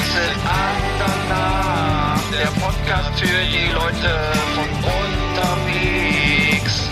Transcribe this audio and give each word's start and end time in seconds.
Last 0.00 0.16
Exit 0.16 0.36
Andernach. 0.46 2.22
Der 2.30 2.46
Podcast 2.60 3.20
für 3.20 3.26
die 3.26 3.70
Leute 3.72 4.10
von 4.54 4.68
unterwegs. 5.44 6.88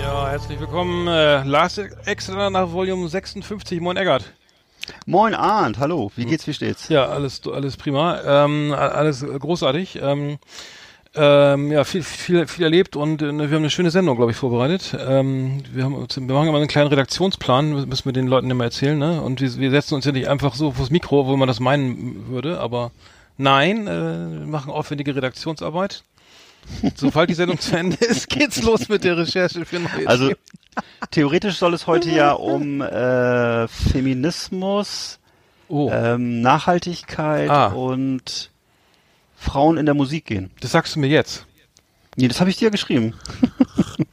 Ja, 0.00 0.28
herzlich 0.30 0.58
willkommen. 0.58 1.06
Äh, 1.06 1.42
Last 1.44 1.78
Extra 2.06 2.50
nach 2.50 2.70
Volume 2.72 3.08
56. 3.08 3.80
Moin 3.80 3.96
Eggert. 3.96 4.32
Moin 5.06 5.34
Arndt, 5.34 5.78
hallo, 5.78 6.10
wie 6.16 6.24
geht's, 6.24 6.46
wie 6.48 6.54
steht's? 6.54 6.88
Ja, 6.88 7.06
alles, 7.06 7.40
alles 7.46 7.76
prima. 7.76 8.20
Ähm, 8.44 8.72
alles 8.76 9.24
großartig. 9.24 10.00
Ähm, 10.02 10.38
ähm, 11.14 11.70
ja, 11.70 11.84
viel, 11.84 12.02
viel, 12.02 12.46
viel 12.46 12.64
erlebt 12.64 12.96
und 12.96 13.20
äh, 13.20 13.26
wir 13.26 13.44
haben 13.44 13.56
eine 13.56 13.70
schöne 13.70 13.90
Sendung, 13.90 14.16
glaube 14.16 14.32
ich, 14.32 14.36
vorbereitet. 14.38 14.96
Ähm, 14.98 15.62
wir, 15.72 15.84
haben, 15.84 15.94
wir 16.08 16.34
machen 16.34 16.48
immer 16.48 16.58
einen 16.58 16.68
kleinen 16.68 16.88
Redaktionsplan, 16.88 17.86
müssen 17.88 18.04
wir 18.06 18.12
den 18.12 18.26
Leuten 18.28 18.50
immer 18.50 18.64
erzählen, 18.64 18.98
ne? 18.98 19.20
Und 19.20 19.40
wir, 19.40 19.54
wir 19.58 19.70
setzen 19.70 19.94
uns 19.94 20.04
ja 20.06 20.12
nicht 20.12 20.28
einfach 20.28 20.54
so 20.54 20.72
vors 20.72 20.90
Mikro, 20.90 21.26
wo 21.26 21.36
man 21.36 21.48
das 21.48 21.60
meinen 21.60 22.28
würde, 22.28 22.60
aber 22.60 22.92
nein, 23.36 23.86
äh, 23.86 23.90
wir 24.40 24.46
machen 24.46 24.72
aufwendige 24.72 25.14
Redaktionsarbeit. 25.14 26.04
Sobald 26.94 27.28
die 27.28 27.34
Sendung 27.34 27.58
zu 27.58 27.76
Ende 27.76 27.96
ist, 28.04 28.28
geht's 28.28 28.62
los 28.62 28.88
mit 28.88 29.02
der 29.04 29.16
Recherche 29.18 29.64
für 29.64 29.80
neue 29.80 30.06
Also 30.06 30.26
Themen. 30.28 30.38
theoretisch 31.10 31.56
soll 31.56 31.74
es 31.74 31.86
heute 31.88 32.08
ja 32.10 32.32
um 32.32 32.80
äh, 32.80 33.66
Feminismus, 33.68 35.18
Oh, 35.68 35.90
ähm, 35.92 36.40
Nachhaltigkeit 36.42 37.48
Ah. 37.50 37.66
und 37.68 38.50
Frauen 39.42 39.76
in 39.76 39.86
der 39.86 39.94
Musik 39.94 40.26
gehen. 40.26 40.50
das 40.60 40.70
sagst 40.72 40.94
du 40.94 41.00
mir 41.00 41.08
jetzt. 41.08 41.46
Nee, 42.16 42.28
das 42.28 42.40
habe 42.40 42.50
ich 42.50 42.56
dir 42.56 42.70
geschrieben. 42.70 43.14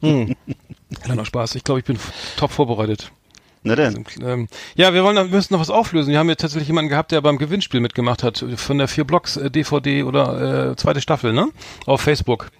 Kleiner 1.02 1.24
Spaß. 1.24 1.54
Ich 1.54 1.64
glaube, 1.64 1.80
ich 1.80 1.86
bin 1.86 1.98
top 2.36 2.50
vorbereitet. 2.50 3.12
Na 3.62 3.76
denn. 3.76 4.04
Ähm, 4.22 4.48
ja, 4.74 4.94
wir 4.94 5.04
wollen, 5.04 5.16
wir 5.16 5.24
müssen 5.24 5.52
noch 5.52 5.60
was 5.60 5.68
auflösen. 5.68 6.10
Wir 6.10 6.18
haben 6.18 6.30
jetzt 6.30 6.40
tatsächlich 6.40 6.68
jemanden 6.68 6.88
gehabt, 6.88 7.12
der 7.12 7.20
beim 7.20 7.36
Gewinnspiel 7.36 7.80
mitgemacht 7.80 8.22
hat 8.22 8.44
von 8.56 8.78
der 8.78 8.88
vier 8.88 9.04
Blocks 9.04 9.36
äh, 9.36 9.50
DVD 9.50 10.02
oder 10.02 10.70
äh, 10.70 10.76
zweite 10.76 11.02
Staffel, 11.02 11.32
ne? 11.34 11.48
Auf 11.84 12.00
Facebook. 12.00 12.50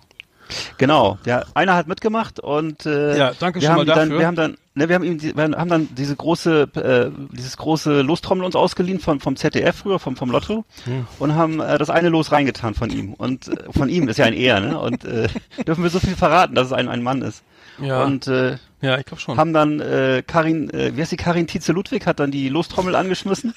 Genau. 0.76 1.18
Der 1.24 1.46
einer 1.54 1.74
hat 1.74 1.86
mitgemacht 1.86 2.38
und 2.38 2.84
äh, 2.84 3.16
Ja, 3.16 3.32
danke 3.38 3.60
wir 3.60 3.68
schon 3.68 3.70
haben 3.70 3.86
mal 3.86 3.86
dann, 3.86 4.10
dafür. 4.10 4.18
Wir 4.18 4.26
haben 4.26 4.36
dann, 4.36 4.56
ne, 4.80 4.88
wir 4.88 4.96
haben 4.96 5.04
ihm, 5.04 5.18
die, 5.18 5.36
wir 5.36 5.44
haben 5.44 5.68
dann 5.68 5.88
diese 5.94 6.16
große, 6.16 6.62
äh, 6.74 7.10
dieses 7.32 7.56
große 7.56 8.02
Lostrommel 8.02 8.44
uns 8.44 8.56
ausgeliehen 8.56 8.98
vom 9.00 9.20
vom 9.20 9.36
ZDF 9.36 9.76
früher, 9.76 9.98
vom 9.98 10.16
vom 10.16 10.30
Lotto 10.30 10.64
Hm. 10.84 11.06
und 11.18 11.34
haben 11.34 11.60
äh, 11.60 11.78
das 11.78 11.90
eine 11.90 12.08
Los 12.08 12.32
reingetan 12.32 12.74
von 12.74 12.90
ihm 12.90 13.14
und 13.14 13.48
äh, 13.48 13.72
von 13.72 13.88
ihm 13.88 14.08
ist 14.08 14.18
ja 14.18 14.24
ein 14.24 14.34
Er, 14.34 14.60
ne? 14.60 14.78
Und 14.78 15.04
äh, 15.04 15.28
dürfen 15.66 15.82
wir 15.82 15.90
so 15.90 16.00
viel 16.00 16.16
verraten, 16.16 16.54
dass 16.54 16.66
es 16.66 16.72
ein 16.72 16.88
ein 16.88 17.02
Mann 17.02 17.22
ist. 17.22 17.42
Ja, 17.80 18.04
Und 18.04 18.26
äh, 18.26 18.58
ja, 18.82 18.98
ich 18.98 19.06
glaube 19.06 19.20
schon. 19.20 19.36
haben 19.38 19.52
dann 19.52 19.80
äh, 19.80 20.22
Karin, 20.26 20.70
äh, 20.70 20.96
wie 20.96 21.00
heißt 21.00 21.12
die 21.12 21.16
Karin 21.16 21.46
Tietze 21.46 21.72
Ludwig, 21.72 22.06
hat 22.06 22.20
dann 22.20 22.30
die 22.30 22.48
Lostrommel 22.48 22.94
angeschmissen. 22.94 23.54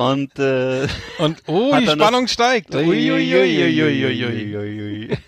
Und 0.00 0.38
äh, 0.38 0.88
Und 1.18 1.42
oh, 1.46 1.76
die 1.78 1.84
dann 1.84 1.98
das- 1.98 2.08
Spannung 2.08 2.26
steigt. 2.26 2.74
Ui, 2.74 3.12
ui, 3.12 3.34
ui. 3.34 5.18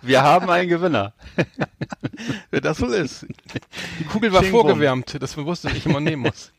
Wir 0.00 0.22
haben 0.22 0.48
einen 0.48 0.70
Gewinner. 0.70 1.12
Wer 2.50 2.62
das 2.62 2.80
wohl 2.80 2.94
ist. 2.94 3.26
Die 4.00 4.04
Kugel 4.04 4.32
war 4.32 4.40
Ching 4.40 4.52
Bum. 4.52 4.62
vorgewärmt, 4.62 5.20
dass 5.20 5.36
man 5.36 5.44
wusste, 5.44 5.68
dass 5.68 5.76
ich 5.76 5.84
immer 5.84 6.00
nehmen 6.00 6.22
muss. 6.22 6.50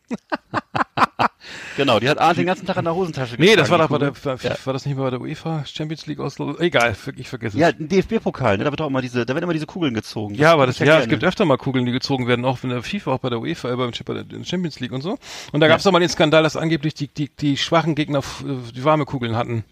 Genau, 1.78 2.00
die 2.00 2.09
hat 2.09 2.17
Arndt 2.19 2.39
den 2.39 2.45
ganzen 2.45 2.66
Tag 2.66 2.78
in 2.78 2.85
der 2.85 2.95
Hosentasche 2.95 3.35
Nee, 3.38 3.56
das 3.56 3.69
war 3.69 3.78
doch 3.78 3.89
bei 3.89 3.97
der, 3.97 4.11
Kugel. 4.11 4.39
war, 4.63 4.73
das 4.73 4.85
nicht 4.85 4.97
bei 4.97 5.09
der 5.09 5.19
UEFA 5.19 5.63
Champions 5.66 6.06
League 6.07 6.19
Oslo? 6.19 6.57
Egal, 6.57 6.95
ich 7.17 7.28
vergesse 7.28 7.57
es. 7.57 7.61
Ja, 7.61 7.67
ein 7.67 7.88
DFB-Pokal, 7.88 8.57
ne? 8.57 8.63
Da 8.63 8.72
wird 8.72 8.81
auch 8.81 8.88
immer 8.88 9.01
diese, 9.01 9.25
da 9.25 9.33
werden 9.33 9.44
immer 9.44 9.53
diese 9.53 9.66
Kugeln 9.66 9.94
gezogen. 9.94 10.35
Ja, 10.35 10.53
aber 10.53 10.66
das, 10.67 10.79
ja, 10.79 11.00
es 11.00 11.07
gibt 11.07 11.23
öfter 11.23 11.45
mal 11.45 11.57
Kugeln, 11.57 11.85
die 11.85 11.91
gezogen 11.91 12.28
werden, 12.28 12.45
auch 12.45 12.63
in 12.63 12.69
der 12.69 12.81
FIFA, 12.81 13.11
auch 13.11 13.19
bei 13.19 13.29
der 13.29 13.39
UEFA, 13.39 13.72
äh, 13.72 13.75
beim 13.75 13.91
bei 14.06 14.13
der 14.13 14.44
Champions 14.44 14.79
League 14.79 14.91
und 14.91 15.01
so. 15.01 15.17
Und 15.51 15.59
da 15.59 15.67
gab 15.67 15.78
es 15.78 15.83
doch 15.83 15.91
mal 15.91 16.00
den 16.00 16.09
Skandal, 16.09 16.44
dass 16.44 16.56
angeblich 16.56 16.94
die, 16.94 17.09
die, 17.09 17.29
die 17.29 17.57
schwachen 17.57 17.95
Gegner 17.95 18.22
die 18.44 18.83
warme 18.83 19.06
Kugeln 19.06 19.35
hatten. 19.35 19.66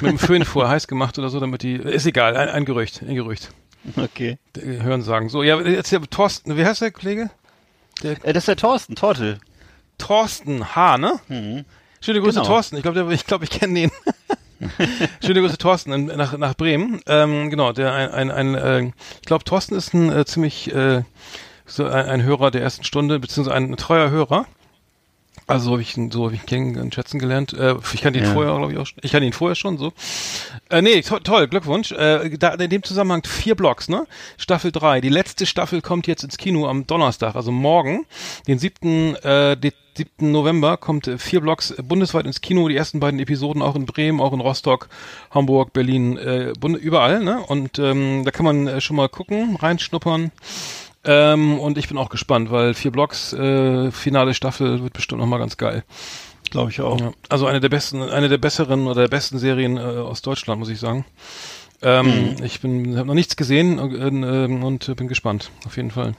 Mit 0.00 0.10
dem 0.10 0.18
Föhn 0.18 0.44
vorher 0.44 0.72
heiß 0.72 0.88
gemacht 0.88 1.18
oder 1.18 1.30
so, 1.30 1.40
damit 1.40 1.62
die, 1.62 1.74
ist 1.74 2.06
egal, 2.06 2.36
ein, 2.36 2.48
ein 2.48 2.64
Gerücht, 2.64 3.02
ein 3.02 3.14
Gerücht. 3.14 3.50
Okay. 3.96 4.38
Hören 4.56 5.02
sagen. 5.02 5.28
So, 5.28 5.42
ja, 5.42 5.60
jetzt 5.60 5.92
der 5.92 6.00
Thorsten, 6.02 6.56
wie 6.56 6.64
heißt 6.64 6.80
der 6.80 6.90
Kollege? 6.90 7.30
Äh, 8.02 8.32
das 8.32 8.42
ist 8.42 8.48
der 8.48 8.56
Thorsten, 8.56 8.94
Tortel. 8.94 9.38
Thorsten 9.98 10.74
H., 10.74 10.98
ne? 10.98 11.20
Schöne 12.00 12.20
Grüße, 12.20 12.40
Genau. 12.40 12.46
Thorsten. 12.46 12.76
Ich 12.76 12.82
glaube, 12.82 13.14
ich, 13.14 13.26
glaub, 13.26 13.42
ich 13.42 13.50
kenne 13.50 13.74
den. 13.74 13.90
Schöne 15.24 15.40
Grüße, 15.40 15.58
Thorsten, 15.58 15.92
in, 15.92 16.06
nach, 16.06 16.36
nach 16.36 16.54
Bremen. 16.54 17.00
Ähm, 17.06 17.50
genau, 17.50 17.72
der 17.72 17.92
ein, 17.92 18.30
ein, 18.30 18.54
ein 18.54 18.54
äh, 18.54 18.92
ich 19.20 19.26
glaube, 19.26 19.44
Thorsten 19.44 19.74
ist 19.74 19.94
ein 19.94 20.10
äh, 20.10 20.24
ziemlich 20.24 20.72
äh, 20.74 21.02
so 21.66 21.84
ein, 21.86 22.06
ein 22.06 22.22
Hörer 22.22 22.50
der 22.50 22.62
ersten 22.62 22.84
Stunde, 22.84 23.18
beziehungsweise 23.18 23.56
ein 23.56 23.76
treuer 23.76 24.10
Hörer. 24.10 24.46
Also 25.46 25.66
so 25.66 25.70
habe 25.72 25.82
ich 25.82 25.96
ihn, 25.96 26.10
so 26.10 26.26
hab 26.26 26.32
ich 26.32 26.40
ihn 26.40 26.46
kennen 26.46 26.76
und 26.80 26.94
schätzen 26.94 27.18
gelernt. 27.18 27.52
Äh, 27.52 27.74
ich 27.92 28.00
kannte 28.00 28.18
ihn 28.18 28.24
Ja. 28.24 28.32
vorher, 28.32 28.56
glaube 28.56 28.72
ich, 28.72 28.78
auch 28.78 28.86
schon. 28.86 28.98
Ich 29.02 29.12
kannte 29.12 29.26
ihn 29.26 29.32
vorher 29.32 29.54
schon 29.54 29.76
so. 29.76 29.92
Äh, 30.70 30.80
nee, 30.80 31.02
to 31.02 31.18
toll, 31.18 31.48
Glückwunsch. 31.48 31.92
Äh, 31.92 32.30
da, 32.38 32.54
in 32.54 32.70
dem 32.70 32.82
Zusammenhang 32.82 33.22
vier 33.24 33.54
Blocks, 33.54 33.88
ne? 33.88 34.06
Staffel 34.38 34.72
drei. 34.72 35.00
Die 35.00 35.10
letzte 35.10 35.44
Staffel 35.44 35.82
kommt 35.82 36.06
jetzt 36.06 36.24
ins 36.24 36.38
Kino 36.38 36.66
am 36.66 36.86
Donnerstag, 36.86 37.34
also 37.36 37.52
morgen, 37.52 38.06
den 38.46 38.58
siebten, 38.58 39.16
äh, 39.16 39.56
den 39.56 39.72
7. 39.96 40.32
November 40.32 40.76
kommt 40.76 41.06
äh, 41.06 41.18
vier 41.18 41.40
Blocks 41.40 41.70
äh, 41.70 41.82
bundesweit 41.82 42.26
ins 42.26 42.40
Kino. 42.40 42.66
Die 42.68 42.76
ersten 42.76 42.98
beiden 42.98 43.20
Episoden 43.20 43.62
auch 43.62 43.76
in 43.76 43.86
Bremen, 43.86 44.20
auch 44.20 44.32
in 44.32 44.40
Rostock, 44.40 44.88
Hamburg, 45.30 45.72
Berlin, 45.72 46.16
äh, 46.16 46.52
überall, 46.80 47.22
ne? 47.22 47.40
Und 47.46 47.78
ähm, 47.78 48.22
da 48.24 48.30
kann 48.30 48.44
man 48.44 48.66
äh, 48.66 48.80
schon 48.80 48.96
mal 48.96 49.08
gucken, 49.08 49.56
reinschnuppern. 49.56 50.32
Ähm, 51.04 51.58
und 51.58 51.76
ich 51.78 51.88
bin 51.88 51.98
auch 51.98 52.08
gespannt, 52.08 52.50
weil 52.50 52.74
vier 52.74 52.90
Blocks, 52.90 53.32
äh, 53.32 53.90
finale 53.90 54.34
Staffel 54.34 54.82
wird 54.82 54.92
bestimmt 54.92 55.20
nochmal 55.20 55.38
ganz 55.38 55.56
geil. 55.56 55.84
Glaube 56.50 56.70
ich 56.70 56.80
auch. 56.80 57.00
Ja, 57.00 57.12
also 57.28 57.46
eine 57.46 57.60
der 57.60 57.68
besten, 57.68 58.02
eine 58.02 58.28
der 58.28 58.38
besseren 58.38 58.86
oder 58.86 59.02
der 59.02 59.08
besten 59.08 59.38
Serien 59.38 59.76
äh, 59.76 59.80
aus 59.80 60.22
Deutschland, 60.22 60.60
muss 60.60 60.68
ich 60.68 60.78
sagen. 60.78 61.04
Ähm, 61.82 62.36
Ich 62.42 62.60
bin, 62.60 62.96
habe 62.96 63.06
noch 63.08 63.14
nichts 63.14 63.36
gesehen 63.36 63.78
äh, 63.78 64.08
äh, 64.08 64.64
und 64.64 64.96
bin 64.96 65.08
gespannt, 65.08 65.50
auf 65.66 65.76
jeden 65.76 65.90
Fall. 65.90 66.14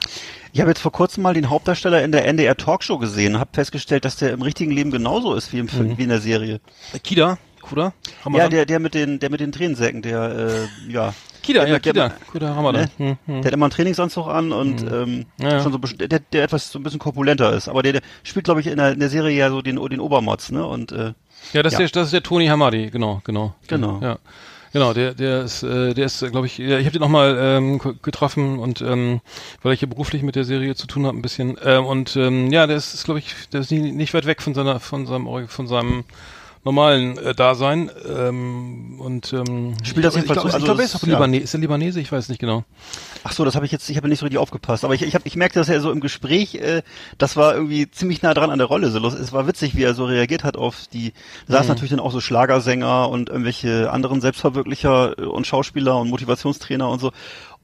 Ich 0.53 0.59
habe 0.61 0.69
jetzt 0.69 0.81
vor 0.81 0.91
kurzem 0.91 1.23
mal 1.23 1.33
den 1.33 1.49
Hauptdarsteller 1.49 2.03
in 2.03 2.11
der 2.11 2.25
NDR 2.25 2.55
Talkshow 2.55 2.97
gesehen 2.97 3.35
und 3.35 3.39
habe 3.39 3.49
festgestellt, 3.53 4.05
dass 4.05 4.17
der 4.17 4.33
im 4.33 4.41
richtigen 4.41 4.71
Leben 4.71 4.91
genauso 4.91 5.33
ist 5.33 5.53
wie, 5.53 5.59
im 5.59 5.67
Film, 5.67 5.97
wie 5.97 6.03
in 6.03 6.09
der 6.09 6.21
Serie. 6.21 6.59
Kida, 7.03 7.37
Kuda, 7.61 7.93
Ja, 8.31 8.47
der, 8.49 8.65
der 8.65 8.79
mit 8.79 8.93
den, 8.93 9.19
der 9.19 9.31
mit 9.31 9.39
den 9.39 9.51
Tränensäcken, 9.51 10.01
der, 10.01 10.67
äh, 10.87 10.91
ja. 10.91 11.13
Kida, 11.45 11.61
ja, 11.61 11.79
der, 11.79 11.79
Kida, 11.79 12.09
Kuda 12.31 12.53
Ramadan. 12.53 12.89
Ne? 12.97 13.17
Hm, 13.25 13.35
hm. 13.35 13.41
Der 13.41 13.51
hat 13.51 13.53
immer 13.53 13.65
einen 13.65 13.71
Trainingsanzug 13.71 14.27
an 14.27 14.51
und 14.51 14.81
ähm, 14.91 15.25
Ja, 15.37 15.61
schon 15.61 15.71
so 15.71 15.77
der, 15.77 16.19
der 16.19 16.43
etwas 16.43 16.71
so 16.71 16.79
ein 16.79 16.83
bisschen 16.83 16.99
korpulenter 16.99 17.53
ist. 17.53 17.67
Aber 17.67 17.83
der, 17.83 17.93
der 17.93 18.01
spielt, 18.23 18.45
glaube 18.45 18.61
ich, 18.61 18.67
in 18.67 18.77
der, 18.77 18.93
in 18.93 18.99
der 18.99 19.09
Serie 19.09 19.37
ja 19.37 19.49
so 19.49 19.61
den, 19.61 19.75
den 19.75 19.99
Obermotz, 19.99 20.51
ne? 20.51 20.65
Und 20.65 20.91
äh, 20.91 21.13
Ja, 21.53 21.63
das, 21.63 21.73
Ja. 21.73 21.79
Ist 21.81 21.95
der, 21.95 22.01
das 22.01 22.07
ist 22.07 22.13
der 22.13 22.23
Tony 22.23 22.47
Hamadi, 22.47 22.89
genau, 22.89 23.21
genau. 23.23 23.53
Genau. 23.67 23.99
Ja. 24.01 24.17
Genau, 24.73 24.91
der, 24.91 25.13
der 25.13 25.43
ist, 25.43 25.63
äh, 25.63 25.93
der 25.93 26.07
ist, 26.07 26.19
glaube 26.31 26.47
ich, 26.47 26.57
ja, 26.57 26.77
ich 26.77 26.85
habe 26.85 26.91
den 26.91 27.03
auch 27.03 27.07
mal 27.07 27.37
ähm, 27.39 27.79
getroffen 28.01 28.59
und 28.59 28.81
ähm, 28.81 29.21
weil 29.63 29.71
ich 29.71 29.79
ja 29.79 29.87
beruflich 29.87 30.21
mit 30.21 30.35
der 30.35 30.43
Serie 30.43 30.75
zu 30.75 30.85
tun 30.85 31.05
habe 31.05 31.17
ein 31.17 31.21
bisschen 31.21 31.57
ähm, 31.63 31.85
und 31.85 32.17
ähm, 32.17 32.51
ja, 32.51 32.67
der 32.67 32.75
ist, 32.75 32.93
ist 32.93 33.05
glaube 33.05 33.19
ich, 33.19 33.33
der 33.53 33.61
ist 33.61 33.71
nie, 33.71 33.93
nicht 33.93 34.13
weit 34.13 34.25
weg 34.25 34.41
von 34.41 34.53
seiner, 34.53 34.81
von 34.81 35.05
seinem, 35.05 35.47
von 35.47 35.67
seinem 35.67 36.03
normalen 36.65 37.17
äh, 37.19 37.33
Dasein 37.35 37.89
ähm, 38.09 38.99
und 38.99 39.31
ähm, 39.33 39.75
Spielt 39.83 40.03
das 40.05 40.15
ich, 40.15 40.23
jedenfalls 40.23 40.37
ich, 40.37 40.41
so- 40.43 40.47
ich 40.49 40.53
also 40.55 40.65
glaube, 40.65 40.81
er 40.81 40.85
das- 40.87 40.95
ist 40.95 41.03
ja. 41.07 41.13
Libanese, 41.13 41.43
ist 41.43 41.53
er 41.53 41.59
Libanese, 41.61 42.01
ich 42.01 42.11
weiß 42.11 42.27
nicht 42.29 42.39
genau. 42.39 42.63
ach 43.23 43.31
so, 43.31 43.45
das 43.45 43.55
habe 43.55 43.65
ich 43.65 43.71
jetzt, 43.71 43.89
ich 43.89 43.97
habe 43.97 44.09
nicht 44.09 44.19
so 44.19 44.25
richtig 44.25 44.39
aufgepasst. 44.39 44.83
Aber 44.83 44.93
ich, 44.95 45.03
ich, 45.03 45.15
hab, 45.15 45.25
ich 45.25 45.35
merkte 45.35 45.59
das 45.59 45.67
ja 45.67 45.79
so 45.79 45.91
im 45.91 45.99
Gespräch, 46.01 46.55
äh, 46.55 46.81
das 47.17 47.37
war 47.37 47.53
irgendwie 47.53 47.89
ziemlich 47.89 48.21
nah 48.23 48.33
dran 48.33 48.49
an 48.49 48.57
der 48.57 48.67
Rolle. 48.67 48.89
So, 48.91 48.99
los- 48.99 49.13
es 49.13 49.31
war 49.31 49.47
witzig, 49.47 49.75
wie 49.77 49.83
er 49.83 49.93
so 49.93 50.05
reagiert 50.05 50.43
hat 50.43 50.57
auf 50.57 50.87
die. 50.91 51.11
Da 51.47 51.53
Mhm. 51.53 51.57
saß 51.59 51.67
natürlich 51.69 51.91
dann 51.91 51.99
auch 51.99 52.11
so 52.11 52.19
Schlagersänger 52.19 53.09
und 53.09 53.29
irgendwelche 53.29 53.91
anderen 53.91 54.19
Selbstverwirklicher 54.21 55.17
äh, 55.19 55.21
und 55.23 55.45
Schauspieler 55.47 55.97
und 55.97 56.09
Motivationstrainer 56.09 56.89
und 56.89 56.99
so. 56.99 57.11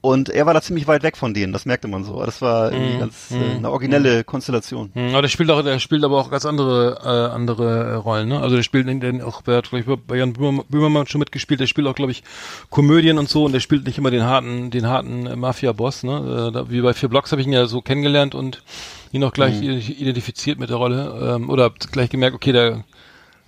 Und 0.03 0.29
er 0.29 0.47
war 0.47 0.55
da 0.55 0.61
ziemlich 0.63 0.87
weit 0.87 1.03
weg 1.03 1.15
von 1.15 1.35
denen, 1.35 1.53
das 1.53 1.67
merkte 1.67 1.87
man 1.87 2.03
so. 2.03 2.25
Das 2.25 2.41
war 2.41 2.71
irgendwie 2.71 2.97
ganz 2.97 3.29
äh, 3.29 3.57
eine 3.57 3.69
originelle 3.69 4.23
Konstellation. 4.23 4.89
Hm, 4.95 5.09
Aber 5.11 5.21
der 5.21 5.29
spielt 5.29 5.51
auch, 5.51 5.61
der 5.61 5.77
spielt 5.77 6.03
aber 6.03 6.17
auch 6.19 6.31
ganz 6.31 6.43
andere, 6.43 6.97
äh, 7.03 7.31
andere 7.35 7.91
äh, 7.91 7.93
Rollen, 7.93 8.29
ne? 8.29 8.39
Also 8.41 8.55
der 8.55 8.63
spielt 8.63 8.87
in 8.87 8.99
den 8.99 9.21
auch, 9.21 9.43
der 9.43 9.57
hat, 9.57 9.69
glaub 9.69 9.79
ich, 9.99 10.05
bei 10.07 10.17
Jan 10.17 10.33
Böhmermann, 10.33 11.05
schon 11.05 11.19
mitgespielt, 11.19 11.59
der 11.59 11.67
spielt 11.67 11.85
auch, 11.85 11.93
glaube 11.93 12.11
ich, 12.11 12.23
Komödien 12.71 13.19
und 13.19 13.29
so 13.29 13.45
und 13.45 13.51
der 13.51 13.59
spielt 13.59 13.85
nicht 13.85 13.99
immer 13.99 14.09
den 14.09 14.23
harten, 14.23 14.71
den 14.71 14.87
harten 14.87 15.27
äh, 15.27 15.35
Mafia-Boss, 15.35 16.01
ne? 16.01 16.47
Äh, 16.49 16.51
da, 16.51 16.71
wie 16.71 16.81
bei 16.81 16.95
vier 16.95 17.07
Blocks 17.09 17.31
habe 17.31 17.41
ich 17.41 17.45
ihn 17.47 17.53
ja 17.53 17.67
so 17.67 17.81
kennengelernt 17.83 18.33
und 18.33 18.63
ihn 19.11 19.23
auch 19.23 19.33
gleich 19.33 19.61
ident- 19.61 19.87
identifiziert 19.99 20.57
mit 20.57 20.71
der 20.71 20.77
Rolle, 20.77 21.35
ähm, 21.35 21.47
oder 21.51 21.65
hab 21.65 21.77
gleich 21.91 22.09
gemerkt, 22.09 22.35
okay, 22.35 22.53
der, 22.53 22.83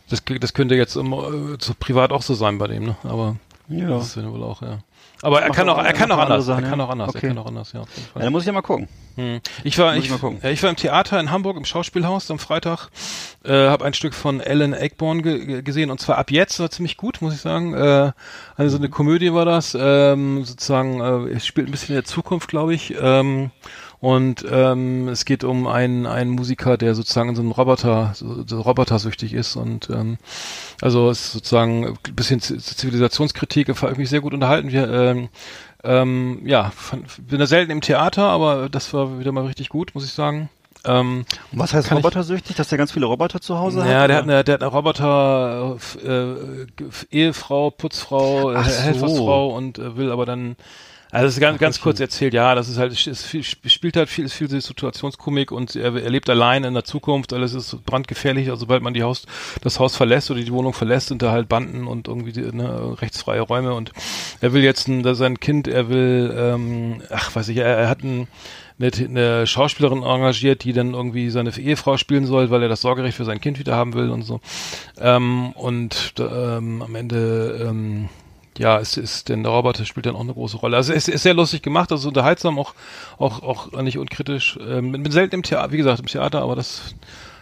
das, 0.07 0.21
das 0.39 0.53
könnte 0.53 0.75
jetzt 0.75 0.95
immer, 0.97 1.29
äh, 1.33 1.57
so 1.59 1.73
privat 1.79 2.11
auch 2.11 2.21
so 2.21 2.35
sein 2.35 2.59
bei 2.59 2.67
dem, 2.67 2.83
ne? 2.83 2.95
Aber 3.05 3.37
Ja. 3.69 3.87
das 3.89 4.05
ist 4.09 4.17
ja 4.17 4.31
wohl 4.31 4.43
auch, 4.43 4.61
ja. 4.61 4.77
Aber 5.23 5.41
er 5.41 5.49
kann 5.51 5.67
auch- 5.69 5.83
er 5.83 5.93
kann 5.93 6.11
auch 6.11 6.17
anders, 6.19 6.47
er 6.47 6.61
kann 6.61 6.77
ja. 6.79 6.85
auch 6.85 6.89
anders, 6.89 7.09
Okay. 7.09 7.19
er 7.21 7.27
kann 7.29 7.37
auch 7.39 7.45
anders, 7.45 7.71
ja. 7.71 7.79
Ja, 8.15 8.21
da 8.21 8.29
muss 8.29 8.43
ich 8.43 8.47
ja 8.47 8.53
mal 8.53 8.61
gucken. 8.61 8.87
Hm. 9.15 9.39
Ich 9.63 9.77
war, 9.79 9.95
ich, 9.95 10.05
ich 10.05 10.09
mal 10.11 10.17
gucken. 10.19 10.43
äh, 10.43 10.51
ich 10.51 10.61
war 10.61 10.69
im 10.69 10.75
Theater 10.75 11.19
in 11.19 11.31
Hamburg 11.31 11.55
im 11.57 11.65
Schauspielhaus 11.65 12.29
am 12.29 12.39
Freitag, 12.39 12.89
äh, 13.45 13.51
habe 13.69 13.85
ein 13.85 13.93
Stück 13.93 14.13
von 14.13 14.41
Alan 14.41 14.73
Ayckbourn 14.73 15.21
ge 15.21 15.45
ge- 15.45 15.61
gesehen 15.61 15.91
und 15.91 15.99
zwar 16.01 16.17
ab 16.17 16.29
jetzt 16.31 16.59
war 16.59 16.69
ziemlich 16.71 16.97
gut, 16.97 17.21
muss 17.21 17.33
ich 17.33 17.41
sagen. 17.41 17.73
Äh, 17.73 18.11
also 18.57 18.77
eine 18.77 18.89
Komödie 18.89 19.33
war 19.33 19.45
das, 19.45 19.77
ähm, 19.79 20.43
sozusagen, 20.45 20.99
äh, 20.99 21.31
es 21.35 21.45
spielt 21.45 21.67
ein 21.67 21.71
bisschen 21.71 21.89
in 21.95 22.01
der 22.01 22.05
Zukunft, 22.05 22.49
glaube 22.49 22.73
ich. 22.73 22.93
Ähm, 23.01 23.51
und 24.03 24.45
ähm, 24.51 25.07
es 25.07 25.23
geht 25.23 25.45
um 25.45 25.65
einen, 25.65 26.05
einen 26.05 26.31
Musiker, 26.31 26.75
der 26.75 26.93
sozusagen 26.93 27.29
in 27.29 27.35
so 27.35 27.41
einem 27.41 27.51
Roboter, 27.51 28.11
so, 28.13 28.43
so 28.45 28.59
robotersüchtig 28.59 29.33
ist 29.33 29.55
und 29.55 29.89
ähm, 29.89 30.17
also 30.81 31.09
ist 31.09 31.31
sozusagen 31.31 31.85
ein 31.85 32.13
bisschen 32.13 32.41
Zivilisationskritik, 32.41 33.69
war 33.81 33.87
irgendwie 33.87 34.05
sehr 34.05 34.19
gut 34.19 34.33
unterhalten. 34.33 34.73
Wir 34.73 34.91
ähm, 34.91 35.29
ähm, 35.85 36.41
ja, 36.43 36.71
fand, 36.75 37.29
bin 37.29 37.39
da 37.39 37.47
selten 37.47 37.71
im 37.71 37.79
Theater, 37.79 38.23
aber 38.23 38.67
das 38.67 38.93
war 38.93 39.19
wieder 39.19 39.31
mal 39.31 39.45
richtig 39.45 39.69
gut, 39.69 39.95
muss 39.95 40.03
ich 40.03 40.11
sagen. 40.11 40.49
Ähm, 40.83 41.23
Und 41.53 41.59
was 41.59 41.73
heißt 41.73 41.89
robotersüchtig? 41.93 42.57
Dass 42.57 42.67
der 42.67 42.77
ganz 42.77 42.91
viele 42.91 43.05
Roboter 43.05 43.39
zu 43.39 43.57
Hause 43.57 43.83
hat? 43.83 43.89
ja, 43.89 44.05
der 44.05 44.17
hat 44.17 44.23
eine, 44.23 44.43
der 44.43 44.55
hat 44.55 44.63
eine 44.63 44.71
Roboter 44.71 45.77
äh, 46.05 46.65
Ehefrau, 47.09 47.71
Putzfrau, 47.71 48.51
Ach 48.53 48.67
so. 48.67 48.81
Helfersfrau 48.81 49.55
und 49.55 49.79
äh, 49.79 49.95
will 49.95 50.11
aber 50.11 50.25
dann 50.25 50.57
also 51.13 51.27
es 51.27 51.35
ist 51.35 51.39
ganz, 51.39 51.59
ganz 51.59 51.79
kurz 51.79 51.99
erzählt, 51.99 52.33
ja, 52.33 52.55
das 52.55 52.69
ist 52.69 52.79
halt, 52.79 52.91
es 52.91 53.47
spielt 53.67 53.97
halt 53.97 54.09
viel, 54.09 54.25
ist 54.25 54.33
viel 54.33 54.49
Situationskomik 54.49 55.51
und 55.51 55.75
er, 55.75 55.95
er 55.95 56.09
lebt 56.09 56.27
allein 56.27 56.63
in 56.63 56.73
der 56.73 56.85
Zukunft, 56.85 57.33
alles 57.33 57.53
ist 57.53 57.85
brandgefährlich, 57.85 58.49
also 58.49 58.61
sobald 58.61 58.81
man 58.81 58.95
die 58.95 59.03
Haus, 59.03 59.27
das 59.61 59.79
Haus 59.79 59.95
verlässt 59.95 60.31
oder 60.31 60.41
die 60.41 60.51
Wohnung 60.51 60.73
verlässt, 60.73 61.09
sind 61.09 61.21
da 61.21 61.31
halt 61.31 61.47
Banden 61.47 61.85
und 61.85 62.07
irgendwie 62.07 62.41
ne, 62.51 62.99
rechtsfreie 62.99 63.41
Räume 63.41 63.75
und 63.75 63.91
er 64.41 64.53
will 64.53 64.63
jetzt 64.63 64.87
ein, 64.87 65.03
sein 65.13 65.39
Kind, 65.39 65.67
er 65.67 65.87
will, 65.87 66.33
ähm, 66.35 67.03
ach 67.11 67.35
weiß 67.35 67.47
ich, 67.49 67.57
er, 67.57 67.67
er 67.67 67.89
hat 67.89 68.01
ein, 68.03 68.27
eine, 68.79 68.91
eine 68.91 69.45
Schauspielerin 69.45 70.01
engagiert, 70.01 70.63
die 70.63 70.73
dann 70.73 70.95
irgendwie 70.95 71.29
seine 71.29 71.55
Ehefrau 71.55 71.97
spielen 71.97 72.25
soll, 72.25 72.49
weil 72.49 72.63
er 72.63 72.69
das 72.69 72.81
Sorgerecht 72.81 73.17
für 73.17 73.25
sein 73.25 73.39
Kind 73.39 73.59
wieder 73.59 73.75
haben 73.75 73.93
will 73.93 74.09
und 74.09 74.23
so. 74.23 74.41
Ähm, 74.99 75.51
und 75.51 76.15
ähm, 76.17 76.81
am 76.81 76.95
Ende 76.95 77.67
ähm, 77.69 78.09
ja, 78.57 78.79
es 78.79 78.97
ist 78.97 79.29
denn 79.29 79.43
der 79.43 79.51
Roboter 79.51 79.85
spielt 79.85 80.05
dann 80.05 80.15
auch 80.15 80.21
eine 80.21 80.33
große 80.33 80.57
Rolle. 80.57 80.77
Also 80.77 80.93
es 80.93 81.07
ist 81.07 81.23
sehr 81.23 81.33
lustig 81.33 81.61
gemacht, 81.63 81.91
also 81.91 82.07
unterhaltsam, 82.09 82.59
auch 82.59 82.73
auch 83.17 83.43
auch 83.43 83.81
nicht 83.81 83.97
unkritisch. 83.97 84.57
Ähm, 84.65 84.91
bin 84.91 85.11
selten 85.11 85.35
im 85.35 85.43
Theater, 85.43 85.71
wie 85.71 85.77
gesagt, 85.77 85.99
im 85.99 86.05
Theater, 86.07 86.41
aber 86.41 86.55
das 86.55 86.95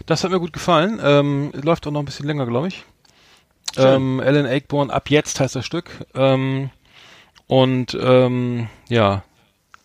das 0.05 0.23
hat 0.23 0.31
mir 0.31 0.39
gut 0.39 0.53
gefallen. 0.53 0.99
Ähm, 1.03 1.51
läuft 1.61 1.85
auch 1.87 1.91
noch 1.91 2.01
ein 2.01 2.05
bisschen 2.05 2.25
länger, 2.27 2.45
glaube 2.45 2.69
ich. 2.69 2.83
Ähm, 3.77 4.19
Alan 4.19 4.45
Ayckbourn, 4.45 4.89
ab 4.91 5.09
jetzt 5.09 5.39
heißt 5.39 5.55
das 5.55 5.65
Stück. 5.65 5.89
Ähm, 6.15 6.69
und 7.47 7.97
ähm, 8.01 8.67
ja, 8.89 9.23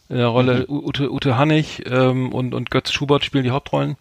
in 0.08 0.16
der 0.16 0.28
Rolle 0.28 0.66
Mhm. 0.68 0.74
Ute, 0.86 1.12
Ute 1.12 1.36
Hannig 1.36 1.82
ähm, 1.86 2.32
und, 2.32 2.54
und 2.54 2.70
Götz 2.70 2.92
Schubert 2.92 3.24
spielen 3.24 3.44
die 3.44 3.50
Hauptrollen. 3.50 3.96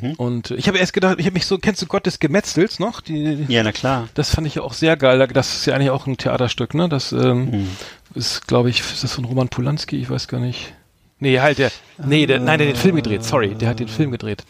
Mhm. 0.00 0.12
Und 0.14 0.50
ich 0.52 0.68
habe 0.68 0.78
erst 0.78 0.92
gedacht, 0.92 1.16
ich 1.18 1.26
habe 1.26 1.34
mich 1.34 1.46
so, 1.46 1.58
kennst 1.58 1.82
du 1.82 1.86
Gott 1.86 2.06
des 2.06 2.18
Gemetzels 2.18 2.78
noch? 2.78 3.00
Die, 3.00 3.44
Ja, 3.48 3.62
na 3.62 3.72
klar. 3.72 4.08
das 4.14 4.30
fand 4.34 4.46
ich 4.46 4.56
ja 4.56 4.62
auch 4.62 4.72
sehr 4.72 4.96
geil. 4.96 5.26
Das 5.32 5.54
ist 5.54 5.66
ja 5.66 5.74
eigentlich 5.74 5.90
auch 5.90 6.06
ein 6.06 6.16
Theaterstück, 6.16 6.74
ne? 6.74 6.88
Das 6.88 7.12
ähm, 7.12 7.50
Mhm. 7.50 7.68
ist, 8.14 8.46
glaube 8.46 8.70
ich, 8.70 8.80
ist 8.80 9.04
das 9.04 9.12
von 9.14 9.24
Roman 9.24 9.48
Polanski? 9.48 9.96
Ich 10.00 10.10
weiß 10.10 10.28
gar 10.28 10.40
nicht. 10.40 10.74
Nee, 11.20 11.40
halt 11.40 11.58
der. 11.58 11.70
Nee, 12.04 12.26
der, 12.26 12.40
nein, 12.40 12.58
der 12.58 12.68
hat 12.68 12.74
den 12.76 12.80
Film 12.80 12.96
gedreht. 12.96 13.24
Sorry, 13.24 13.54
der 13.54 13.68
hat 13.68 13.80
den 13.80 13.88
Film 13.88 14.10
gedreht. 14.10 14.44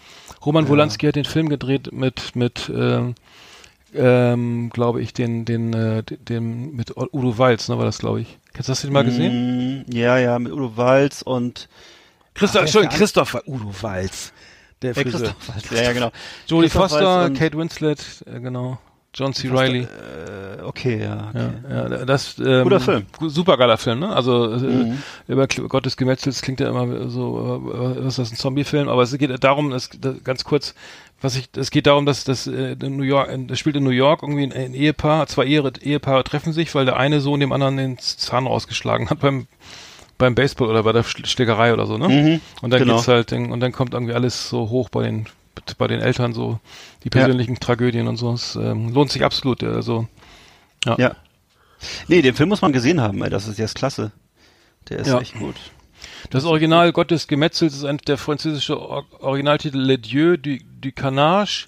Roman 0.45 0.67
Polanski 0.67 1.07
hat 1.07 1.17
den 1.17 1.25
Film 1.25 1.49
gedreht 1.49 1.93
mit 1.93 2.35
mit 2.37 2.71
ähm, 2.75 3.15
ähm, 3.95 4.71
glaube 4.71 5.01
ich, 5.03 5.13
den 5.13 5.45
den 5.45 5.73
äh, 5.73 6.03
den 6.03 6.75
mit 6.75 6.97
Udo 6.97 7.39
Walz, 7.39 7.69
ne? 7.69 7.79
War 7.79 7.85
das, 7.85 7.99
glaube 7.99 8.23
ich. 8.23 8.39
Hast 8.57 8.69
du 8.69 8.73
das 8.73 8.81
den 8.83 8.93
mal 8.93 9.05
gesehen? 9.05 9.85
Mm, 9.87 9.93
Ja, 9.93 10.19
ja, 10.19 10.39
mit 10.39 10.53
Udo 10.53 10.77
Walz 10.77 11.23
und 11.23 11.69
Christoph, 12.35 12.63
ist 12.65 12.69
Entschuldigung, 12.75 12.97
Christoph 12.99 13.35
Udo 13.47 13.73
Walz. 13.83 14.33
Der 14.85 14.97
äh, 14.97 15.03
Friseur. 15.03 15.35
Ja, 15.71 15.83
ja, 15.83 15.93
genau. 15.93 16.11
Jodie 16.47 16.69
Foster, 16.69 17.25
und- 17.27 17.39
Kate 17.39 17.57
Winslet, 17.59 17.99
äh, 18.27 18.41
genau. 18.41 18.79
John 19.17 19.33
C. 19.33 19.49
Reilly. 19.49 19.83
Äh, 19.83 20.63
okay, 20.65 21.01
ja. 21.01 21.29
Okay. 21.31 21.51
Ja, 21.71 21.89
ja, 21.89 22.05
das 22.05 22.37
ähm, 22.45 22.65
Guter 22.65 22.81
Film. 22.81 23.07
Super 23.21 23.57
geiler 23.57 23.79
Film, 23.79 24.01
ne? 24.01 24.09
Also 24.15 24.53
äh, 24.55 24.59
Mhm. 24.59 25.03
über 25.29 25.47
Gottes 25.47 25.97
Gemetzels 25.97 26.43
klingt 26.43 26.59
ja 26.59 26.69
immer 26.69 27.09
so, 27.09 27.63
äh, 27.73 28.05
was 28.05 28.15
ist 28.15 28.19
das 28.19 28.33
ein 28.33 28.37
Zombie-Film? 28.37 28.89
Aber 28.89 29.03
es 29.03 29.17
geht 29.17 29.45
darum, 29.45 29.71
es, 29.73 29.89
da, 30.01 30.15
ganz 30.25 30.43
kurz, 30.43 30.75
was 31.21 31.37
ich, 31.37 31.49
es 31.57 31.71
geht 31.71 31.87
darum, 31.87 32.07
dass 32.07 32.25
das 32.25 32.49
äh, 32.49 32.73
in 32.73 32.97
New 32.97 33.05
York, 33.05 33.31
das 33.47 33.57
spielt 33.61 33.77
in 33.77 33.85
New 33.85 33.91
York 33.91 34.23
irgendwie 34.25 34.43
ein, 34.43 34.53
ein 34.53 34.75
Ehepaar, 34.75 35.29
zwei 35.29 35.45
Ehe, 35.45 35.63
Ehepaare 35.81 36.25
treffen 36.25 36.53
sich, 36.53 36.75
weil 36.75 36.85
der 36.85 36.97
eine 36.97 37.21
Sohn 37.21 37.39
dem 37.39 37.53
anderen 37.53 37.77
den 37.77 37.99
Zahn 37.99 38.49
rausgeschlagen 38.49 39.11
hat 39.11 39.21
beim 39.21 39.47
beim 40.19 40.35
Baseball 40.35 40.69
oder 40.69 40.83
bei 40.83 40.93
der 40.93 41.05
Schl- 41.05 41.27
Schlägerei 41.27 41.73
oder 41.73 41.87
so, 41.87 41.99
ne? 41.99 42.09
Mhm, 42.09 42.41
Und 42.63 42.71
dann 42.71 42.81
genau. 42.81 42.97
geht's 42.97 43.09
halt, 43.09 43.33
und 43.33 43.61
dann 43.61 43.73
kommt 43.73 43.95
irgendwie 43.95 44.15
alles 44.15 44.49
so 44.49 44.69
hoch 44.71 44.89
bei 44.89 45.03
den 45.05 45.27
bei 45.79 45.87
den 45.87 46.01
Eltern 46.01 46.33
so 46.35 46.59
die 47.05 47.11
persönlichen 47.11 47.59
Tragödien 47.61 48.09
und 48.09 48.17
so. 48.17 48.33
Es 48.33 48.57
ähm, 48.57 48.93
lohnt 48.93 49.11
sich 49.13 49.25
absolut. 49.25 49.63
Also 49.63 50.09
ja. 50.85 50.97
Ja. 50.99 51.17
Nee, 52.09 52.23
den 52.23 52.35
Film 52.35 52.49
muss 52.49 52.61
man 52.61 52.73
gesehen 52.73 53.01
haben, 53.01 53.23
ey. 53.23 53.31
Das 53.31 53.47
ist, 53.47 53.59
ist 53.59 53.75
klasse. 53.77 54.11
Der 54.89 54.99
ist 54.99 55.07
Ja. 55.09 55.21
echt 55.21 55.35
gut. 55.39 55.55
Das 56.31 56.45
Original 56.45 56.93
Gott 56.93 57.11
des 57.13 57.29
Gemetzels 57.29 57.75
ist 57.75 57.85
ein, 57.85 57.99
der 57.99 58.19
französische 58.19 58.79
Or 58.81 59.05
Originaltitel 59.21 59.79
Le 59.79 59.99
Dieu 59.99 60.37
du, 60.37 60.59
du 60.81 60.93
Carnage. 60.93 61.67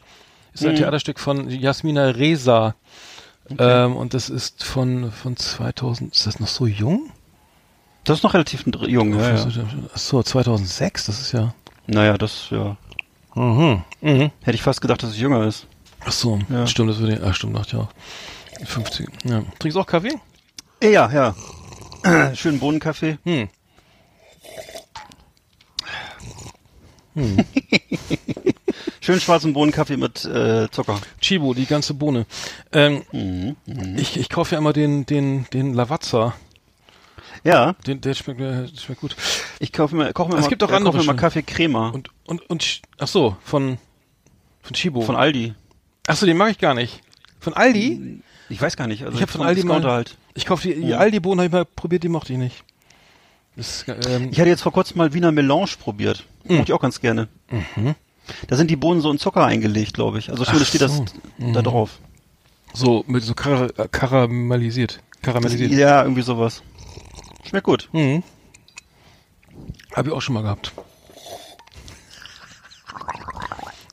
Ist 0.52 0.64
ein 0.64 0.72
Mhm. 0.72 0.76
Theaterstück 0.76 1.20
von 1.20 1.48
Jasmina 1.48 2.06
Reza. 2.10 2.74
Ähm, 3.58 3.94
und 3.96 4.14
das 4.14 4.28
ist 4.28 4.64
von, 4.64 5.12
von 5.12 5.36
2000, 5.36 6.12
ist 6.12 6.26
das 6.26 6.40
noch 6.40 6.48
so 6.48 6.66
jung? 6.66 7.10
Das 8.06 8.18
ist 8.18 8.22
noch 8.22 8.32
relativ 8.34 8.64
jung, 8.86 9.18
ja, 9.18 9.34
ja. 9.34 9.46
Ach 9.92 9.98
so, 9.98 10.22
2006, 10.22 11.06
das 11.06 11.20
ist 11.20 11.32
ja. 11.32 11.52
Naja, 11.86 12.16
das, 12.16 12.48
ja. 12.50 12.76
Mhm. 13.34 13.82
Mhm. 14.00 14.30
Hätte 14.42 14.54
ich 14.54 14.62
fast 14.62 14.80
gedacht, 14.80 15.02
dass 15.02 15.10
es 15.10 15.18
jünger 15.18 15.44
ist. 15.46 15.66
Ach 16.04 16.12
so, 16.12 16.38
Ja. 16.48 16.66
stimmt, 16.66 16.90
das 16.90 16.98
würde 16.98 17.14
ich, 17.14 17.22
ach 17.22 17.34
stimmt, 17.34 17.56
dachte 17.56 17.76
ich 17.76 17.82
auch. 17.82 17.88
50. 18.66 19.08
Ja. 19.24 19.42
Trinkst 19.58 19.76
du 19.76 19.80
auch 19.80 19.86
Kaffee? 19.86 20.14
Ja, 20.82 21.10
ja. 21.12 21.34
Schönen 22.34 22.58
Bohnenkaffee. 22.60 23.18
Hm. 27.14 27.38
Schönen 29.00 29.20
schwarzen 29.20 29.54
Bohnenkaffee 29.54 29.96
mit 29.96 30.24
äh, 30.26 30.68
Zucker. 30.70 31.00
Chibo, 31.20 31.54
die 31.54 31.64
ganze 31.64 31.94
Bohne. 31.94 32.26
Ähm, 32.72 33.04
Mhm. 33.10 33.56
ich, 33.96 34.18
ich 34.18 34.28
kaufe 34.28 34.54
ja 34.54 34.58
immer 34.58 34.74
den, 34.74 35.06
den, 35.06 35.46
den 35.52 35.72
Lavazza. 35.72 36.34
Ja, 37.46 37.74
Den, 37.86 38.00
der 38.00 38.14
schmeckt, 38.14 38.40
mir- 38.40 38.68
schmeckt 38.76 39.00
gut. 39.00 39.16
ich 39.60 39.72
kaufe 39.72 39.94
mir, 39.96 40.12
koche 40.12 40.30
mir 40.30 40.36
Es 40.36 40.42
mal, 40.42 40.48
gibt 40.48 40.62
auch 40.64 40.70
äh, 40.70 40.74
andere 40.74 40.92
kaufe 40.92 41.04
mir 41.06 41.12
mal. 41.14 41.18
Kaffee 41.20 41.42
Crema 41.42 41.88
Und, 41.90 42.10
und, 42.26 42.48
und, 42.50 42.80
ach 42.98 43.08
so, 43.08 43.36
von, 43.44 43.78
von 44.62 44.74
Chibo. 44.74 45.00
von 45.02 45.16
Aldi. 45.16 45.54
ach 46.08 46.16
so, 46.16 46.26
den 46.26 46.36
mag 46.36 46.50
ich 46.50 46.58
gar 46.58 46.74
nicht. 46.74 47.00
Von 47.40 47.54
Aldi? 47.54 48.20
Ich 48.48 48.60
weiß 48.60 48.76
gar 48.76 48.86
nicht. 48.86 49.04
Also 49.04 49.16
Ich 49.16 49.22
hab 49.22 49.30
von 49.30 49.42
Aldi 49.42 49.62
mal- 49.64 49.82
halt. 49.84 50.16
Ich 50.34 50.44
kaufe 50.46 50.68
die, 50.68 50.74
die 50.74 50.88
Ja. 50.88 50.98
Aldi-Bohnen, 50.98 51.38
habe 51.40 51.46
ich 51.46 51.52
mal 51.52 51.64
probiert, 51.64 52.02
die 52.02 52.08
mochte 52.08 52.32
ich 52.32 52.38
nicht. 52.38 52.62
Das, 53.56 53.86
ähm, 54.08 54.28
Ich 54.30 54.38
hatte 54.38 54.50
jetzt 54.50 54.60
vor 54.62 54.72
kurzem 54.72 54.98
mal 54.98 55.14
Wiener 55.14 55.32
Melange 55.32 55.70
probiert. 55.80 56.24
Hm. 56.46 56.56
Mochte 56.58 56.72
ich 56.72 56.74
auch 56.74 56.80
ganz 56.82 57.00
gerne. 57.00 57.28
Da 58.48 58.56
sind 58.56 58.70
die 58.70 58.76
Bohnen 58.76 59.00
so 59.00 59.10
in 59.10 59.18
Zucker 59.18 59.44
eingelegt, 59.46 59.94
glaube 59.94 60.18
ich. 60.18 60.30
Also 60.30 60.44
zumindest 60.44 60.70
steht 60.70 60.82
das 60.82 60.96
so. 60.96 61.04
Mhm. 61.38 61.52
da 61.54 61.62
drauf. 61.62 61.98
so, 62.74 63.04
mit 63.06 63.22
so 63.22 63.32
kara 63.34 63.66
äh, 63.78 63.88
karamellisiert. 63.90 65.00
Karamellisiert. 65.22 65.72
Ja, 65.72 66.02
irgendwie 66.02 66.22
sowas. 66.22 66.62
Schmeckt 67.48 67.64
gut. 67.64 67.88
Mhm. 67.92 68.22
Habe 69.94 70.08
ich 70.08 70.14
auch 70.14 70.20
schon 70.20 70.34
mal 70.34 70.42
gehabt. 70.42 70.72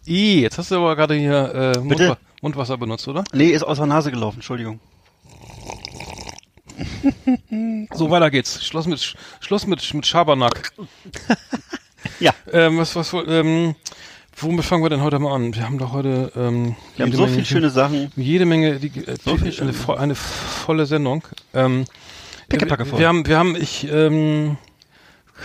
I, 0.08 0.42
jetzt 0.42 0.58
hast 0.58 0.72
du 0.72 0.76
aber 0.76 0.96
gerade 0.96 1.16
hier 1.16 1.74
äh? 1.76 1.80
Mundwa 1.80 2.18
Mundwasser 2.42 2.78
benutzt, 2.78 3.08
oder? 3.08 3.24
Nee, 3.32 3.50
ist 3.52 3.64
aus 3.64 3.78
der 3.78 3.86
Nase 3.86 4.12
gelaufen, 4.12 4.38
Entschuldigung. 4.38 4.80
So, 7.94 8.10
weiter 8.10 8.32
geht's. 8.32 8.64
Schluss 8.66 8.88
mit 8.88 8.98
Sch- 9.00 9.16
Schluss 9.40 9.68
mit, 9.68 9.94
mit 9.94 10.06
Schabernack. 10.06 10.72
Ja, 12.20 12.34
Ähm, 12.52 12.78
was, 12.80 12.96
was, 12.96 13.14
ähm, 13.28 13.76
womit 14.38 14.66
fangen 14.66 14.84
wir 14.84 14.90
denn 14.90 15.02
heute 15.02 15.20
mal 15.20 15.34
an? 15.36 15.54
Wir 15.54 15.64
haben 15.66 15.78
doch 15.78 15.92
heute 15.94 16.32
ähm, 16.36 16.76
wir 16.96 17.06
haben 17.06 17.12
so 17.14 17.24
Menge- 17.24 17.34
viele 17.34 17.46
schöne 17.46 17.70
Sachen. 17.70 18.12
jede 18.16 18.46
Menge, 18.46 18.80
die, 18.80 18.88
äh, 19.06 19.16
So 19.24 19.36
eine, 19.36 20.00
eine 20.00 20.16
volle 20.16 20.86
Sendung. 20.86 21.24
Ähm, 21.54 21.86
Pickepacke 22.54 22.86
voll. 22.86 23.00
Wir 23.00 23.08
haben, 23.08 23.26
wir 23.26 23.38
haben, 23.38 23.56
ich, 23.56 23.88
ähm, 23.92 24.58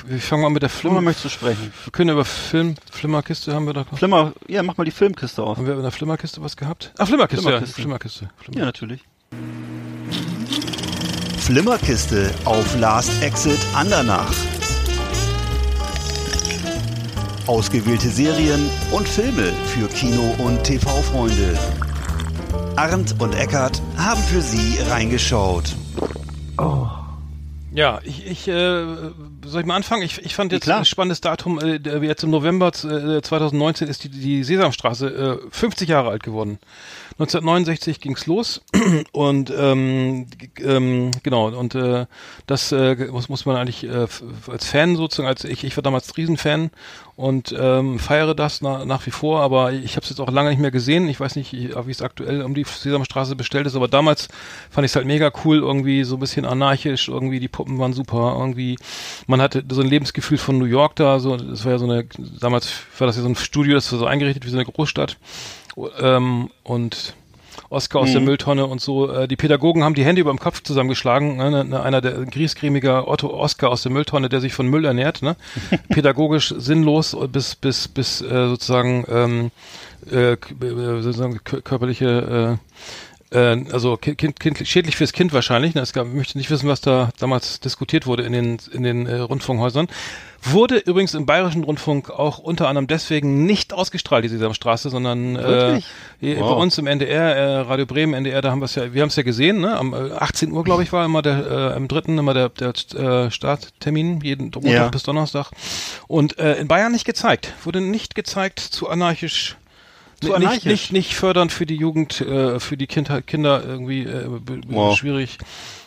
wir 0.07 0.19
fangen 0.21 0.43
mal 0.43 0.51
mit 0.51 0.63
der 0.63 0.69
Flimmer 0.69 0.97
Flimmer. 0.97 1.05
möchtest 1.07 1.25
du 1.25 1.29
sprechen? 1.31 1.73
Wir 1.85 1.93
können 1.93 2.11
über 2.11 2.25
Film, 2.25 2.75
Flimmerkiste 2.91 3.55
haben 3.55 3.67
wir 3.67 3.73
da. 3.75 3.85
Flimmer, 3.85 4.33
ja, 4.47 4.63
mach 4.63 4.77
mal 4.77 4.85
die 4.85 4.91
Filmkiste 4.91 5.43
auf. 5.43 5.59
Haben 5.59 5.67
wir 5.67 5.75
in 5.75 5.83
der 5.83 5.91
Flimmerkiste 5.91 6.43
was 6.43 6.57
gehabt? 6.57 6.93
Ah, 6.99 7.07
Flimmerkiste, 7.07 7.43
Flimmerkiste. 7.43 7.77
ja. 7.79 7.83
Flimmerkiste. 7.83 8.31
Flimmer. 8.39 8.59
Ja, 8.59 8.65
natürlich. 8.67 9.01
Flimmerkiste 11.39 12.31
auf 12.45 12.79
Last 12.79 13.23
Exit 13.23 13.59
Andernach. 13.75 14.33
Ausgewählte 17.47 18.09
Serien 18.11 18.69
und 18.93 19.09
Filme 19.09 19.53
für 19.67 19.89
Kino- 19.89 20.35
und 20.39 20.63
TV-Freunde. 20.65 21.59
Arndt 22.77 23.15
und 23.19 23.35
Eckart 23.35 23.81
haben 23.97 24.23
für 24.23 24.43
Sie 24.43 24.79
reingeschaut. 24.91 25.75
Ja, 27.73 28.01
ich, 28.03 28.27
ich 28.27 28.49
äh, 28.49 28.85
soll 29.45 29.61
ich 29.61 29.67
mal 29.67 29.77
anfangen? 29.77 30.03
Ich, 30.03 30.19
ich 30.25 30.35
fand 30.35 30.53
jetzt 30.53 30.65
klar. 30.65 30.79
ein 30.79 30.85
spannendes 30.85 31.21
Datum. 31.21 31.59
Äh, 31.59 31.77
jetzt 32.07 32.25
im 32.25 32.31
November 32.31 32.69
äh, 32.69 33.21
2019 33.23 33.89
ist 33.89 34.05
die, 34.05 34.09
die 34.09 34.43
Sesamstraße 34.43 35.41
äh, 35.47 35.51
50 35.51 35.89
Jahre 35.89 36.11
alt 36.11 36.23
geworden. 36.23 36.59
1969 37.19 38.01
ging's 38.01 38.27
los 38.27 38.63
und 39.13 39.53
ähm, 39.57 40.27
ähm, 40.61 41.11
genau 41.23 41.49
und 41.49 41.75
äh, 41.75 42.07
das 42.47 42.71
äh, 42.71 42.95
muss, 43.11 43.29
muss 43.29 43.45
man 43.45 43.57
eigentlich 43.57 43.85
äh, 43.85 44.07
als 44.47 44.69
Fan 44.69 44.95
sozusagen 44.95 45.29
als 45.29 45.45
ich 45.45 45.65
ich 45.65 45.77
war 45.77 45.83
damals 45.83 46.17
Riesenfan 46.17 46.71
und 47.19 47.53
ähm, 47.59 47.99
feiere 47.99 48.37
das 48.37 48.61
na, 48.61 48.85
nach 48.85 49.05
wie 49.05 49.11
vor, 49.11 49.41
aber 49.41 49.73
ich 49.73 49.97
habe 49.97 50.05
es 50.05 50.11
jetzt 50.11 50.21
auch 50.21 50.31
lange 50.31 50.51
nicht 50.51 50.61
mehr 50.61 50.71
gesehen. 50.71 51.09
Ich 51.09 51.19
weiß 51.19 51.35
nicht, 51.35 51.53
wie 51.53 51.91
es 51.91 52.01
aktuell 52.01 52.43
um 52.43 52.55
die 52.55 52.63
Sesamstraße 52.63 53.35
bestellt 53.35 53.67
ist, 53.67 53.75
aber 53.75 53.89
damals 53.89 54.29
fand 54.71 54.85
ich 54.85 54.93
es 54.93 54.97
halt 54.97 55.05
mega 55.05 55.33
cool, 55.45 55.59
irgendwie 55.59 56.05
so 56.05 56.15
ein 56.15 56.21
bisschen 56.21 56.45
anarchisch, 56.45 57.09
irgendwie 57.09 57.41
die 57.41 57.49
Puppen 57.49 57.81
waren 57.81 57.93
super, 57.93 58.37
irgendwie 58.39 58.77
man 59.27 59.43
hatte 59.43 59.65
so 59.69 59.81
ein 59.81 59.89
Lebensgefühl 59.89 60.39
von 60.39 60.59
New 60.59 60.67
York 60.67 60.95
da, 60.95 61.19
so 61.19 61.37
das 61.37 61.65
war 61.65 61.73
ja 61.73 61.79
so 61.79 61.87
eine 61.87 62.05
damals 62.41 62.71
war 62.97 63.09
das 63.09 63.17
ja 63.17 63.23
so 63.23 63.29
ein 63.29 63.35
Studio, 63.35 63.75
das 63.75 63.91
war 63.91 63.99
so 63.99 64.07
eingerichtet 64.07 64.47
wie 64.47 64.51
so 64.51 64.57
eine 64.57 64.67
Großstadt 64.67 65.17
ähm, 66.01 66.51
und 66.63 67.15
Oscar 67.71 68.01
aus 68.01 68.13
der 68.13 68.21
Mülltonne 68.21 68.67
und 68.67 68.81
so. 68.81 69.11
Äh, 69.11 69.29
die 69.29 69.37
Pädagogen 69.37 69.85
haben 69.85 69.95
die 69.95 70.05
Hände 70.05 70.21
über 70.21 70.31
dem 70.31 70.39
Kopf 70.39 70.63
zusammengeschlagen. 70.63 71.37
Ne? 71.37 71.65
Ne, 71.65 71.83
einer 71.83 72.01
der 72.01 72.17
ein 72.17 72.31
griesgrämiger 72.31 73.09
Otto 73.09 73.29
Oscar 73.31 73.71
aus 73.71 73.83
der 73.83 73.93
Mülltonne, 73.93 74.29
der 74.29 74.41
sich 74.41 74.55
von 74.55 74.69
Müll 74.69 74.85
ernährt. 74.85 75.23
Ne? 75.23 75.37
Pädagogisch 75.89 76.55
sinnlos 76.57 77.17
bis 77.31 77.57
bis 77.57 77.89
bis 77.89 78.21
äh, 78.23 78.49
sozusagen 78.49 79.05
ähm, 79.11 79.51
äh, 80.11 80.33
äh, 80.33 80.37
sozusagen 81.03 81.39
kö- 81.39 81.61
körperliche 81.61 82.59
äh, 83.31 83.65
also 83.73 83.97
kind, 83.97 84.39
kind, 84.39 84.67
schädlich 84.67 84.97
fürs 84.97 85.13
Kind 85.13 85.33
wahrscheinlich. 85.33 85.75
Ne? 85.75 85.81
Es 85.83 85.93
gab, 85.93 86.07
ich 86.07 86.13
möchte 86.15 86.39
nicht 86.39 86.51
wissen, 86.51 86.69
was 86.69 86.81
da 86.81 87.11
damals 87.19 87.61
diskutiert 87.61 88.07
wurde 88.07 88.23
in 88.23 88.33
den 88.33 88.59
in 88.73 88.83
den 88.83 89.07
äh, 89.07 89.17
Rundfunkhäusern. 89.17 89.89
Wurde 90.41 90.77
übrigens 90.79 91.15
im 91.15 91.27
Bayerischen 91.27 91.65
Rundfunk 91.65 92.11
auch 92.11 92.39
unter 92.39 92.69
anderem 92.69 92.87
deswegen 92.87 93.45
nicht 93.45 93.73
ausgestrahlt, 93.73 94.25
die 94.25 94.29
Sesamstraße, 94.29 94.89
sondern 94.89 95.35
äh, 95.35 95.43
Wirklich? 95.43 95.87
äh, 96.23 96.35
bei 96.37 96.41
Wow. 96.43 96.63
uns 96.63 96.79
im 96.79 96.87
NDR, 96.87 97.35
äh, 97.37 97.57
Radio 97.63 97.87
Bremen, 97.87 98.15
NDR, 98.15 98.41
da 98.41 98.53
haben 98.53 98.61
wir 98.61 98.67
es 98.67 98.77
ja, 98.77 98.95
wir 98.95 99.03
haben 99.03 99.09
es 99.09 99.17
ja 99.17 99.25
gesehen, 99.25 99.61
ne? 99.61 99.77
Am 99.77 99.93
äh, 99.95 100.13
18 100.13 100.53
Uhr, 100.53 100.63
glaube 100.63 100.85
ich, 100.85 100.93
war 100.93 101.05
immer 101.05 101.23
der, 101.23 101.45
äh, 101.73 101.75
am 101.75 101.89
dritten 101.89 102.17
immer 102.19 102.35
der, 102.35 102.51
der 102.51 102.69
äh, 102.95 103.31
Starttermin, 103.33 104.21
jeden 104.21 104.53
Montag 104.55 104.71
Ja. 104.73 104.89
bis 104.89 105.03
Donnerstag. 105.03 105.51
Und 106.07 106.39
äh, 106.39 106.55
in 106.55 106.69
Bayern 106.69 106.93
nicht 106.93 107.05
gezeigt. 107.05 107.53
Wurde 107.65 107.81
nicht 107.81 108.15
gezeigt, 108.15 108.61
zu 108.61 108.89
anarchisch. 108.89 109.57
Nicht, 110.23 110.35
anarchisch? 110.35 110.65
Nicht, 110.65 110.93
nicht 110.93 111.15
fördernd 111.15 111.53
für 111.53 111.67
die 111.67 111.77
Jugend, 111.77 112.21
äh, 112.21 112.59
für 112.61 112.77
die 112.77 112.87
Kinder, 112.87 113.23
Kinder 113.23 113.63
irgendwie 113.65 114.03
äh, 114.05 114.27
Wow. 114.69 114.97
schwierig. 114.97 115.39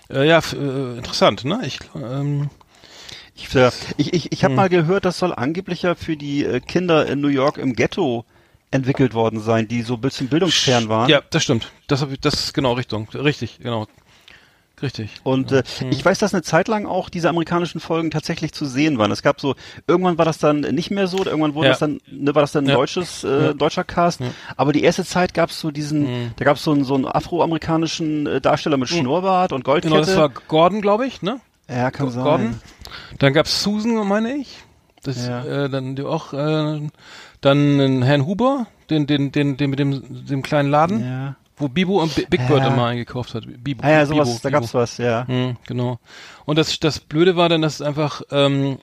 Äh, 0.10 0.28
ja, 0.28 0.40
äh, 0.40 0.98
interessant, 0.98 1.44
ne? 1.46 1.62
Ich, 1.66 1.80
ähm, 1.96 2.50
Ich, 3.36 3.48
ich, 3.98 4.14
ich, 4.14 4.24
Hm. 4.24 4.30
ich 4.32 4.44
habe 4.44 4.54
mal 4.56 4.70
gehört, 4.70 5.06
das 5.06 5.18
soll 5.20 5.34
angeblich 5.34 5.82
ja 5.84 5.96
für 5.96 6.16
die 6.18 6.44
äh, 6.46 6.60
Kinder 6.60 7.06
in 7.08 7.22
New 7.22 7.28
York 7.30 7.58
im 7.58 7.74
Ghetto 7.76 8.26
entwickelt 8.72 9.14
worden 9.14 9.40
sein, 9.42 9.68
die 9.68 9.82
so 9.82 9.96
ein 9.96 10.02
bisschen 10.02 10.28
bildungsfern 10.30 10.88
waren. 10.90 11.10
ja, 11.10 11.22
das 11.30 11.44
stimmt. 11.44 11.72
Das, 11.88 12.02
hab 12.02 12.12
ich, 12.12 12.20
das 12.20 12.36
ist 12.36 12.54
genau 12.54 12.74
Richtung. 12.74 13.08
Richtig, 13.14 13.60
genau. 13.60 13.88
Richtig. 14.82 15.12
Und 15.24 15.52
äh, 15.52 15.64
Hm. 15.80 15.92
ich 15.92 16.04
weiß, 16.04 16.20
dass 16.20 16.34
eine 16.34 16.42
Zeit 16.44 16.68
lang 16.68 16.86
auch 16.86 17.10
diese 17.10 17.30
amerikanischen 17.30 17.80
Folgen 17.80 18.10
tatsächlich 18.12 18.52
zu 18.54 18.66
sehen 18.66 18.98
waren. 18.98 19.12
Es 19.12 19.22
gab 19.22 19.40
so, 19.40 19.56
irgendwann 19.88 20.18
war 20.18 20.26
das 20.26 20.38
dann 20.40 20.62
nicht 20.62 20.90
mehr 20.92 21.08
so, 21.08 21.24
irgendwann 21.26 21.54
wurde 21.54 21.68
Ja. 21.68 21.72
das 21.74 21.80
dann, 21.80 22.00
ne, 22.12 22.34
war 22.34 22.42
das 22.42 22.52
dann 22.52 22.66
ein 22.66 22.70
Ja. 22.70 22.76
deutsches, 22.76 23.24
äh, 23.24 23.54
deutscher 23.54 23.84
Cast. 23.84 24.22
Aber 24.58 24.74
die 24.74 24.84
erste 24.84 25.06
Zeit 25.06 25.34
gab 25.34 25.50
es 25.52 25.60
so 25.60 25.72
diesen, 25.72 26.08
Hm. 26.08 26.32
da 26.38 26.46
gab 26.46 26.58
es 26.58 26.64
so 26.64 26.72
einen, 26.72 26.84
so 26.84 26.96
einen 26.96 27.06
afroamerikanischen 27.06 28.26
äh, 28.28 28.42
Darsteller 28.42 28.78
mit 28.78 28.90
Schnurrbart 28.90 29.54
und 29.54 29.64
Goldkette. 29.64 29.94
Genau, 29.94 30.06
das 30.06 30.16
war 30.18 30.30
Gordon, 30.30 30.82
glaube 30.82 31.06
ich, 31.06 31.22
ne? 31.22 31.40
ja, 31.70 31.92
kann 31.92 32.10
sein. 32.12 32.24
Gordon. 32.24 32.56
Dann 33.20 33.34
gab's 33.34 33.62
Susan, 33.64 33.94
meine 34.08 34.34
ich. 34.36 34.58
Das, 35.04 35.26
Ja. 35.28 35.44
äh, 35.66 35.70
dann 35.70 35.96
die 35.96 36.04
auch, 36.04 36.34
äh, 36.34 36.38
dann 37.42 37.58
einen 37.80 38.02
Herrn 38.04 38.26
Huber, 38.26 38.68
den, 38.90 39.08
den, 39.08 39.32
den, 39.32 39.58
den 39.58 39.70
mit 39.70 39.80
dem, 39.80 40.26
dem 40.26 40.42
kleinen 40.44 40.70
Laden, 40.70 41.04
Ja. 41.04 41.36
Wo 41.62 41.70
Bibo 41.70 42.02
und 42.02 42.14
Bi- 42.16 42.26
Big 42.30 42.48
Bird 42.48 42.62
Ja. 42.64 42.68
immer 42.74 42.88
eingekauft 42.88 43.34
hat. 43.36 43.44
Bibo, 43.64 43.84
Ah 43.86 43.90
ja, 43.92 44.06
sowas, 44.06 44.28
Bibo, 44.30 44.40
da 44.44 44.50
Bibo. 44.50 44.60
gab's 44.62 44.74
was, 44.74 44.98
ja. 44.98 45.26
Hm, 45.28 45.58
genau. 45.68 46.00
Und 46.46 46.58
das, 46.58 46.80
das 46.80 47.00
Blöde 47.00 47.36
war 47.36 47.48
dann, 47.50 47.62
dass 47.62 47.82
einfach, 47.82 48.22
ähm, 48.32 48.80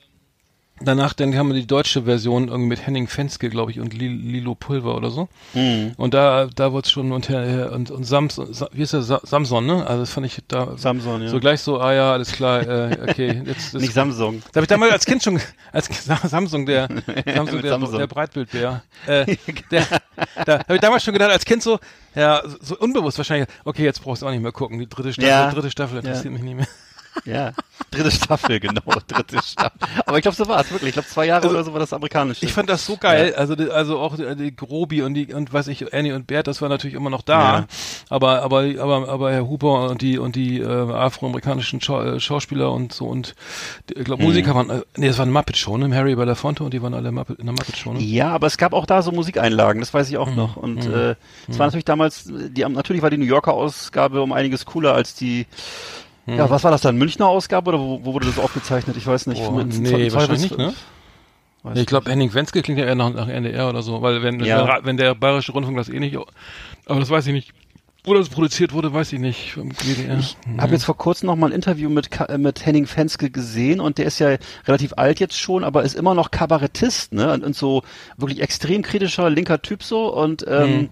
danach, 0.80 1.12
dann 1.12 1.36
haben 1.36 1.48
wir 1.48 1.54
die 1.54 1.66
deutsche 1.66 2.02
Version 2.04 2.48
irgendwie 2.48 2.68
mit 2.68 2.86
Henning 2.86 3.08
Fenske, 3.08 3.48
glaube 3.50 3.70
ich, 3.70 3.80
und 3.80 3.94
Li- 3.94 4.08
Lilo 4.08 4.54
Pulver 4.54 4.96
oder 4.96 5.10
so. 5.10 5.28
Mhm. 5.54 5.92
Und 5.96 6.14
da, 6.14 6.46
da 6.54 6.72
wurde 6.72 6.86
es 6.86 6.90
schon 6.90 7.12
und, 7.12 7.28
und, 7.30 7.90
und 7.90 8.04
Samson, 8.04 8.52
Sa- 8.52 8.68
wie 8.72 8.82
ist 8.82 8.92
der, 8.92 9.02
Sa 9.02 9.20
Samson, 9.22 9.66
ne? 9.66 9.86
Also 9.86 10.00
das 10.02 10.10
fand 10.10 10.26
ich 10.26 10.38
da 10.48 10.76
Samson, 10.76 11.22
ja. 11.22 11.28
so 11.28 11.40
gleich 11.40 11.60
so, 11.60 11.80
ah 11.80 11.92
ja, 11.92 12.12
alles 12.12 12.32
klar, 12.32 12.66
äh, 12.66 12.98
okay, 13.08 13.42
jetzt, 13.46 13.74
Nicht 13.74 13.92
Samsung. 13.92 14.42
da 14.52 14.56
habe 14.58 14.64
ich 14.64 14.68
damals 14.68 14.92
als 14.92 15.04
Kind 15.06 15.22
schon, 15.22 15.40
als 15.72 15.88
Samsung, 16.24 16.66
der, 16.66 16.88
Samsung, 17.34 17.62
der, 17.62 17.70
Samsung. 17.70 17.98
der 17.98 18.06
Breitbildbär, 18.06 18.82
äh, 19.06 19.36
der, 19.70 19.86
da 20.44 20.58
habe 20.60 20.74
ich 20.74 20.80
damals 20.80 21.04
schon 21.04 21.12
gedacht, 21.14 21.30
als 21.30 21.44
Kind 21.44 21.62
so, 21.62 21.78
ja, 22.14 22.42
so 22.60 22.76
unbewusst 22.78 23.18
wahrscheinlich, 23.18 23.48
okay, 23.64 23.84
jetzt 23.84 24.02
brauchst 24.02 24.22
du 24.22 24.26
auch 24.26 24.30
nicht 24.30 24.42
mehr 24.42 24.52
gucken, 24.52 24.78
die 24.78 24.88
dritte 24.88 25.12
Staffel, 25.12 25.28
Ja. 25.28 25.50
dritte 25.50 25.70
Staffel 25.70 25.98
interessiert 25.98 26.32
mich 26.32 26.42
nicht 26.42 26.56
mehr. 26.56 26.66
Ja. 27.24 27.52
Dritte 27.90 28.10
Staffel, 28.10 28.60
genau. 28.60 28.82
Dritte 29.06 29.42
Staffel. 29.42 29.78
Aber 30.04 30.18
ich 30.18 30.22
glaube, 30.22 30.36
so 30.36 30.46
war 30.48 30.60
es 30.60 30.70
wirklich. 30.70 30.88
Ich 30.90 30.92
glaube, 30.94 31.08
zwei 31.08 31.26
Jahre 31.26 31.48
oder 31.48 31.64
so 31.64 31.72
war 31.72 31.80
das 31.80 31.92
amerikanische. 31.92 32.38
Also 32.40 32.46
Ich 32.46 32.52
fand 32.52 32.68
das 32.68 32.84
so 32.84 32.96
geil, 32.96 33.34
also 33.36 33.54
die, 33.56 33.70
also 33.70 33.98
auch 33.98 34.16
die, 34.16 34.36
die 34.36 34.54
Grobi 34.54 35.02
und 35.02 35.14
die 35.14 35.32
und 35.32 35.52
weiß 35.52 35.68
ich 35.68 35.94
Annie 35.94 36.14
und 36.14 36.26
Bert, 36.26 36.46
das 36.46 36.60
war 36.60 36.68
natürlich 36.68 36.94
immer 36.94 37.08
noch 37.10 37.22
da, 37.22 37.40
Ja. 37.60 37.66
aber 38.10 38.42
aber 38.42 38.62
aber 38.78 39.08
aber 39.08 39.32
Herr 39.32 39.46
Huber 39.48 39.88
und 39.90 40.02
die 40.02 40.18
und 40.18 40.36
die 40.36 40.60
äh, 40.60 40.66
afroamerikanischen 40.66 41.80
Schau 41.80 42.02
äh, 42.02 42.20
Schauspieler 42.20 42.72
und 42.72 42.92
so 42.92 43.06
und 43.06 43.34
ich 43.90 43.96
Mhm. 43.96 44.04
glaube 44.04 44.22
Musiker 44.22 44.54
waren 44.54 44.70
äh, 44.70 44.82
nee, 44.96 45.06
das 45.08 45.16
war 45.18 45.22
eine 45.24 45.32
Muppet 45.32 45.56
Show, 45.56 45.76
ne? 45.78 45.94
Harry 45.94 46.14
Belafonte 46.14 46.64
und 46.64 46.74
die 46.74 46.82
waren 46.82 46.94
alle 46.94 47.10
Muppet, 47.12 47.38
in 47.38 47.46
der 47.46 47.52
Muppet 47.54 47.76
Show, 47.76 47.92
ne? 47.92 48.00
Ja, 48.00 48.30
aber 48.32 48.46
es 48.46 48.58
gab 48.58 48.72
auch 48.74 48.86
da 48.86 49.02
so 49.02 49.12
Musikeinlagen, 49.12 49.80
das 49.80 49.94
weiß 49.94 50.08
ich 50.10 50.14
Mhm. 50.16 50.20
auch 50.20 50.34
noch. 50.34 50.56
Und 50.56 50.84
äh, 50.86 51.14
es 51.48 51.58
war 51.58 51.66
natürlich 51.66 51.84
damals, 51.86 52.24
die 52.26 52.62
natürlich 52.68 53.02
war 53.02 53.10
die 53.10 53.18
New 53.18 53.24
Yorker 53.24 53.52
Ausgabe 53.54 54.20
um 54.22 54.32
einiges 54.32 54.66
cooler 54.66 54.94
als 54.94 55.14
die. 55.14 55.46
Ja, 56.36 56.50
was 56.50 56.64
war 56.64 56.70
das 56.70 56.80
dann? 56.82 56.96
Münchner 56.96 57.26
Ausgabe 57.26 57.68
oder 57.70 57.78
wo, 57.80 58.00
wo 58.04 58.12
wurde 58.14 58.26
das 58.26 58.38
aufgezeichnet? 58.38 58.96
Ich 58.96 59.06
weiß 59.06 59.26
nicht. 59.28 59.42
Von- 59.42 59.68
nee, 59.68 60.12
wahrscheinlich 60.12 60.28
bis 60.28 60.58
nicht, 60.58 60.58
ne? 60.58 60.74
Nee, 61.64 61.80
ich 61.80 61.86
glaube, 61.86 62.10
Henning 62.10 62.32
Wenske 62.32 62.62
klingt 62.62 62.78
ja 62.78 62.86
eher 62.86 62.94
nach, 62.94 63.12
nach 63.12 63.28
NDR 63.28 63.68
oder 63.68 63.82
so, 63.82 64.00
weil 64.00 64.22
wenn, 64.22 64.40
Ja. 64.44 64.78
wenn, 64.84 64.96
der 64.96 65.14
Bayerische 65.14 65.52
Rundfunk 65.52 65.76
das 65.76 65.88
eh 65.88 65.98
nicht, 66.00 66.16
aber 66.86 67.00
das 67.00 67.10
weiß 67.10 67.26
ich 67.26 67.32
nicht. 67.32 67.52
Wo 68.04 68.14
das 68.14 68.28
produziert 68.30 68.72
wurde, 68.72 68.94
weiß 68.94 69.12
ich 69.12 69.18
nicht. 69.18 69.56
WDR. 69.56 70.18
Ich 70.18 70.36
habe 70.56 70.72
jetzt 70.72 70.84
vor 70.84 70.96
kurzem 70.96 71.26
noch 71.26 71.36
mal 71.36 71.48
ein 71.48 71.52
Interview 71.52 71.90
mit, 71.90 72.08
äh, 72.20 72.38
mit 72.38 72.64
Henning 72.64 72.86
Fenske 72.86 73.28
gesehen 73.28 73.80
und 73.80 73.98
der 73.98 74.06
ist 74.06 74.18
ja 74.20 74.36
relativ 74.66 74.94
alt 74.96 75.18
jetzt 75.20 75.38
schon, 75.38 75.62
aber 75.64 75.82
ist 75.82 75.94
immer 75.96 76.14
noch 76.14 76.30
Kabarettist, 76.30 77.12
ne? 77.12 77.32
Und, 77.32 77.44
und 77.44 77.56
so 77.56 77.82
wirklich 78.16 78.40
extrem 78.40 78.82
kritischer 78.82 79.28
linker 79.28 79.60
Typ 79.60 79.82
so 79.82 80.14
und 80.14 80.44
ähm, 80.48 80.70
Mhm. 80.76 80.88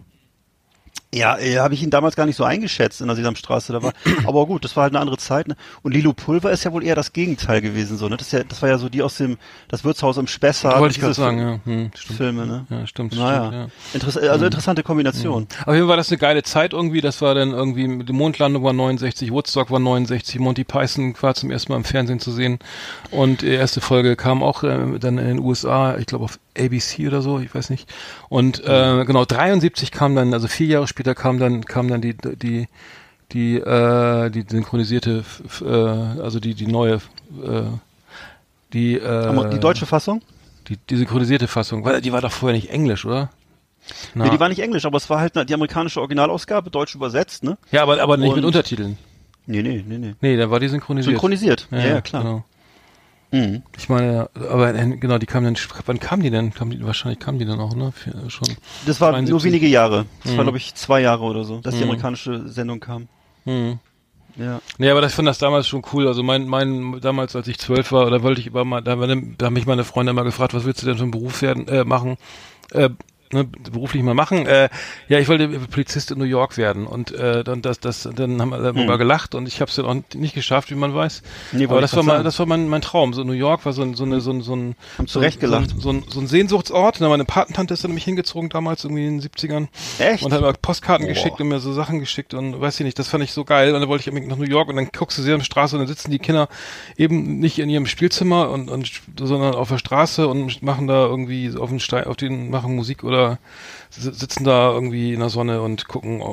Ja, 1.16 1.38
äh, 1.38 1.58
habe 1.58 1.74
ich 1.74 1.82
ihn 1.82 1.90
damals 1.90 2.14
gar 2.14 2.26
nicht 2.26 2.36
so 2.36 2.44
eingeschätzt 2.44 3.00
in 3.00 3.06
der 3.06 3.16
Sesamstraße. 3.16 3.72
Da 3.72 3.82
war, 3.82 3.92
aber 4.26 4.46
gut, 4.46 4.64
das 4.64 4.76
war 4.76 4.82
halt 4.84 4.92
eine 4.92 5.00
andere 5.00 5.16
Zeit. 5.16 5.48
Ne? 5.48 5.56
Und 5.82 5.92
Lilo 5.92 6.12
Pulver 6.12 6.50
ist 6.50 6.64
ja 6.64 6.72
wohl 6.72 6.84
eher 6.84 6.94
das 6.94 7.12
Gegenteil 7.12 7.60
gewesen, 7.60 7.96
so 7.96 8.08
ne? 8.08 8.16
Das, 8.16 8.28
ist 8.28 8.32
ja, 8.32 8.44
das 8.44 8.60
war 8.62 8.68
ja 8.68 8.78
so 8.78 8.88
die 8.88 9.02
aus 9.02 9.16
dem 9.16 9.38
das 9.68 9.84
Wirtshaus 9.84 10.18
im 10.18 10.26
Spessart. 10.26 10.78
Wollte 10.78 10.94
ich 10.94 11.00
gerade 11.00 11.14
sagen, 11.14 11.38
ja. 11.38 11.60
Hm, 11.64 11.90
stimmt. 11.94 12.16
Filme, 12.16 12.46
ne? 12.46 12.66
Ja, 12.68 12.86
stimmt. 12.86 13.16
Naja, 13.16 13.46
stimmt 13.46 13.54
ja. 13.54 13.68
Interess 13.94 14.16
also 14.16 14.44
interessante 14.44 14.82
Kombination. 14.82 15.46
Auf 15.64 15.74
jeden 15.74 15.80
Fall 15.80 15.88
war 15.88 15.96
das 15.96 16.10
eine 16.10 16.18
geile 16.18 16.42
Zeit 16.42 16.72
irgendwie. 16.72 17.00
Das 17.00 17.22
war 17.22 17.34
dann 17.34 17.52
irgendwie, 17.52 18.04
die 18.04 18.12
Mondlandung 18.12 18.62
war 18.62 18.72
69, 18.72 19.32
Woodstock 19.32 19.70
war 19.70 19.78
69, 19.78 20.38
Monty 20.38 20.64
Python 20.64 21.14
war 21.20 21.34
zum 21.34 21.50
ersten 21.50 21.72
Mal 21.72 21.78
im 21.78 21.84
Fernsehen 21.84 22.20
zu 22.20 22.30
sehen. 22.30 22.58
Und 23.10 23.42
die 23.42 23.48
erste 23.48 23.80
Folge 23.80 24.16
kam 24.16 24.42
auch 24.42 24.62
äh, 24.62 24.98
dann 24.98 25.18
in 25.18 25.26
den 25.26 25.38
USA, 25.38 25.96
ich 25.96 26.06
glaube 26.06 26.24
auf 26.24 26.38
ABC 26.58 27.06
oder 27.06 27.22
so, 27.22 27.38
ich 27.38 27.54
weiß 27.54 27.70
nicht. 27.70 27.92
Und 28.28 28.62
äh, 28.64 29.04
genau, 29.04 29.24
73 29.24 29.90
kam 29.90 30.14
dann, 30.14 30.32
also 30.34 30.48
vier 30.48 30.66
Jahre 30.66 30.86
später 30.86 31.14
kam 31.14 31.38
dann, 31.38 31.64
kam 31.64 31.88
dann 31.88 32.00
die, 32.00 32.14
die, 32.16 32.66
die, 33.32 33.56
äh, 33.56 34.30
die 34.30 34.44
synchronisierte, 34.48 35.24
äh, 35.62 35.66
also 35.66 36.40
die, 36.40 36.54
die 36.54 36.66
neue, 36.66 36.94
äh, 36.94 37.62
die, 38.72 38.94
äh, 38.94 39.50
die 39.50 39.60
deutsche 39.60 39.86
Fassung? 39.86 40.22
die, 40.68 40.78
die 40.90 40.96
synchronisierte 40.96 41.46
Fassung, 41.48 41.84
weil 41.84 42.00
die 42.00 42.12
war 42.12 42.20
doch 42.20 42.32
vorher 42.32 42.56
nicht 42.56 42.70
Englisch, 42.70 43.04
oder? 43.04 43.30
Na. 44.14 44.24
Nee, 44.24 44.30
die 44.30 44.40
war 44.40 44.48
nicht 44.48 44.58
englisch, 44.58 44.84
aber 44.84 44.96
es 44.96 45.08
war 45.08 45.20
halt 45.20 45.34
die 45.48 45.54
amerikanische 45.54 46.00
Originalausgabe, 46.00 46.70
deutsch 46.70 46.96
übersetzt, 46.96 47.44
ne? 47.44 47.56
Ja, 47.70 47.82
aber, 47.82 48.00
aber 48.02 48.16
nicht 48.16 48.28
mit 48.34 48.38
Und- 48.38 48.46
Untertiteln. 48.46 48.98
Nee, 49.46 49.62
nee, 49.62 49.84
nee, 49.86 49.98
nee. 49.98 50.14
Nee, 50.20 50.36
da 50.36 50.50
war 50.50 50.58
die 50.58 50.66
synchronisiert. 50.66 51.12
Synchronisiert. 51.12 51.68
Ja, 51.70 51.78
ja, 51.78 52.00
klar. 52.00 52.22
Genau. 52.24 52.44
Mhm. 53.32 53.62
Ich 53.76 53.88
meine, 53.88 54.30
aber 54.34 54.74
äh, 54.74 54.96
genau, 54.96 55.18
die 55.18 55.26
kamen 55.26 55.52
dann, 55.54 55.62
wann 55.86 55.98
kamen 55.98 56.22
die 56.22 56.30
denn? 56.30 56.54
Kamen 56.54 56.70
die, 56.70 56.84
wahrscheinlich 56.84 57.18
kamen 57.18 57.38
die 57.38 57.44
dann 57.44 57.58
auch, 57.60 57.74
ne? 57.74 57.92
Für, 57.92 58.30
schon. 58.30 58.48
Das 58.86 59.00
war 59.00 59.10
72. 59.10 59.30
nur 59.30 59.42
wenige 59.44 59.66
Jahre. 59.66 60.06
Das 60.22 60.32
war, 60.32 60.38
Mhm. 60.38 60.46
glaube 60.46 60.58
ich, 60.58 60.74
zwei 60.74 61.00
Jahre 61.00 61.24
oder 61.24 61.44
so, 61.44 61.58
dass 61.60 61.74
die 61.74 61.78
Mhm. 61.84 61.90
amerikanische 61.90 62.48
Sendung 62.48 62.80
kam. 62.80 63.08
Hm. 63.44 63.78
Ja. 64.38 64.60
Nee, 64.78 64.90
aber 64.90 65.00
das 65.00 65.14
fand 65.14 65.26
das 65.26 65.38
damals 65.38 65.66
schon 65.66 65.82
cool. 65.92 66.06
Also 66.06 66.22
mein, 66.22 66.46
mein, 66.46 67.00
damals, 67.00 67.34
als 67.34 67.48
ich 67.48 67.58
zwölf 67.58 67.90
war, 67.90 68.10
da 68.10 68.22
wollte 68.22 68.40
ich 68.40 68.48
immer 68.48 68.64
mal, 68.64 68.82
da, 68.82 68.94
da 68.94 69.46
haben 69.46 69.54
mich 69.54 69.66
meine 69.66 69.82
Freunde 69.84 70.10
immer 70.10 70.24
gefragt, 70.24 70.52
was 70.54 70.64
willst 70.64 70.82
du 70.82 70.86
denn 70.86 70.96
für 70.96 71.02
einen 71.04 71.10
Beruf 71.10 71.40
werden, 71.42 71.66
äh, 71.68 71.84
machen, 71.84 72.16
äh, 72.72 72.90
ne, 73.32 73.44
beruflich 73.44 74.02
mal 74.02 74.14
machen. 74.14 74.46
Äh, 74.46 74.68
ja, 75.08 75.18
ich 75.18 75.28
wollte 75.28 75.48
Polizist 75.48 76.10
in 76.10 76.18
New 76.18 76.24
York 76.24 76.56
werden 76.56 76.86
und 76.86 77.12
äh, 77.12 77.44
dann 77.44 77.62
das, 77.62 77.80
das, 77.80 78.08
dann 78.14 78.40
haben 78.40 78.50
wir 78.50 78.58
dann 78.58 78.76
Hm. 78.76 78.98
gelacht 78.98 79.34
und 79.34 79.46
ich 79.48 79.60
habe 79.60 79.68
es 79.70 79.76
dann 79.76 79.86
auch 79.86 79.96
nicht 80.14 80.34
geschafft, 80.34 80.70
wie 80.70 80.74
man 80.74 80.94
weiß. 80.94 81.22
Nee, 81.52 81.64
aber 81.66 81.80
das 81.80 81.94
war 81.96 82.02
mal, 82.02 82.22
das 82.22 82.38
war 82.38 82.46
mein, 82.46 82.68
mein 82.68 82.82
Traum. 82.82 83.12
So 83.14 83.24
New 83.24 83.32
York 83.32 83.64
war 83.64 83.72
so 83.72 83.82
ein, 83.82 83.94
so 83.94 84.04
eine, 84.04 84.20
so 84.20 84.30
ein, 84.32 84.42
so 84.42 84.54
ein, 84.54 84.74
Haben 84.98 85.06
so, 85.06 85.20
Recht 85.20 85.40
gelacht. 85.40 85.70
So, 85.70 85.74
ein- 85.76 85.80
so, 85.80 85.90
ein, 85.90 86.04
so 86.08 86.20
ein 86.20 86.26
Sehnsuchtsort. 86.26 86.98
Na, 87.00 87.08
meine 87.08 87.24
Patentante 87.24 87.74
ist 87.74 87.84
dann 87.84 87.90
nämlich 87.90 88.04
hingezogen 88.04 88.48
damals 88.48 88.84
irgendwie 88.84 89.06
in 89.06 89.20
den 89.20 89.28
70ern. 89.28 89.68
Echt? 89.98 90.22
Und 90.24 90.32
hat 90.32 90.40
mir 90.40 90.52
Postkarten 90.54 91.06
Boah. 91.06 91.12
geschickt 91.14 91.40
und 91.40 91.48
mir 91.48 91.58
so 91.60 91.72
Sachen 91.72 92.00
geschickt 92.00 92.34
und 92.34 92.60
weiß 92.60 92.80
ich 92.80 92.84
nicht, 92.84 92.98
das 92.98 93.08
fand 93.08 93.24
ich 93.24 93.32
so 93.32 93.44
geil. 93.44 93.74
Und 93.74 93.80
dann 93.80 93.88
wollte 93.88 94.02
ich 94.02 94.08
unbedingt 94.08 94.30
nach 94.30 94.38
New 94.38 94.44
York 94.50 94.68
und 94.68 94.76
dann 94.76 94.88
guckst 94.96 95.18
du 95.18 95.22
sie 95.22 95.32
auf 95.32 95.38
der 95.40 95.44
Straße 95.44 95.76
und 95.76 95.80
dann 95.80 95.88
sitzen 95.88 96.10
die 96.10 96.18
Kinder 96.18 96.48
eben 96.96 97.38
nicht 97.38 97.58
in 97.58 97.68
ihrem 97.70 97.86
Spielzimmer 97.86 98.50
und, 98.50 98.70
und 98.70 98.90
sondern 99.18 99.54
auf 99.54 99.68
der 99.68 99.78
Straße 99.78 100.26
und 100.28 100.62
machen 100.62 100.86
da 100.86 101.04
irgendwie 101.06 101.52
auf 101.56 101.70
den 101.70 101.80
Stein, 101.80 102.04
auf 102.04 102.16
den, 102.16 102.50
machen 102.50 102.74
Musik 102.76 103.04
oder 103.04 103.15
si- 103.90 104.12
sitzen 104.12 104.44
da 104.44 104.70
irgendwie 104.72 105.12
in 105.14 105.20
der 105.20 105.28
Sonne 105.30 105.60
und 105.62 105.88
gucken 105.88 106.20
äh, 106.20 106.24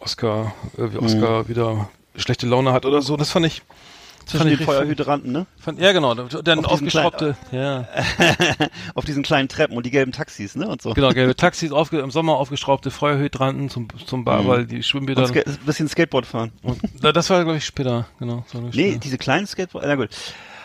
Oscar, 0.00 0.52
äh, 0.76 0.82
Mhm. 0.82 0.92
wie 0.94 0.98
Oscar 0.98 1.48
wieder 1.48 1.88
schlechte 2.16 2.46
Laune 2.46 2.72
hat 2.72 2.84
oder 2.86 3.00
so. 3.02 3.16
Das 3.16 3.30
fand 3.30 3.46
ich, 3.46 3.62
das 4.24 4.32
Zwischen 4.42 4.48
den 4.48 4.58
Feuerhydranten, 4.58 5.32
ne? 5.32 5.46
Fand, 5.58 5.80
ja, 5.80 5.92
genau. 5.92 6.12
Dann 6.14 6.26
Auf 6.26 6.32
diesen 6.42 6.64
aufgeschraubte, 6.66 7.36
ja. 7.50 7.88
Auf 8.94 9.06
diesen 9.06 9.22
kleinen 9.22 9.48
Treppen 9.48 9.74
und 9.76 9.86
die 9.86 9.90
gelben 9.90 10.12
Taxis, 10.12 10.54
ne? 10.54 10.68
Und 10.68 10.82
so. 10.82 10.92
Genau, 10.92 11.10
gelbe 11.10 11.34
Taxis, 11.36 11.72
aufge, 11.72 12.00
im 12.00 12.10
Sommer 12.10 12.34
aufgeschraubte 12.36 12.90
Feuerhydranten 12.90 13.70
zum, 13.70 13.88
zum 14.04 14.24
Bar, 14.26 14.46
weil 14.46 14.66
die 14.66 14.82
Schwimmbäder. 14.82 15.24
Und 15.24 15.34
ein 15.36 15.58
bisschen 15.64 15.88
Skateboard 15.88 16.26
fahren. 16.26 16.52
Und, 16.62 16.78
das 17.02 17.30
war, 17.30 17.42
glaube 17.44 17.56
ich, 17.56 17.64
später, 17.64 18.06
genau. 18.18 18.44
Das 18.52 18.60
ich, 18.68 18.74
Nee, 18.76 18.82
später. 18.88 18.98
diese 19.00 19.16
kleinen 19.18 19.46
Skateboard, 19.46 19.84
na 19.86 19.94
gut. 19.94 20.10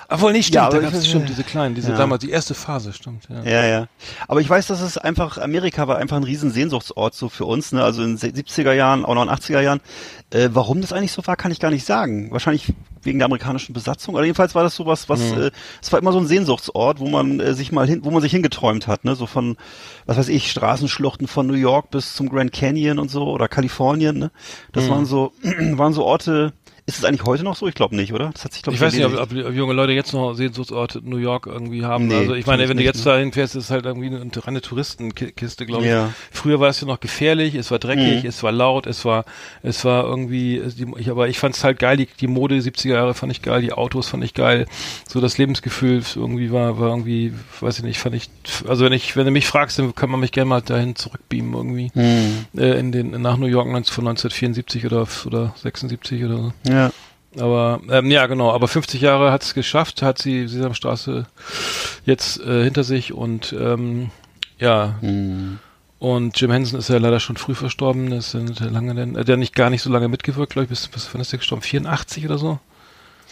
Obwohl, 0.10 0.32
nee, 0.34 0.42
stimmt, 0.44 0.56
Ja, 0.56 0.68
aber 0.68 0.82
da 0.82 0.90
gab's 0.90 1.08
stimmt, 1.08 1.30
diese 1.30 1.44
kleinen, 1.44 1.76
diese 1.76 1.92
Ja. 1.92 1.98
damals, 1.98 2.22
die 2.22 2.30
erste 2.30 2.54
Phase, 2.54 2.94
stimmt, 2.94 3.28
ja. 3.30 3.44
Ja, 3.44 3.66
ja. 3.66 3.88
Aber 4.28 4.42
ich 4.42 4.50
weiß, 4.50 4.68
dass 4.68 4.82
es 4.82 4.98
einfach, 4.98 5.38
Amerika 5.38 5.88
war 5.88 5.98
einfach 5.98 6.18
ein 6.18 6.24
riesen 6.24 6.52
Sehnsuchtsort 6.52 7.14
so 7.16 7.30
für 7.30 7.46
uns, 7.46 7.72
ne? 7.72 7.84
Also 7.84 8.04
in 8.04 8.18
den 8.18 8.34
70er 8.34 8.74
Jahren, 8.74 9.06
auch 9.06 9.16
noch 9.16 9.24
in 9.24 9.30
den 9.30 9.36
80er 9.36 9.62
Jahren. 9.62 9.82
Äh, 10.32 10.50
warum 10.54 10.82
das 10.82 10.94
eigentlich 10.94 11.12
so 11.12 11.26
war, 11.28 11.36
kann 11.36 11.52
ich 11.52 11.60
gar 11.60 11.70
nicht 11.72 11.86
sagen. 11.86 12.32
Wahrscheinlich 12.32 12.74
wegen 13.04 13.20
der 13.20 13.26
amerikanischen 13.26 13.74
Besatzung. 13.74 14.16
Oder 14.16 14.24
jedenfalls 14.24 14.56
war 14.56 14.64
das 14.64 14.76
sowas, 14.76 15.10
was, 15.10 15.20
Mhm. 15.34 15.42
äh, 15.44 15.52
es 15.82 15.92
war 15.92 16.00
immer 16.00 16.12
so 16.14 16.20
ein 16.20 16.26
Sehnsuchtsort, 16.28 17.00
wo 17.00 17.08
man 17.10 17.40
äh, 17.40 17.54
sich 17.54 17.72
mal 17.72 17.86
hin, 17.86 18.00
wo 18.04 18.12
man 18.12 18.22
sich 18.22 18.32
hingeträumt 18.32 18.88
hat, 18.88 19.04
ne? 19.06 19.16
So 19.16 19.26
von, 19.26 19.58
was 20.06 20.18
weiß 20.18 20.30
ich, 20.30 20.50
Straßenschluchten 20.50 21.28
von 21.28 21.46
New 21.48 21.54
York 21.54 21.92
bis 21.92 22.14
zum 22.16 22.30
Grand 22.30 22.52
Canyon 22.54 23.00
und 23.00 23.12
so 23.12 23.26
oder 23.28 23.48
Kalifornien, 23.48 24.18
ne? 24.18 24.32
Das 24.72 24.86
Mhm. 24.86 24.90
waren 24.90 25.06
so, 25.06 25.34
waren 25.74 25.94
so 25.94 26.04
Orte, 26.06 26.54
ist 26.86 26.98
es 27.00 27.06
eigentlich 27.06 27.24
heute 27.26 27.44
noch 27.44 27.56
so? 27.56 27.68
Ich 27.68 27.76
glaube 27.76 27.96
nicht, 27.96 28.14
oder? 28.14 28.30
Das 28.34 28.44
hat 28.44 28.54
sich, 28.54 28.62
glaube 28.62 28.76
Ich 28.76 28.82
weiß 28.82 28.94
nicht, 28.94 29.06
ob, 29.06 29.14
ob, 29.18 29.32
junge 29.32 29.74
Leute 29.74 29.94
jetzt 29.94 30.12
noch 30.14 30.34
Sehnsuchtsorte 30.34 31.00
in 31.00 31.10
New 31.10 31.18
York 31.18 31.48
irgendwie 31.48 31.86
haben. 31.86 32.08
Nee, 32.08 32.16
also 32.16 32.34
ich 32.34 32.46
meine, 32.46 32.68
wenn 32.68 32.78
du 32.78 32.84
jetzt 32.84 33.06
ne? 33.06 33.12
dahin 33.12 33.32
fährst, 33.32 33.56
ist 33.56 33.66
es 33.66 33.72
halt 33.72 33.86
irgendwie 33.86 34.08
eine 34.08 34.30
reine 34.46 34.62
Touristenkiste, 34.62 35.66
glaube 35.66 35.84
ich. 35.86 35.90
Ja. 35.92 36.14
Früher 36.32 36.60
war 36.60 36.70
es 36.70 36.82
ja 36.82 36.88
noch 36.88 37.00
gefährlich, 37.00 37.56
es 37.56 37.72
war 37.72 37.80
dreckig, 37.80 38.24
Mhm. 38.24 38.30
es 38.30 38.44
war 38.44 38.52
laut, 38.52 38.86
es 38.88 39.06
war, 39.06 39.26
es 39.62 39.86
war 39.86 40.04
irgendwie, 40.06 40.62
ich, 40.98 41.10
aber 41.10 41.30
ich 41.30 41.40
fand 41.40 41.56
es 41.56 41.64
halt 41.64 41.80
geil, 41.80 41.96
die, 41.98 42.08
die 42.20 42.28
Mode 42.28 42.56
70er 42.56 42.90
Jahre 42.94 43.14
fand 43.14 43.32
ich 43.32 43.42
geil, 43.42 43.62
die 43.62 43.72
Autos 43.74 44.10
fand 44.10 44.24
ich 44.24 44.34
geil, 44.34 44.66
so 45.08 45.22
das 45.22 45.38
Lebensgefühl 45.38 46.04
irgendwie 46.16 46.52
war, 46.52 46.80
war 46.80 46.90
irgendwie, 46.90 47.34
weiß 47.62 47.78
ich 47.78 47.84
nicht, 47.86 48.00
fand 48.00 48.16
ich, 48.16 48.30
also 48.68 48.84
wenn 48.86 48.94
ich, 48.94 49.16
wenn 49.16 49.26
du 49.26 49.32
mich 49.32 49.48
fragst, 49.48 49.80
dann 49.80 49.96
kann 49.96 50.10
man 50.10 50.20
mich 50.20 50.32
gerne 50.34 50.50
mal 50.50 50.62
dahin 50.62 50.96
zurückbeamen 50.96 51.54
irgendwie, 51.54 51.92
Mhm. 51.96 52.60
äh, 52.60 52.78
in 52.80 52.92
den, 52.92 53.22
nach 53.22 53.38
New 53.38 53.46
York 53.48 53.68
19 53.68 53.94
von 53.94 54.08
1974 54.08 54.86
oder, 54.86 55.08
oder 55.26 55.54
76 55.62 56.24
oder 56.26 56.38
so. 56.38 56.54
Ja. 56.68 56.73
Aber 57.40 57.82
ähm, 57.90 58.12
ja, 58.12 58.28
genau. 58.28 58.52
Aber 58.52 58.68
50 58.68 59.02
Jahre 59.02 59.32
hat 59.32 59.44
es 59.44 59.54
geschafft, 59.54 60.02
hat 60.02 60.20
sie 60.20 60.48
Sesamstraße 60.48 61.26
jetzt 62.06 62.40
äh, 62.42 62.64
hinter 62.64 62.84
sich 62.84 63.12
und 63.14 63.54
ähm, 63.60 64.12
ja. 64.60 64.96
Mhm. 65.02 65.60
Und 66.00 66.40
Jim 66.40 66.52
Henson 66.52 66.80
ist 66.80 66.90
ja 66.90 66.98
leider 66.98 67.20
schon 67.22 67.38
früh 67.38 67.56
verstorben. 67.56 68.10
Das 68.10 68.34
ja 68.34 68.42
lange, 68.66 68.94
denn, 68.94 69.16
äh, 69.16 69.24
der 69.26 69.34
hat 69.34 69.40
nicht 69.40 69.56
gar 69.56 69.70
nicht 69.70 69.82
so 69.82 69.90
lange 69.90 70.10
mitgewirkt, 70.10 70.54
glaube 70.54 70.66
ich. 70.66 70.70
Bis, 70.70 70.88
bis 70.90 71.10
wann 71.14 71.22
ist 71.22 71.32
der 71.32 71.40
gestorben? 71.40 71.62
84 71.64 72.26
oder 72.26 72.38
so? 72.38 72.60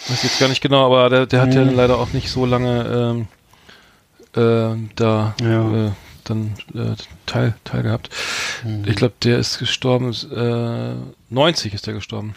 Weiß 0.08 0.24
jetzt 0.24 0.40
gar 0.40 0.48
nicht 0.50 0.62
genau, 0.62 0.86
aber 0.86 1.10
der, 1.10 1.26
der 1.28 1.42
hat 1.42 1.54
ja 1.54 1.64
Mhm. 1.64 1.76
leider 1.76 1.98
auch 2.00 2.12
nicht 2.14 2.32
so 2.32 2.46
lange 2.46 3.28
ähm, 4.36 4.42
äh, 4.42 4.90
da 4.96 5.36
Ja. 5.42 5.88
äh, 5.88 5.92
dann 6.24 6.54
äh, 6.74 6.96
teil, 7.26 7.54
teil 7.66 7.84
gehabt. 7.84 8.10
Mhm. 8.64 8.84
Ich 8.88 8.96
glaube, 8.96 9.14
der 9.22 9.38
ist 9.38 9.60
gestorben, 9.60 10.12
äh, 10.36 10.96
90 11.34 11.74
ist 11.74 11.86
der 11.88 11.94
gestorben. 11.94 12.36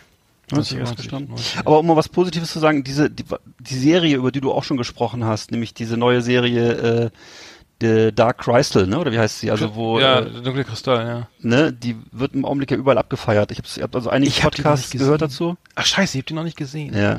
90 0.50 0.78
ist 0.78 0.96
gestorben. 0.96 1.28
90. 1.28 1.58
Aber 1.60 1.78
um 1.78 1.86
mal 1.86 1.96
was 1.96 2.08
Positives 2.08 2.52
zu 2.52 2.58
sagen, 2.58 2.84
diese 2.84 3.10
die, 3.10 3.24
die 3.60 3.78
Serie, 3.78 4.16
über 4.16 4.30
die 4.30 4.40
du 4.40 4.52
auch 4.52 4.64
schon 4.64 4.76
gesprochen 4.76 5.24
hast, 5.24 5.50
nämlich 5.50 5.74
diese 5.74 5.96
neue 5.96 6.22
Serie 6.22 6.72
äh, 6.72 7.10
The 7.80 8.14
Dark 8.14 8.38
Crystal, 8.38 8.86
ne? 8.86 8.98
Oder 8.98 9.12
wie 9.12 9.18
heißt 9.18 9.40
sie? 9.40 9.50
Also 9.50 9.74
wo 9.74 9.98
ja, 9.98 10.20
äh, 10.20 10.42
dunkle 10.42 10.64
Kristall, 10.64 11.06
ja. 11.06 11.28
ne, 11.40 11.72
die 11.72 11.96
wird 12.12 12.34
im 12.34 12.44
Augenblick 12.44 12.70
ja 12.70 12.76
überall 12.76 12.98
abgefeiert. 12.98 13.50
Ich 13.50 13.58
habe 13.58 13.68
hab 13.82 13.94
also 13.94 14.10
einige 14.10 14.30
Ich 14.30 14.42
Podcasts 14.42 14.90
gehört 14.90 15.22
dazu. 15.22 15.56
Ach 15.74 15.84
scheiße, 15.84 16.16
ich 16.16 16.22
hab 16.22 16.26
die 16.26 16.34
noch 16.34 16.44
nicht 16.44 16.56
gesehen. 16.56 16.96
Ja. 16.96 17.18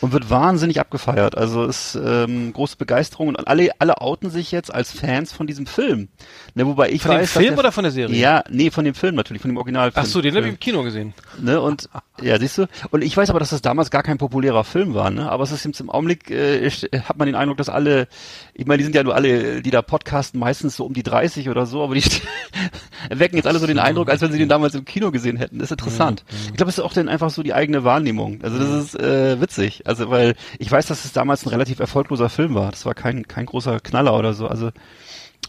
Und 0.00 0.12
wird 0.12 0.28
wahnsinnig 0.30 0.80
abgefeiert. 0.80 1.36
Also 1.36 1.64
ist 1.64 1.98
ähm, 2.02 2.52
große 2.52 2.76
Begeisterung 2.76 3.28
und 3.28 3.48
alle 3.48 3.70
alle 3.78 4.00
outen 4.00 4.30
sich 4.30 4.52
jetzt 4.52 4.72
als 4.72 4.92
Fans 4.92 5.32
von 5.32 5.46
diesem 5.46 5.66
Film. 5.66 6.08
Ne, 6.54 6.66
wobei 6.66 6.90
ich 6.90 7.02
Von 7.02 7.12
dem 7.12 7.20
weiß, 7.20 7.32
dass 7.32 7.42
Film 7.42 7.54
der- 7.54 7.58
oder 7.58 7.72
von 7.72 7.84
der 7.84 7.90
Serie? 7.92 8.16
Ja, 8.16 8.44
nee, 8.50 8.70
von 8.70 8.84
dem 8.84 8.94
Film 8.94 9.14
natürlich, 9.14 9.42
von 9.42 9.50
dem 9.50 9.56
Originalfilm. 9.56 10.04
Ach 10.04 10.08
so, 10.08 10.20
den 10.20 10.34
habe 10.34 10.46
ich 10.46 10.52
im 10.52 10.60
Kino 10.60 10.82
gesehen. 10.82 11.14
Ne, 11.40 11.60
und 11.60 11.88
ja, 12.20 12.38
siehst 12.38 12.58
du? 12.58 12.66
Und 12.90 13.02
ich 13.04 13.16
weiß 13.16 13.30
aber, 13.30 13.38
dass 13.38 13.50
das 13.50 13.62
damals 13.62 13.90
gar 13.90 14.02
kein 14.02 14.18
populärer 14.18 14.64
Film 14.64 14.94
war, 14.94 15.10
ne? 15.10 15.30
Aber 15.30 15.44
es 15.44 15.52
ist 15.52 15.64
jetzt 15.64 15.80
im 15.80 15.90
Augenblick, 15.90 16.30
äh, 16.30 16.70
hat 16.70 17.18
man 17.18 17.26
den 17.26 17.34
Eindruck, 17.34 17.58
dass 17.58 17.68
alle, 17.68 18.08
ich 18.54 18.66
meine, 18.66 18.78
die 18.78 18.84
sind 18.84 18.94
ja 18.94 19.02
nur 19.02 19.14
alle, 19.14 19.62
die 19.62 19.70
da 19.70 19.82
podcasten, 19.82 20.40
meistens 20.40 20.76
so 20.76 20.84
um 20.86 20.94
die 20.94 21.02
30 21.02 21.48
oder 21.48 21.66
so, 21.66 21.82
aber 21.82 21.94
die 21.94 22.02
wecken 23.10 23.36
jetzt 23.36 23.46
alle 23.46 23.58
so 23.58 23.66
den 23.66 23.78
Eindruck, 23.78 24.08
als 24.10 24.20
wenn 24.22 24.32
sie 24.32 24.38
den 24.38 24.48
damals 24.48 24.74
im 24.74 24.84
Kino 24.84 25.10
gesehen 25.10 25.36
hätten. 25.36 25.58
Das 25.58 25.66
ist 25.66 25.72
interessant. 25.72 26.24
Ich 26.50 26.56
glaube, 26.56 26.70
es 26.70 26.78
ist 26.78 26.84
auch 26.84 26.92
dann 26.92 27.08
einfach 27.08 27.30
so 27.30 27.42
die 27.42 27.54
eigene 27.54 27.84
Wahrnehmung. 27.84 28.40
Also 28.42 28.58
das 28.58 28.84
ist 28.84 28.98
äh, 28.98 29.40
witzig. 29.40 29.85
Also 29.86 30.10
weil 30.10 30.34
ich 30.58 30.70
weiß, 30.70 30.86
dass 30.86 31.04
es 31.04 31.12
damals 31.12 31.44
ein 31.46 31.50
relativ 31.50 31.78
erfolgloser 31.80 32.28
Film 32.28 32.54
war. 32.54 32.70
Das 32.70 32.86
war 32.86 32.94
kein 32.94 33.26
kein 33.28 33.46
großer 33.46 33.80
Knaller 33.80 34.16
oder 34.18 34.34
so. 34.34 34.48
Also 34.48 34.70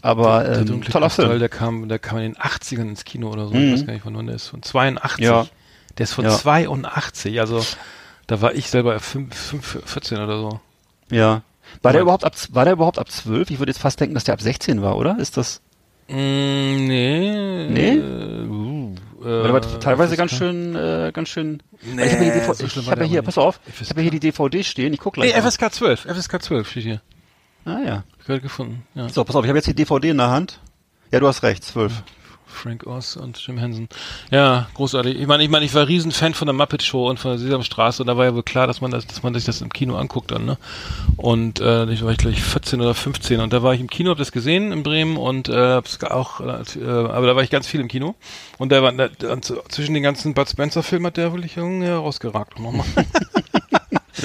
aber 0.02 0.44
der 0.44 0.58
ähm, 0.58 0.66
dunkle 0.66 0.92
toller 0.92 1.06
Kristall, 1.06 1.26
Film. 1.28 1.38
der 1.40 1.48
kam, 1.48 1.88
der 1.88 1.98
kam 1.98 2.18
in 2.18 2.32
den 2.32 2.36
80ern 2.36 2.82
ins 2.88 3.04
Kino 3.04 3.30
oder 3.30 3.48
so. 3.48 3.54
Mhm. 3.54 3.60
Ich 3.60 3.72
weiß 3.80 3.86
gar 3.86 3.92
nicht, 3.94 4.02
von 4.02 4.16
wann 4.16 4.26
der 4.26 4.36
ist. 4.36 4.46
Von 4.48 4.62
82. 4.62 5.24
Ja. 5.24 5.46
Der 5.96 6.04
ist 6.04 6.12
von 6.12 6.24
Ja. 6.24 6.30
82. 6.30 7.40
Also, 7.40 7.64
da 8.28 8.40
war 8.40 8.54
ich 8.54 8.70
selber 8.70 8.98
5, 9.00 9.34
5, 9.34 9.82
14 9.84 10.18
oder 10.18 10.38
so. 10.38 10.60
Ja. 11.10 11.42
War 11.82 11.92
der 11.92 12.02
überhaupt 12.02 12.24
ab 12.24 12.34
war 12.50 12.64
der 12.64 12.74
überhaupt 12.74 12.98
ab 12.98 13.10
12? 13.10 13.50
Ich 13.50 13.58
würde 13.58 13.70
jetzt 13.72 13.80
fast 13.80 13.98
denken, 14.00 14.14
dass 14.14 14.24
der 14.24 14.34
ab 14.34 14.40
16 14.40 14.82
war, 14.82 14.96
oder? 14.96 15.18
Ist 15.18 15.36
das 15.36 15.60
Mm, 16.10 16.86
nee. 16.86 17.66
Nee? 17.68 17.98
Uh, 17.98 18.94
Weil 19.28 19.42
der 19.42 19.52
war 19.52 19.62
äh, 19.62 19.78
teilweise 19.78 20.10
das 20.10 20.18
ganz 20.18 20.32
schön, 20.32 20.74
äh, 20.74 21.10
ganz 21.12 21.28
schön. 21.28 21.62
Nee, 21.82 22.04
ich 22.04 22.12
habe 22.12 22.24
hier, 22.24 22.32
die 22.32 22.40
so 22.40 22.64
ich 22.64 22.90
hab 22.90 22.98
ja 22.98 23.04
hier, 23.04 23.18
aber 23.18 23.26
pass 23.26 23.38
auf, 23.38 23.60
FSK. 23.66 23.80
ich 23.82 23.90
habe 23.90 24.02
hier 24.02 24.10
die 24.10 24.20
DVD 24.20 24.62
stehen. 24.64 24.92
Ich 24.92 25.00
guck 25.00 25.14
gleich. 25.14 25.34
Nee, 25.34 25.40
mal. 25.40 25.50
FSK 25.50 25.72
12. 25.72 26.00
FSK 26.06 26.42
12 26.42 26.70
steht 26.70 26.82
hier. 26.84 27.02
Ah 27.64 27.78
ja. 27.84 27.94
Hab 27.96 28.04
ich 28.20 28.26
gerade 28.26 28.40
gefunden. 28.40 28.82
Ja. 28.94 29.08
So, 29.08 29.24
pass 29.24 29.36
auf, 29.36 29.44
ich 29.44 29.48
habe 29.48 29.58
jetzt 29.58 29.66
die 29.66 29.74
DVD 29.74 30.10
in 30.10 30.18
der 30.18 30.30
Hand. 30.30 30.60
Ja, 31.10 31.20
du 31.20 31.26
hast 31.26 31.42
recht, 31.42 31.64
12. 31.64 32.02
Frank 32.48 32.86
Oz 32.86 33.16
und 33.16 33.38
Jim 33.46 33.58
Henson. 33.58 33.88
Ja, 34.30 34.68
großartig. 34.74 35.18
Ich 35.18 35.26
meine, 35.26 35.44
ich 35.44 35.50
meine, 35.50 35.64
ich 35.64 35.74
war 35.74 35.86
riesen 35.86 36.12
Fan 36.12 36.34
von 36.34 36.46
der 36.46 36.54
Muppet 36.54 36.82
Show 36.82 37.08
und 37.08 37.18
von 37.18 37.32
der 37.32 37.38
Sesamstraße 37.38 38.02
und 38.02 38.06
da 38.06 38.16
war 38.16 38.24
ja 38.24 38.34
wohl 38.34 38.42
klar, 38.42 38.66
dass 38.66 38.80
man 38.80 38.90
das, 38.90 39.06
dass 39.06 39.22
man 39.22 39.34
sich 39.34 39.44
das 39.44 39.60
im 39.60 39.72
Kino 39.72 39.96
anguckt 39.96 40.30
dann, 40.30 40.44
ne? 40.44 40.58
Und 41.16 41.60
äh, 41.60 41.90
ich 41.90 42.02
war 42.02 42.12
ich 42.12 42.18
glaube 42.18 42.34
ich 42.34 42.42
14 42.42 42.80
oder 42.80 42.94
15 42.94 43.40
und 43.40 43.52
da 43.52 43.62
war 43.62 43.74
ich 43.74 43.80
im 43.80 43.88
Kino, 43.88 44.10
hab 44.10 44.18
das 44.18 44.32
gesehen 44.32 44.72
in 44.72 44.82
Bremen 44.82 45.16
und 45.16 45.48
äh, 45.48 45.54
hab's 45.54 46.02
auch, 46.02 46.40
äh, 46.40 46.84
aber 46.84 47.26
da 47.26 47.36
war 47.36 47.42
ich 47.42 47.50
ganz 47.50 47.66
viel 47.66 47.80
im 47.80 47.88
Kino 47.88 48.14
und 48.58 48.72
der 48.72 48.82
war 48.82 48.92
der, 48.92 49.10
zwischen 49.68 49.94
den 49.94 50.02
ganzen 50.02 50.34
Bud 50.34 50.48
Spencer 50.48 50.82
Filmen 50.82 51.06
hat 51.06 51.16
der 51.16 51.32
wirklich 51.32 51.56
irgendwie 51.56 51.86
herausgeragt 51.86 52.58
nochmal. 52.58 52.86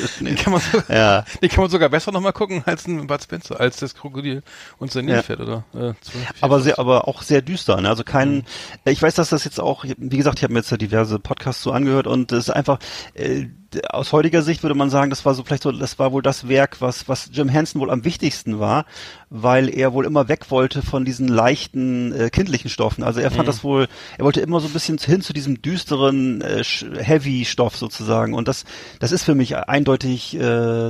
den 0.19 0.35
kann 0.35 0.53
man 0.53 0.61
so, 0.61 0.81
Ja. 0.91 1.25
den 1.41 1.49
kann 1.49 1.61
man 1.61 1.69
sogar 1.69 1.89
besser 1.89 2.11
nochmal 2.11 2.33
gucken 2.33 2.63
als 2.65 2.87
ein 2.87 3.07
Bud 3.07 3.21
Spencer, 3.23 3.59
als 3.59 3.77
das 3.77 3.95
Krokodil 3.95 4.43
und 4.77 4.91
sein 4.91 5.07
Ja. 5.07 5.15
Nilpferd 5.15 5.39
oder 5.41 5.63
äh, 5.73 5.93
12, 6.01 6.33
Aber 6.41 6.61
sehr, 6.61 6.79
aber 6.79 7.07
auch 7.07 7.21
sehr 7.21 7.41
düster, 7.41 7.79
ne? 7.81 7.89
Also 7.89 8.03
kein, 8.03 8.43
äh, 8.85 8.91
ich 8.91 9.01
weiß, 9.01 9.15
dass 9.15 9.29
das 9.29 9.43
jetzt 9.45 9.59
auch, 9.59 9.85
wie 9.97 10.17
gesagt, 10.17 10.39
ich 10.39 10.43
habe 10.43 10.53
mir 10.53 10.59
jetzt 10.59 10.71
ja 10.71 10.77
diverse 10.77 11.19
Podcasts 11.19 11.61
so 11.63 11.71
angehört 11.71 12.07
und 12.07 12.31
es 12.31 12.47
ist 12.47 12.49
einfach, 12.49 12.79
äh, 13.13 13.45
aus 13.89 14.11
heutiger 14.13 14.41
Sicht 14.41 14.63
würde 14.63 14.75
man 14.75 14.89
sagen, 14.89 15.09
das 15.09 15.25
war 15.25 15.33
so 15.33 15.43
vielleicht 15.43 15.63
so, 15.63 15.71
das 15.71 15.99
war 15.99 16.11
wohl 16.11 16.21
das 16.21 16.47
Werk, 16.47 16.81
was, 16.81 17.07
was 17.07 17.29
Jim 17.31 17.49
Henson 17.49 17.81
wohl 17.81 17.89
am 17.91 18.03
wichtigsten 18.05 18.59
war, 18.59 18.85
weil 19.29 19.69
er 19.69 19.93
wohl 19.93 20.05
immer 20.05 20.27
weg 20.27 20.49
wollte 20.51 20.81
von 20.81 21.05
diesen 21.05 21.27
leichten, 21.27 22.11
äh, 22.13 22.29
kindlichen 22.29 22.69
Stoffen. 22.69 23.03
Also 23.03 23.19
er 23.19 23.31
fand 23.31 23.47
das 23.47 23.63
wohl, 23.63 23.87
er 24.17 24.25
wollte 24.25 24.41
immer 24.41 24.59
so 24.59 24.67
ein 24.67 24.73
bisschen 24.73 24.97
hin 24.97 25.21
zu 25.21 25.33
diesem 25.33 25.61
düsteren, 25.61 26.41
äh, 26.41 26.59
sch- 26.61 26.99
heavy 26.99 27.45
Stoff 27.45 27.75
sozusagen. 27.77 28.33
Und 28.33 28.47
das, 28.47 28.65
das 28.99 29.11
ist 29.11 29.23
für 29.23 29.35
mich 29.35 29.57
eindeutig, 29.57 30.35
äh, 30.35 30.39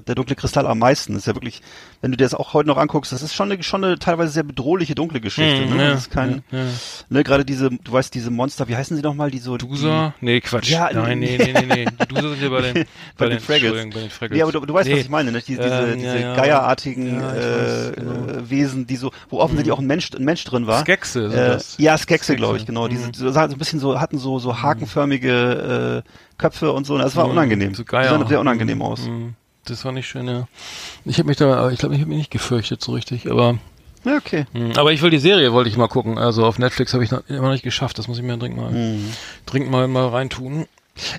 der 0.01 0.15
dunkle 0.15 0.35
Kristall 0.35 0.67
am 0.67 0.79
meisten. 0.79 1.13
Das 1.13 1.23
ist 1.23 1.27
ja 1.27 1.35
wirklich, 1.35 1.61
wenn 2.01 2.11
du 2.11 2.17
dir 2.17 2.25
das 2.25 2.33
auch 2.33 2.53
heute 2.53 2.67
noch 2.67 2.77
anguckst, 2.77 3.11
das 3.11 3.21
ist 3.21 3.33
schon 3.33 3.51
eine, 3.51 3.63
schon 3.63 3.83
eine 3.83 3.97
teilweise 3.99 4.31
sehr 4.33 4.43
bedrohliche 4.43 4.95
dunkle 4.95 5.21
Geschichte. 5.21 5.65
Mhm, 5.65 5.77
ne? 5.77 5.89
Das 5.91 6.01
ist 6.01 6.11
kein, 6.11 6.43
ja, 6.51 6.59
ja. 6.59 6.65
ne, 7.09 7.23
gerade 7.23 7.45
diese, 7.45 7.69
du 7.69 7.91
weißt, 7.91 8.13
diese 8.13 8.29
Monster, 8.31 8.67
wie 8.67 8.75
heißen 8.75 8.95
sie 8.97 9.03
nochmal, 9.03 9.31
die 9.31 9.39
so, 9.39 9.57
Dusa? 9.57 10.13
Nee, 10.19 10.41
Quatsch. 10.41 10.69
Ja, 10.69 10.89
Nein, 10.93 11.19
nee, 11.19 11.37
nee, 11.37 11.53
nee, 11.53 11.65
nee. 11.65 11.85
Die 12.03 12.07
Dusa 12.07 12.29
sind 12.29 12.41
ja 12.41 12.49
bei 12.49 12.61
den, 12.61 12.72
bei 13.17 13.29
den 13.29 13.39
Fraggles. 13.39 13.71
Bei 13.93 13.99
den 14.01 14.09
Fraggles. 14.09 14.37
Ja, 14.39 14.45
aber 14.45 14.51
du, 14.51 14.59
du 14.65 14.73
weißt, 14.73 14.87
Nee. 14.87 14.95
was 14.95 15.01
ich 15.01 15.09
meine, 15.09 15.31
ne? 15.31 15.41
Die, 15.41 15.55
diese, 15.55 15.63
Ähm, 15.63 15.99
diese 15.99 16.19
ja, 16.19 16.35
geierartigen 16.35 17.19
Ja, 17.19 17.33
äh, 17.33 17.37
weiß, 17.37 17.91
genau. 17.95 18.11
Mhm. 18.13 18.29
äh, 18.29 18.49
Wesen, 18.49 18.87
die 18.87 18.95
so, 18.95 19.11
wo 19.29 19.39
offensichtlich 19.39 19.71
auch 19.73 19.79
ein 19.79 19.87
Mensch, 19.87 20.09
ein 20.13 20.23
Mensch 20.23 20.43
drin 20.43 20.67
war. 20.67 20.81
Skexe 20.81 21.29
sind 21.29 21.39
Äh, 21.39 21.47
das. 21.47 21.75
ja, 21.77 21.97
Skexe, 21.97 22.35
glaube 22.35 22.57
ich, 22.57 22.65
genau. 22.65 22.87
Diese, 22.87 23.07
Mhm. 23.07 23.13
so, 23.13 23.31
so 23.31 23.39
ein 23.39 23.57
bisschen 23.57 23.79
so, 23.79 23.99
hatten 23.99 24.17
so, 24.17 24.39
so 24.39 24.61
hakenförmige 24.61 26.03
äh, 26.05 26.09
Köpfe 26.37 26.71
und 26.71 26.85
so. 26.85 26.97
Das 26.97 27.15
war 27.15 27.27
unangenehm. 27.29 27.73
So 27.75 27.83
Geier. 27.83 28.09
sahen 28.09 28.27
sehr 28.27 28.39
unangenehm 28.39 28.81
aus. 28.81 29.01
Mhm. 29.07 29.35
Das 29.65 29.85
war 29.85 29.91
nicht 29.93 30.07
schön, 30.07 30.27
ja. 30.27 30.47
Ich 31.05 31.19
habe 31.19 31.27
mich 31.27 31.37
da, 31.37 31.69
ich 31.71 31.79
glaube, 31.79 31.95
ich 31.95 32.01
habe 32.01 32.09
mich 32.09 32.17
nicht 32.17 32.31
gefürchtet 32.31 32.81
so 32.83 32.91
richtig, 32.91 33.31
aber 33.31 33.59
Ja, 34.03 34.17
okay. 34.17 34.45
Mhm. 34.51 34.73
Aber 34.75 34.91
ich 34.91 35.01
will 35.01 35.09
die 35.09 35.17
Serie, 35.19 35.53
wollte 35.53 35.69
ich 35.69 35.77
mal 35.77 35.87
gucken. 35.87 36.17
Also 36.17 36.45
auf 36.45 36.59
Netflix 36.59 36.93
habe 36.93 37.05
ich 37.05 37.11
noch, 37.11 37.23
immer 37.29 37.43
noch 37.43 37.51
nicht 37.53 37.63
geschafft. 37.63 37.97
Das 37.97 38.09
muss 38.09 38.17
ich 38.17 38.23
mir 38.25 38.35
dringend 38.37 38.57
mal, 38.59 38.71
Mhm. 38.71 39.05
dringend 39.45 39.71
mal, 39.71 39.87
mal 39.87 40.09
reintun. 40.09 40.65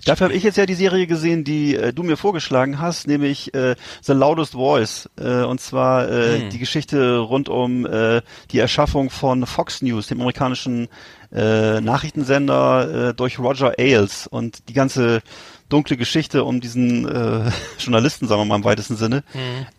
Dafür 0.04 0.26
habe 0.26 0.34
ich 0.34 0.42
jetzt 0.44 0.56
ja 0.56 0.66
die 0.66 0.74
Serie 0.74 1.06
gesehen, 1.06 1.42
die 1.44 1.74
äh, 1.74 1.92
du 1.92 2.02
mir 2.04 2.16
vorgeschlagen 2.16 2.78
hast, 2.80 3.06
nämlich 3.06 3.52
äh, 3.54 3.74
The 4.02 4.12
Loudest 4.12 4.52
Voice. 4.52 5.08
Äh, 5.18 5.42
und 5.42 5.60
zwar 5.60 6.08
äh, 6.08 6.40
Hm. 6.42 6.50
die 6.50 6.58
Geschichte 6.58 7.18
rund 7.18 7.48
um 7.48 7.84
äh, 7.87 8.22
die 8.52 8.58
Erschaffung 8.58 9.10
von 9.10 9.46
Fox 9.46 9.82
News, 9.82 10.06
dem 10.06 10.20
amerikanischen 10.20 10.88
äh, 11.32 11.80
Nachrichtensender, 11.80 13.08
äh, 13.10 13.14
durch 13.14 13.38
Roger 13.38 13.74
Ailes. 13.78 14.26
Und 14.28 14.68
die 14.68 14.72
ganze 14.74 15.22
dunkle 15.68 15.96
Geschichte 15.96 16.44
um 16.44 16.60
diesen 16.60 17.08
äh, 17.08 17.50
Journalisten, 17.78 18.28
sagen 18.28 18.42
wir 18.42 18.44
mal 18.44 18.56
im 18.56 18.64
weitesten 18.64 18.96
Sinne. 18.96 19.24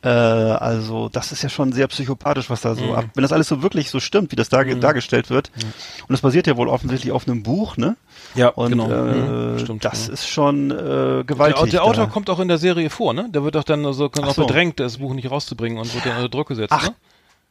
Äh, 0.03 0.09
also 0.09 1.07
das 1.09 1.31
ist 1.31 1.41
ja 1.43 1.47
schon 1.49 1.71
sehr 1.71 1.87
psychopathisch, 1.87 2.49
was 2.49 2.61
da 2.61 2.75
so 2.75 2.93
ab. 2.95 3.05
Wenn 3.13 3.21
das 3.21 3.31
alles 3.31 3.47
so 3.47 3.61
wirklich 3.63 3.89
so 3.89 3.99
stimmt, 4.01 4.31
wie 4.31 4.35
das 4.35 4.49
darge 4.49 4.75
dargestellt 4.81 5.29
wird. 5.29 5.51
Und 6.01 6.11
das 6.11 6.21
basiert 6.21 6.47
ja 6.47 6.57
wohl 6.57 6.67
offensichtlich 6.67 7.13
auf 7.13 7.27
einem 7.27 7.43
Buch, 7.43 7.77
ne? 7.77 7.95
Ja, 8.35 8.49
Und 8.49 8.69
genau. 8.71 8.89
äh, 8.91 9.13
Mhm, 9.53 9.59
stimmt, 9.59 9.85
das 9.85 10.07
ja. 10.07 10.13
ist 10.13 10.27
schon 10.27 10.71
äh, 10.71 10.75
Der, 10.75 11.23
gewaltig. 11.25 11.71
der 11.71 11.83
Autor 11.83 12.05
da. 12.05 12.11
kommt 12.11 12.29
auch 12.29 12.39
in 12.39 12.47
der 12.47 12.57
Serie 12.57 12.89
vor, 12.89 13.13
ne? 13.13 13.27
Der 13.33 13.43
wird 13.43 13.55
doch 13.55 13.63
dann 13.63 13.91
so, 13.93 14.09
Ach 14.13 14.21
noch 14.21 14.33
so. 14.33 14.45
bedrängt, 14.45 14.79
das 14.79 14.97
Buch 14.97 15.13
nicht 15.13 15.29
rauszubringen 15.31 15.77
und 15.79 15.93
wird 15.93 16.05
dann 16.05 16.17
unter 16.17 16.29
Druck 16.29 16.47
gesetzt, 16.49 16.71
Ach, 16.73 16.89
ne? 16.89 16.95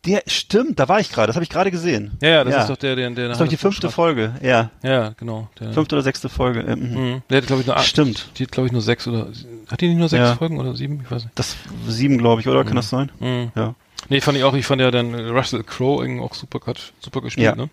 Der 0.07 0.23
stimmt, 0.27 0.79
da 0.79 0.87
war 0.87 1.01
ich 1.01 1.11
gerade, 1.11 1.29
das 1.29 1.37
habe 1.37 1.45
ich 1.45 1.49
gerade 1.49 1.71
gesehen. 1.71 2.13
Ja, 2.21 2.29
ja, 2.29 2.45
das 2.45 2.57
ist 2.65 2.69
doch 2.69 2.77
der, 2.77 2.95
der, 2.95 3.09
der 3.09 3.29
Das 3.29 3.39
ist 3.39 3.41
doch 3.41 3.49
die 3.49 3.57
fünfte 3.57 3.91
Folge, 3.91 4.35
ja. 4.43 4.69
Ja, 4.83 5.15
genau. 5.19 5.49
Der, 5.59 5.73
Fünfte 5.73 5.95
oder 5.95 6.03
sechste 6.03 6.29
Folge. 6.29 6.61
äh, 6.61 6.77
mhm. 6.77 6.93
Mhm. 7.15 7.23
Der 7.31 7.39
hat, 7.39 7.47
glaube 7.47 7.63
ich, 7.63 7.67
nur 7.67 7.75
acht- 7.79 7.87
Stimmt. 7.87 8.29
Die 8.37 8.43
hat, 8.43 8.53
glaube 8.53 8.67
ich, 8.67 8.73
nur 8.73 8.83
sechs 8.83 9.09
oder, 9.09 9.29
hat 9.71 9.81
die 9.81 9.89
nicht 9.89 9.97
nur 9.97 10.11
sechs 10.11 10.21
Ja. 10.21 10.35
Folgen 10.37 10.61
oder 10.61 10.77
sieben? 10.77 11.01
Ich 11.03 11.11
weiß 11.11 11.25
nicht. 11.25 11.39
Das 11.39 11.57
sieben, 11.89 12.19
glaube 12.19 12.43
ich, 12.43 12.49
oder? 12.49 12.65
Kann 12.65 12.77
das 12.77 12.91
sein? 12.91 13.11
Mhm. 13.19 13.51
Ja. 13.57 13.75
Nee, 14.11 14.21
fand 14.21 14.37
ich 14.37 14.45
auch, 14.45 14.53
ich 14.53 14.67
fand 14.67 14.83
ja 14.83 14.91
dann 14.91 15.15
Russell 15.31 15.63
Crowe 15.65 16.21
auch 16.21 16.35
super, 16.35 16.61
super 17.01 17.23
gespielt, 17.23 17.47
Ja. 17.47 17.57
ne? 17.57 17.71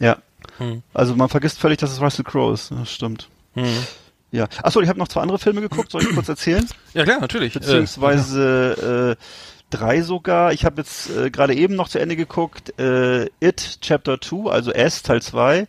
Ja. 0.00 0.16
Mhm. 0.58 0.82
Also 0.94 1.16
man 1.16 1.28
vergisst 1.28 1.58
völlig, 1.58 1.78
dass 1.78 1.92
es 1.92 2.00
Russell 2.00 2.24
Crowe 2.24 2.52
ist. 2.52 2.70
Das 2.70 2.90
stimmt. 2.90 3.28
Mhm. 3.54 3.86
Ja. 4.32 4.48
Achso, 4.62 4.80
ich 4.80 4.88
habe 4.88 4.98
noch 4.98 5.08
zwei 5.08 5.22
andere 5.22 5.38
Filme 5.38 5.60
geguckt, 5.60 5.90
soll 5.90 6.02
ich 6.02 6.14
kurz 6.14 6.28
erzählen? 6.28 6.66
Ja, 6.94 7.04
klar, 7.04 7.20
natürlich. 7.20 7.54
Beziehungsweise 7.54 9.16
äh, 9.18 9.22
drei 9.70 10.02
sogar. 10.02 10.52
Ich 10.52 10.64
habe 10.64 10.82
jetzt 10.82 11.10
äh, 11.10 11.30
gerade 11.30 11.54
eben 11.54 11.74
noch 11.74 11.88
zu 11.88 11.98
Ende 11.98 12.16
geguckt, 12.16 12.78
äh, 12.78 13.26
It 13.40 13.78
Chapter 13.80 14.20
2, 14.20 14.50
also 14.50 14.72
S 14.72 15.02
Teil 15.02 15.22
2, 15.22 15.66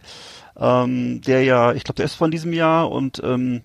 ähm, 0.60 1.22
der 1.22 1.44
ja, 1.44 1.74
ich 1.74 1.84
glaube, 1.84 1.98
der 1.98 2.06
ist 2.06 2.16
von 2.16 2.32
diesem 2.32 2.54
Jahr 2.54 2.92
und 2.92 3.22
ähm, 3.24 3.62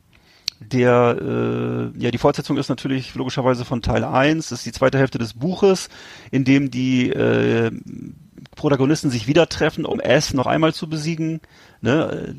der, 0.61 1.17
äh, 1.21 1.99
ja, 2.01 2.11
die 2.11 2.19
Fortsetzung 2.19 2.57
ist 2.57 2.69
natürlich 2.69 3.15
logischerweise 3.15 3.65
von 3.65 3.83
Teil 3.83 4.05
1, 4.05 4.51
das 4.51 4.61
ist 4.61 4.67
die 4.67 4.73
zweite 4.73 4.99
Hälfte 4.99 5.19
des 5.19 5.35
Buches, 5.35 5.89
in 6.31 6.45
dem 6.45 6.71
die 6.71 7.11
äh, 7.11 7.73
Protagonisten 8.57 9.11
sich 9.11 9.27
wieder 9.27 9.49
treffen, 9.49 9.85
um 9.87 9.99
S 10.01 10.35
noch 10.35 10.47
einmal 10.47 10.75
zu 10.75 10.89
besiegen. 10.89 11.41
Ne? 11.81 12.37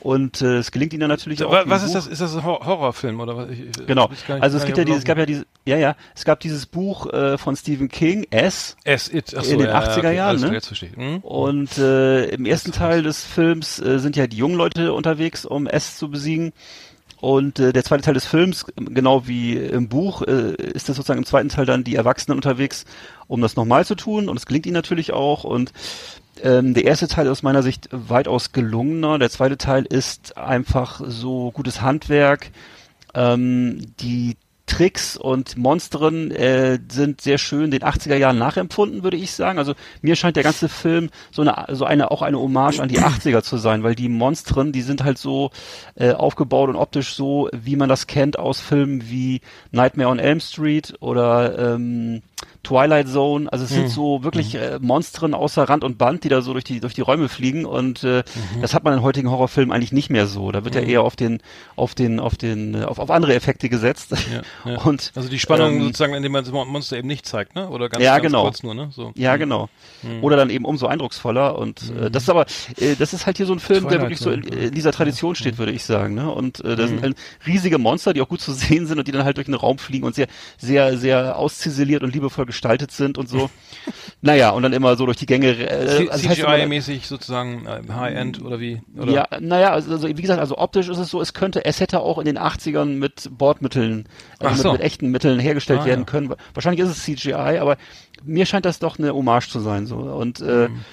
Und 0.00 0.42
äh, 0.42 0.58
es 0.58 0.70
gelingt 0.70 0.92
ihnen 0.92 1.00
dann 1.00 1.08
natürlich 1.10 1.40
Ja, 1.40 1.46
auch. 1.46 1.62
was 1.66 1.82
ist 1.82 1.88
Buch- 1.88 1.94
das? 1.94 2.06
Ist 2.06 2.20
das 2.20 2.36
ein 2.36 2.44
Hor- 2.44 2.64
Horrorfilm 2.64 3.18
oder 3.18 3.36
was? 3.36 3.50
Ich- 3.50 3.86
Genau. 3.86 4.08
nicht- 4.08 4.28
Also 4.30 4.58
es 4.58 4.66
gibt 4.66 4.78
ja 4.78 4.84
dieses, 4.84 5.00
es 5.00 5.04
gab 5.04 5.18
ja 5.18 5.26
dieses, 5.26 5.46
ja, 5.64 5.76
ja, 5.78 5.96
es 6.14 6.24
gab 6.24 6.40
dieses 6.40 6.66
Buch 6.66 7.12
äh, 7.12 7.38
von 7.38 7.56
Stephen 7.56 7.88
King, 7.88 8.26
S. 8.30 8.76
S, 8.84 9.08
It, 9.12 9.36
achso, 9.36 9.50
in 9.52 9.58
den 9.58 9.68
ja, 9.68 9.80
80er 9.80 9.98
okay, 9.98 10.16
Jahren, 10.16 10.40
ne? 10.40 10.52
Jetzt 10.52 10.66
verstehe. 10.66 10.90
Hm? 10.94 11.18
Und 11.18 11.78
äh, 11.78 12.26
im 12.26 12.44
ersten 12.46 12.70
Teil 12.72 13.02
des 13.02 13.24
Films 13.24 13.80
äh, 13.80 13.98
sind 13.98 14.16
ja 14.16 14.26
die 14.26 14.36
jungen 14.36 14.56
Leute 14.56 14.92
unterwegs, 14.92 15.44
um 15.46 15.66
S 15.66 15.96
zu 15.96 16.10
besiegen. 16.10 16.52
Und 17.20 17.58
äh, 17.58 17.72
der 17.72 17.84
zweite 17.84 18.02
Teil 18.02 18.14
des 18.14 18.26
Films, 18.26 18.66
genau 18.76 19.26
wie 19.26 19.56
im 19.56 19.88
Buch, 19.88 20.22
äh, 20.22 20.54
ist 20.54 20.88
das 20.88 20.96
sozusagen 20.96 21.18
im 21.18 21.26
zweiten 21.26 21.48
Teil 21.48 21.66
dann 21.66 21.84
die 21.84 21.94
Erwachsenen 21.94 22.36
unterwegs, 22.36 22.84
um 23.26 23.40
das 23.40 23.56
nochmal 23.56 23.84
zu 23.84 23.94
tun. 23.94 24.28
Und 24.28 24.36
es 24.36 24.46
gelingt 24.46 24.66
ihnen 24.66 24.74
natürlich 24.74 25.12
auch. 25.12 25.44
Und 25.44 25.72
ähm, 26.42 26.74
der 26.74 26.84
erste 26.84 27.08
Teil 27.08 27.26
ist 27.26 27.32
aus 27.32 27.42
meiner 27.42 27.62
Sicht 27.62 27.88
weitaus 27.90 28.52
gelungener. 28.52 29.18
Der 29.18 29.30
zweite 29.30 29.56
Teil 29.56 29.84
ist 29.84 30.36
einfach 30.36 31.00
so 31.06 31.50
gutes 31.52 31.80
Handwerk. 31.80 32.50
Ähm, 33.14 33.94
die 34.00 34.36
Tricks 34.74 35.16
und 35.16 35.56
Monsteren 35.56 36.32
äh, 36.32 36.80
sind 36.90 37.20
sehr 37.20 37.38
schön 37.38 37.70
den 37.70 37.82
80er 37.82 38.16
Jahren 38.16 38.38
nachempfunden, 38.38 39.04
würde 39.04 39.16
ich 39.16 39.30
sagen. 39.30 39.58
Also 39.58 39.74
mir 40.02 40.16
scheint 40.16 40.34
der 40.34 40.42
ganze 40.42 40.68
Film 40.68 41.10
so 41.30 41.42
eine, 41.42 41.66
so 41.76 41.84
eine 41.84 42.10
auch 42.10 42.22
eine 42.22 42.40
Hommage 42.40 42.80
an 42.80 42.88
die 42.88 42.98
80er 42.98 43.42
zu 43.42 43.56
sein, 43.56 43.84
weil 43.84 43.94
die 43.94 44.08
Monstren, 44.08 44.72
die 44.72 44.82
sind 44.82 45.04
halt 45.04 45.18
so 45.18 45.52
äh, 45.94 46.10
aufgebaut 46.10 46.70
und 46.70 46.76
optisch 46.76 47.14
so, 47.14 47.48
wie 47.52 47.76
man 47.76 47.88
das 47.88 48.08
kennt 48.08 48.36
aus 48.36 48.58
Filmen 48.58 49.08
wie 49.08 49.42
Nightmare 49.70 50.08
on 50.08 50.18
Elm 50.18 50.40
Street 50.40 50.94
oder 50.98 51.74
ähm, 51.74 52.22
Twilight 52.64 53.08
Zone. 53.08 53.52
Also 53.52 53.64
es 53.64 53.70
sind 53.70 53.88
so 53.88 54.24
wirklich 54.24 54.54
äh, 54.56 54.78
Monstren 54.80 55.34
außer 55.34 55.62
Rand 55.64 55.84
und 55.84 55.98
Band, 55.98 56.24
die 56.24 56.28
da 56.28 56.40
so 56.42 56.52
durch 56.52 56.64
die 56.64 56.80
durch 56.80 56.94
die 56.94 57.02
Räume 57.02 57.28
fliegen 57.28 57.64
und 57.64 58.02
äh, 58.04 58.24
das 58.60 58.74
hat 58.74 58.82
man 58.84 58.94
in 58.94 59.02
heutigen 59.02 59.30
Horrorfilmen 59.30 59.72
eigentlich 59.72 59.92
nicht 59.92 60.10
mehr 60.10 60.26
so. 60.26 60.50
Da 60.50 60.64
wird 60.64 60.74
ja 60.74 60.80
eher 60.80 61.02
auf 61.02 61.14
den 61.16 61.40
auf 61.76 61.94
den 61.94 62.18
auf 62.20 62.36
den 62.36 62.74
äh, 62.74 62.84
auf, 62.84 62.98
auf 62.98 63.10
andere 63.10 63.34
Effekte 63.34 63.68
gesetzt. 63.68 64.12
Ja, 64.64 64.70
ja. 64.72 64.78
Und 64.84 65.12
also 65.14 65.28
die 65.28 65.38
Spannung 65.38 65.76
ähm, 65.76 65.82
sozusagen, 65.84 66.14
indem 66.14 66.32
man 66.32 66.42
das 66.44 66.52
Mon- 66.52 66.68
Monster 66.68 66.96
eben 66.96 67.08
nicht 67.08 67.26
zeigt, 67.26 67.54
ne? 67.54 67.68
Oder 67.68 67.88
ganz, 67.88 68.02
Ja, 68.02 68.14
ganz 68.18 68.26
genau. 68.26 68.42
kurz 68.44 68.62
nur, 68.62 68.74
ne? 68.74 68.88
So. 68.92 69.12
Ja, 69.14 69.36
genau. 69.36 69.68
Oder 70.22 70.36
dann 70.36 70.50
eben 70.50 70.64
umso 70.64 70.86
eindrucksvoller. 70.86 71.58
Und 71.58 71.82
äh, 71.98 72.10
das 72.10 72.24
ist 72.24 72.30
aber, 72.30 72.46
äh, 72.78 72.94
das 72.98 73.12
ist 73.12 73.26
halt 73.26 73.36
hier 73.36 73.46
so 73.46 73.52
ein 73.52 73.58
Film, 73.60 73.80
der 73.82 73.98
Twilight 73.98 74.02
wirklich 74.02 74.18
so 74.20 74.30
in, 74.30 74.42
Zone, 74.44 74.56
in 74.56 74.74
dieser 74.74 74.92
Tradition 74.92 75.34
steht, 75.34 75.58
würde 75.58 75.72
ich 75.72 75.84
sagen. 75.84 76.14
Ne? 76.14 76.30
Und 76.30 76.64
äh, 76.64 76.76
da 76.76 76.86
sind 76.86 77.02
halt 77.02 77.16
riesige 77.46 77.78
Monster, 77.78 78.12
die 78.14 78.20
auch 78.22 78.28
gut 78.28 78.40
zu 78.40 78.52
sehen 78.52 78.86
sind 78.86 78.98
und 78.98 79.06
die 79.08 79.12
dann 79.12 79.24
halt 79.24 79.36
durch 79.36 79.46
den 79.46 79.54
Raum 79.54 79.78
fliegen 79.78 80.04
und 80.04 80.14
sehr, 80.14 80.26
sehr, 80.58 80.96
sehr 80.98 81.36
ausziseliert 81.38 82.02
und 82.02 82.14
liebevoll 82.14 82.46
gestaltet 82.54 82.90
sind 82.92 83.18
und 83.18 83.28
so. 83.28 83.50
naja, 84.22 84.50
und 84.50 84.62
dann 84.62 84.72
immer 84.72 84.96
so 84.96 85.04
durch 85.04 85.18
die 85.18 85.26
Gänge. 85.26 85.48
Äh, 85.52 85.68
also 85.68 86.04
das 86.06 86.26
heißt 86.28 86.38
immer- 86.38 86.48
CGI-mäßig 86.54 87.06
sozusagen 87.06 87.66
äh, 87.66 87.82
High-End 87.92 88.42
oder 88.42 88.58
wie? 88.60 88.80
Oder? 88.98 89.12
ja, 89.12 89.28
naja, 89.40 89.72
also, 89.72 89.90
also 89.92 90.08
wie 90.08 90.14
gesagt, 90.14 90.40
also 90.40 90.56
optisch 90.56 90.88
ist 90.88 90.98
es 90.98 91.10
so, 91.10 91.20
es 91.20 91.34
könnte, 91.34 91.64
es 91.64 91.80
hätte 91.80 92.00
auch 92.00 92.18
in 92.18 92.24
den 92.24 92.38
80ern 92.38 92.96
mit 92.96 93.28
Bordmitteln, 93.36 94.08
also 94.38 94.62
so. 94.62 94.72
mit, 94.72 94.80
mit 94.80 94.86
echten 94.86 95.10
Mitteln 95.10 95.38
hergestellt 95.38 95.80
Ah, 95.82 95.86
werden 95.86 96.00
ja. 96.00 96.06
können. 96.06 96.34
Wahrscheinlich 96.54 96.80
ist 96.80 96.90
es 96.90 97.02
CGI, 97.04 97.58
aber 97.58 97.76
mir 98.22 98.46
scheint 98.46 98.64
das 98.64 98.78
doch 98.78 98.98
eine 98.98 99.12
Hommage 99.12 99.48
zu 99.50 99.60
sein. 99.60 99.86
So. 99.86 99.96
Und 99.96 100.40
äh, 100.40 100.68
Mhm. 100.68 100.84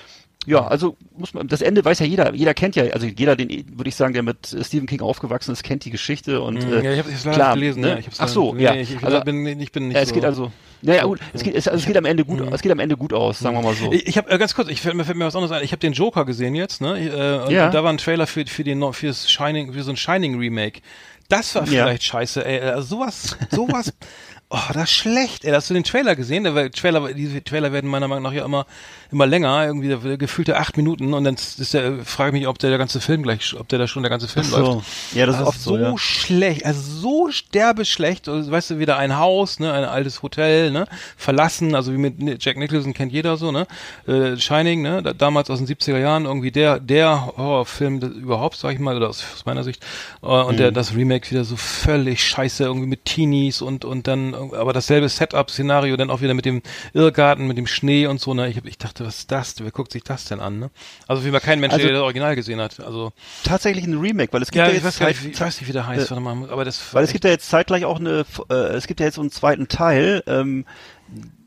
Ja, 0.47 0.65
also 0.65 0.97
muss 1.17 1.33
man, 1.35 1.47
das 1.47 1.61
Ende 1.61 1.85
weiß 1.85 1.99
ja 1.99 2.05
jeder, 2.07 2.33
jeder 2.33 2.53
kennt 2.55 2.75
ja, 2.75 2.83
also 2.93 3.05
jeder, 3.05 3.35
den 3.35 3.49
würde 3.77 3.87
ich 3.89 3.95
sagen, 3.95 4.13
der 4.13 4.23
mit 4.23 4.55
Stephen 4.63 4.87
King 4.87 5.01
aufgewachsen 5.01 5.51
ist, 5.51 5.63
kennt 5.63 5.85
die 5.85 5.91
Geschichte 5.91 6.41
und 6.41 6.65
Mhm. 6.65 6.73
äh, 6.73 6.83
ja, 6.83 6.91
ich 6.93 6.99
habe 6.99 7.11
es 7.11 7.25
leider 7.25 7.53
gelesen. 7.53 7.81
ne? 7.81 7.89
Ja, 7.89 7.97
ich 7.97 8.07
hab's 8.07 8.19
Ach 8.19 8.27
so, 8.27 8.53
nee, 8.53 8.63
ja. 8.63 8.73
Ich, 8.73 8.95
ich, 8.95 9.03
Also- 9.03 9.21
bin, 9.21 9.45
ich 9.59 9.71
bin 9.71 9.87
nicht 9.89 9.95
ja, 9.95 10.01
es 10.01 10.09
so. 10.09 10.15
geht 10.15 10.25
also, 10.25 10.51
naja, 10.81 11.03
gut, 11.03 11.19
es 11.33 11.43
geht, 11.43 11.53
es, 11.53 11.67
also 11.67 11.79
es 11.79 11.85
geht 11.85 11.95
am 11.97 12.05
Ende 12.05 12.25
gut, 12.25 12.41
es 12.51 12.61
geht 12.63 12.71
am 12.71 12.79
Ende 12.79 12.97
gut 12.97 13.13
aus, 13.13 13.37
sagen 13.39 13.55
wir 13.55 13.61
mal 13.61 13.75
so. 13.75 13.91
Ich, 13.91 14.07
ich 14.07 14.17
habe 14.17 14.31
äh, 14.31 14.37
ganz 14.39 14.55
kurz, 14.55 14.67
ich 14.69 14.81
fällt 14.81 14.95
mir, 14.95 15.05
fällt 15.05 15.17
mir 15.17 15.25
was 15.25 15.35
anderes 15.35 15.51
ein. 15.55 15.63
Ich 15.63 15.71
habe 15.73 15.79
den 15.79 15.93
Joker 15.93 16.25
gesehen 16.25 16.55
jetzt, 16.55 16.81
ne? 16.81 16.97
Äh, 16.99 17.45
und, 17.45 17.51
Ja. 17.51 17.67
und 17.67 17.73
da 17.75 17.83
war 17.83 17.91
ein 17.93 17.99
Trailer 17.99 18.25
für 18.25 18.45
für 18.47 18.63
den 18.63 18.81
fürs 18.93 19.29
Shining, 19.29 19.73
für 19.73 19.83
so 19.83 19.91
ein 19.91 19.97
Shining 19.97 20.39
Remake. 20.39 20.81
Das 21.29 21.53
war 21.53 21.63
Ja. 21.65 21.85
vielleicht 21.85 22.03
scheiße, 22.03 22.43
ey. 22.43 22.59
Also 22.61 22.95
sowas, 22.97 23.37
sowas. 23.51 23.93
Oh, 24.53 24.59
das 24.73 24.83
ist 24.83 24.91
schlecht, 24.91 25.45
ey. 25.45 25.51
Hast 25.53 25.69
du 25.69 25.73
den 25.73 25.85
Trailer 25.85 26.15
gesehen? 26.15 26.43
Der 26.43 26.69
Trailer, 26.71 27.13
diese 27.13 27.41
Trailer 27.43 27.71
werden 27.71 27.89
meiner 27.89 28.07
Meinung 28.09 28.23
nach 28.23 28.33
ja 28.33 28.43
immer, 28.43 28.65
immer 29.11 29.25
länger, 29.25 29.65
irgendwie 29.65 29.87
der- 29.87 30.17
gefühlte 30.17 30.57
acht 30.57 30.75
Minuten 30.75 31.13
und 31.13 31.23
dann 31.23 31.35
ist 31.35 31.73
der, 31.73 32.03
frage 32.03 32.29
ich 32.29 32.41
mich, 32.41 32.47
ob 32.47 32.59
der, 32.59 32.69
der 32.69 32.79
ganze 32.79 32.99
Film 32.99 33.23
gleich, 33.23 33.55
ob 33.57 33.67
der 33.69 33.79
da 33.79 33.87
schon 33.87 34.03
der 34.03 34.09
ganze 34.09 34.27
Film 34.27 34.45
Ach 34.49 34.51
so. 34.51 34.57
läuft. 34.73 34.87
Ja, 35.13 35.25
das 35.25 35.35
ist 35.35 35.39
also 35.39 35.49
oft 35.49 35.61
so, 35.61 35.77
ja. 35.77 35.97
schlecht, 35.97 36.65
also 36.65 36.81
so 36.81 37.31
sterbeschlecht. 37.31 38.27
Also, 38.27 38.51
weißt 38.51 38.71
du, 38.71 38.79
wieder 38.79 38.97
ein 38.97 39.17
Haus, 39.17 39.59
ne, 39.59 39.71
ein 39.71 39.83
altes 39.85 40.21
Hotel, 40.23 40.71
ne, 40.71 40.85
verlassen, 41.17 41.75
also 41.75 41.93
wie 41.93 41.97
mit 41.97 42.43
Jack 42.43 42.57
Nicholson 42.57 42.93
kennt 42.93 43.13
jeder 43.13 43.37
so, 43.37 43.51
ne, 43.51 43.67
äh, 44.07 44.35
Shining, 44.37 44.81
ne, 44.81 45.01
da, 45.03 45.13
damals 45.13 45.49
aus 45.49 45.59
den 45.59 45.67
70er 45.67 45.97
Jahren 45.99 46.25
irgendwie 46.25 46.51
der, 46.51 46.79
der 46.79 47.27
Horrorfilm 47.37 47.99
überhaupt, 47.99 48.57
sag 48.57 48.73
ich 48.73 48.79
mal, 48.79 48.97
oder 48.97 49.09
aus, 49.09 49.23
aus 49.33 49.45
meiner 49.45 49.63
Sicht. 49.63 49.83
Äh, 50.23 50.25
und 50.25 50.53
Mhm. 50.55 50.57
der, 50.57 50.71
das 50.71 50.89
Remake 50.91 51.01
Remake 51.11 51.31
wieder 51.31 51.43
so 51.43 51.57
völlig 51.57 52.23
scheiße, 52.23 52.63
irgendwie 52.63 52.87
mit 52.87 53.05
Teenies 53.05 53.61
und, 53.61 53.83
und 53.85 54.07
dann, 54.07 54.33
aber 54.53 54.73
dasselbe 54.73 55.07
Setup-Szenario 55.09 55.95
dann 55.97 56.09
auch 56.09 56.21
wieder 56.21 56.33
mit 56.33 56.45
dem 56.45 56.61
Irrgarten, 56.93 57.47
mit 57.47 57.57
dem 57.57 57.67
Schnee 57.67 58.07
und 58.07 58.19
so, 58.19 58.33
ne? 58.33 58.49
Ich, 58.49 58.63
ich 58.65 58.77
dachte, 58.77 59.05
was 59.05 59.19
ist 59.19 59.31
das? 59.31 59.55
Wer 59.59 59.71
guckt 59.71 59.91
sich 59.91 60.03
das 60.03 60.25
denn 60.25 60.39
an, 60.39 60.59
ne? 60.59 60.69
Also 61.07 61.25
wie 61.25 61.31
man 61.31 61.41
kein 61.41 61.59
Mensch, 61.59 61.73
Also- 61.73 61.85
der 61.85 61.93
das 61.93 62.01
Original 62.03 62.35
gesehen 62.35 62.59
hat. 62.59 62.79
Also, 62.79 63.11
Tatsächlich 63.43 63.85
ein 63.85 63.97
Remake, 63.97 64.33
weil 64.33 64.41
es 64.41 64.49
gibt 64.51 64.57
ja, 64.57 64.67
ja, 64.67 64.73
jetzt 64.73 64.83
weiß, 64.83 64.99
nicht, 64.99 65.23
wie, 65.25 65.29
ich 65.29 65.41
weiß 65.41 65.59
nicht, 65.61 65.67
wie 65.67 65.73
der 65.73 65.87
heißt, 65.87 66.07
äh, 66.07 66.09
warte 66.09 66.21
mal, 66.21 66.49
aber 66.49 66.65
das 66.65 66.93
Weil 66.93 67.03
es 67.03 67.11
gibt 67.11 67.23
ja 67.25 67.31
jetzt 67.31 67.49
zeitgleich 67.49 67.85
auch 67.85 67.99
eine, 67.99 68.25
äh, 68.49 68.53
es 68.53 68.87
gibt 68.87 68.99
ja 68.99 69.05
jetzt 69.05 69.15
so 69.15 69.21
einen 69.21 69.31
zweiten 69.31 69.67
Teil, 69.67 70.23
ähm, 70.27 70.65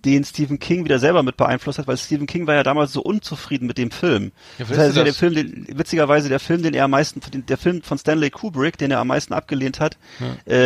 den 0.04 0.22
Stephen 0.24 0.58
King 0.58 0.84
wieder 0.84 0.98
selber 0.98 1.22
mit 1.22 1.36
beeinflusst 1.38 1.78
hat, 1.78 1.86
weil 1.86 1.96
Stephen 1.96 2.26
King 2.26 2.46
war 2.46 2.54
ja 2.54 2.62
damals 2.62 2.92
so 2.92 3.00
unzufrieden 3.02 3.66
mit 3.66 3.78
dem 3.78 3.90
Film. 3.90 4.32
Ja, 4.58 4.66
das 4.68 4.76
heißt, 4.78 4.96
ja 4.96 5.02
der 5.04 5.12
das? 5.12 5.16
Film, 5.18 5.34
den, 5.34 5.66
witzigerweise 5.78 6.28
der 6.28 6.40
Film, 6.40 6.62
den 6.62 6.74
er 6.74 6.84
am 6.84 6.90
meisten, 6.90 7.20
der 7.48 7.56
Film 7.56 7.80
von 7.82 7.96
Stanley 7.96 8.28
Kubrick, 8.30 8.76
den 8.76 8.90
er 8.90 8.98
am 9.00 9.08
meisten 9.08 9.32
abgelehnt 9.32 9.80
hat, 9.80 9.96
äh, 10.46 10.56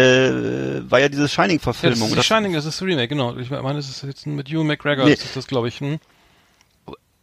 war 0.91 0.99
ja 0.99 1.09
diese 1.09 1.23
ja, 1.23 1.25
das 1.27 1.33
Shining-Verfilmung. 1.33 2.09
ist 2.09 2.17
Das- 2.19 2.27
Shining, 2.27 2.53
das 2.53 2.65
ist 2.67 2.81
das 2.81 2.87
Remake, 2.87 3.09
genau. 3.09 3.37
Ich 3.37 3.51
meine, 3.51 3.75
das 3.75 3.89
ist 3.89 4.03
jetzt 4.03 4.27
mit 4.27 4.51
Ewan 4.51 4.67
McGregor, 4.67 5.05
Nee. 5.05 5.15
das 5.15 5.25
ist 5.25 5.37
das, 5.37 5.47
glaube 5.47 5.69
ich. 5.69 5.81
Hm? 5.81 5.99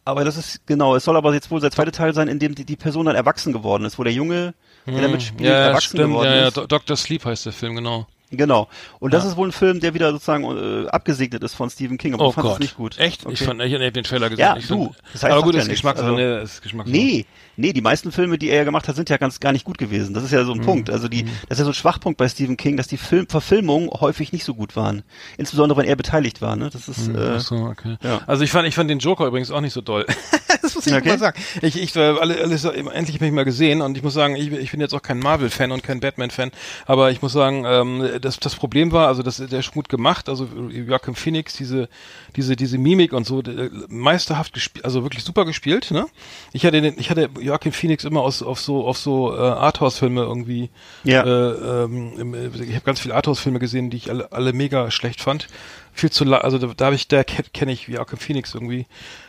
aber 0.06 0.24
das 0.24 0.36
ist, 0.36 0.64
genau, 0.68 0.94
es 0.94 1.02
soll 1.04 1.16
aber 1.16 1.34
jetzt 1.34 1.50
wohl 1.50 1.60
der 1.60 1.72
zweite 1.72 1.90
Teil 1.90 2.14
sein, 2.14 2.28
in 2.28 2.38
dem 2.38 2.54
die, 2.54 2.64
die 2.64 2.76
Person 2.76 3.06
dann 3.06 3.16
erwachsen 3.16 3.52
geworden 3.52 3.84
ist, 3.84 3.98
wo 3.98 4.04
der 4.04 4.12
Junge, 4.12 4.54
der 4.86 5.02
damit 5.02 5.20
spielt, 5.20 5.40
Hm. 5.40 5.46
Ja, 5.46 5.52
ja, 5.52 5.66
erwachsen 5.66 5.96
stimmt, 5.96 6.10
geworden 6.10 6.28
ja, 6.28 6.36
ja, 6.36 6.46
ist. 6.48 6.56
Do- 6.56 6.66
Dr. 6.68 6.96
Sleep 6.96 7.24
heißt 7.24 7.44
der 7.44 7.52
Film, 7.52 7.74
genau. 7.74 8.06
Genau. 8.32 8.68
Und 8.98 9.14
das 9.14 9.22
Ja. 9.22 9.30
ist 9.30 9.36
wohl 9.36 9.48
ein 9.48 9.52
Film, 9.52 9.78
der 9.78 9.94
wieder 9.94 10.10
sozusagen 10.10 10.44
äh, 10.84 10.88
abgesegnet 10.88 11.44
ist 11.44 11.54
von 11.54 11.70
Stephen 11.70 11.96
King. 11.96 12.14
Aber 12.14 12.24
Oh 12.24 12.28
du 12.28 12.32
fandest 12.32 12.52
Gott. 12.52 12.60
es 12.60 12.60
nicht 12.66 12.76
gut. 12.76 12.98
Echt? 12.98 13.20
Ich 13.22 13.26
Okay. 13.26 13.44
fand, 13.44 13.62
ich 13.62 13.72
habe 13.72 13.92
den 13.92 14.02
Trailer 14.04 14.28
gesehen. 14.30 14.44
Ja, 14.44 14.56
ich 14.56 14.66
du. 14.66 14.86
Fand, 14.86 14.96
Das 15.12 15.22
heißt, 15.22 15.32
aber 15.32 15.42
gut, 15.42 15.54
ja 15.54 15.60
ist. 15.60 15.68
Geschmackssache, 15.68 16.08
Also- 16.10 16.18
ne, 16.20 16.38
ist 16.40 16.60
Geschmackssache. 16.62 16.96
Nee, 16.96 17.24
nee, 17.56 17.72
die 17.72 17.80
meisten 17.80 18.10
Filme, 18.10 18.36
die 18.36 18.50
er 18.50 18.64
gemacht 18.64 18.88
hat, 18.88 18.96
sind 18.96 19.08
ja 19.10 19.16
ganz 19.16 19.38
gar 19.38 19.52
nicht 19.52 19.64
gut 19.64 19.78
gewesen. 19.78 20.12
Das 20.12 20.24
ist 20.24 20.32
ja 20.32 20.44
so 20.44 20.54
Mhm. 20.54 20.60
ein 20.60 20.64
Punkt. 20.66 20.90
Also 20.90 21.06
die, 21.08 21.22
das 21.24 21.32
ist 21.50 21.58
ja 21.58 21.64
so 21.66 21.70
ein 21.70 21.74
Schwachpunkt 21.74 22.18
bei 22.18 22.28
Stephen 22.28 22.56
King, 22.56 22.76
dass 22.76 22.88
die 22.88 22.96
Film 22.96 23.28
Verfilmungen 23.28 23.90
häufig 23.90 24.32
nicht 24.32 24.44
so 24.44 24.54
gut 24.54 24.74
waren. 24.74 25.02
Insbesondere 25.38 25.78
wenn 25.78 25.86
er 25.86 25.94
beteiligt 25.96 26.42
war. 26.42 26.56
Ne? 26.56 26.68
Das 26.72 26.88
ist. 26.88 27.08
Äh, 27.08 27.34
Ach 27.36 27.40
so, 27.40 27.54
okay. 27.56 27.96
ja. 28.02 28.20
Also 28.26 28.42
ich 28.42 28.50
fand, 28.50 28.66
ich 28.66 28.74
fand 28.74 28.90
den 28.90 28.98
Joker 28.98 29.26
übrigens 29.26 29.50
auch 29.52 29.60
nicht 29.60 29.72
so 29.72 29.80
doll. 29.82 30.04
muss 30.76 30.86
ich 30.86 30.94
Okay. 30.94 31.08
mal 31.08 31.18
sagen. 31.18 31.42
Ich, 31.62 31.80
ich, 31.80 31.96
äh, 31.96 32.00
alle, 32.00 32.40
alles, 32.40 32.64
endlich 32.64 33.16
habe 33.16 33.26
ich 33.26 33.32
mal 33.32 33.44
gesehen 33.44 33.80
und 33.82 33.96
ich 33.96 34.02
muss 34.04 34.14
sagen, 34.14 34.36
ich, 34.36 34.52
ich 34.52 34.70
bin 34.70 34.80
jetzt 34.80 34.94
auch 34.94 35.02
kein 35.02 35.18
Marvel-Fan 35.18 35.72
und 35.72 35.82
kein 35.82 36.00
Batman-Fan, 36.00 36.52
aber 36.86 37.10
ich 37.10 37.22
muss 37.22 37.32
sagen, 37.32 37.64
ähm, 37.66 38.08
das, 38.20 38.38
das 38.38 38.54
Problem 38.54 38.92
war, 38.92 39.08
also 39.08 39.22
das, 39.22 39.38
der 39.38 39.62
gut 39.72 39.88
gemacht, 39.88 40.28
also 40.28 40.48
Joachim 40.70 41.14
Phoenix, 41.14 41.54
diese, 41.54 41.88
diese, 42.36 42.54
diese 42.56 42.78
Mimik 42.78 43.12
und 43.12 43.26
so, 43.26 43.40
äh, 43.42 43.70
meisterhaft 43.88 44.52
gespielt, 44.52 44.84
also 44.84 45.02
wirklich 45.02 45.24
super 45.24 45.44
gespielt, 45.44 45.90
ne? 45.90 46.06
Ich 46.52 46.64
hatte 46.64 46.80
den, 46.80 46.94
ich 46.98 47.10
hatte 47.10 47.28
Joachim 47.40 47.72
Phoenix 47.72 48.04
immer 48.04 48.20
aus, 48.20 48.42
auf 48.42 48.60
so, 48.60 48.86
auf 48.86 48.96
so 48.98 49.34
äh, 49.34 49.38
Arthouse-Filme 49.38 50.22
irgendwie 50.22 50.70
Ja. 51.04 51.22
äh, 51.24 51.84
ähm, 51.84 52.34
ich 52.54 52.74
habe 52.74 52.84
ganz 52.84 53.00
viele 53.00 53.14
Arthouse-Filme 53.14 53.58
gesehen, 53.58 53.90
die 53.90 53.96
ich 53.96 54.10
alle, 54.10 54.30
alle 54.32 54.52
mega 54.52 54.90
schlecht 54.90 55.20
fand. 55.20 55.48
Viel 55.92 56.10
zu 56.10 56.24
la 56.24 56.38
also 56.38 56.58
da, 56.58 56.68
da 56.76 56.84
habe 56.86 56.94
ich, 56.94 57.08
da 57.08 57.24
kenne 57.24 57.48
kenn 57.54 57.68
ich 57.70 57.88
Joachim 57.88 58.18
Phoenix 58.18 58.54
irgendwie 58.54 58.86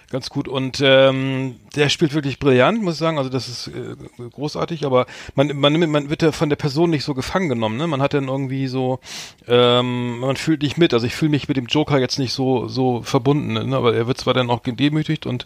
ganz 0.10 0.30
gut 0.30 0.48
und 0.48 0.80
ähm, 0.82 1.56
der 1.76 1.90
spielt 1.90 2.14
wirklich 2.14 2.40
brillant, 2.40 2.82
muss 2.82 2.96
ich 2.96 3.00
sagen. 3.00 3.18
Also 3.18 3.30
das 3.30 3.50
ist 3.50 3.68
äh, 3.68 3.96
großartig, 4.32 4.86
aber 4.86 5.06
man, 5.36 5.56
man, 5.58 5.78
man 5.90 6.10
wird 6.10 6.22
ja 6.22 6.32
von 6.32 6.50
der 6.50 6.56
Person 6.56 6.90
nicht 6.90 7.04
so 7.04 7.14
gefangen 7.14 7.50
genommen. 7.50 7.78
Ne? 7.78 7.88
Man 7.88 8.02
hat 8.02 8.14
dann 8.14 8.28
irgendwie 8.28 8.68
so, 8.68 9.00
ähm, 9.48 10.20
man 10.20 10.38
fühlt 10.38 10.62
nicht 10.62 10.78
mit. 10.78 10.94
Also 10.94 11.06
ich 11.06 11.16
fühle 11.16 11.32
mich 11.32 11.48
mit 11.48 11.58
dem 11.58 11.66
Joker 11.66 12.00
jetzt 12.00 12.20
nicht 12.20 12.34
so 12.34 12.68
so 12.68 13.02
verbunden, 13.02 13.54
ne? 13.54 13.76
aber 13.76 13.96
er 13.96 14.08
wird 14.08 14.18
zwar 14.18 14.34
dann 14.34 14.50
auch 14.50 14.64
gedemütigt 14.64 15.26
und 15.26 15.46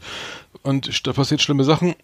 und 0.63 1.07
da 1.07 1.13
passiert 1.13 1.41
schlimme 1.41 1.63
Sachen. 1.63 1.95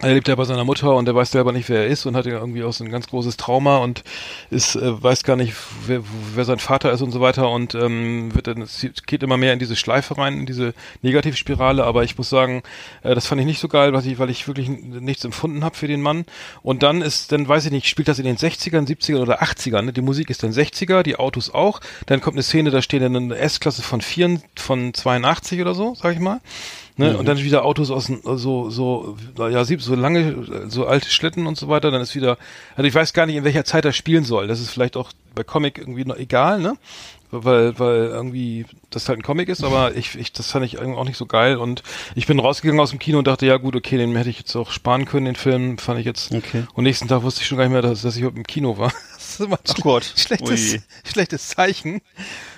Er 0.00 0.14
lebt 0.14 0.28
ja 0.28 0.36
bei 0.36 0.44
seiner 0.44 0.62
Mutter 0.62 0.94
und 0.94 1.08
er 1.08 1.16
weiß 1.16 1.32
selber 1.32 1.50
nicht, 1.50 1.68
wer 1.68 1.80
er 1.80 1.88
ist 1.88 2.06
und 2.06 2.14
hat 2.14 2.24
ja 2.24 2.38
irgendwie 2.38 2.62
auch 2.62 2.72
so 2.72 2.84
ein 2.84 2.90
ganz 2.90 3.08
großes 3.08 3.36
Trauma 3.36 3.78
und 3.78 4.04
ist, 4.48 4.76
äh, 4.76 5.02
weiß 5.02 5.24
gar 5.24 5.34
nicht, 5.34 5.54
wer, 5.88 6.04
wer 6.36 6.44
sein 6.44 6.60
Vater 6.60 6.92
ist 6.92 7.02
und 7.02 7.10
so 7.10 7.20
weiter 7.20 7.50
und 7.50 7.74
ähm, 7.74 8.32
wird 8.32 8.46
dann, 8.46 8.64
geht 9.06 9.24
immer 9.24 9.36
mehr 9.36 9.52
in 9.52 9.58
diese 9.58 9.74
Schleife 9.74 10.16
rein, 10.16 10.34
in 10.38 10.46
diese 10.46 10.72
Negativspirale, 11.02 11.82
aber 11.82 12.04
ich 12.04 12.16
muss 12.16 12.30
sagen, 12.30 12.62
äh, 13.02 13.12
das 13.16 13.26
fand 13.26 13.40
ich 13.40 13.46
nicht 13.48 13.58
so 13.58 13.66
geil, 13.66 13.92
weil 13.92 14.06
ich, 14.06 14.20
weil 14.20 14.30
ich 14.30 14.46
wirklich 14.46 14.68
nichts 14.68 15.24
empfunden 15.24 15.64
habe 15.64 15.74
für 15.74 15.88
den 15.88 16.00
Mann. 16.00 16.26
Und 16.62 16.84
dann 16.84 17.02
ist, 17.02 17.32
dann 17.32 17.48
weiß 17.48 17.64
ich 17.64 17.72
nicht, 17.72 17.88
spielt 17.88 18.06
das 18.06 18.20
in 18.20 18.24
den 18.24 18.36
60ern, 18.36 18.86
70ern 18.86 19.18
oder 19.20 19.42
80ern, 19.42 19.82
ne? 19.82 19.92
Die 19.92 20.00
Musik 20.00 20.30
ist 20.30 20.44
dann 20.44 20.52
60er, 20.52 21.02
die 21.02 21.16
Autos 21.16 21.52
auch. 21.52 21.80
Dann 22.06 22.20
kommt 22.20 22.36
eine 22.36 22.44
Szene, 22.44 22.70
da 22.70 22.82
steht 22.82 23.02
eine 23.02 23.34
S-Klasse 23.34 23.82
von 23.82 24.00
4, 24.00 24.40
von 24.54 24.94
82 24.94 25.60
oder 25.60 25.74
so, 25.74 25.96
sag 25.96 26.12
ich 26.12 26.20
mal. 26.20 26.40
Ne? 26.98 27.16
Und 27.16 27.26
dann 27.26 27.38
wieder 27.38 27.64
Autos 27.64 27.90
aus 27.92 28.06
so 28.06 28.70
so 28.70 29.16
ja 29.38 29.64
sieb- 29.64 29.80
so 29.82 29.94
lange 29.94 30.66
so 30.68 30.84
alte 30.86 31.08
Schlitten 31.08 31.46
und 31.46 31.56
so 31.56 31.68
weiter, 31.68 31.90
dann 31.92 32.02
ist 32.02 32.14
wieder 32.16 32.36
also 32.76 32.86
ich 32.88 32.94
weiß 32.94 33.12
gar 33.12 33.24
nicht 33.26 33.36
in 33.36 33.44
welcher 33.44 33.64
Zeit 33.64 33.84
das 33.84 33.96
spielen 33.96 34.24
soll. 34.24 34.48
Das 34.48 34.60
ist 34.60 34.70
vielleicht 34.70 34.96
auch 34.96 35.12
bei 35.34 35.44
Comic 35.44 35.78
irgendwie 35.78 36.04
noch 36.04 36.16
egal, 36.16 36.60
ne? 36.60 36.76
Weil 37.30 37.78
weil 37.78 38.06
irgendwie 38.08 38.64
das 38.90 39.08
halt 39.08 39.18
ein 39.18 39.22
Comic 39.22 39.48
ist, 39.48 39.62
aber 39.62 39.94
ich 39.94 40.16
ich 40.18 40.32
das 40.32 40.50
fand 40.50 40.64
ich 40.64 40.74
irgendwie 40.74 40.98
auch 40.98 41.04
nicht 41.04 41.18
so 41.18 41.26
geil 41.26 41.56
und 41.58 41.82
ich 42.16 42.26
bin 42.26 42.40
rausgegangen 42.40 42.80
aus 42.80 42.90
dem 42.90 42.98
Kino 42.98 43.18
und 43.18 43.26
dachte, 43.26 43.44
ja 43.46 43.58
gut, 43.58 43.76
okay, 43.76 43.96
den 43.98 44.16
hätte 44.16 44.30
ich 44.30 44.38
jetzt 44.38 44.56
auch 44.56 44.70
sparen 44.72 45.04
können, 45.04 45.26
den 45.26 45.36
Film 45.36 45.76
fand 45.78 46.00
ich 46.00 46.06
jetzt 46.06 46.32
Okay. 46.34 46.64
und 46.74 46.84
nächsten 46.84 47.06
Tag 47.06 47.22
wusste 47.22 47.42
ich 47.42 47.46
schon 47.46 47.58
gar 47.58 47.64
nicht 47.64 47.72
mehr, 47.74 47.82
dass, 47.82 48.00
dass 48.02 48.14
ich 48.16 48.22
überhaupt 48.22 48.38
im 48.38 48.44
Kino 48.46 48.76
war. 48.78 48.92
Das 49.28 49.40
ist 49.40 49.46
immer 49.46 49.56
ein 49.56 49.74
Ach 49.76 49.82
Gott. 49.82 50.14
schlechtes, 50.16 50.72
Ui. 50.72 50.80
schlechtes 51.04 51.48
Zeichen. 51.48 52.00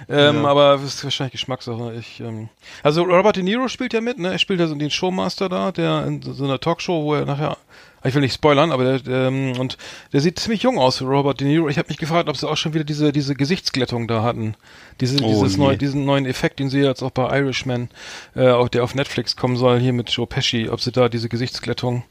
Ähm, 0.08 0.42
Ja. 0.42 0.48
Aber 0.48 0.78
das 0.78 0.94
ist 0.94 1.04
wahrscheinlich 1.04 1.32
Geschmackssache. 1.32 1.94
Ich, 1.98 2.20
ähm, 2.20 2.48
also 2.82 3.02
Robert 3.02 3.36
De 3.36 3.42
Niro 3.42 3.68
spielt 3.68 3.92
ja 3.92 4.00
mit, 4.00 4.18
ne? 4.18 4.32
Er 4.32 4.38
spielt 4.38 4.60
ja 4.60 4.66
so 4.66 4.74
den 4.74 4.90
Showmaster 4.90 5.48
da, 5.48 5.72
der 5.72 6.06
in 6.06 6.22
so 6.22 6.44
einer 6.44 6.60
Talkshow, 6.60 7.04
wo 7.04 7.14
er 7.14 7.26
nachher 7.26 7.56
ich 8.02 8.14
will 8.14 8.22
nicht 8.22 8.34
spoilern, 8.34 8.72
aber 8.72 8.98
der, 8.98 9.26
ähm, 9.28 9.58
und 9.58 9.76
der 10.12 10.22
sieht 10.22 10.38
ziemlich 10.38 10.62
jung 10.62 10.78
aus, 10.78 11.02
Robert 11.02 11.40
De 11.40 11.46
Niro. 11.46 11.68
Ich 11.68 11.76
habe 11.76 11.88
mich 11.88 11.98
gefragt, 11.98 12.28
ob 12.30 12.36
sie 12.36 12.48
auch 12.48 12.56
schon 12.56 12.72
wieder 12.72 12.84
diese 12.84 13.12
diese 13.12 13.34
Gesichtsglättung 13.34 14.08
da 14.08 14.22
hatten, 14.22 14.54
diese, 15.00 15.22
Oh, 15.22 15.28
dieses 15.28 15.58
nee. 15.58 15.64
neu, 15.64 15.76
diesen 15.76 16.06
neuen 16.06 16.24
Effekt, 16.24 16.60
den 16.60 16.70
sie 16.70 16.80
jetzt 16.80 17.02
auch 17.02 17.10
bei 17.10 17.38
Irishman, 17.38 17.90
äh, 18.34 18.48
auch 18.48 18.68
der 18.68 18.84
auf 18.84 18.94
Netflix 18.94 19.36
kommen 19.36 19.56
soll, 19.56 19.80
hier 19.80 19.92
mit 19.92 20.08
Joe 20.08 20.26
Pesci, 20.26 20.70
ob 20.70 20.80
sie 20.80 20.92
da 20.92 21.10
diese 21.10 21.28
Gesichtsglättung, 21.28 22.04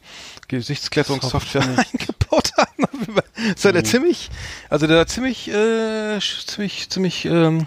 Gesichtsglättungssoftware 0.47 1.63
eingebaut 1.63 2.51
haben. 2.57 3.15
ist 3.55 3.65
ja 3.65 3.71
der 3.71 3.83
ziemlich, 3.83 4.29
also 4.69 4.85
der 4.85 4.97
sah 4.97 5.07
ziemlich, 5.07 5.49
äh, 5.49 6.19
ziemlich, 6.19 6.89
ziemlich 6.89 7.25
ähm, 7.25 7.65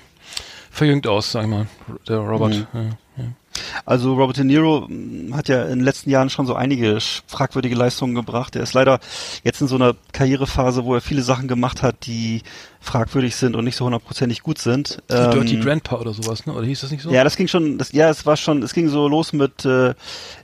verjüngt 0.73 1.07
aus, 1.07 1.31
sag 1.31 1.45
ich 1.45 1.51
mal, 1.51 1.67
der 2.09 2.19
Robert. 2.19 2.55
Mhm. 2.55 2.67
Ja, 2.73 2.81
ja. 3.19 3.25
Also 3.85 4.15
Robert 4.15 4.39
De 4.39 4.45
Niro 4.45 4.87
mh, 4.89 5.37
hat 5.37 5.49
ja 5.49 5.65
in 5.65 5.79
den 5.79 5.85
letzten 5.85 6.11
Jahren 6.11 6.31
schon 6.31 6.47
so 6.47 6.55
einige 6.55 6.99
fragwürdige 7.27 7.75
Leistungen 7.75 8.15
gebracht. 8.15 8.57
Er 8.57 8.63
ist 8.63 8.73
leider 8.73 8.99
jetzt 9.45 9.61
in 9.61 9.69
so 9.69 9.77
einer 9.77 9.95
Karrierephase, 10.13 10.85
wo 10.85 10.95
er 10.95 11.03
viele 11.03 11.23
Sachen 11.23 11.47
gemacht 11.47 11.83
hat, 11.83 12.07
die 12.07 12.43
fragwürdig 12.83 13.37
sind 13.37 13.57
und 13.57 13.65
nicht 13.65 13.77
so 13.77 13.85
hundertprozentig 13.85 14.43
gut 14.43 14.59
sind. 14.59 15.03
Die 15.09 15.15
Dirty 15.15 15.55
Ähm, 15.55 15.63
Grandpa 15.63 15.97
oder 15.97 16.13
sowas, 16.13 16.47
ne? 16.47 16.53
Oder 16.53 16.67
hieß 16.67 16.81
das 16.83 16.91
nicht 16.91 17.03
so? 17.03 17.11
Ja, 17.11 17.25
das 17.25 17.37
ging 17.37 17.49
schon, 17.49 17.79
das, 17.79 17.93
ja, 17.93 18.11
es 18.11 18.27
war 18.27 18.37
schon, 18.37 18.63
es 18.63 18.75
ging 18.75 18.89
so 18.89 19.09
los 19.09 19.33
mit, 19.33 19.65
äh, 19.65 19.95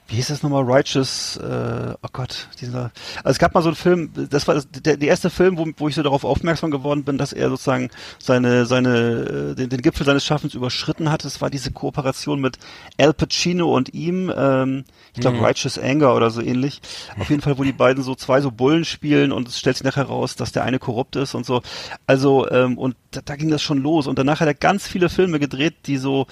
wie 0.07 0.17
hieß 0.17 0.29
das 0.29 0.43
nochmal, 0.43 0.63
Righteous, 0.63 1.37
äh, 1.37 1.95
oh 2.01 2.09
Gott, 2.13 2.49
dieser, 2.61 2.93
also 3.17 3.31
es 3.31 3.39
gab 3.39 3.55
mal 3.55 3.63
so 3.63 3.69
einen 3.69 3.77
Film, 3.77 4.11
das 4.31 4.47
war 4.47 4.55
das, 4.55 4.69
der, 4.71 4.97
der 4.97 5.09
erste 5.09 5.31
Film, 5.31 5.59
wo, 5.59 5.67
wo 5.77 5.89
ich 5.89 5.97
so 5.97 6.03
darauf 6.03 6.25
aufmerksam 6.25 6.71
geworden 6.71 7.05
bin, 7.05 7.19
dass 7.19 7.33
er 7.33 7.51
sozusagen 7.51 7.91
seine, 8.19 8.65
seine, 8.67 9.51
äh, 9.51 9.55
den, 9.55 9.69
den 9.69 9.83
Gipfel 9.83 10.07
seines 10.07 10.25
Schaffens 10.25 10.55
überschritten 10.55 11.11
hat. 11.11 11.25
Das 11.25 11.41
war 11.41 11.51
diese 11.51 11.73
Kooperation 11.73 12.41
mit 12.41 12.59
Al 12.99 13.13
Pacino 13.13 13.75
und 13.75 13.93
ihm, 13.93 14.33
ähm, 14.35 14.85
ich 15.13 15.21
glaube 15.21 15.41
Righteous 15.41 15.79
Anger 15.79 16.15
oder 16.15 16.31
so 16.31 16.41
ähnlich. 16.41 16.81
Auf 17.19 17.29
jeden 17.29 17.43
Fall, 17.43 17.59
wo 17.59 17.65
die 17.65 17.73
beiden 17.73 18.03
so 18.03 18.15
zwei 18.15 18.41
so 18.41 18.51
Bullen 18.53 18.85
spielen 18.85 19.33
und 19.33 19.49
es 19.49 19.59
stellt 19.59 19.77
sich 19.77 19.85
nachher 19.85 20.05
raus, 20.05 20.37
dass 20.37 20.53
der 20.53 20.63
eine 20.63 20.79
korrupt 20.79 21.17
ist 21.17 21.35
und 21.35 21.45
so. 21.45 21.63
Also, 22.07 22.28
ähm, 22.51 22.79
und 22.79 22.97
da, 23.11 23.21
da 23.25 23.37
ging 23.37 23.51
das 23.51 23.63
schon 23.63 23.79
los. 23.79 24.07
Und 24.07 24.19
danach 24.19 24.41
hat 24.41 24.49
er 24.49 24.55
ganz 24.55 24.87
viele 24.87 25.09
Filme 25.09 25.39
gedreht, 25.39 25.75
die 25.87 25.97
so 25.97 26.27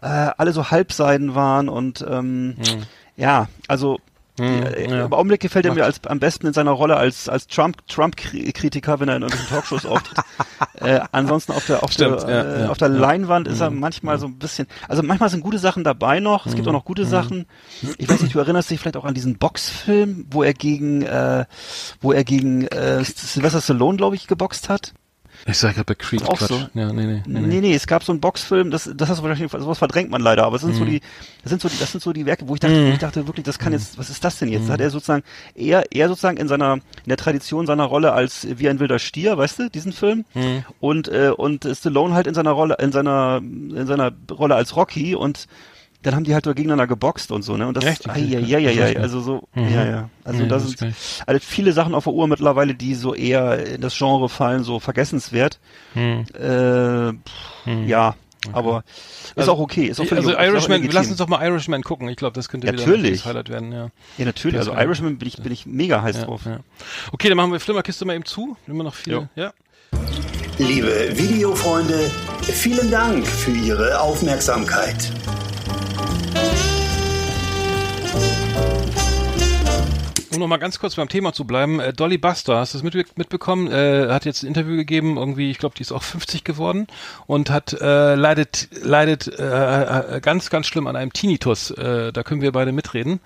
äh, 0.00 0.06
alle 0.06 0.52
so 0.52 0.70
Halbseiden 0.70 1.34
waren 1.34 1.68
und 1.68 2.04
ähm, 2.08 2.56
ja, 3.16 3.48
also 3.66 3.98
äh, 4.38 4.88
ja. 4.88 5.06
im 5.06 5.12
Augenblick 5.12 5.40
gefällt 5.40 5.66
er 5.66 5.74
mir 5.74 5.84
als 5.84 6.04
am 6.06 6.20
besten 6.20 6.46
in 6.46 6.52
seiner 6.52 6.70
Rolle 6.70 6.96
als 6.96 7.28
als 7.28 7.46
Trump 7.46 7.86
Trump 7.88 8.16
Kritiker, 8.16 9.00
wenn 9.00 9.08
er 9.08 9.16
in 9.16 9.22
irgendwelchen 9.22 9.54
Talkshows 9.54 9.86
auftritt. 9.86 10.18
äh, 10.80 11.00
ansonsten 11.12 11.52
auf 11.52 11.66
der 11.66 11.82
auf 11.82 11.92
Stimmt, 11.92 12.22
der 12.22 12.30
ja, 12.30 12.42
äh, 12.42 12.62
ja, 12.62 12.68
auf 12.68 12.78
der. 12.78 12.88
Leinwand 12.88 13.48
ist 13.48 13.60
er 13.60 13.70
manchmal 13.70 14.18
so 14.18 14.26
ein 14.26 14.38
bisschen, 14.38 14.66
also 14.88 15.02
manchmal 15.02 15.28
sind 15.28 15.42
gute 15.42 15.58
Sachen 15.58 15.84
dabei 15.84 16.20
noch. 16.20 16.46
Es 16.46 16.54
gibt 16.54 16.66
auch 16.68 16.72
noch 16.72 16.84
gute 16.84 17.04
Sachen. 17.04 17.46
Ich 17.98 18.08
weiß 18.08 18.22
nicht, 18.22 18.34
du 18.34 18.38
erinnerst 18.38 18.70
dich 18.70 18.80
vielleicht 18.80 18.96
auch 18.96 19.04
an 19.04 19.14
diesen 19.14 19.38
Boxfilm, 19.38 20.26
wo 20.30 20.42
er 20.42 20.54
gegen 20.54 21.02
äh, 21.02 21.44
wo 22.00 22.12
er 22.12 22.24
gegen 22.24 22.66
äh, 22.68 23.04
Sylvester 23.04 23.60
Stallone, 23.60 23.96
glaube 23.96 24.16
ich, 24.16 24.26
geboxt 24.26 24.68
hat. 24.68 24.94
Ich 25.46 25.56
sag 25.58 25.74
gerade 25.74 25.84
bei 25.84 25.94
Creed 25.94 26.22
Auch 26.22 26.36
Quatsch. 26.38 26.48
so. 26.48 26.68
Ja, 26.74 26.92
nee, 26.92 27.04
nee, 27.06 27.22
nee. 27.26 27.40
Nee, 27.40 27.60
nee, 27.60 27.74
es 27.74 27.86
gab 27.86 28.04
so 28.04 28.12
einen 28.12 28.20
Boxfilm, 28.20 28.70
das, 28.70 28.90
das 28.94 29.08
hast 29.08 29.18
du 29.20 29.22
wahrscheinlich, 29.24 29.50
sowas 29.52 29.78
verdrängt 29.78 30.10
man 30.10 30.20
leider, 30.20 30.44
aber 30.44 30.56
es 30.56 30.62
sind 30.62 30.74
Mhm. 30.74 30.78
so 30.78 30.84
die, 30.84 31.00
das 31.42 31.50
sind 31.50 31.62
so 31.62 31.68
die, 31.68 31.78
das 31.78 31.92
sind 31.92 32.02
so 32.02 32.12
die 32.12 32.26
Werke, 32.26 32.46
wo 32.48 32.54
ich 32.54 32.60
dachte, 32.60 32.86
wo 32.88 32.92
ich 32.92 32.98
dachte 32.98 33.26
wirklich, 33.26 33.44
das 33.44 33.58
kann 33.58 33.72
jetzt, 33.72 33.96
was 33.98 34.10
ist 34.10 34.22
das 34.24 34.38
denn 34.38 34.48
jetzt? 34.50 34.68
Da 34.68 34.74
hat 34.74 34.80
er 34.80 34.90
sozusagen, 34.90 35.22
er, 35.54 35.84
er 35.90 36.08
sozusagen 36.08 36.36
in 36.36 36.48
seiner, 36.48 36.74
in 36.74 36.82
der 37.08 37.16
Tradition 37.16 37.66
seiner 37.66 37.84
Rolle 37.84 38.12
als 38.12 38.46
wie 38.58 38.68
ein 38.68 38.80
wilder 38.80 38.98
Stier, 38.98 39.38
weißt 39.38 39.58
du, 39.60 39.70
diesen 39.70 39.92
Film? 39.92 40.24
Mhm. 40.34 40.64
Und, 40.80 41.08
äh, 41.08 41.30
und 41.36 41.66
Stallone 41.72 42.14
halt 42.14 42.26
in 42.26 42.34
seiner 42.34 42.50
Rolle, 42.52 42.76
in 42.80 42.92
seiner, 42.92 43.38
in 43.42 43.86
seiner 43.86 44.12
Rolle 44.30 44.54
als 44.56 44.76
Rocky 44.76 45.14
und 45.14 45.46
dann 46.02 46.14
haben 46.14 46.24
die 46.24 46.32
halt 46.34 46.44
so 46.44 46.54
gegeneinander 46.54 46.86
geboxt 46.86 47.32
und 47.32 47.42
so, 47.42 47.56
ne? 47.56 47.66
Und 47.66 47.76
das 47.76 47.84
Echt? 47.84 48.08
ah, 48.08 48.16
ja, 48.16 48.38
ja, 48.38 48.58
ja, 48.58 48.70
ja, 48.88 49.00
also 49.00 49.20
so, 49.20 49.48
ja, 49.54 49.84
ja. 49.84 50.10
Also 50.24 50.44
Mhm, 50.44 50.48
das 50.48 50.62
das 50.62 50.78
sind 50.78 50.94
also 51.26 51.40
viele 51.44 51.72
Sachen 51.72 51.94
auf 51.94 52.04
der 52.04 52.12
Uhr 52.12 52.28
mittlerweile, 52.28 52.74
die 52.74 52.94
so 52.94 53.14
eher 53.14 53.66
in 53.66 53.80
das 53.80 53.96
Genre 53.98 54.28
fallen, 54.28 54.62
so 54.62 54.78
vergessenswert. 54.78 55.58
Hm. 55.94 56.24
Äh, 56.34 57.12
pff, 57.14 57.88
ja, 57.88 58.14
aber 58.52 58.84
ist 58.86 59.32
Also, 59.38 59.52
auch 59.52 59.58
okay, 59.58 59.86
ist 59.86 60.00
auch 60.00 60.10
also 60.12 60.30
Irishman, 60.30 60.88
lass 60.92 61.08
uns 61.08 61.16
doch 61.16 61.26
mal 61.26 61.44
Irishman 61.44 61.82
gucken. 61.82 62.08
Ich 62.08 62.16
glaube, 62.16 62.34
das 62.34 62.48
könnte 62.48 62.68
wieder 62.68 62.76
Natürlich. 62.78 63.02
ein 63.04 63.10
gutes 63.10 63.26
Highlight 63.26 63.48
werden, 63.48 63.72
ja. 63.72 63.88
Ja, 64.16 64.24
natürlich, 64.24 64.58
also 64.58 64.72
Irishman 64.74 65.18
bin 65.18 65.26
ich 65.26 65.36
bin 65.38 65.50
ich 65.52 65.66
mega 65.66 66.00
heiß 66.02 66.16
Ja, 66.18 66.24
drauf. 66.24 66.42
ja. 66.46 66.60
Okay, 67.12 67.28
dann 67.28 67.36
machen 67.36 67.50
wir 67.52 67.58
Flimmerkiste 67.58 68.04
mal 68.04 68.14
eben 68.14 68.24
zu. 68.24 68.56
Immer 68.68 68.84
noch 68.84 68.94
viel. 68.94 69.12
Jo. 69.14 69.28
Ja. 69.34 69.52
Liebe 70.58 71.16
Videofreunde, 71.16 72.10
vielen 72.42 72.90
Dank 72.90 73.26
für 73.26 73.50
Ihre 73.52 74.00
Aufmerksamkeit. 74.00 75.12
Um 80.38 80.42
noch 80.42 80.48
mal 80.48 80.58
ganz 80.58 80.78
kurz 80.78 80.94
beim 80.94 81.08
Thema 81.08 81.32
zu 81.32 81.44
bleiben, 81.44 81.80
äh, 81.80 81.92
Dolly 81.92 82.16
Buster, 82.16 82.58
hast 82.58 82.72
du 82.72 82.78
das 82.78 82.84
mit, 82.84 83.18
mitbekommen? 83.18 83.66
Äh, 83.72 84.06
hat 84.08 84.24
jetzt 84.24 84.44
ein 84.44 84.46
Interview 84.46 84.76
gegeben, 84.76 85.16
irgendwie, 85.16 85.50
ich 85.50 85.58
glaube, 85.58 85.74
die 85.74 85.82
ist 85.82 85.90
auch 85.90 86.04
50 86.04 86.44
geworden 86.44 86.86
und 87.26 87.50
hat 87.50 87.72
äh, 87.72 88.14
leidet 88.14 88.68
leidet 88.80 89.26
äh, 89.26 90.16
äh, 90.16 90.20
ganz 90.20 90.48
ganz 90.48 90.68
schlimm 90.68 90.86
an 90.86 90.94
einem 90.94 91.12
Tinnitus. 91.12 91.72
Äh, 91.72 92.12
da 92.12 92.22
können 92.22 92.40
wir 92.40 92.52
beide 92.52 92.70
mitreden. 92.70 93.18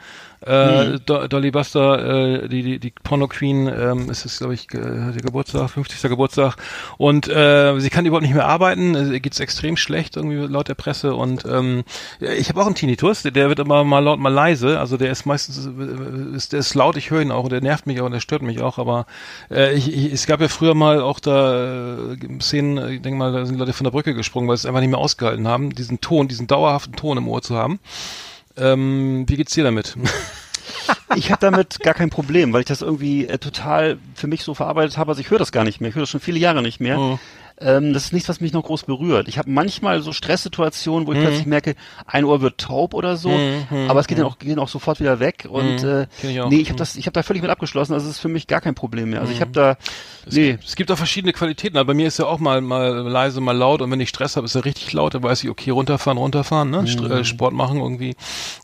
Äh, 0.47 0.99
Do 1.05 1.27
Dolly 1.29 1.51
Buster, 1.51 2.43
äh, 2.43 2.49
die, 2.49 2.63
die, 2.63 2.79
die 2.79 2.93
Porno 3.03 3.29
Queen, 3.29 3.69
ähm, 3.69 4.11
ist 4.11 4.25
es, 4.25 4.39
glaube 4.39 4.55
ich, 4.55 4.69
ge 4.69 4.81
hat 4.81 5.15
ihr 5.15 5.23
Geburtstag, 5.23 5.71
50. 5.71 6.03
Geburtstag. 6.11 6.57
Und 6.99 7.29
äh, 7.29 7.79
sie 7.79 7.91
kann 7.91 8.07
überhaupt 8.07 8.25
nicht 8.25 8.35
mehr 8.35 8.47
arbeiten, 8.47 9.15
äh, 9.15 9.21
geht's 9.21 9.41
extrem 9.41 9.77
schlecht, 9.77 10.17
irgendwie 10.17 10.37
laut 10.37 10.69
der 10.69 10.75
Presse. 10.75 11.15
Und 11.15 11.45
ähm, 11.45 11.85
ich 12.21 12.49
habe 12.49 12.61
auch 12.61 12.67
einen 12.67 12.75
Tinnitus, 12.75 13.23
der, 13.23 13.31
der 13.33 13.49
wird 13.49 13.61
immer 13.61 13.85
mal 13.85 14.01
laut, 14.01 14.19
mal 14.19 14.33
leise. 14.33 14.81
Also 14.81 14.97
der 14.97 15.13
ist 15.13 15.27
meistens, 15.27 15.67
äh, 15.67 16.37
ist, 16.37 16.53
der 16.53 16.61
ist 16.61 16.75
laut, 16.75 16.97
ich 16.97 17.11
höre 17.11 17.23
ihn 17.23 17.33
auch, 17.33 17.45
und 17.45 17.53
der 17.53 17.61
nervt 17.61 17.87
mich 17.87 18.01
auch 18.01 18.07
und 18.07 18.13
der 18.13 18.21
stört 18.21 18.43
mich 18.43 18.61
auch. 18.61 18.79
Aber 18.79 19.07
äh, 19.51 19.75
ich, 19.75 19.93
ich, 19.93 20.13
es 20.13 20.27
gab 20.27 20.41
ja 20.41 20.49
früher 20.49 20.75
mal 20.75 21.01
auch 21.01 21.21
da 21.21 22.13
äh, 22.13 22.41
Szenen, 22.41 22.79
äh, 22.79 22.95
ich 22.95 23.03
denke 23.03 23.19
mal, 23.19 23.33
da 23.33 23.47
sind 23.47 23.59
Leute 23.59 23.73
von 23.73 23.85
der 23.85 23.93
Brücke 23.93 24.15
gesprungen, 24.15 24.49
weil 24.49 24.57
sie 24.57 24.63
es 24.63 24.67
einfach 24.67 24.81
nicht 24.81 24.91
mehr 24.91 24.99
ausgehalten 24.99 25.47
haben, 25.47 25.71
diesen 25.71 26.01
Ton, 26.01 26.29
diesen 26.29 26.47
dauerhaften 26.47 26.95
Ton 26.95 27.19
im 27.19 27.29
Ohr 27.29 27.43
zu 27.43 27.57
haben. 27.57 27.79
Ähm, 28.57 29.25
wie 29.29 29.37
geht's 29.37 29.55
dir 29.55 29.65
damit? 29.65 29.97
Ich 31.15 31.31
habe 31.31 31.41
damit 31.41 31.81
gar 31.81 31.95
kein 31.95 32.11
Problem, 32.11 32.53
weil 32.53 32.61
ich 32.61 32.67
das 32.67 32.81
irgendwie 32.81 33.27
äh, 33.27 33.39
total 33.39 33.99
für 34.15 34.27
mich 34.27 34.45
so 34.45 34.55
verarbeitet 34.55 34.97
habe. 34.97 35.11
Also 35.11 35.21
ich 35.21 35.31
höre 35.31 35.39
das 35.39 35.53
gar 35.53 35.65
nicht 35.65 35.81
mehr. 35.81 35.91
Ich 35.91 35.95
höre 35.95 36.03
das 36.03 36.11
schon 36.11 36.21
viele 36.21 36.39
Jahre 36.39 36.63
nicht 36.63 36.81
mehr. 36.81 36.99
Mhm. 36.99 37.19
Ähm, 37.65 37.93
das 37.93 38.07
ist 38.07 38.13
nichts, 38.13 38.29
was 38.29 38.41
mich 38.41 38.53
noch 38.53 38.65
groß 38.65 38.85
berührt. 38.85 39.29
Ich 39.29 39.39
habe 39.39 39.51
manchmal 39.51 40.03
so 40.03 40.13
Stresssituationen, 40.13 41.07
wo 41.07 41.13
ich 41.13 41.21
plötzlich 41.21 41.47
merke, 41.47 41.75
ein 42.07 42.25
Ohr 42.25 42.41
wird 42.41 42.59
taub 42.59 42.95
oder 42.95 43.17
so, 43.17 43.31
aber 43.89 44.01
es 44.01 44.07
geht 44.07 44.19
dann 44.19 44.27
auch, 44.27 44.39
geht 44.39 44.59
auch 44.59 44.69
sofort 44.69 45.01
wieder 45.01 45.21
weg. 45.21 45.47
Und 45.49 45.85
äh, 45.85 46.07
Kenn 46.21 46.31
ich 46.31 46.45
nee, 46.49 46.57
ich 46.57 46.69
habe 46.69 46.79
das, 46.79 46.97
ich 46.97 47.07
habe 47.07 47.13
da 47.13 47.23
völlig 47.23 47.43
mit 47.43 47.51
abgeschlossen. 47.51 47.95
Also 47.95 48.07
es 48.07 48.17
ist 48.17 48.21
für 48.21 48.29
mich 48.29 48.47
gar 48.47 48.61
kein 48.61 48.75
Problem 48.75 49.11
mehr. 49.11 49.21
Also 49.21 49.33
ich 49.33 49.41
habe 49.41 49.53
da, 49.53 49.77
nee, 50.31 50.59
Es 50.65 50.77
gibt 50.77 50.91
auch 50.91 50.97
verschiedene 50.97 51.33
Qualitäten, 51.33 51.77
aber 51.77 51.89
bei 51.89 51.95
mir 51.95 52.09
ist 52.09 52.19
ja 52.19 52.27
auch 52.27 52.39
mal, 52.39 52.61
mal 52.61 52.91
leise, 53.09 53.41
mal 53.41 53.57
laut 53.57 53.81
und 53.83 53.91
wenn 53.91 54.01
ich 54.01 54.09
Stress 54.09 54.37
habe, 54.37 54.47
ist 54.47 54.55
er 54.55 54.65
richtig 54.65 54.93
laut, 54.93 55.15
dann 55.15 55.23
weiß 55.23 55.45
ich, 55.45 55.51
okay, 55.51 55.71
runterfahren, 55.71 56.19
runterfahren, 56.19 56.71
ne? 56.71 56.87
St 56.87 57.01
äh, 57.01 57.25
Sport 57.25 57.55
machen, 57.55 57.79
irgendwie 57.79 58.17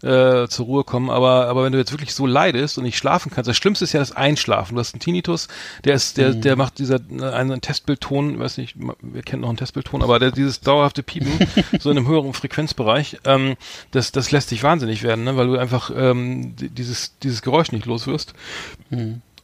äh, 0.03 0.49
zur 0.49 0.67
Ruhe 0.67 0.85
kommen. 0.85 1.11
Aber, 1.11 1.47
aber 1.47 1.65
wenn 1.65 1.73
du 1.73 1.79
jetzt 1.79 1.93
wirklich 1.93 2.15
so 2.15 2.27
leidest 2.27 2.79
und 2.79 2.85
nicht 2.85 2.99
schlafen 2.99 3.31
kannst, 3.35 3.49
das 3.49 3.57
Schlimmste 3.57 3.85
ist 3.85 3.93
ja 3.93 4.01
das 4.01 4.13
Einschlafen. 4.13 4.75
Du 4.75 4.81
hast 4.81 4.95
einen 4.95 5.01
Tinnitus, 5.01 5.49
der 5.85 5.95
ist, 5.95 6.17
der, 6.17 6.35
der 6.35 6.57
macht 6.57 6.79
dieser 6.79 7.01
äh, 7.19 7.25
einen 7.25 7.61
Testbildton, 7.61 8.39
weiß 8.39 8.59
nicht, 8.59 8.77
wir 9.01 9.23
kennen 9.23 9.43
noch 9.43 9.49
einen 9.49 9.59
Testbildton, 9.59 10.03
aber 10.03 10.19
der, 10.19 10.31
dieses 10.31 10.61
dauerhafte 10.61 11.03
Piepen, 11.03 11.33
so 11.81 11.91
in 11.91 11.99
einem 11.99 12.09
höheren 12.09 12.33
Frequenzbereich, 12.33 13.19
ähm, 13.25 13.57
das, 13.91 14.13
das 14.13 14.31
lässt 14.31 14.51
dich 14.51 14.63
wahnsinnig 14.63 15.03
werden, 15.03 15.25
ne? 15.25 15.37
weil 15.37 15.47
du 15.47 15.57
einfach 15.59 15.91
ähm, 15.95 16.57
di- 16.57 16.69
dieses, 16.71 17.19
dieses 17.19 17.43
Geräusch 17.43 17.73
nicht 17.73 17.87
los 17.87 18.07
wirst. 18.07 18.35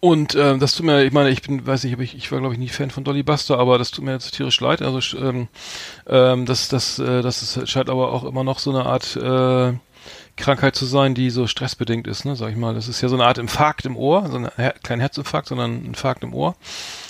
Und 0.00 0.34
ähm, 0.34 0.60
das 0.60 0.74
tut 0.74 0.84
mir, 0.84 1.02
ich 1.04 1.12
meine, 1.12 1.30
ich 1.30 1.40
bin, 1.42 1.66
weiß 1.66 1.84
nicht, 1.84 1.98
ich, 1.98 2.14
ich 2.14 2.30
war 2.30 2.38
glaube 2.40 2.54
ich 2.54 2.60
nie 2.60 2.68
Fan 2.68 2.90
von 2.90 3.04
Dolly 3.04 3.22
Buster, 3.22 3.58
aber 3.58 3.78
das 3.78 3.90
tut 3.90 4.04
mir 4.04 4.12
jetzt 4.12 4.32
tierisch 4.34 4.60
leid. 4.60 4.82
Also 4.82 5.16
ähm, 5.16 5.48
ähm, 6.06 6.44
das, 6.44 6.68
das, 6.68 6.98
äh, 6.98 7.22
das 7.22 7.42
ist, 7.42 7.68
scheint 7.70 7.88
aber 7.88 8.12
auch 8.12 8.24
immer 8.24 8.44
noch 8.44 8.58
so 8.58 8.70
eine 8.70 8.84
Art 8.84 9.16
äh, 9.16 9.72
Krankheit 10.36 10.74
zu 10.74 10.84
sein, 10.84 11.14
die 11.14 11.30
so 11.30 11.46
stressbedingt 11.46 12.06
ist, 12.06 12.24
ne, 12.24 12.36
sag 12.36 12.50
ich 12.50 12.56
mal. 12.56 12.74
Das 12.74 12.88
ist 12.88 13.00
ja 13.00 13.08
so 13.08 13.14
eine 13.14 13.24
Art 13.24 13.38
Infarkt 13.38 13.86
im 13.86 13.96
Ohr, 13.96 14.28
so 14.30 14.36
ein 14.36 14.50
Her 14.56 14.74
kein 14.82 15.00
Herzinfarkt, 15.00 15.48
sondern 15.48 15.76
ein 15.76 15.86
Infarkt 15.86 16.24
im 16.24 16.34
Ohr, 16.34 16.56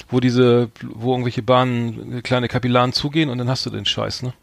wo 0.09 0.21
diese, 0.21 0.71
wo 0.83 1.13
irgendwelche 1.13 1.43
Bahnen, 1.43 2.23
kleine 2.23 2.49
Kapillaren 2.49 2.93
zugehen 2.93 3.31
und 3.31 3.39
dann 3.39 3.49
hast 3.49 3.65
du 3.67 3.71
den 3.71 3.87
Scheiß, 3.87 4.23
ne? 4.23 4.35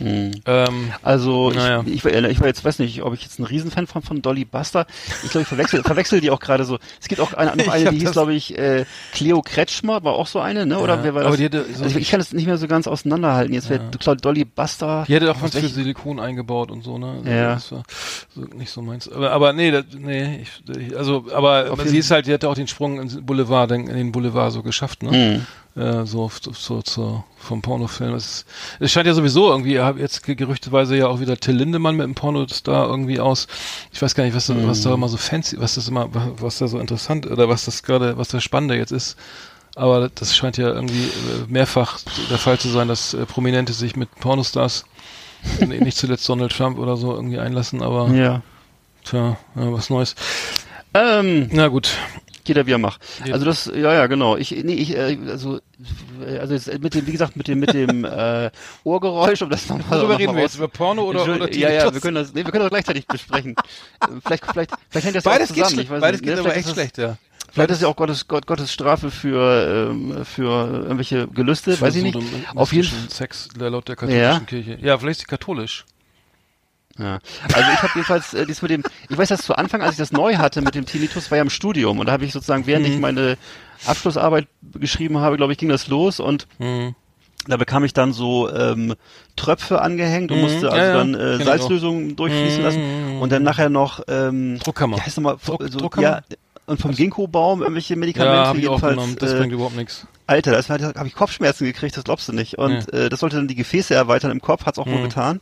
Ähm, 0.00 0.92
Also 1.02 1.50
Naja. 1.50 1.82
ich, 1.86 1.94
ich, 1.94 2.04
war, 2.04 2.12
ich 2.12 2.40
war 2.40 2.46
jetzt, 2.46 2.64
weiß 2.64 2.78
nicht, 2.80 3.02
ob 3.02 3.14
ich 3.14 3.22
jetzt 3.22 3.38
ein 3.38 3.44
Riesenfan 3.44 3.86
von, 3.86 4.02
von 4.02 4.22
Dolly 4.22 4.44
Buster. 4.44 4.86
Ich 5.24 5.30
glaube, 5.30 5.42
ich 5.42 5.48
verwechsel, 5.48 5.82
verwechsel 5.82 6.20
die 6.20 6.30
auch 6.30 6.40
gerade 6.40 6.64
so. 6.64 6.78
Es 7.00 7.08
gibt 7.08 7.20
auch 7.20 7.32
eine, 7.32 7.56
noch 7.56 7.68
eine, 7.72 7.90
die 7.90 7.98
hieß, 8.00 8.12
glaube 8.12 8.34
ich, 8.34 8.56
äh, 8.58 8.84
Cleo 9.12 9.40
Kretschmer, 9.42 10.04
war 10.04 10.14
auch 10.14 10.26
so 10.26 10.40
eine, 10.40 10.66
ne? 10.66 10.78
Oder 10.78 10.96
Ja, 10.96 11.04
wer 11.04 11.14
war 11.14 11.22
das? 11.22 11.28
aber 11.28 11.36
die 11.36 11.44
hatte 11.46 11.64
so- 11.72 11.84
also 11.84 11.96
ich, 11.96 12.02
ich 12.02 12.10
kann 12.10 12.20
das 12.20 12.32
nicht 12.32 12.46
mehr 12.46 12.58
so 12.58 12.68
ganz 12.68 12.86
auseinanderhalten. 12.86 13.54
Jetzt 13.54 13.70
wäre 13.70 13.90
Claude 13.98 14.20
Dolly 14.20 14.44
Buster. 14.44 15.04
Die 15.08 15.14
hätte 15.14 15.30
auch 15.30 15.40
was 15.40 15.52
für 15.54 15.68
Silikon 15.68 16.20
eingebaut 16.20 16.70
und 16.70 16.82
so, 16.84 16.98
ne? 16.98 17.14
Also 17.18 17.30
Ja. 17.30 17.54
Das 17.54 17.72
war 17.72 17.82
so 18.34 18.40
nicht 18.56 18.70
so 18.70 18.82
meins. 18.82 19.10
Aber, 19.10 19.30
aber 19.32 19.52
nee, 19.52 19.70
das, 19.70 19.84
nee, 19.98 20.42
ich, 20.42 20.96
also, 20.96 21.24
aber 21.32 21.70
Auf 21.70 21.80
sie 21.84 21.98
ist 21.98 22.10
halt, 22.10 22.26
die 22.26 22.32
hat 22.34 22.44
auch 22.44 22.54
den 22.54 22.68
Sprung 22.68 23.00
ins 23.00 23.18
Boulevard, 23.20 23.70
in 23.72 23.86
den 23.86 24.12
Boulevard 24.12 24.52
so 24.52 24.62
geschafft, 24.62 25.02
ne? 25.02 25.10
Hm. 25.74 25.82
Äh, 25.82 26.06
so, 26.06 26.30
so, 26.40 26.52
so, 26.52 26.82
so 26.84 27.24
vom 27.46 27.62
Pornofilm. 27.62 28.14
Es, 28.14 28.44
es 28.80 28.92
scheint 28.92 29.06
ja 29.06 29.14
sowieso 29.14 29.50
irgendwie, 29.50 29.74
jetzt 30.00 30.22
ge- 30.24 30.34
gerüchteweise 30.34 30.96
ja 30.96 31.06
auch 31.08 31.20
wieder 31.20 31.36
Till 31.38 31.54
Lindemann 31.56 31.96
mit 31.96 32.04
dem 32.04 32.14
Pornostar 32.14 32.88
irgendwie 32.88 33.18
aus. 33.20 33.46
Ich 33.92 34.02
weiß 34.02 34.14
gar 34.14 34.24
nicht, 34.24 34.34
was 34.36 34.46
da, 34.46 34.54
was 34.66 34.82
da 34.82 34.92
immer 34.92 35.08
so 35.08 35.16
fancy, 35.16 35.58
was 35.58 35.76
das 35.76 35.88
immer, 35.88 36.08
was 36.12 36.58
da 36.58 36.68
so 36.68 36.78
interessant 36.78 37.26
oder 37.26 37.48
was 37.48 37.64
das 37.64 37.82
gerade, 37.82 38.18
was 38.18 38.28
das 38.28 38.42
Spannende 38.44 38.76
jetzt 38.76 38.92
ist. 38.92 39.16
Aber 39.74 40.08
das 40.14 40.34
scheint 40.34 40.56
ja 40.56 40.68
irgendwie 40.68 41.04
äh, 41.04 41.46
mehrfach 41.48 41.98
der 42.30 42.38
Fall 42.38 42.58
zu 42.58 42.68
sein, 42.68 42.88
dass 42.88 43.12
äh, 43.14 43.26
Prominente 43.26 43.72
sich 43.74 43.94
mit 43.94 44.08
Pornostars, 44.20 44.86
nee, 45.60 45.78
nicht 45.80 45.98
zuletzt 45.98 46.26
Donald 46.28 46.52
Trump 46.52 46.78
oder 46.78 46.96
so 46.96 47.14
irgendwie 47.14 47.38
einlassen, 47.38 47.82
aber 47.82 48.08
Ja. 48.08 48.42
tja, 49.04 49.36
ja, 49.54 49.72
was 49.72 49.90
Neues. 49.90 50.14
Ähm, 50.94 51.48
Na 51.52 51.68
gut. 51.68 51.90
Jeder 52.48 52.66
wie 52.66 52.72
er 52.72 52.78
macht. 52.78 53.00
Jeder. 53.20 53.34
Also 53.34 53.46
das, 53.46 53.66
ja, 53.66 53.92
ja, 53.92 54.06
genau. 54.06 54.36
Ich, 54.36 54.50
nee, 54.50 54.74
ich, 54.74 54.96
äh, 54.96 55.18
also, 55.28 55.60
also 56.40 56.54
jetzt 56.54 56.78
mit 56.80 56.94
dem, 56.94 57.06
wie 57.06 57.12
gesagt, 57.12 57.36
mit 57.36 57.48
dem, 57.48 57.58
mit 57.60 57.72
dem 57.74 58.04
äh, 58.04 58.50
Ohrgeräusch, 58.84 59.42
um 59.42 59.50
das 59.50 59.68
nochmal. 59.68 59.98
Worüber 59.98 60.12
noch 60.14 60.18
reden 60.18 60.34
wir 60.36 60.42
jetzt? 60.42 60.56
Über 60.56 60.68
Porno 60.68 61.02
oder, 61.02 61.22
oder 61.24 61.52
Ja, 61.54 61.70
ja, 61.70 61.92
wir 61.92 62.00
können 62.00 62.16
das, 62.16 62.32
nee, 62.34 62.44
wir 62.44 62.50
können 62.50 62.62
das 62.62 62.70
gleichzeitig 62.70 63.06
besprechen. 63.08 63.54
Äh, 64.00 64.06
vielleicht, 64.24 64.46
vielleicht, 64.46 64.70
vielleicht 64.90 65.06
hängt 65.06 65.16
das 65.16 65.24
ja 65.24 65.30
Beides 65.30 65.50
auch 65.50 65.54
geht 65.54 65.64
zusammen. 65.64 65.82
ich 65.82 65.90
weiß 65.90 66.00
beides 66.00 66.20
nicht, 66.20 66.28
geht 66.28 66.42
ne? 66.42 66.48
aber 66.48 66.56
echt 66.56 66.68
schlecht, 66.68 66.98
ja. 66.98 67.16
Vielleicht 67.52 67.70
ist 67.70 67.82
ja 67.82 67.88
auch 67.88 67.96
Gottes, 67.96 68.28
Gott, 68.28 68.46
Gottes 68.46 68.70
Strafe 68.72 69.10
für, 69.10 69.88
ähm, 69.90 70.24
für 70.26 70.82
irgendwelche 70.82 71.26
Gelüste, 71.28 71.80
weiß 71.80 71.94
ich 71.94 72.02
nicht. 72.02 72.18
Auf 72.54 72.72
jeden 72.72 72.86
Fall. 72.86 73.10
Sex 73.10 73.48
laut 73.56 73.88
der 73.88 73.96
katholischen 73.96 74.22
Ja. 74.22 74.40
Kirche. 74.40 74.78
Ja, 74.82 74.98
vielleicht 74.98 75.20
ist 75.20 75.20
sie 75.20 75.26
katholisch. 75.26 75.86
Ja. 76.98 77.18
Also 77.52 77.70
ich 77.72 77.82
habe 77.82 77.92
jedenfalls 77.94 78.32
äh, 78.34 78.46
dies 78.46 78.62
mit 78.62 78.70
dem, 78.70 78.82
ich 79.08 79.18
weiß, 79.18 79.28
dass 79.28 79.42
zu 79.42 79.54
Anfang, 79.56 79.82
als 79.82 79.92
ich 79.92 79.98
das 79.98 80.12
neu 80.12 80.36
hatte 80.36 80.62
mit 80.62 80.74
dem 80.74 80.86
Tinnitus, 80.86 81.30
war 81.30 81.36
ja 81.36 81.42
im 81.42 81.50
Studium 81.50 81.98
und 81.98 82.06
da 82.06 82.12
habe 82.12 82.24
ich 82.24 82.32
sozusagen, 82.32 82.66
während 82.66 82.86
Mhm. 82.86 82.92
ich 82.94 82.98
meine 83.00 83.36
Abschlussarbeit 83.86 84.46
geschrieben 84.74 85.18
habe, 85.18 85.36
glaube 85.36 85.52
ich, 85.52 85.58
ging 85.58 85.68
das 85.68 85.88
los 85.88 86.20
und 86.20 86.46
Mhm. 86.58 86.94
da 87.46 87.56
bekam 87.58 87.84
ich 87.84 87.92
dann 87.92 88.12
so 88.12 88.50
ähm, 88.50 88.94
Tröpfe 89.36 89.80
angehängt 89.82 90.30
und 90.32 90.38
Mhm. 90.38 90.42
musste 90.44 90.66
also 90.72 90.76
Ja, 90.78 90.84
ja. 90.88 90.94
dann 90.94 91.14
äh, 91.14 91.18
Kenn 91.18 91.38
ich 91.40 91.44
Salzlösung 91.44 92.16
durchfließen 92.16 92.58
Mhm. 92.58 92.64
lassen 92.64 93.18
und 93.20 93.30
dann 93.32 93.42
nachher 93.42 93.68
noch 93.68 94.00
ähm, 94.08 94.58
Druckkammer. 94.58 94.96
wie 94.96 95.00
heißt 95.02 95.18
nochmal, 95.18 95.36
Druck- 95.44 95.68
so, 95.70 95.78
Druckkammer? 95.78 96.06
ja, 96.08 96.20
und 96.66 96.80
vom 96.80 96.92
Ginkgo-Baum 96.92 97.60
irgendwelche 97.62 97.94
Medikamente 97.94 98.34
Ja, 98.36 98.42
ich 98.54 98.68
auch 98.68 98.72
jedenfalls. 98.72 98.94
genommen. 98.94 99.16
Das 99.20 99.32
äh, 99.32 99.36
bringt 99.38 99.52
überhaupt 99.52 99.76
nichts. 99.76 100.06
Alter, 100.26 100.50
da 100.60 100.94
habe 100.98 101.06
ich 101.06 101.14
Kopfschmerzen 101.14 101.64
gekriegt, 101.66 101.96
das 101.96 102.02
glaubst 102.02 102.26
du 102.28 102.32
nicht. 102.32 102.58
Und 102.58 102.92
äh, 102.92 103.08
das 103.08 103.20
sollte 103.20 103.36
dann 103.36 103.46
die 103.46 103.54
Gefäße 103.54 103.94
erweitern 103.94 104.32
im 104.32 104.40
Kopf, 104.40 104.66
hat's 104.66 104.76
auch 104.78 104.86
wohl 104.86 104.98
Mhm. 104.98 105.02
getan. 105.04 105.40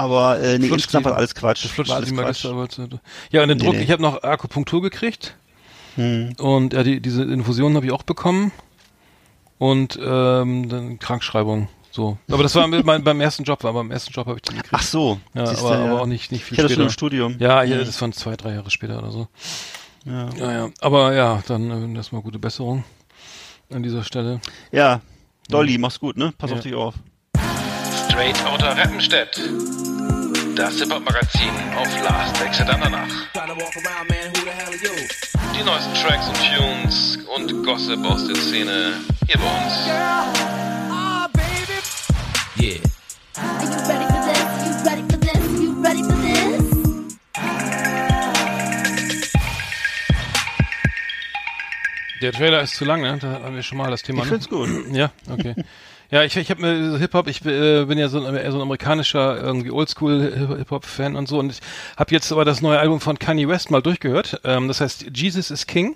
Aber 0.00 0.40
äh, 0.40 0.58
nee, 0.58 0.66
Flutscht 0.68 0.84
insgesamt 0.86 1.04
war 1.06 1.16
alles 1.16 1.34
Quatsch. 1.34 1.66
Flutscht 1.66 1.90
War 1.90 1.96
alles 1.98 2.10
Quatsch. 2.12 2.44
Ja, 3.30 3.42
und 3.42 3.48
den 3.48 3.58
Nee, 3.58 3.64
Druck, 3.64 3.74
nee. 3.74 3.82
ich 3.82 3.90
habe 3.90 4.00
noch 4.02 4.22
Akupunktur 4.22 4.80
gekriegt 4.82 5.36
Hm. 5.96 6.34
und 6.38 6.72
ja, 6.72 6.82
die, 6.84 7.00
diese 7.00 7.24
Infusion 7.24 7.74
habe 7.74 7.84
ich 7.84 7.92
auch 7.92 8.04
bekommen 8.04 8.52
und 9.58 9.98
ähm, 10.02 10.68
dann 10.68 10.98
Krankschreibung. 11.00 11.68
So. 11.90 12.16
Aber 12.30 12.42
das 12.44 12.54
war 12.54 12.66
mein, 12.84 13.02
beim 13.04 13.20
ersten 13.20 13.42
Job, 13.42 13.64
war 13.64 13.72
beim 13.72 13.90
ersten 13.90 14.12
Job 14.12 14.26
habe 14.26 14.36
ich 14.36 14.42
den 14.42 14.56
gekriegt. 14.56 14.72
Ach 14.74 14.82
so. 14.82 15.18
ja, 15.34 15.42
aber, 15.42 15.74
ja. 15.78 15.84
aber 15.90 16.00
auch 16.02 16.06
nicht, 16.06 16.30
nicht 16.32 16.44
viel 16.44 16.54
Ich 16.54 16.58
hatte 16.64 16.68
das 16.68 16.76
schon 16.76 16.76
später. 16.76 16.82
im 16.84 16.90
Studium. 16.92 17.36
Ja, 17.40 17.62
ja, 17.64 17.78
das 17.78 18.00
waren 18.00 18.12
zwei, 18.12 18.36
drei 18.36 18.54
Jahre 18.54 18.70
später 18.70 18.98
oder 18.98 19.10
so. 19.10 19.26
Ja. 20.06 20.28
Ja, 20.38 20.52
ja. 20.52 20.70
Aber 20.80 21.12
ja, 21.12 21.42
dann 21.48 21.94
äh, 21.94 21.96
erstmal 21.98 22.22
gute 22.22 22.38
Besserung 22.38 22.84
an 23.70 23.82
dieser 23.82 24.04
Stelle. 24.04 24.40
ja. 24.72 25.00
Dolly, 25.48 25.78
mach's 25.78 25.98
gut, 25.98 26.16
ne? 26.16 26.32
Pass 26.38 26.52
auf 26.52 26.60
dich 26.60 26.74
auf. 26.76 26.94
Straight 28.10 28.44
Outta 28.44 28.72
Reppenstedt. 28.72 29.40
Das 30.56 30.74
Hip-Hop-Magazin 30.80 31.52
auf 31.76 32.02
Last 32.02 32.42
Exit 32.42 32.66
danach. 32.68 33.06
Die 35.56 35.62
neuesten 35.62 35.94
Tracks 35.94 36.26
und 36.26 36.36
Tunes 36.36 37.18
und 37.36 37.64
Gossip 37.64 38.04
aus 38.04 38.26
der 38.26 38.34
Szene 38.34 38.94
hier 39.28 39.38
bei 39.38 39.44
uns. 39.44 39.86
Yeah. 42.58 42.80
Are 43.36 43.62
you 43.62 43.70
ready 43.86 44.06
for 44.06 44.20
this? 44.26 44.42
You 44.66 44.72
ready 44.84 45.04
for 45.08 45.18
this? 45.20 45.44
You 45.60 45.70
ready 45.80 46.02
for 46.02 46.16
this? 46.16 46.80
Der 52.20 52.32
Trailer 52.32 52.62
ist 52.62 52.74
zu 52.74 52.84
lang, 52.84 53.02
ne? 53.02 53.18
Da 53.18 53.40
haben 53.44 53.54
wir 53.54 53.62
schon 53.62 53.78
mal 53.78 53.88
das 53.90 54.02
Thema. 54.02 54.24
Ich 54.24 54.24
ne? 54.24 54.30
find's 54.32 54.48
gut. 54.48 54.68
Ja, 54.92 55.12
okay. 55.30 55.54
Ja, 56.10 56.24
ich, 56.24 56.36
ich 56.36 56.50
habe 56.50 56.60
mir 56.60 56.90
so 56.90 56.98
Hip-Hop, 56.98 57.28
ich 57.28 57.44
äh, 57.46 57.84
bin 57.84 57.96
ja 57.96 58.08
so 58.08 58.18
ein, 58.18 58.50
so 58.50 58.58
ein 58.58 58.62
amerikanischer, 58.62 59.40
irgendwie 59.40 59.70
Oldschool-Hip-Hop-Fan 59.70 61.14
und 61.14 61.28
so 61.28 61.38
und 61.38 61.52
ich 61.52 61.60
habe 61.96 62.12
jetzt 62.12 62.32
aber 62.32 62.44
das 62.44 62.62
neue 62.62 62.80
Album 62.80 63.00
von 63.00 63.16
Kanye 63.18 63.46
West 63.46 63.70
mal 63.70 63.80
durchgehört. 63.80 64.40
Ähm, 64.42 64.66
das 64.66 64.80
heißt 64.80 65.06
Jesus 65.14 65.52
is 65.52 65.68
King. 65.68 65.94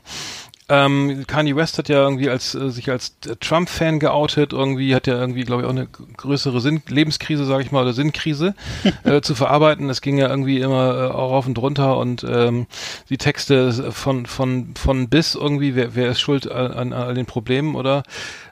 Ähm, 0.66 1.24
Kanye 1.26 1.56
West 1.56 1.76
hat 1.76 1.90
ja 1.90 1.96
irgendwie 1.96 2.30
als 2.30 2.54
äh, 2.54 2.70
sich 2.70 2.90
als 2.90 3.16
äh, 3.26 3.36
Trump-Fan 3.36 3.98
geoutet, 3.98 4.54
irgendwie 4.54 4.94
hat 4.94 5.06
ja 5.06 5.20
irgendwie, 5.20 5.42
glaube 5.42 5.62
ich, 5.62 5.66
auch 5.66 5.72
eine 5.72 5.86
größere 5.86 6.58
Sinn 6.62 6.80
Lebenskrise, 6.88 7.44
sage 7.44 7.64
ich 7.64 7.70
mal, 7.70 7.82
oder 7.82 7.92
Sinnkrise 7.92 8.54
äh, 9.04 9.20
zu 9.20 9.34
verarbeiten. 9.34 9.90
Es 9.90 10.00
ging 10.00 10.16
ja 10.16 10.30
irgendwie 10.30 10.60
immer 10.60 10.96
äh, 10.96 11.10
auch 11.12 11.32
rauf 11.32 11.46
und 11.46 11.58
runter 11.58 11.98
und 11.98 12.24
ähm, 12.24 12.66
die 13.10 13.18
Texte 13.18 13.92
von 13.92 14.24
von 14.24 14.74
von 14.74 15.10
bis 15.10 15.34
irgendwie, 15.34 15.74
wer, 15.74 15.94
wer 15.96 16.08
ist 16.08 16.20
schuld 16.20 16.50
an, 16.50 16.72
an 16.72 16.92
all 16.94 17.14
den 17.14 17.26
Problemen 17.26 17.74
oder 17.74 18.02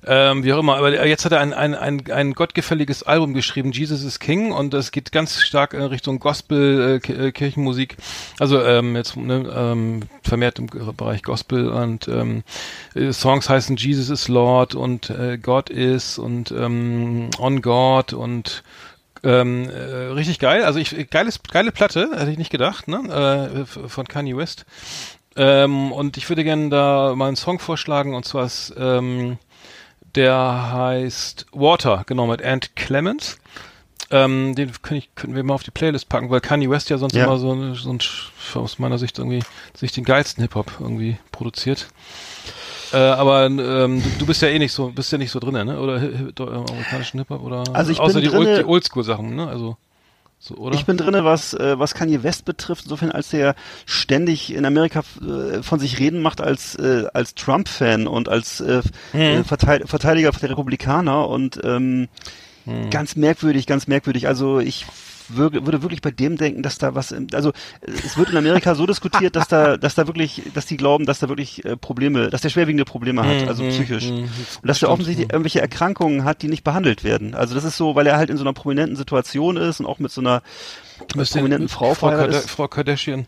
ähm, 0.05 0.44
wie 0.44 0.53
auch 0.53 0.59
immer. 0.59 0.76
Aber 0.76 1.07
jetzt 1.07 1.24
hat 1.24 1.32
er 1.32 1.40
ein, 1.40 1.53
ein, 1.53 1.74
ein, 1.74 2.11
ein 2.11 2.32
gottgefälliges 2.32 3.03
Album 3.03 3.34
geschrieben, 3.34 3.72
Jesus 3.72 4.03
is 4.03 4.18
King, 4.18 4.53
und 4.53 4.74
das 4.74 4.90
geht 4.90 5.12
ganz 5.12 5.40
stark 5.40 5.74
in 5.74 5.82
Richtung 5.82 6.18
Gospel, 6.18 7.00
äh, 7.07 7.12
äh, 7.12 7.32
Kirchenmusik. 7.32 7.96
Also 8.38 8.62
ähm, 8.62 8.96
jetzt 8.96 9.16
ne, 9.16 9.53
ähm, 9.55 10.03
vermehrt 10.22 10.59
im 10.59 10.66
Bereich 10.66 11.22
Gospel 11.22 11.68
und 11.68 12.09
ähm, 12.09 12.42
äh, 12.94 13.12
Songs 13.12 13.48
heißen 13.48 13.76
Jesus 13.76 14.11
is 14.11 14.28
Lord 14.28 14.74
und 14.74 15.11
äh, 15.11 15.38
God 15.38 15.70
is 15.70 16.18
und 16.18 16.50
ähm, 16.50 17.30
On 17.38 17.62
God 17.62 18.12
und 18.12 18.62
ähm, 19.24 19.70
äh, 19.70 20.12
richtig 20.12 20.40
geil. 20.40 20.64
Also 20.64 20.80
ich 20.80 21.11
geiles, 21.11 21.40
geile 21.42 21.70
Platte, 21.70 22.11
hätte 22.16 22.30
ich 22.30 22.38
nicht 22.38 22.50
gedacht, 22.50 22.88
ne? 22.88 23.64
Äh, 23.64 23.64
von 23.66 24.09
Kanye 24.09 24.36
West. 24.36 24.66
Ähm, 25.36 25.92
und 25.92 26.16
ich 26.16 26.28
würde 26.28 26.44
gerne 26.44 26.68
da 26.68 27.14
mal 27.14 27.28
einen 27.28 27.36
Song 27.36 27.59
vorschlagen 27.59 28.14
und 28.14 28.24
zwar 28.24 28.44
ist 28.46 28.74
ähm, 28.76 29.38
der 30.14 30.72
heißt 30.72 31.46
Water, 31.52 32.02
genau, 32.06 32.26
mit 32.26 32.42
Ant 32.42 32.76
Clemens. 32.76 33.38
Ähm, 34.10 34.54
den 34.54 34.70
können, 34.82 34.98
ich, 34.98 35.14
können 35.14 35.34
wir 35.34 35.42
mal 35.42 35.54
auf 35.54 35.62
die 35.62 35.70
Playlist 35.70 36.08
packen, 36.10 36.28
weil 36.28 36.40
Kanye 36.42 36.68
West 36.68 36.90
ja 36.90 36.98
sonst 36.98 37.14
Ja. 37.14 37.24
immer 37.24 37.38
so, 37.38 37.52
ein- 37.52 37.74
so 37.74 37.90
ein, 37.90 37.98
aus 38.54 38.78
meiner 38.78 38.98
Sicht 38.98 39.18
irgendwie, 39.18 39.42
sich 39.74 39.92
den 39.92 40.04
geilsten 40.04 40.42
Hip-Hop 40.42 40.70
irgendwie 40.80 41.16
produziert. 41.30 41.88
Äh, 42.92 42.98
aber 42.98 43.46
ähm, 43.46 43.58
du, 44.02 44.10
du 44.18 44.26
bist 44.26 44.42
ja 44.42 44.48
eh 44.48 44.58
nicht 44.58 44.72
so, 44.72 44.88
bist 44.88 45.10
ja 45.12 45.16
nicht 45.16 45.30
so 45.30 45.40
drin, 45.40 45.54
ne? 45.64 45.80
Oder 45.80 45.98
hi- 45.98 46.12
hi- 46.14 46.28
äh, 46.38 46.42
amerikanischen 46.54 47.20
Hip-Hop 47.20 47.42
oder 47.42 47.64
Also 47.72 47.90
ich 47.90 48.00
außer 48.00 48.20
bin 48.20 48.30
die, 48.30 48.36
Old, 48.36 48.58
die 48.58 48.64
Oldschool-Sachen, 48.66 49.34
ne? 49.34 49.48
Also 49.48 49.78
so, 50.45 50.57
oder? 50.57 50.74
Ich 50.74 50.86
bin 50.86 50.97
drinne, 50.97 51.24
was 51.24 51.55
äh, 51.55 51.78
was 51.78 51.95
Kanye 51.95 52.24
West 52.24 52.45
betrifft, 52.45 52.82
insofern 52.86 53.12
als 53.12 53.28
der 53.28 53.55
ständig 53.86 54.53
in 54.53 54.64
Amerika 54.64 55.05
äh, 55.20 55.62
von 55.62 55.78
sich 55.78 56.01
reden 56.01 56.20
macht 56.20 56.40
als 56.40 56.74
äh, 56.74 57.05
als 57.14 57.36
Trump-Fan 57.36 58.09
und 58.09 58.28
als 58.28 58.61
äh, 58.61 58.82
äh, 59.12 59.45
Verteid 59.45 59.88
Verteidiger 59.88 60.32
der 60.32 60.51
Republikaner 60.51 61.28
und 61.28 61.61
ähm, 61.62 62.09
ganz 62.90 63.14
merkwürdig, 63.14 63.68
ganz 63.68 63.86
merkwürdig. 63.86 64.26
Also 64.26 64.59
ich 64.59 64.84
würde, 65.29 65.83
wirklich 65.83 66.01
bei 66.01 66.11
dem 66.11 66.37
denken, 66.37 66.62
dass 66.62 66.79
da 66.79 66.95
was, 66.95 67.14
also 67.33 67.53
es 67.83 68.16
wird 68.16 68.31
in 68.31 68.37
Amerika 68.37 68.75
so 68.75 68.87
diskutiert, 68.87 69.37
dass 69.37 69.49
da, 69.49 69.77
dass 69.77 69.95
da 69.95 70.07
wirklich, 70.07 70.43
dass 70.55 70.66
die 70.66 70.77
glauben, 70.77 71.07
dass 71.07 71.18
da 71.18 71.29
wirklich 71.29 71.64
äh, 71.64 71.77
Probleme, 71.77 72.31
dass 72.31 72.41
der 72.41 72.49
schwerwiegende 72.49 72.85
Probleme 72.85 73.25
hat, 73.25 73.49
also 73.49 73.64
psychisch. 73.64 74.09
Und 74.11 74.29
dass 74.62 74.81
der 74.81 74.91
offensichtlich 74.91 75.31
irgendwelche 75.31 75.61
Erkrankungen 75.61 76.25
hat, 76.25 76.43
die 76.43 76.49
nicht 76.49 76.64
behandelt 76.64 77.05
werden. 77.05 77.35
Also 77.35 77.55
das 77.55 77.64
ist 77.64 77.77
so, 77.77 77.95
weil 77.95 78.07
er 78.07 78.16
halt 78.16 78.31
in 78.31 78.37
so 78.37 78.45
einer 78.45 78.53
prominenten 78.53 78.97
Situation 78.97 79.57
ist 79.57 79.81
und 79.81 79.87
auch 79.87 79.99
mit 79.99 80.11
so 80.11 80.20
einer 80.20 80.43
prominenten 81.09 81.68
Frau 81.68 81.95
Frau, 81.95 82.09
verheiratet 82.09 82.33
Kada 82.33 82.45
ist, 82.45 82.51
Frau 82.51 82.68
Kardashian. 82.68 83.27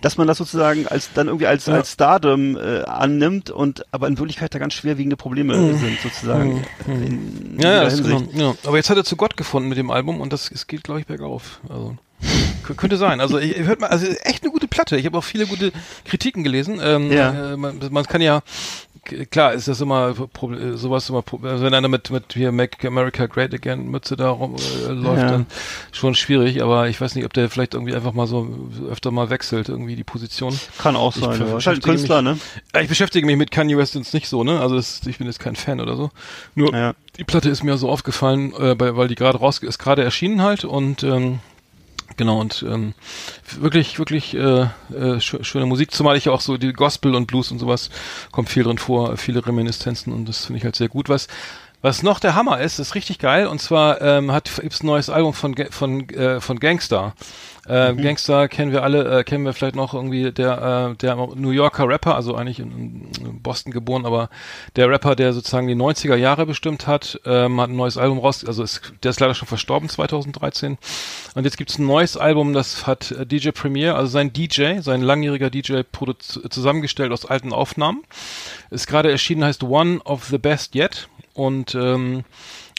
Dass 0.00 0.16
man 0.16 0.26
das 0.26 0.38
sozusagen 0.38 0.86
als 0.88 1.10
dann 1.14 1.26
irgendwie 1.28 1.46
als, 1.46 1.66
Ja. 1.66 1.74
als 1.74 1.92
Stardom 1.92 2.56
äh, 2.56 2.82
annimmt 2.84 3.50
und 3.50 3.84
aber 3.92 4.08
in 4.08 4.18
Wirklichkeit 4.18 4.54
da 4.54 4.58
ganz 4.58 4.74
schwerwiegende 4.74 5.16
Probleme 5.16 5.54
sind 5.76 6.00
sozusagen. 6.00 6.64
In, 6.86 7.02
in 7.02 7.54
Mhm. 7.56 7.60
Ja, 7.60 7.82
ja, 7.84 7.88
Hinsicht. 7.90 8.32
genau, 8.32 8.50
ja. 8.50 8.54
Aber 8.66 8.76
jetzt 8.76 8.90
hat 8.90 8.96
er 8.96 9.04
zu 9.04 9.16
Gott 9.16 9.36
gefunden 9.36 9.68
mit 9.68 9.78
dem 9.78 9.90
Album 9.90 10.20
und 10.20 10.32
das 10.32 10.50
es 10.50 10.66
geht, 10.66 10.84
glaube 10.84 11.00
ich, 11.00 11.06
bergauf. 11.06 11.60
Also 11.68 11.96
könnte 12.76 12.96
sein. 12.96 13.20
Also 13.20 13.38
ich, 13.38 13.56
hört 13.58 13.80
mal, 13.80 13.88
also 13.88 14.06
echt 14.24 14.42
eine 14.42 14.50
gute 14.50 14.66
Platte. 14.66 14.96
Ich 14.96 15.06
habe 15.06 15.16
auch 15.18 15.24
viele 15.24 15.46
gute 15.46 15.70
Kritiken 16.04 16.42
gelesen. 16.42 16.80
Ähm, 16.82 17.12
Ja. 17.12 17.52
äh, 17.52 17.56
man, 17.56 17.78
man 17.90 18.04
kann 18.06 18.20
ja 18.20 18.40
Klar, 19.30 19.52
ist 19.54 19.68
das 19.68 19.80
immer 19.80 20.10
äh, 20.10 20.76
sowas 20.76 21.08
immer, 21.08 21.22
also 21.42 21.64
wenn 21.64 21.74
einer 21.74 21.88
mit 21.88 22.10
mit 22.10 22.32
hier 22.32 22.52
Make 22.52 22.86
America 22.88 23.26
Great 23.26 23.54
Again 23.54 23.88
Mütze 23.88 24.16
da 24.16 24.30
rum 24.30 24.56
äh, 24.56 24.92
läuft, 24.92 25.22
Ja. 25.22 25.30
dann 25.30 25.46
schon 25.92 26.14
schwierig. 26.14 26.62
Aber 26.62 26.88
ich 26.88 27.00
weiß 27.00 27.14
nicht, 27.14 27.24
ob 27.24 27.32
der 27.32 27.48
vielleicht 27.48 27.74
irgendwie 27.74 27.94
einfach 27.94 28.12
mal 28.12 28.26
so 28.26 28.48
öfter 28.90 29.10
mal 29.10 29.30
wechselt 29.30 29.68
irgendwie 29.68 29.96
die 29.96 30.04
Position. 30.04 30.58
Kann 30.78 30.96
auch 30.96 31.14
Ich 31.16 31.22
sein. 31.22 31.34
ver- 31.34 31.46
Ja. 31.48 31.58
Ist 31.58 31.66
halt 31.66 31.78
ein 31.78 31.82
Künstler, 31.82 32.22
mich- 32.22 32.34
ne? 32.34 32.40
Ja, 32.74 32.80
Ich 32.80 32.88
beschäftige 32.88 33.26
mich 33.26 33.36
mit 33.36 33.50
Kanye 33.50 33.76
West 33.76 33.94
jetzt 33.94 34.14
nicht 34.14 34.28
so, 34.28 34.44
ne? 34.44 34.60
Also 34.60 34.76
das, 34.76 35.00
ich 35.06 35.18
bin 35.18 35.26
jetzt 35.26 35.40
kein 35.40 35.56
Fan 35.56 35.80
oder 35.80 35.96
so. 35.96 36.10
Nur 36.54 36.72
Ja. 36.74 36.94
die 37.16 37.24
Platte 37.24 37.48
ist 37.48 37.62
mir 37.62 37.76
so 37.78 37.88
aufgefallen, 37.88 38.52
äh, 38.58 38.74
bei, 38.74 38.96
weil 38.96 39.08
die 39.08 39.14
gerade 39.14 39.38
raus 39.38 39.58
ist, 39.58 39.78
gerade 39.78 40.02
erschienen 40.04 40.42
halt 40.42 40.64
und 40.64 41.02
ähm, 41.02 41.38
genau 42.16 42.40
und 42.40 42.64
ähm, 42.68 42.94
wirklich 43.58 43.98
wirklich 43.98 44.34
äh, 44.34 44.38
äh, 44.40 44.68
schö- 45.18 45.42
schöne 45.44 45.66
Musik, 45.66 45.90
zumal 45.90 46.16
ich 46.16 46.28
auch 46.28 46.40
so 46.40 46.56
die 46.56 46.72
Gospel 46.72 47.14
und 47.14 47.26
Blues 47.26 47.50
und 47.50 47.58
sowas 47.58 47.90
kommt 48.32 48.48
viel 48.48 48.62
drin 48.64 48.78
vor, 48.78 49.16
viele 49.16 49.46
Reminiszenzen 49.46 50.12
und 50.12 50.28
das 50.28 50.46
finde 50.46 50.58
ich 50.58 50.64
halt 50.64 50.76
sehr 50.76 50.88
gut. 50.88 51.08
Was 51.08 51.28
was 51.86 52.02
noch 52.02 52.18
der 52.18 52.34
Hammer 52.34 52.60
ist, 52.60 52.80
ist 52.80 52.96
richtig 52.96 53.20
geil 53.20 53.46
und 53.46 53.60
zwar 53.60 54.02
ähm, 54.02 54.32
hat 54.32 54.50
gibt's 54.60 54.82
ein 54.82 54.86
neues 54.86 55.08
Album 55.08 55.32
von 55.34 55.54
von 55.70 56.08
äh, 56.08 56.40
von 56.40 56.58
Gangstar. 56.58 57.14
Äh, 57.68 57.94
Gangster 57.94 58.48
kennen 58.48 58.70
wir 58.70 58.84
alle, 58.84 59.20
äh, 59.20 59.24
kennen 59.24 59.44
wir 59.44 59.52
vielleicht 59.52 59.74
noch 59.74 59.92
irgendwie 59.92 60.30
der, 60.30 60.92
äh, 60.92 60.96
der 60.96 61.16
New 61.16 61.50
Yorker 61.50 61.88
Rapper, 61.88 62.14
also 62.14 62.36
eigentlich 62.36 62.60
in, 62.60 63.10
in 63.20 63.42
Boston 63.42 63.72
geboren, 63.72 64.06
aber 64.06 64.30
der 64.76 64.88
Rapper, 64.88 65.16
der 65.16 65.32
sozusagen 65.32 65.66
die 65.66 65.74
90er 65.74 66.14
Jahre 66.14 66.46
bestimmt 66.46 66.86
hat, 66.86 67.20
ähm, 67.24 67.60
hat 67.60 67.70
ein 67.70 67.76
neues 67.76 67.98
Album 67.98 68.18
raus, 68.18 68.44
also 68.44 68.62
ist, 68.62 68.92
der 69.02 69.10
ist 69.10 69.18
leider 69.18 69.34
schon 69.34 69.48
verstorben 69.48 69.88
2013. 69.88 70.78
Und 71.34 71.44
jetzt 71.44 71.56
gibt's 71.56 71.78
ein 71.78 71.86
neues 71.86 72.16
Album, 72.16 72.52
das 72.52 72.86
hat 72.86 73.10
äh, 73.10 73.26
DJ 73.26 73.50
Premier, 73.50 73.96
also 73.96 74.10
sein 74.10 74.32
DJ, 74.32 74.78
sein 74.80 75.02
langjähriger 75.02 75.50
DJ 75.50 75.80
zusammengestellt 76.48 77.10
aus 77.10 77.26
alten 77.26 77.52
Aufnahmen. 77.52 78.04
Ist 78.70 78.86
gerade 78.86 79.10
erschienen, 79.10 79.42
heißt 79.42 79.64
One 79.64 80.00
of 80.04 80.26
the 80.26 80.38
Best 80.38 80.76
Yet 80.76 81.08
und 81.36 81.74
ähm, 81.74 82.24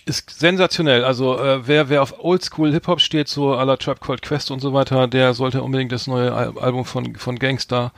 ist 0.05 0.39
sensationell. 0.39 1.03
Also 1.03 1.37
äh, 1.37 1.67
wer 1.67 1.89
wer 1.89 2.01
auf 2.01 2.23
Oldschool 2.23 2.71
Hip 2.71 2.87
Hop 2.87 3.01
steht, 3.01 3.27
so 3.27 3.53
à 3.53 3.65
la 3.65 3.77
Trap 3.77 4.01
Called 4.01 4.21
Quest 4.21 4.51
und 4.51 4.59
so 4.61 4.73
weiter, 4.73 5.07
der 5.07 5.33
sollte 5.33 5.61
unbedingt 5.61 5.91
das 5.91 6.07
neue 6.07 6.33
Al 6.33 6.57
Album 6.57 6.85
von 6.85 7.15
von 7.15 7.37
Gangster 7.37 7.91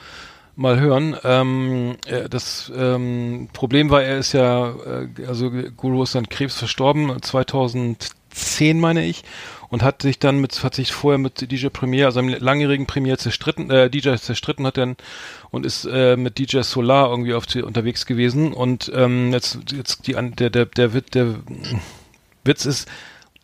mal 0.55 0.80
hören. 0.80 1.16
Ähm, 1.24 1.95
äh, 2.05 2.28
das 2.28 2.72
ähm, 2.76 3.49
Problem 3.53 3.89
war, 3.89 4.03
er 4.03 4.18
ist 4.18 4.34
ja, 4.34 4.70
äh, 4.70 5.26
also 5.26 5.49
Guru 5.78 6.03
ist 6.03 6.16
an 6.16 6.28
Krebs 6.28 6.60
verstorben, 6.60 7.22
2010 7.22 8.80
meine 8.80 9.05
ich, 9.05 9.24
und 9.70 9.84
hat 9.84 10.01
sich 10.01 10.20
dann 10.20 10.39
mit, 10.39 10.63
hat 10.63 10.76
sich 10.76 10.91
vorher 10.91 11.17
mit 11.20 11.51
DJ 11.51 11.67
Premier, 11.67 12.05
also 12.07 12.20
einem 12.20 12.36
langjährigen 12.39 12.88
Premier 12.88 13.17
zerstritten, 13.17 13.70
äh, 13.70 13.89
DJ 13.89 14.15
zerstritten 14.15 14.65
hat 14.65 14.78
dann 14.78 14.97
und 15.51 15.65
ist 15.65 15.86
äh, 15.86 16.17
mit 16.17 16.39
DJ 16.39 16.61
Solar 16.61 17.09
irgendwie 17.09 17.34
auf 17.34 17.45
die, 17.45 17.61
unterwegs 17.61 18.05
gewesen. 18.05 18.53
Und 18.53 18.91
ähm, 18.95 19.32
jetzt 19.32 19.59
jetzt 19.72 20.07
die 20.07 20.13
der 20.13 20.49
der 20.49 20.65
der 20.65 20.93
Witz 20.93 21.09
der 21.11 21.36
Witz 22.43 22.65
ist 22.65 22.88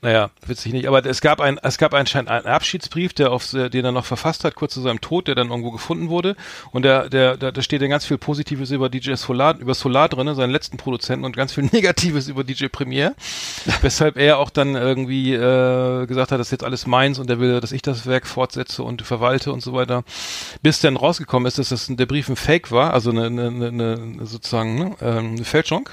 naja, 0.06 0.30
witzig 0.46 0.72
nicht, 0.72 0.88
aber 0.88 1.04
es 1.04 1.20
gab 1.20 1.42
ein, 1.42 1.58
es 1.64 1.80
gab 1.80 1.96
anscheinend 1.96 2.30
einen 2.30 2.46
Abschiedsbrief, 2.46 3.14
der 3.14 3.32
auf, 3.32 3.50
den 3.50 3.84
er 3.84 3.92
noch 3.92 4.06
verfasst 4.06 4.44
hat, 4.44 4.54
kurz 4.54 4.76
zu 4.76 4.82
seinem 4.82 5.02
Tod, 5.02 5.28
der 5.28 5.34
dann 5.34 5.50
irgendwo 5.50 5.72
gefunden 5.72 6.10
wurde. 6.10 6.36
Und 6.72 6.84
der, 6.84 7.10
der, 7.10 7.38
da 7.38 7.62
steht 7.64 7.82
dann 7.82 7.90
ganz 7.90 8.06
viel 8.06 8.20
Positives 8.20 8.70
über 8.70 8.88
DJ 8.88 9.16
Solar, 9.16 9.58
über 9.58 9.74
Solar 9.74 10.08
drinne, 10.08 10.36
seinen 10.36 10.52
letzten 10.52 10.78
Produzenten, 10.78 11.26
und 11.26 11.36
ganz 11.36 11.54
viel 11.54 11.64
Negatives 11.72 12.28
über 12.28 12.44
DJ 12.44 12.68
Premier. 12.68 13.16
weshalb 13.82 14.18
er 14.18 14.38
auch 14.38 14.52
dann 14.52 14.76
irgendwie 14.76 15.34
äh, 15.34 16.06
gesagt 16.06 16.32
hat, 16.32 16.40
das 16.40 16.50
ist 16.50 16.52
jetzt 16.52 16.64
alles 16.64 16.86
meins 16.86 17.18
und 17.18 17.28
er 17.32 17.40
will, 17.40 17.60
dass 17.60 17.72
ich 17.72 17.82
das 17.82 18.06
Werk 18.06 18.28
fortsetze 18.28 18.84
und 18.84 19.02
verwalte 19.02 19.52
und 19.52 19.62
so 19.62 19.74
weiter. 19.74 20.04
Bis 20.62 20.82
dann 20.82 20.98
rausgekommen 20.98 21.48
ist, 21.48 21.58
dass 21.58 21.70
das 21.70 21.88
der 21.90 22.06
Brief 22.06 22.30
ein 22.30 22.36
Fake 22.36 22.72
war, 22.72 22.94
also 22.94 23.10
eine, 23.10 23.26
eine, 23.26 23.48
eine, 23.48 23.68
eine 23.70 24.26
sozusagen 24.28 24.76
ne, 24.76 24.96
ähm, 25.02 25.32
eine 25.32 25.46
Fälschung. 25.46 25.90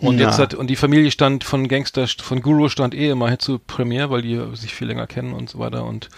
Und 0.00 0.18
Ja. 0.18 0.28
jetzt 0.28 0.38
hat 0.38 0.54
und 0.54 0.68
die 0.68 0.76
Familie 0.76 1.10
stand 1.10 1.44
von 1.44 1.68
Gangster 1.68 2.06
von 2.08 2.40
Guru 2.40 2.68
stand 2.68 2.94
eh 2.94 3.10
immer 3.10 3.38
zu 3.38 3.58
Premiere, 3.58 4.10
weil 4.10 4.22
die 4.22 4.40
sich 4.54 4.74
viel 4.74 4.88
länger 4.88 5.06
kennen 5.06 5.32
und 5.34 5.50
so 5.50 5.58
weiter. 5.58 5.84
Und 5.84 6.08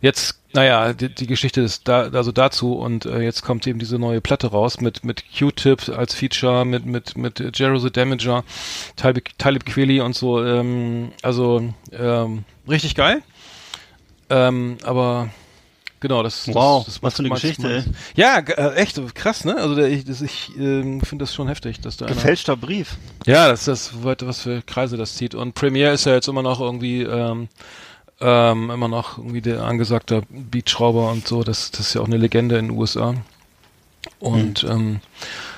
jetzt 0.00 0.40
naja 0.54 0.94
die, 0.94 1.14
die 1.14 1.26
Geschichte 1.26 1.60
ist 1.60 1.86
da 1.88 2.08
also 2.08 2.32
dazu. 2.32 2.72
Und 2.72 3.04
äh, 3.04 3.20
jetzt 3.20 3.42
kommt 3.42 3.66
eben 3.66 3.78
diese 3.78 3.98
neue 3.98 4.22
Platte 4.22 4.46
raus 4.46 4.80
mit 4.80 5.04
mit 5.04 5.24
Q-Tip 5.38 5.90
als 5.90 6.14
Feature 6.14 6.64
mit 6.64 6.86
mit 6.86 7.18
mit 7.18 7.58
Jero 7.58 7.78
the 7.78 7.90
Damager 7.90 8.44
Talib, 8.96 9.28
Talib 9.36 9.66
Kweli 9.66 10.00
und 10.00 10.14
so. 10.16 10.42
Ähm, 10.42 11.12
also 11.22 11.74
ähm, 11.92 12.44
richtig 12.66 12.94
geil. 12.94 13.22
ähm, 14.30 14.78
aber 14.84 15.28
Genau, 16.00 16.22
das, 16.22 16.46
Wow, 16.48 16.84
das, 16.84 16.94
das 16.94 17.02
was 17.02 17.14
für 17.16 17.20
eine 17.20 17.30
Geschichte, 17.30 17.62
meins- 17.62 17.86
Ja, 18.14 18.38
äh, 18.38 18.74
echt 18.76 19.00
krass, 19.14 19.44
ne? 19.44 19.56
Also 19.56 19.74
der, 19.74 19.88
ich, 19.88 20.04
das, 20.04 20.20
ich 20.22 20.50
ähm, 20.56 21.00
finde 21.00 21.24
das 21.24 21.34
schon 21.34 21.48
heftig, 21.48 21.80
dass 21.80 21.96
da 21.96 22.06
einer- 22.06 22.14
Gefälschter 22.14 22.56
Brief. 22.56 22.96
ja, 23.26 23.48
das 23.48 23.66
ist 23.66 23.68
das, 23.68 23.90
was 24.02 24.40
für 24.42 24.62
Kreise 24.62 24.96
das 24.96 25.16
zieht. 25.16 25.34
Und 25.34 25.54
Premiere 25.54 25.92
ist 25.92 26.04
ja 26.06 26.14
jetzt 26.14 26.28
immer 26.28 26.42
noch 26.42 26.60
irgendwie, 26.60 27.02
ähm, 27.02 27.48
ähm, 28.20 28.70
immer 28.70 28.88
noch 28.88 29.18
irgendwie 29.18 29.40
der 29.40 29.62
angesagte 29.64 30.22
Beatschrauber 30.30 31.10
und 31.10 31.26
so. 31.26 31.42
Das, 31.42 31.70
das 31.72 31.80
ist 31.80 31.94
ja 31.94 32.00
auch 32.00 32.06
eine 32.06 32.16
Legende 32.16 32.58
in 32.58 32.68
den 32.68 32.76
USA. 32.78 33.14
Und 34.20 34.64
ähm, 34.64 35.00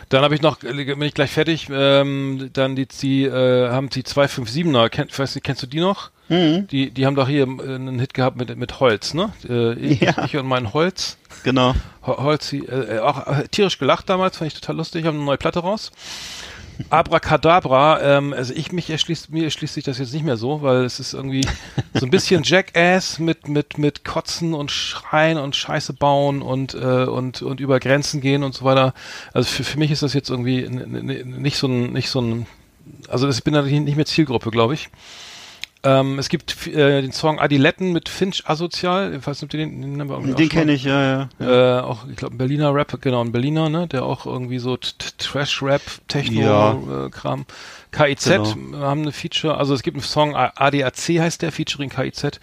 Dann 0.09 0.25
habe 0.25 0.35
ich 0.35 0.43
noch, 0.43 0.63
äh, 0.63 0.73
bin 0.85 1.03
ich 1.03 1.15
gleich 1.15 1.31
fertig, 1.31 1.69
ähm, 1.71 2.51
dann 2.53 2.77
die, 2.77 2.87
die 2.87 3.25
äh, 3.25 3.71
haben 3.71 3.91
die 3.91 4.03
257er, 4.03 4.89
kenn, 4.89 5.09
weiß 5.15 5.35
nicht, 5.35 5.45
kennst 5.45 5.63
du 5.63 5.67
die 5.67 5.81
noch? 5.81 6.11
Mhm. 6.31 6.67
Die, 6.69 6.91
die 6.91 7.05
haben 7.07 7.17
doch 7.17 7.29
hier 7.29 7.43
äh, 7.47 7.75
einen 7.75 7.99
Hit 7.99 8.15
gehabt 8.15 8.37
mit, 8.39 8.57
mit 8.57 8.81
Holz, 8.81 9.13
ne? 9.15 9.33
Äh, 9.49 9.75
ich, 9.75 10.01
Ja. 10.01 10.25
ich 10.25 10.37
und 10.37 10.47
mein 10.47 10.73
Holz. 10.73 11.19
Genau. 11.43 11.75
Ho- 12.07 12.23
Holz, 12.23 12.53
äh, 12.53 12.59
äh, 12.59 12.99
auch 13.01 13.27
tierisch 13.51 13.79
gelacht 13.79 14.09
damals, 14.09 14.39
fand 14.39 14.53
ich 14.53 14.59
total 14.61 14.77
lustig, 14.77 15.05
haben 15.07 15.17
eine 15.17 15.25
neue 15.27 15.37
Platte 15.39 15.59
raus. 15.59 15.91
Abracadabra, 16.89 18.01
ähm, 18.01 18.33
also 18.33 18.55
ich 18.55 18.73
mich 18.73 18.89
erschließt, 18.89 19.31
mir 19.31 19.45
erschließt 19.45 19.75
sich 19.75 19.85
das 19.85 19.99
jetzt 19.99 20.15
nicht 20.15 20.25
mehr 20.25 20.37
so, 20.39 20.63
weil 20.63 20.85
es 20.85 20.99
ist 20.99 21.13
irgendwie 21.13 21.47
so 21.95 22.07
ein 22.07 22.11
bisschen 22.11 22.43
Jackass 22.45 23.19
mit, 23.19 23.49
mit, 23.49 23.77
mit 23.77 24.05
Kotzen 24.05 24.55
und 24.55 24.71
Schreien 24.71 25.37
und 25.37 25.57
Scheiße 25.57 25.93
bauen 25.93 26.41
und, 26.41 26.75
äh, 26.75 27.05
und, 27.05 27.43
und 27.43 27.61
über 27.61 27.81
Grenzen 27.81 28.21
gehen 28.21 28.43
und 28.43 28.55
so 28.55 28.65
weiter. 28.65 28.95
Also 29.35 29.49
für, 29.51 29.65
für 29.65 29.79
mich 29.79 29.91
ist 29.91 30.03
das 30.03 30.15
jetzt 30.15 30.31
irgendwie 30.31 30.63
nicht 30.69 31.59
so 31.59 31.67
ein, 31.67 31.93
nicht 31.93 32.09
so 32.09 32.21
ein, 32.23 32.47
also 33.09 33.29
ich 33.29 33.45
bin 33.45 33.53
da 33.55 33.63
nicht 33.63 33.97
mehr 33.97 34.07
Zielgruppe, 34.07 34.51
glaube 34.51 34.75
ich. 34.75 34.89
Ähm, 35.83 36.19
es 36.19 36.29
gibt 36.29 36.67
äh, 36.67 37.01
den 37.01 37.13
Song 37.13 37.39
Adiletten 37.39 37.93
mit 37.93 38.11
Finch 38.11 38.43
Asozial, 38.47 39.15
ich 39.15 39.27
weiß 39.27 39.41
nicht, 39.41 39.53
den, 39.55 39.81
den, 39.81 39.99
haben 40.01 40.09
wir 40.11 40.19
Den 40.19 40.31
mal- 40.47 40.49
kenne 40.49 40.73
ich, 40.73 40.85
ja, 40.85 41.29
ja. 41.41 41.79
äh, 41.79 41.81
auch, 41.81 42.07
ich 42.07 42.17
glaube, 42.17 42.35
ein 42.35 42.39
Berliner 42.39 42.75
Rap, 42.75 43.01
genau, 43.01 43.25
ein 43.25 43.33
Berliner, 43.33 43.71
ne, 43.71 43.87
der 43.87 44.05
auch 44.05 44.27
irgendwie 44.27 44.59
so 44.59 44.77
Trash-Rap, 44.77 45.81
Ja. 45.87 46.03
Techno-Kram. 46.09 47.47
KIZ 47.93 48.25
Genau. 48.25 48.81
haben 48.81 49.03
eine 49.03 49.13
Feature, 49.13 49.57
also 49.57 49.73
es 49.73 49.83
gibt 49.83 49.97
einen 49.97 50.05
Song, 50.05 50.37
ADAC 50.37 51.19
heißt 51.19 51.41
der, 51.41 51.51
featuring 51.51 51.89
KIZ. 51.89 52.41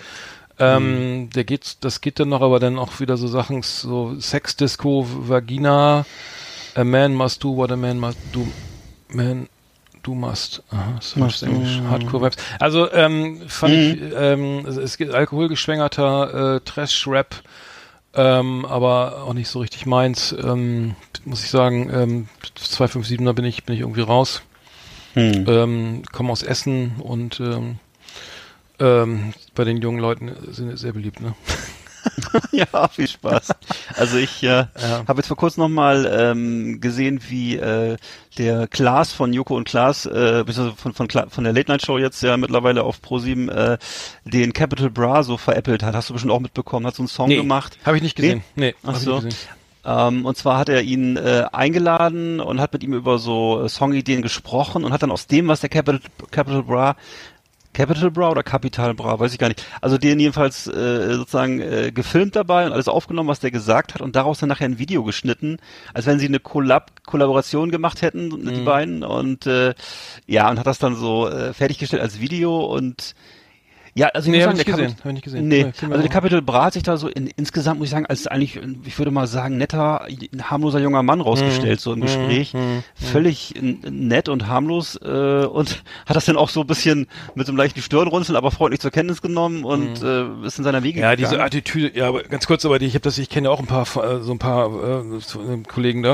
Ähm, 0.60 1.20
Mhm. 1.26 1.30
der 1.30 1.44
geht, 1.44 1.78
das 1.82 2.02
geht 2.02 2.20
dann 2.20 2.30
noch, 2.30 2.42
aber 2.42 2.60
dann 2.60 2.80
auch 2.80 3.00
wieder 3.00 3.18
so 3.18 3.28
Sachen, 3.28 3.62
so 3.62 4.20
Sex, 4.20 4.56
Disco, 4.56 5.06
Vagina, 5.08 6.06
A 6.74 6.84
Man 6.84 7.14
Must 7.14 7.44
Do 7.44 7.56
What 7.56 7.72
a 7.72 7.76
Man 7.76 8.00
Must 8.00 8.18
Do, 8.34 8.48
Man, 9.10 9.48
Du 10.08 10.16
must. 10.16 10.64
Aha, 10.72 11.00
Must 11.16 11.44
Englisch. 11.44 11.82
Hardcore 11.90 12.24
Vibes. 12.24 12.38
Also 12.60 12.90
ähm, 12.94 13.42
fand 13.50 13.74
Mhm. 13.74 13.80
ich, 14.08 14.14
ähm, 14.16 14.66
es, 14.66 14.78
es 14.78 14.96
gibt 14.96 15.14
alkoholgeschwängerter 15.14 16.56
äh, 16.56 16.60
Trash-Rap, 16.62 17.36
ähm, 18.14 18.64
aber 18.64 19.24
auch 19.24 19.34
nicht 19.34 19.50
so 19.50 19.60
richtig 19.60 19.86
meins. 19.86 20.32
Ähm, 20.32 20.96
muss 21.26 21.44
ich 21.44 21.50
sagen, 21.50 21.90
ähm, 21.94 22.30
257er 22.58 23.34
bin 23.34 23.44
ich 23.44 23.66
bin 23.66 23.76
ich 23.76 23.82
irgendwie 23.82 24.00
raus. 24.00 24.44
Hm. 25.16 25.46
Ähm, 25.46 26.02
komme 26.14 26.32
aus 26.32 26.42
Essen 26.42 26.96
und 27.00 27.42
ähm, 27.42 27.80
ähm, 28.80 29.34
bei 29.56 29.66
den 29.66 29.76
jungen 29.82 30.00
Leuten 30.00 30.32
sind 30.52 30.70
es 30.70 30.80
sehr 30.80 30.94
beliebt. 30.94 31.20
Ne? 31.20 31.34
Ja, 32.52 32.88
viel 32.88 33.08
Spaß. 33.08 33.50
Also 33.96 34.18
ich 34.18 34.44
äh, 34.44 34.48
Ja. 34.48 34.68
habe 35.08 35.20
jetzt 35.20 35.28
vor 35.28 35.38
kurzem 35.38 35.62
nochmal 35.64 36.06
ähm, 36.12 36.80
gesehen, 36.82 37.22
wie 37.30 37.56
äh, 37.58 37.98
der 38.38 38.68
Klaas 38.68 39.12
von 39.12 39.34
Joko 39.34 39.56
und 39.56 39.68
Klaas, 39.68 40.06
äh, 40.06 40.44
von, 40.76 40.94
von, 40.94 41.10
von 41.10 41.44
der 41.44 41.54
Late 41.54 41.72
Night 41.72 41.86
Show 41.86 41.98
jetzt 41.98 42.22
ja 42.22 42.38
mittlerweile 42.38 42.84
auf 42.84 43.00
Pro7 43.04 43.50
äh, 43.50 43.78
den 44.26 44.54
Capital 44.54 44.90
Bra 44.90 45.24
so 45.24 45.38
veräppelt 45.38 45.84
hat. 45.84 45.96
Hast 45.96 46.10
du 46.10 46.14
bestimmt 46.14 46.34
auch 46.34 46.40
mitbekommen, 46.40 46.86
hat 46.86 46.96
so 46.96 47.02
einen 47.04 47.08
Song 47.08 47.30
gemacht. 47.30 47.78
habe 47.86 47.98
ich 47.98 48.04
nicht 48.04 48.16
gesehen. 48.16 48.44
Nee, 48.56 48.76
Ach 48.84 48.90
hab 48.90 48.96
ich 48.98 49.02
so. 49.02 49.16
nicht 49.16 49.26
gesehen. 49.26 49.48
Ähm, 49.86 50.26
und 50.26 50.36
zwar 50.38 50.58
hat 50.58 50.68
er 50.68 50.82
ihn 50.82 51.16
äh, 51.16 51.46
eingeladen 51.54 52.42
und 52.42 52.60
hat 52.60 52.74
mit 52.74 52.84
ihm 52.84 52.94
über 52.94 53.20
so 53.20 53.64
äh, 53.64 53.70
Songideen 53.70 54.22
gesprochen 54.22 54.84
und 54.84 54.92
hat 54.92 55.02
dann 55.02 55.12
aus 55.12 55.28
dem, 55.28 55.48
was 55.48 55.62
der 55.62 55.70
Capital, 55.70 56.02
Capital 56.30 56.64
Bra 56.64 56.96
Capital 57.78 58.10
Bra 58.10 58.32
oder 58.32 58.42
Capital 58.42 58.96
Bra, 58.96 59.20
weiß 59.20 59.34
ich 59.34 59.38
gar 59.38 59.50
nicht. 59.50 59.64
Also 59.82 60.00
den 60.00 60.20
jedenfalls 60.20 60.66
äh, 60.66 61.14
sozusagen 61.14 61.62
äh, 61.62 61.92
gefilmt 61.94 62.36
dabei 62.36 62.66
und 62.66 62.72
alles 62.74 62.88
aufgenommen, 62.88 63.30
was 63.30 63.40
der 63.40 63.52
gesagt 63.52 63.94
hat 63.94 64.02
und 64.02 64.16
daraus 64.16 64.40
dann 64.40 64.50
nachher 64.50 64.66
ein 64.66 64.80
Video 64.80 65.04
geschnitten, 65.04 65.58
als 65.94 66.08
wenn 66.08 66.18
sie 66.18 66.26
eine 66.26 66.40
Collab 66.40 67.06
Kollaboration 67.06 67.70
gemacht 67.70 68.02
hätten, 68.02 68.30
Mhm. 68.30 68.46
die 68.56 68.62
beiden 68.62 69.04
und 69.04 69.46
äh, 69.46 69.76
ja 70.26 70.50
und 70.50 70.58
hat 70.58 70.66
das 70.66 70.80
dann 70.80 70.96
so 70.96 71.28
äh, 71.30 71.54
fertiggestellt 71.54 72.02
als 72.02 72.20
Video 72.20 72.66
und 72.66 73.14
ja, 73.98 74.08
also 74.14 74.28
ich 74.28 74.32
Nee, 74.32 74.46
muss 74.46 74.58
sagen, 74.58 74.60
ich 74.60 74.66
der 74.66 74.76
nicht 74.78 74.94
gesehen, 74.94 74.98
Capi- 74.98 75.10
hab 75.10 75.16
ich 75.18 75.22
gesehen. 75.24 75.48
Nee, 75.48 75.64
Nee, 75.64 75.88
also 75.94 76.02
der. 76.02 76.10
Capital 76.10 76.42
Bra 76.42 76.66
hat 76.66 76.74
sich 76.74 76.84
da 76.84 76.98
so 76.98 77.08
in, 77.08 77.28
insgesamt, 77.36 77.80
muss 77.80 77.88
ich 77.88 77.92
sagen, 77.92 78.06
als 78.06 78.28
eigentlich, 78.28 78.60
ich 78.86 78.98
würde 78.98 79.12
mal 79.12 79.28
sagen, 79.28 79.58
netter, 79.58 80.06
harmloser 80.44 80.80
junger 80.80 81.04
Mann 81.04 81.20
rausgestellt, 81.22 81.80
so 81.80 81.94
im 81.94 82.02
Gespräch. 82.02 82.54
Völlig 82.96 83.56
n- 83.56 83.80
nett 83.90 84.30
und 84.30 84.48
harmlos 84.48 84.96
äh, 85.02 85.46
und 85.46 85.84
hat 86.06 86.16
das 86.16 86.26
dann 86.26 86.38
auch 86.38 86.50
so 86.50 86.62
ein 86.62 86.68
bisschen 86.68 87.08
mit 87.36 87.46
so 87.48 87.52
einem 87.52 87.58
leichten 87.58 87.82
Stirnrunzeln, 87.82 88.36
aber 88.36 88.52
freundlich 88.52 88.80
zur 88.82 88.92
Kenntnis 88.92 89.22
genommen 89.22 89.64
und 89.64 90.02
äh, 90.04 90.26
ist 90.46 90.58
in 90.58 90.64
seiner 90.64 90.84
Wege 90.84 91.00
Ja, 91.00 91.16
gegangen. 91.16 91.32
diese 91.32 91.44
Attitüde, 91.44 91.98
ja, 91.98 92.08
aber 92.08 92.24
ganz 92.24 92.48
kurz, 92.48 92.66
aber 92.66 92.80
die, 92.80 92.86
ich 92.86 92.94
habe 92.94 93.02
das, 93.02 93.18
ich 93.18 93.30
kenne 93.30 93.48
ja 93.48 93.52
auch 93.52 93.60
ein 93.60 93.66
paar, 93.68 93.84
äh, 93.98 94.22
so 94.22 94.32
ein 94.32 94.40
paar 94.40 94.68
äh, 94.68 95.00
äh, 95.18 95.64
Kollegen 95.68 96.04
da, 96.04 96.14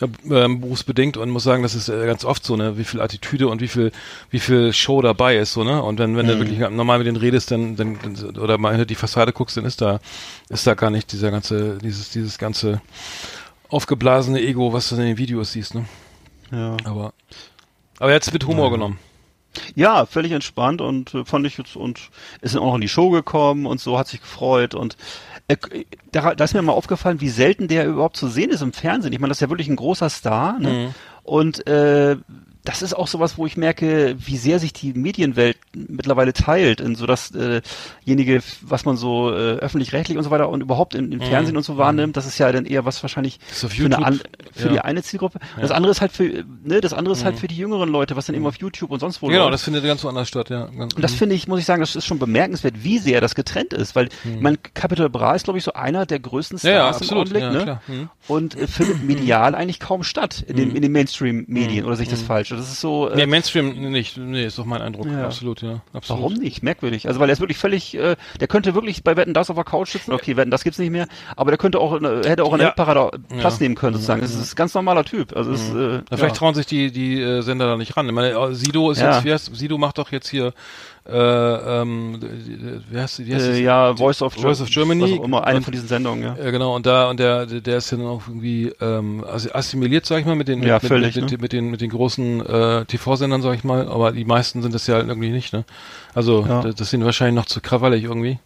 äh, 0.00 0.06
ähm, 0.30 0.60
berufsbedingt 0.60 1.16
und 1.16 1.30
muss 1.30 1.44
sagen, 1.44 1.62
das 1.62 1.74
ist 1.74 1.88
äh, 1.88 2.06
ganz 2.06 2.24
oft 2.24 2.44
so, 2.44 2.56
ne, 2.56 2.78
wie 2.78 2.84
viel 2.84 3.00
Attitüde 3.00 3.48
und 3.48 3.60
wie 3.60 3.68
viel, 3.68 3.92
wie 4.30 4.38
viel 4.40 4.72
Show 4.72 5.02
dabei 5.02 5.36
ist, 5.36 5.52
so, 5.52 5.64
ne, 5.64 5.82
und 5.82 5.98
wenn, 5.98 6.16
wenn 6.16 6.26
du 6.26 6.38
wirklich 6.38 6.58
normal 6.58 6.98
mit 6.98 7.06
denen 7.06 7.16
redest, 7.24 7.50
dann, 7.50 7.76
dann, 7.76 7.98
dann 8.02 8.36
oder 8.38 8.58
mal 8.58 8.70
hinter 8.70 8.86
die 8.86 8.94
Fassade 8.94 9.32
guckst, 9.32 9.56
dann 9.56 9.64
ist 9.64 9.80
da, 9.80 10.00
ist 10.48 10.66
da 10.66 10.74
gar 10.74 10.90
nicht 10.90 11.12
dieser 11.12 11.30
ganze, 11.30 11.78
dieses, 11.78 12.10
dieses 12.10 12.38
ganze 12.38 12.80
aufgeblasene 13.68 14.40
Ego, 14.40 14.72
was 14.72 14.88
du 14.88 14.96
in 14.96 15.02
den 15.02 15.18
Videos 15.18 15.52
siehst, 15.52 15.74
ne, 15.74 15.84
ja. 16.52 16.76
aber, 16.84 17.12
aber 17.98 18.12
jetzt 18.12 18.32
mit 18.32 18.46
Humor 18.46 18.70
genommen. 18.70 18.98
Ja, 19.74 20.06
völlig 20.06 20.32
entspannt 20.32 20.80
und 20.80 21.14
äh, 21.14 21.24
fand 21.24 21.46
ich 21.46 21.58
jetzt 21.58 21.76
und 21.76 22.10
ist 22.40 22.54
dann 22.54 22.62
auch 22.62 22.66
noch 22.66 22.74
in 22.74 22.80
die 22.80 22.88
Show 22.88 23.10
gekommen 23.10 23.66
und 23.66 23.80
so 23.80 23.98
hat 23.98 24.08
sich 24.08 24.20
gefreut 24.20 24.74
und 24.74 24.96
äh, 25.46 25.56
da, 26.10 26.34
da 26.34 26.44
ist 26.44 26.54
mir 26.54 26.62
mal 26.62 26.72
aufgefallen, 26.72 27.20
wie 27.20 27.28
selten 27.28 27.68
der 27.68 27.86
überhaupt 27.86 28.16
zu 28.16 28.28
sehen 28.28 28.50
ist 28.50 28.62
im 28.62 28.72
Fernsehen. 28.72 29.12
Ich 29.12 29.20
meine, 29.20 29.30
das 29.30 29.38
ist 29.38 29.42
ja 29.42 29.50
wirklich 29.50 29.68
ein 29.68 29.76
großer 29.76 30.10
Star 30.10 30.58
ne? 30.58 30.94
und 31.22 31.66
äh, 31.68 32.16
das 32.64 32.80
ist 32.80 32.94
auch 32.94 33.06
sowas, 33.08 33.36
wo 33.36 33.46
ich 33.46 33.56
merke, 33.56 34.16
wie 34.18 34.38
sehr 34.38 34.58
sich 34.58 34.72
die 34.72 34.94
Medienwelt 34.94 35.58
mittlerweile 35.74 36.32
teilt 36.32 36.80
in 36.80 36.94
so 36.94 37.06
dasjenige, 37.06 38.42
was 38.62 38.84
man 38.84 38.96
so 38.96 39.30
äh, 39.30 39.56
öffentlich-rechtlich 39.56 40.16
und 40.16 40.24
so 40.24 40.30
weiter 40.30 40.48
und 40.48 40.62
überhaupt 40.62 40.94
im, 40.94 41.12
im 41.12 41.20
Fernsehen 41.20 41.56
und 41.56 41.62
so 41.62 41.76
wahrnimmt. 41.76 42.16
Das 42.16 42.26
ist 42.26 42.38
ja 42.38 42.50
dann 42.50 42.64
eher 42.64 42.84
was 42.84 43.02
wahrscheinlich 43.02 43.38
für, 43.48 43.84
eine 43.84 44.04
an, 44.04 44.20
für 44.52 44.68
ja. 44.68 44.72
die 44.72 44.80
eine 44.80 45.02
Zielgruppe. 45.02 45.40
Das 45.60 45.70
andere 45.70 45.90
ist 45.90 46.00
halt 46.00 46.12
für, 46.12 46.44
ne, 46.64 46.80
das 46.80 46.94
andere 46.94 47.14
ist 47.14 47.24
halt 47.24 47.38
für 47.38 47.48
die 47.48 47.56
jüngeren 47.56 47.90
Leute, 47.90 48.16
was 48.16 48.26
dann 48.26 48.36
eben 48.36 48.46
auf 48.46 48.56
YouTube 48.56 48.90
und 48.90 49.00
sonst 49.00 49.20
wo 49.20 49.28
Genau, 49.28 49.44
läuft. 49.44 49.54
das 49.54 49.62
findet 49.62 49.84
ganz 49.84 50.02
woanders 50.02 50.28
statt, 50.28 50.48
ja. 50.48 50.66
Ganz, 50.66 50.94
Und 50.94 51.02
das 51.02 51.12
finde 51.12 51.34
ich, 51.34 51.46
muss 51.46 51.60
ich 51.60 51.66
sagen, 51.66 51.80
das 51.80 51.94
ist 51.94 52.06
schon 52.06 52.18
bemerkenswert, 52.18 52.82
wie 52.82 52.98
sehr 52.98 53.20
das 53.20 53.34
getrennt 53.34 53.74
ist, 53.74 53.94
weil 53.94 54.08
mein 54.40 54.58
Capital 54.74 55.10
Bra 55.10 55.34
ist, 55.34 55.44
glaube 55.44 55.58
ich, 55.58 55.64
so 55.64 55.74
einer 55.74 56.06
der 56.06 56.18
größten 56.20 56.58
Hm. 56.58 56.68
Ja, 56.68 56.72
ja, 56.76 56.80
Stars 56.94 57.02
absolut, 57.02 57.30
im 57.30 57.36
Augenblick, 57.36 57.66
ja, 57.66 57.74
ne? 57.74 57.80
Mhm. 57.86 58.08
Und 58.26 58.56
äh, 58.56 58.66
findet 58.66 59.04
medial 59.06 59.54
eigentlich 59.54 59.80
kaum 59.80 60.02
statt 60.02 60.42
in, 60.46 60.56
den, 60.56 60.74
in 60.74 60.82
den 60.82 60.92
Mainstream-Medien, 60.92 61.84
oder 61.84 61.96
sehe 61.96 62.04
ich 62.04 62.10
das 62.10 62.22
falsch? 62.22 62.53
Das 62.56 62.70
ist 62.70 62.80
so. 62.80 63.08
Äh, 63.08 63.16
Nee, 63.16 63.26
Mainstream 63.26 63.90
nicht, 63.90 64.16
nee, 64.16 64.44
ist 64.44 64.58
doch 64.58 64.64
mein 64.64 64.82
Eindruck. 64.82 65.06
Ja. 65.06 65.24
Absolut, 65.24 65.62
ja. 65.62 65.80
Absolut. 65.92 66.22
Warum 66.22 66.34
nicht? 66.34 66.62
Merkwürdig. 66.62 67.06
Also 67.08 67.20
weil 67.20 67.28
er 67.28 67.32
ist 67.34 67.40
wirklich 67.40 67.58
völlig, 67.58 67.94
äh, 67.96 68.16
der 68.40 68.48
könnte 68.48 68.74
wirklich 68.74 69.04
bei 69.04 69.16
Wetten 69.16 69.34
das 69.34 69.50
auf 69.50 69.56
der 69.56 69.64
Couch 69.64 69.90
sitzen. 69.90 70.12
Okay, 70.12 70.36
Wetten 70.36 70.50
das 70.50 70.64
gibt's 70.64 70.78
nicht 70.78 70.90
mehr, 70.90 71.06
aber 71.36 71.50
der 71.50 71.58
könnte 71.58 71.78
auch, 71.78 72.00
äh, 72.00 72.22
hätte 72.28 72.44
auch 72.44 72.52
in 72.52 72.60
der 72.60 72.74
Ja. 72.76 73.10
Platz 73.38 73.60
nehmen 73.60 73.74
können 73.74 73.94
sozusagen. 73.94 74.20
Das 74.20 74.34
ist 74.34 74.52
ein 74.52 74.56
ganz 74.56 74.74
normaler 74.74 75.04
Typ. 75.04 75.36
Also 75.36 75.52
ist, 75.52 75.72
äh, 75.74 75.94
Ja, 75.96 76.02
vielleicht 76.16 76.36
trauen 76.36 76.54
sich 76.54 76.66
die, 76.66 76.90
die 76.90 77.20
äh, 77.20 77.40
Sender 77.42 77.66
da 77.66 77.76
nicht 77.76 77.96
ran. 77.96 78.06
Ich 78.06 78.12
meine, 78.12 78.30
äh, 78.30 78.54
Sido 78.54 78.90
ist 78.90 79.00
jetzt, 79.00 79.24
wie 79.24 79.32
heißt, 79.32 79.54
Sido 79.54 79.78
macht 79.78 79.98
doch 79.98 80.10
jetzt 80.12 80.28
hier, 80.28 80.52
äh, 81.06 81.12
ähm, 81.82 82.18
wie 82.90 82.98
heißt, 82.98 83.26
wie 83.26 83.34
heißt 83.34 83.46
äh, 83.46 83.62
ja, 83.62 83.94
Voice 83.94 84.22
of, 84.22 84.34
Voice 84.34 84.60
of 84.60 84.70
Germany. 84.70 85.16
Immer, 85.22 85.44
eine 85.46 85.58
Und- 85.58 85.64
von 85.64 85.72
diesen 85.72 85.86
Sendungen, 85.88 86.22
ja. 86.22 86.36
Ja, 86.42 86.50
genau, 86.50 86.74
und 86.74 86.86
da, 86.86 87.10
und 87.10 87.20
der, 87.20 87.44
der 87.46 87.76
ist 87.78 87.90
ja 87.90 87.98
dann 87.98 88.06
auch 88.06 88.22
irgendwie 88.26 88.72
ähm, 88.80 89.22
assi- 89.24 89.52
assimiliert, 89.54 90.06
sag 90.06 90.20
ich 90.20 90.26
mal, 90.26 90.34
mit 90.36 90.48
den, 90.48 90.62
Ja, 90.62 90.74
mit, 90.80 90.86
völlig, 90.88 91.14
mit, 91.16 91.30
ne? 91.30 91.38
mit 91.40 91.52
den, 91.52 91.70
mit 91.70 91.80
den 91.80 91.90
großen 91.90 92.44
äh, 92.46 92.84
TV-Sendern, 92.86 93.42
sag 93.42 93.54
ich 93.54 93.64
mal, 93.64 93.86
aber 93.88 94.12
die 94.12 94.24
meisten 94.24 94.62
sind 94.62 94.74
das 94.74 94.86
ja 94.86 94.98
irgendwie 94.98 95.30
nicht, 95.30 95.52
ne? 95.52 95.64
Also, 96.14 96.44
Ja. 96.48 96.62
das, 96.62 96.74
das 96.76 96.90
sind 96.90 97.04
wahrscheinlich 97.04 97.34
noch 97.34 97.46
zu 97.46 97.60
krawallig 97.60 98.04
irgendwie. 98.04 98.38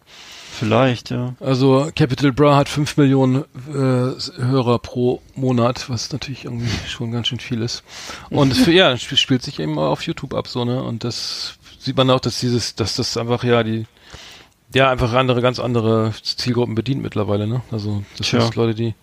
Vielleicht, 0.51 1.11
ja. 1.11 1.35
Also 1.39 1.89
Capital 1.95 2.33
Bra 2.33 2.57
hat 2.57 2.67
5 2.67 2.97
Millionen 2.97 3.45
äh, 3.71 4.41
Hörer 4.41 4.79
pro 4.79 5.21
Monat, 5.35 5.89
was 5.89 6.11
natürlich 6.11 6.43
irgendwie 6.45 6.67
schon 6.89 7.11
ganz 7.11 7.27
schön 7.29 7.39
viel 7.39 7.61
ist. 7.61 7.83
Und 8.29 8.51
es, 8.51 8.65
ja, 8.65 8.97
spielt 8.97 9.41
sich 9.43 9.59
eben 9.59 9.79
auf 9.79 10.01
YouTube 10.01 10.33
ab, 10.33 10.47
so, 10.47 10.65
ne? 10.65 10.83
Und 10.83 11.05
das 11.05 11.53
sieht 11.89 11.97
man 11.97 12.11
auch, 12.11 12.19
dass 12.19 12.39
dieses, 12.39 12.75
dass 12.75 12.97
das 12.97 13.17
einfach 13.17 13.43
ja 13.43 13.63
die 13.63 13.87
ja 14.75 14.91
einfach 14.91 15.11
andere, 15.13 15.41
ganz 15.41 15.57
andere 15.57 16.13
Zielgruppen 16.21 16.75
bedient 16.75 17.01
mittlerweile, 17.01 17.47
ne? 17.47 17.63
Also 17.71 18.03
das 18.15 18.27
Tja. 18.27 18.41
sind 18.41 18.55
Leute, 18.55 18.75
die 18.75 18.93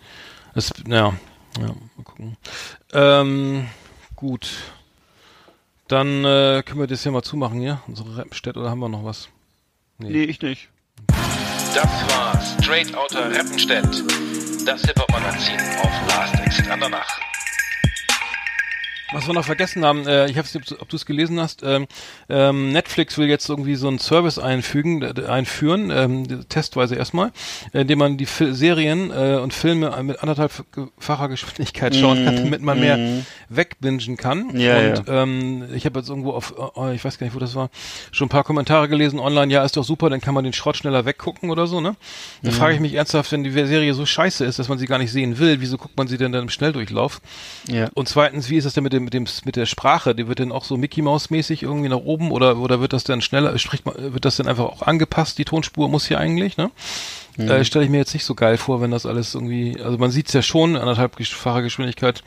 es, 0.55 0.72
ja, 0.87 1.12
ja, 1.59 1.66
mal 1.66 2.05
gucken. 2.05 2.37
Ähm, 2.93 3.66
gut. 4.14 4.49
Dann 5.89 6.24
äh, 6.24 6.62
können 6.64 6.78
wir 6.78 6.87
das 6.87 7.03
hier 7.03 7.11
mal 7.11 7.22
zumachen, 7.22 7.61
ja? 7.61 7.82
Unsere 7.89 8.18
Rappenstädt 8.18 8.57
oder 8.57 8.70
haben 8.70 8.78
wir 8.78 8.89
noch 8.89 9.05
was? 9.05 9.30
Nee, 9.99 10.22
ich 10.22 10.41
nicht. 10.41 10.68
Das 11.74 11.89
war 12.09 12.41
Straight 12.62 12.95
Outta 12.95 13.18
Rappenstedt, 13.18 14.05
das 14.64 14.82
Hip-Hop-Magazin 14.82 15.59
auf 15.82 16.09
Last 16.09 16.34
Exit 16.39 16.70
Andernach. 16.70 17.18
Was 19.13 19.29
wir 19.29 19.35
noch 19.35 19.45
vergessen 19.45 19.85
haben, 19.85 20.05
äh, 20.09 20.27
ich 20.29 20.37
weiß 20.37 20.53
nicht, 20.55 20.81
ob 20.81 20.89
du 20.89 20.97
es 20.97 21.07
gelesen 21.07 21.39
hast, 21.39 21.63
ähm, 21.63 21.87
ähm, 22.29 22.73
Netflix 22.73 23.17
will 23.19 23.29
jetzt 23.29 23.49
irgendwie 23.49 23.77
so 23.77 23.87
einen 23.87 24.01
Service 24.01 24.37
einfügen, 24.39 25.03
äh, 25.03 25.27
einführen, 25.27 25.93
ähm, 25.95 26.49
testweise 26.49 26.97
erstmal, 26.97 27.31
äh, 27.73 27.83
indem 27.83 28.01
man 28.01 28.17
die 28.17 28.27
Fil 28.27 28.53
Serien 28.53 29.13
äh, 29.13 29.37
und 29.37 29.55
Filme 29.55 30.03
mit 30.03 30.21
anderthalbfacher 30.21 31.29
Geschwindigkeit 31.29 31.95
schauen 31.95 32.25
kann, 32.25 32.37
damit 32.37 32.63
man 32.63 32.81
mehr 32.81 33.23
wegbingen 33.49 34.17
kann. 34.17 34.49
Mhm. 34.49 34.61
Ja, 34.61 34.77
und 34.89 35.05
ähm, 35.09 35.65
ich 35.73 35.87
habe 35.87 36.01
jetzt 36.01 36.09
irgendwo 36.09 36.33
auf, 36.33 36.55
oh, 36.57 36.89
ich 36.93 37.05
weiß 37.05 37.19
gar 37.19 37.27
nicht, 37.27 37.37
wo 37.37 37.39
das 37.39 37.55
war, 37.55 37.71
schon 38.11 38.27
ein 38.27 38.31
paar 38.31 38.45
Kommentare 38.45 38.89
gelesen 38.89 39.21
online, 39.21 39.53
ja, 39.53 39.65
ist 39.65 39.77
doch 39.77 39.85
super, 39.85 40.11
dann 40.11 40.21
kann 40.21 40.35
man 40.35 40.43
den 40.43 40.53
Schrott 40.53 40.77
schneller 40.77 41.05
weggucken 41.05 41.51
oder 41.51 41.69
so, 41.69 41.81
ne? 41.81 41.95
Da 42.43 42.51
frage 42.51 42.75
ich 42.75 42.81
mich 42.81 42.95
ernsthaft, 42.95 43.31
wenn 43.31 43.45
die 43.45 43.53
Serie 43.53 43.95
so 43.95 44.05
scheiße 44.05 44.45
ist, 44.45 44.59
dass 44.59 44.69
man 44.69 44.79
sie 44.79 44.87
gar 44.87 44.99
nicht 44.99 45.13
sehen 45.13 45.39
will, 45.39 45.61
wieso 45.61 45.79
guckt 45.79 45.97
man 45.97 46.09
sie 46.09 46.19
denn 46.19 46.33
dann 46.33 46.43
im 46.43 46.51
Schnelldurchlauf? 46.51 47.21
Ja. 47.69 47.89
Und 47.95 48.09
zweitens, 48.09 48.51
wie 48.51 48.57
ist 48.57 48.65
das 48.65 48.75
denn 48.75 48.83
mit 48.83 48.96
dem, 48.97 49.05
mit 49.05 49.15
dem, 49.15 49.27
mit 49.45 49.55
der 49.57 49.67
Sprache? 49.67 50.15
Die 50.15 50.27
wird 50.27 50.41
denn 50.41 50.51
auch 50.51 50.65
so 50.65 50.77
Mickey 50.77 51.03
Maus 51.03 51.31
mäßig 51.31 51.63
irgendwie 51.63 51.89
nach 51.89 51.99
oben 51.99 52.33
oder, 52.33 52.57
oder 52.59 52.81
wird 52.81 52.93
das 52.93 53.05
dann 53.05 53.21
schneller, 53.23 53.57
spricht 53.59 53.87
man, 53.87 53.95
wird 54.13 54.25
das 54.25 54.37
dann 54.37 54.49
einfach 54.49 54.65
auch 54.65 54.83
angepasst? 54.83 55.39
Die 55.39 55.45
Tonspur 55.45 55.89
muss 55.89 56.07
hier 56.09 56.19
eigentlich, 56.19 56.57
ne? 56.57 56.71
Äh, 57.39 57.65
Stelle 57.65 57.85
ich 57.85 57.91
mir 57.91 57.99
jetzt 57.99 58.15
nicht 58.15 58.25
so 58.25 58.35
geil 58.35 58.57
vor, 58.57 58.81
wenn 58.81 58.91
das 58.91 59.05
alles 59.07 59.35
irgendwie, 59.35 59.79
also 59.83 59.99
man 59.99 60.11
sieht's 60.11 60.33
ja 60.33 60.41
schon, 60.43 60.75
anderthalbfache 60.77 61.63
Geschwindigkeit, 61.63 62.23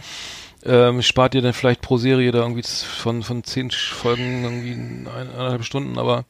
ähm, 0.63 1.01
spart 1.01 1.33
ihr 1.35 1.41
dann 1.41 1.53
vielleicht 1.53 1.81
pro 1.81 1.97
Serie 1.97 2.31
da 2.31 2.39
irgendwie 2.39 2.63
von, 2.63 3.23
von 3.23 3.43
zehn 3.43 3.71
Folgen 3.71 4.43
irgendwie 4.43 4.71
ein- 4.73 5.07
eineinhalb 5.07 5.63
Stunden, 5.63 5.97
aber 5.97 6.25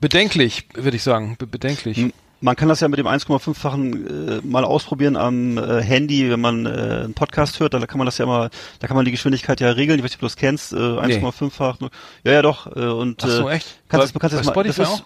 bedenklich, 0.00 0.68
würde 0.74 0.96
ich 0.96 1.02
sagen, 1.02 1.36
be 1.38 1.46
bedenklich. 1.46 1.98
M- 1.98 2.12
Man 2.40 2.54
kann 2.54 2.68
das 2.68 2.78
ja 2.80 2.86
mit 2.88 2.98
dem 2.98 3.06
1,5-fachen 3.08 4.38
äh, 4.38 4.40
mal 4.46 4.62
ausprobieren 4.64 5.16
am 5.16 5.58
äh, 5.58 5.82
Handy, 5.82 6.30
wenn 6.30 6.40
man 6.40 6.66
äh, 6.66 6.68
einen 7.04 7.14
Podcast 7.14 7.58
hört, 7.58 7.74
da 7.74 7.84
kann 7.86 7.98
man 7.98 8.04
das 8.06 8.18
ja 8.18 8.26
mal, 8.26 8.50
da 8.78 8.86
kann 8.86 8.96
man 8.96 9.04
die 9.04 9.10
Geschwindigkeit 9.10 9.60
ja 9.60 9.70
regeln. 9.70 9.98
Ich 9.98 10.04
weiß 10.04 10.10
nicht, 10.10 10.16
ob 10.18 10.20
du 10.20 10.26
das 10.26 10.36
kennst, 10.36 10.72
äh, 10.72 10.76
1,5-fach. 10.76 11.78
Ja, 12.22 12.32
ja, 12.32 12.42
doch. 12.42 12.66
Äh, 12.76 12.80
und 12.86 13.22
Ach 13.24 13.28
so, 13.28 13.48
äh, 13.48 13.54
echt? 13.56 13.80
Kannst 13.88 14.12
Bei- 14.12 14.12
du, 14.12 14.18
kannst 14.20 14.36
bei 14.36 14.38
das 14.42 14.54
mal, 14.54 14.62
das 14.64 14.74
Spotify 14.76 14.82
ist, 14.82 14.88
auch? 14.88 15.04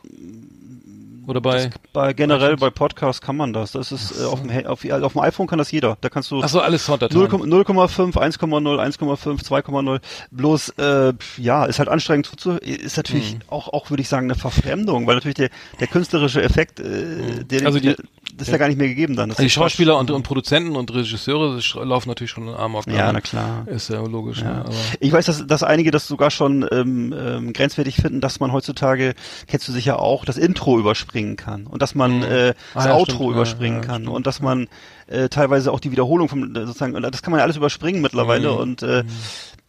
Oder 1.27 1.41
bei, 1.41 1.70
bei 1.93 2.12
generell 2.12 2.57
bei 2.57 2.70
Podcasts 2.70 3.20
kann 3.20 3.37
man 3.37 3.53
das. 3.53 3.73
Das 3.73 3.93
ist 3.93 4.20
äh, 4.20 4.25
auf, 4.25 4.43
dem, 4.43 4.66
auf, 4.66 4.85
auf 4.85 5.12
dem 5.12 5.20
iPhone 5.20 5.47
kann 5.47 5.59
das 5.59 5.70
jeder. 5.70 5.97
Da 6.01 6.09
kannst 6.09 6.31
du 6.31 6.43
ach 6.43 6.49
so, 6.49 6.61
alles 6.61 6.85
Sounddateien. 6.87 7.20
0,5, 7.29 8.14
1,0, 8.16 8.97
1,5, 8.99 9.45
2,0. 9.47 10.01
Bloß, 10.31 10.68
äh, 10.79 11.12
ja, 11.39 11.64
ist 11.64 11.79
halt 11.79 11.89
anstrengend 11.89 12.27
zuzu, 12.27 12.53
ist 12.59 12.97
natürlich 12.97 13.33
Hm. 13.33 13.41
auch, 13.49 13.68
auch 13.68 13.91
würde 13.91 14.01
ich 14.01 14.09
sagen, 14.09 14.27
eine 14.27 14.35
Verfremdung, 14.35 15.07
weil 15.07 15.14
natürlich 15.14 15.37
der, 15.37 15.51
der 15.81 15.87
künstlerische 15.87 16.43
Effekt, 16.43 16.81
äh, 16.81 17.45
der, 17.45 17.66
Also 17.66 17.79
die- 17.79 17.95
der, 17.95 17.97
das 18.35 18.49
ist 18.49 18.53
ja 18.53 18.59
gar 18.59 18.68
nicht 18.68 18.78
mehr 18.78 18.89
gegeben 18.89 19.14
dann. 19.16 19.28
Das 19.28 19.39
die 19.39 19.51
Schauspieler 19.51 19.99
und, 19.99 20.11
und 20.11 20.22
Produzenten 20.22 20.76
und 20.76 20.93
Regisseure 20.93 21.61
laufen 21.85 22.09
natürlich 22.09 22.30
schon 22.30 22.49
in 22.49 22.55
Amok. 22.55 22.87
Ja, 22.87 23.07
ne? 23.09 23.12
na 23.14 23.20
klar. 23.20 23.66
Ist 23.68 23.89
ja 23.91 24.01
logisch, 24.01 24.41
Ja. 24.41 24.64
ne? 24.64 24.70
Ich 25.01 25.12
weiß, 25.12 25.26
dass, 25.26 25.47
dass 25.47 25.62
einige 25.62 25.91
das 25.91 26.07
sogar 26.09 26.30
schon 26.30 26.66
ähm, 26.72 27.14
ähm, 27.16 27.53
grenzwertig 27.53 27.97
finden, 27.97 28.20
dass 28.20 28.41
man 28.41 28.53
heutzutage, 28.53 29.14
kennst 29.47 29.68
du 29.68 29.72
sicher 29.72 30.01
auch, 30.01 30.24
das 30.24 30.37
Intro 30.39 30.78
überspringen 30.78 31.37
kann 31.37 31.66
und 31.66 31.83
dass 31.83 31.95
man 31.95 32.22
äh, 32.22 32.55
das 32.74 32.85
Ah, 32.85 32.89
ja, 32.89 32.95
Outro 32.95 33.14
stimmt. 33.16 33.30
Überspringen 33.33 33.80
ja, 33.83 33.87
kann 33.87 34.03
stimmt. 34.03 34.16
und 34.16 34.26
dass 34.26 34.41
man 34.41 34.68
äh, 35.09 35.28
teilweise 35.28 35.70
auch 35.72 35.80
die 35.80 35.91
Wiederholung 35.93 36.28
vom 36.28 36.55
sozusagen, 36.55 37.01
das 37.03 37.22
kann 37.22 37.30
man 37.33 37.39
ja 37.39 37.45
alles 37.45 37.57
überspringen 37.57 38.01
mittlerweile 38.01 38.53
Mhm. 38.53 38.57
und 38.59 38.83
äh, 38.83 39.05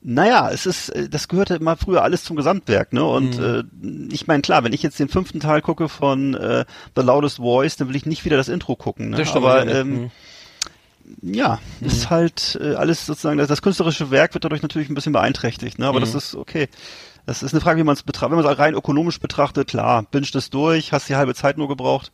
naja, 0.04 0.50
es 0.52 0.66
ist, 0.66 0.90
äh, 0.90 1.08
das 1.10 1.28
gehörte 1.28 1.56
immer 1.56 1.78
früher 1.78 2.04
alles 2.04 2.24
zum 2.24 2.36
Gesamtwerk, 2.36 2.92
ne? 2.94 3.04
Und 3.04 3.38
Mhm. 3.40 4.10
äh, 4.10 4.14
ich 4.14 4.28
meine, 4.28 4.42
klar, 4.42 4.64
wenn 4.64 4.74
ich 4.74 4.84
jetzt 4.84 5.00
den 5.00 5.10
fünften 5.10 5.40
Teil 5.40 5.62
gucke 5.62 5.88
von 5.90 6.34
äh, 6.34 6.66
The 6.96 7.02
Loudest 7.02 7.38
Voice, 7.38 7.78
dann 7.78 7.88
will 7.90 7.96
ich 7.96 8.06
nicht 8.06 8.26
wieder 8.26 8.38
das 8.38 8.50
Intro 8.50 8.76
gucken. 8.76 9.10
Ne? 9.12 9.18
Das 9.18 9.30
stimmt, 9.30 9.46
Aber 9.46 9.66
ja, 9.66 9.80
ähm, 9.80 10.12
mhm. 11.22 11.34
ja, 11.34 11.60
ist 11.82 12.10
halt 12.10 12.58
äh, 12.62 12.76
alles 12.76 13.06
sozusagen, 13.06 13.38
das, 13.38 13.48
das 13.48 13.62
künstlerische 13.62 14.12
Werk 14.12 14.34
wird 14.34 14.44
dadurch 14.44 14.62
natürlich 14.62 14.90
ein 14.90 14.96
bisschen 14.96 15.14
beeinträchtigt, 15.14 15.80
ne? 15.80 15.88
aber 15.88 16.00
das 16.00 16.16
ist 16.16 16.36
okay. 16.36 16.68
Das 17.26 17.42
ist 17.42 17.54
eine 17.54 17.62
Frage, 17.62 17.80
wie 17.80 17.86
man 17.86 17.94
es 17.94 18.04
betrachtet. 18.04 18.32
Wenn 18.38 18.44
man 18.44 18.52
es 18.52 18.60
rein 18.60 18.74
ökonomisch 18.74 19.20
betrachtet, 19.22 19.70
klar, 19.70 20.04
binge 20.12 20.28
das 20.34 20.50
durch, 20.50 20.92
hast 20.92 21.08
die 21.08 21.16
halbe 21.16 21.34
Zeit 21.34 21.58
nur 21.58 21.70
gebraucht. 21.70 22.12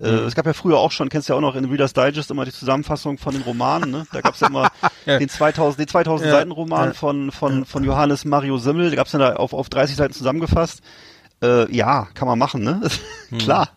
Äh, 0.00 0.06
Es 0.26 0.34
gab 0.34 0.46
ja 0.46 0.52
früher 0.52 0.78
auch 0.78 0.92
schon, 0.92 1.08
kennst 1.08 1.28
du 1.28 1.32
ja 1.32 1.36
auch 1.36 1.40
noch 1.42 1.56
in 1.56 1.64
Reader's 1.64 1.92
Digest 1.92 2.30
immer 2.30 2.44
die 2.44 2.52
Zusammenfassung 2.52 3.18
von 3.18 3.32
den 3.34 3.42
Romanen, 3.42 3.90
ne? 3.90 4.06
Da 4.12 4.20
gab's 4.20 4.40
ja 4.40 4.46
immer 4.48 4.68
Ja. 5.06 5.18
den 5.18 5.28
2000, 5.28 5.80
den 5.80 5.88
2000 5.88 6.26
Ja. 6.30 6.36
Seiten 6.36 6.50
Roman 6.52 6.88
Ja. 6.88 6.94
von, 6.94 7.32
von, 7.32 7.64
von 7.64 7.84
Johannes 7.84 8.24
Mario 8.24 8.58
Simmel, 8.58 8.90
der 8.90 8.96
gab's 8.96 9.10
dann 9.12 9.20
da 9.20 9.34
auf, 9.36 9.52
auf 9.52 9.68
30 9.68 9.96
Seiten 9.96 10.12
zusammengefasst. 10.14 10.82
Äh, 11.42 11.74
ja, 11.74 12.08
kann 12.14 12.28
man 12.28 12.38
machen, 12.38 12.62
ne? 12.62 12.80
Hm. 13.30 13.38
Klar. 13.38 13.70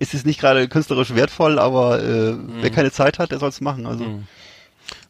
Ist 0.00 0.12
es 0.12 0.24
nicht 0.24 0.40
gerade 0.40 0.66
künstlerisch 0.66 1.14
wertvoll, 1.14 1.60
aber 1.60 2.02
äh, 2.02 2.34
wer 2.60 2.70
keine 2.70 2.90
Zeit 2.90 3.20
hat, 3.20 3.30
der 3.30 3.38
soll's 3.38 3.60
machen. 3.60 3.86
Also 3.86 4.04
weiß 4.04 4.12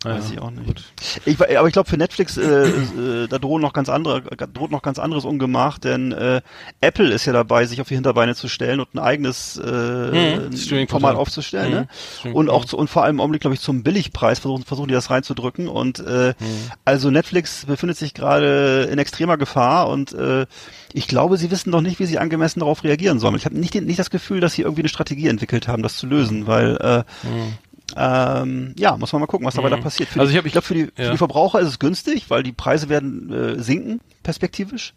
Hm. 0.04 0.10
ja, 0.10 0.18
ich 0.32 0.40
auch 0.40 0.50
nicht. 0.50 0.92
Ich, 1.26 1.38
we- 1.38 1.58
aber 1.58 1.68
ich 1.68 1.72
glaube 1.72 1.88
für 1.88 1.96
Netflix 1.96 2.36
äh, 2.36 2.42
äh, 2.68 3.28
da 3.28 3.38
drohen 3.38 3.62
noch 3.62 3.72
ganz 3.72 3.88
andere 3.88 4.22
droht 4.22 4.70
noch 4.70 4.82
ganz 4.82 4.98
anderes 4.98 5.24
Ungemach, 5.24 5.78
denn 5.78 6.12
äh, 6.12 6.40
Apple 6.80 7.10
ist 7.12 7.24
ja 7.26 7.32
dabei, 7.32 7.66
sich 7.66 7.80
auf 7.80 7.88
die 7.88 7.94
Hinterbeine 7.94 8.34
zu 8.34 8.48
stellen 8.48 8.80
und 8.80 8.94
ein 8.94 8.98
eigenes 8.98 9.56
äh, 9.58 9.62
Hm, 9.62 10.56
Streaming-Portal. 10.56 10.86
Format 10.88 11.16
aufzustellen, 11.16 11.66
Hm, 11.72 11.80
ne? 11.80 11.88
Streaming- 12.18 12.36
Und 12.36 12.50
auch 12.50 12.64
zu, 12.64 12.76
und 12.76 12.88
vor 12.90 13.04
allem 13.04 13.16
im 13.16 13.20
Augenblick 13.20 13.40
glaube 13.42 13.54
ich 13.54 13.60
zum 13.60 13.82
Billigpreis 13.82 14.38
versuchen 14.38 14.64
versuchen 14.64 14.88
die 14.88 14.94
das 14.94 15.10
reinzudrücken 15.10 15.68
und 15.68 16.00
äh, 16.00 16.34
Hm. 16.38 16.46
also 16.84 17.10
Netflix 17.10 17.66
befindet 17.66 17.96
sich 17.96 18.14
gerade 18.14 18.88
in 18.90 18.98
extremer 18.98 19.36
Gefahr 19.36 19.88
und 19.88 20.12
äh, 20.12 20.46
ich 20.94 21.06
glaube, 21.08 21.36
sie 21.38 21.50
wissen 21.50 21.70
noch 21.70 21.80
nicht, 21.80 22.00
wie 22.00 22.06
sie 22.06 22.18
angemessen 22.18 22.60
darauf 22.60 22.84
reagieren 22.84 23.18
sollen. 23.18 23.36
Ich 23.36 23.44
habe 23.46 23.58
nicht, 23.58 23.74
nicht 23.74 23.98
das 23.98 24.10
Gefühl, 24.10 24.40
dass 24.40 24.52
sie 24.54 24.62
irgendwie 24.62 24.82
eine 24.82 24.88
Strategie 24.90 25.28
entwickelt 25.28 25.66
haben, 25.68 25.82
das 25.82 25.96
zu 25.96 26.06
lösen, 26.06 26.46
weil 26.46 26.76
äh, 26.76 27.04
ähm, 27.96 28.74
ja, 28.78 28.96
muss 28.96 29.12
man 29.12 29.20
mal 29.20 29.26
gucken, 29.26 29.46
was 29.46 29.54
dabei 29.54 29.70
da 29.70 29.76
passiert. 29.76 30.08
Für 30.08 30.20
Also 30.20 30.32
ich 30.32 30.44
ich 30.44 30.52
glaube, 30.52 30.66
für, 30.66 30.74
die, 30.74 30.86
für 30.94 31.02
ja. 31.02 31.10
die 31.10 31.18
Verbraucher 31.18 31.60
ist 31.60 31.68
es 31.68 31.78
günstig, 31.78 32.30
weil 32.30 32.42
die 32.42 32.52
Preise 32.52 32.88
werden 32.88 33.32
äh, 33.32 33.62
sinken, 33.62 34.00
perspektivisch. 34.22 34.94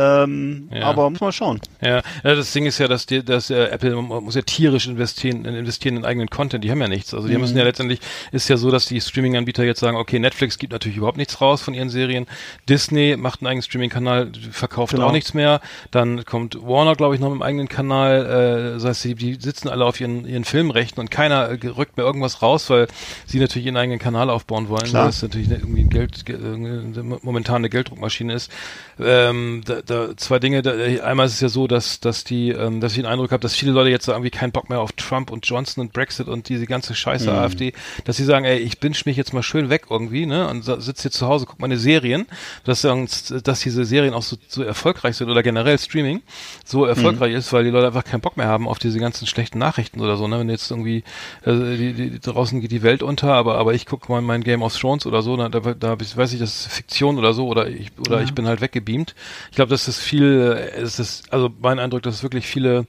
Ähm, 0.00 0.68
Ja. 0.72 0.82
Aber 0.84 1.10
muss 1.10 1.20
man 1.20 1.32
schauen. 1.32 1.60
Ja, 1.82 2.02
das 2.22 2.52
Ding 2.52 2.66
ist 2.66 2.78
ja, 2.78 2.88
dass 2.88 3.06
die, 3.06 3.24
dass 3.24 3.50
äh, 3.50 3.64
Apple 3.66 3.94
muss 3.96 4.34
ja 4.34 4.42
tierisch 4.42 4.86
investieren, 4.86 5.44
investieren 5.44 5.96
in 5.96 6.04
eigenen 6.04 6.28
Content. 6.30 6.64
Die 6.64 6.70
haben 6.70 6.80
ja 6.80 6.88
nichts. 6.88 7.12
Also 7.14 7.28
die 7.28 7.36
müssen 7.38 7.56
ja 7.56 7.64
letztendlich 7.64 8.00
ist 8.32 8.48
ja 8.48 8.56
so, 8.56 8.70
dass 8.70 8.86
die 8.86 9.00
Streaming-Anbieter 9.00 9.64
jetzt 9.64 9.80
sagen, 9.80 9.96
okay, 9.96 10.18
Netflix 10.18 10.58
gibt 10.58 10.72
natürlich 10.72 10.98
überhaupt 10.98 11.18
nichts 11.18 11.40
raus 11.40 11.60
von 11.62 11.74
ihren 11.74 11.90
Serien. 11.90 12.26
Disney 12.68 13.16
macht 13.16 13.40
einen 13.40 13.48
eigenen 13.48 13.62
Streaming-Kanal, 13.62 14.32
verkauft 14.52 14.94
Genau. 14.94 15.06
auch 15.08 15.12
nichts 15.12 15.34
mehr. 15.34 15.60
Dann 15.90 16.24
kommt 16.24 16.56
Warner, 16.62 16.96
glaube 16.96 17.14
ich, 17.14 17.20
noch 17.20 17.28
mit 17.28 17.34
einem 17.34 17.42
eigenen 17.42 17.68
Kanal. 17.68 18.24
Äh, 18.26 18.72
das 18.74 18.84
heißt, 18.84 19.04
die, 19.04 19.14
die 19.14 19.34
sitzen 19.34 19.68
alle 19.68 19.84
auf 19.84 20.00
ihren 20.00 20.24
ihren 20.26 20.44
Filmrechten 20.44 21.00
und 21.00 21.10
keiner 21.10 21.48
äh, 21.50 21.66
rückt 21.68 21.96
mehr 21.96 22.06
irgendwas 22.06 22.42
raus, 22.42 22.70
weil 22.70 22.88
sie 23.26 23.38
natürlich 23.40 23.66
ihren 23.66 23.76
eigenen 23.76 23.98
Kanal 23.98 24.30
aufbauen 24.30 24.68
wollen. 24.68 24.84
Klar. 24.84 25.02
Weil 25.04 25.10
das 25.10 25.22
natürlich 25.22 25.50
irgendwie 25.50 25.82
ein 25.82 25.90
Geld, 25.90 26.24
ge- 26.26 26.36
äh, 26.36 27.18
momentan 27.22 27.56
eine 27.56 27.68
Gelddruckmaschine 27.70 28.32
ist. 28.34 28.50
Ähm, 28.98 29.62
da, 29.64 29.80
da 29.90 30.16
zwei 30.16 30.38
Dinge. 30.38 30.62
Da, 30.62 30.72
einmal 31.04 31.26
ist 31.26 31.34
es 31.34 31.40
ja 31.40 31.48
so, 31.48 31.66
dass 31.66 32.00
dass 32.00 32.24
die, 32.24 32.50
ähm, 32.50 32.80
dass 32.80 32.92
ich 32.92 32.98
den 32.98 33.06
Eindruck 33.06 33.32
habe, 33.32 33.40
dass 33.40 33.54
viele 33.54 33.72
Leute 33.72 33.90
jetzt 33.90 34.08
irgendwie 34.08 34.30
keinen 34.30 34.52
Bock 34.52 34.68
mehr 34.68 34.80
auf 34.80 34.92
Trump 34.92 35.30
und 35.30 35.46
Johnson 35.46 35.82
und 35.82 35.92
Brexit 35.92 36.28
und 36.28 36.48
diese 36.48 36.66
ganze 36.66 36.94
Scheiße 36.94 37.30
AfD, 37.32 37.72
dass 38.04 38.16
sie 38.16 38.24
sagen, 38.24 38.44
ey, 38.44 38.58
ich 38.58 38.78
binge 38.78 38.96
mich 39.04 39.16
jetzt 39.16 39.32
mal 39.32 39.42
schön 39.42 39.70
weg 39.70 39.86
irgendwie, 39.90 40.26
ne, 40.26 40.48
und 40.48 40.64
sitze 40.64 41.02
hier 41.02 41.10
zu 41.10 41.26
Hause, 41.26 41.46
guck 41.46 41.60
meine 41.60 41.76
Serien, 41.76 42.26
dass 42.64 42.82
dass 42.82 43.60
diese 43.60 43.84
Serien 43.84 44.14
auch 44.14 44.22
so, 44.22 44.36
so 44.48 44.62
erfolgreich 44.62 45.16
sind 45.16 45.30
oder 45.30 45.42
generell 45.42 45.78
Streaming 45.78 46.22
so 46.64 46.84
erfolgreich 46.84 47.34
ist, 47.34 47.52
weil 47.52 47.64
die 47.64 47.70
Leute 47.70 47.86
einfach 47.86 48.04
keinen 48.04 48.20
Bock 48.20 48.36
mehr 48.36 48.46
haben 48.46 48.68
auf 48.68 48.78
diese 48.78 48.98
ganzen 48.98 49.26
schlechten 49.26 49.58
Nachrichten 49.58 50.00
oder 50.00 50.16
so, 50.16 50.28
ne, 50.28 50.38
wenn 50.38 50.48
jetzt 50.48 50.70
irgendwie 50.70 51.04
äh, 51.44 51.76
die, 51.76 51.92
die, 51.92 52.20
draußen 52.20 52.60
geht 52.60 52.72
die 52.72 52.82
Welt 52.82 53.02
unter, 53.02 53.34
aber 53.34 53.58
aber 53.58 53.74
ich 53.74 53.86
gucke 53.86 54.10
mal 54.10 54.20
mein 54.20 54.42
Game 54.42 54.62
of 54.62 54.76
Thrones 54.76 55.06
oder 55.06 55.22
so, 55.22 55.36
da, 55.36 55.48
da, 55.48 55.60
da 55.74 55.96
weiß 55.98 56.32
ich, 56.32 56.38
das 56.38 56.66
ist 56.66 56.72
Fiktion 56.72 57.18
oder 57.18 57.34
so 57.34 57.46
oder 57.46 57.68
ich 57.68 57.90
oder 57.98 58.22
ich 58.22 58.34
bin 58.34 58.46
halt 58.46 58.60
weggebeamt. 58.60 59.14
Ich 59.50 59.56
glaube, 59.56 59.69
das 59.70 59.88
ist 59.88 59.98
viel, 59.98 60.56
äh, 60.56 60.80
es 60.80 60.98
ist 60.98 61.32
also 61.32 61.50
mein 61.60 61.78
Eindruck, 61.78 62.02
dass 62.02 62.16
es 62.16 62.22
wirklich 62.22 62.46
viele 62.46 62.86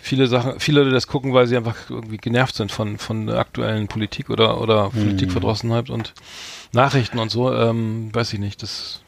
viele 0.00 0.28
Sachen, 0.28 0.60
viele 0.60 0.80
Leute 0.80 0.92
das 0.92 1.08
gucken, 1.08 1.34
weil 1.34 1.46
sie 1.46 1.56
einfach 1.56 1.90
irgendwie 1.90 2.18
genervt 2.18 2.54
sind 2.54 2.70
von 2.70 2.98
von 2.98 3.26
der 3.26 3.38
aktuellen 3.38 3.88
Politik 3.88 4.30
oder 4.30 4.60
oder 4.60 4.90
Politikverdrossenheit 4.90 5.90
und 5.90 6.14
Nachrichten 6.72 7.18
und 7.18 7.30
so. 7.30 7.52
Ähm, 7.52 8.14
weiß 8.14 8.32
ich 8.32 8.38
nicht. 8.38 8.62
Das 8.62 9.00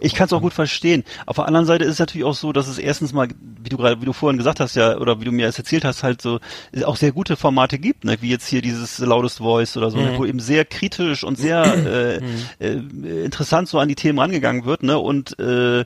Ich 0.00 0.14
kann 0.14 0.26
es 0.26 0.32
auch 0.32 0.40
gut 0.40 0.52
verstehen. 0.52 1.04
Auf 1.26 1.36
der 1.36 1.46
anderen 1.46 1.66
Seite 1.66 1.84
ist 1.84 1.94
es 1.94 1.98
natürlich 1.98 2.24
auch 2.24 2.34
so, 2.34 2.52
dass 2.52 2.68
es 2.68 2.78
erstens 2.78 3.12
mal, 3.12 3.28
wie 3.62 3.68
du 3.68 3.76
gerade, 3.76 4.00
wie 4.00 4.06
du 4.06 4.12
vorhin 4.12 4.38
gesagt 4.38 4.60
hast, 4.60 4.74
ja, 4.74 4.96
oder 4.98 5.20
wie 5.20 5.24
du 5.24 5.32
mir 5.32 5.48
es 5.48 5.58
erzählt 5.58 5.84
hast, 5.84 6.02
halt 6.02 6.22
so 6.22 6.40
auch 6.84 6.96
sehr 6.96 7.12
gute 7.12 7.36
Formate 7.36 7.78
gibt, 7.78 8.04
ne? 8.04 8.16
wie 8.20 8.30
jetzt 8.30 8.46
hier 8.46 8.62
dieses 8.62 8.98
Loudest 8.98 9.38
Voice 9.38 9.76
oder 9.76 9.90
so, 9.90 9.98
ne? 9.98 10.14
wo 10.16 10.24
eben 10.24 10.40
sehr 10.40 10.64
kritisch 10.64 11.24
und 11.24 11.36
sehr 11.36 11.64
äh, 11.86 12.16
äh, 12.60 13.24
interessant 13.24 13.68
so 13.68 13.78
an 13.78 13.88
die 13.88 13.94
Themen 13.94 14.18
rangegangen 14.18 14.64
wird, 14.64 14.82
ne? 14.82 14.98
Und 14.98 15.38
äh, 15.38 15.84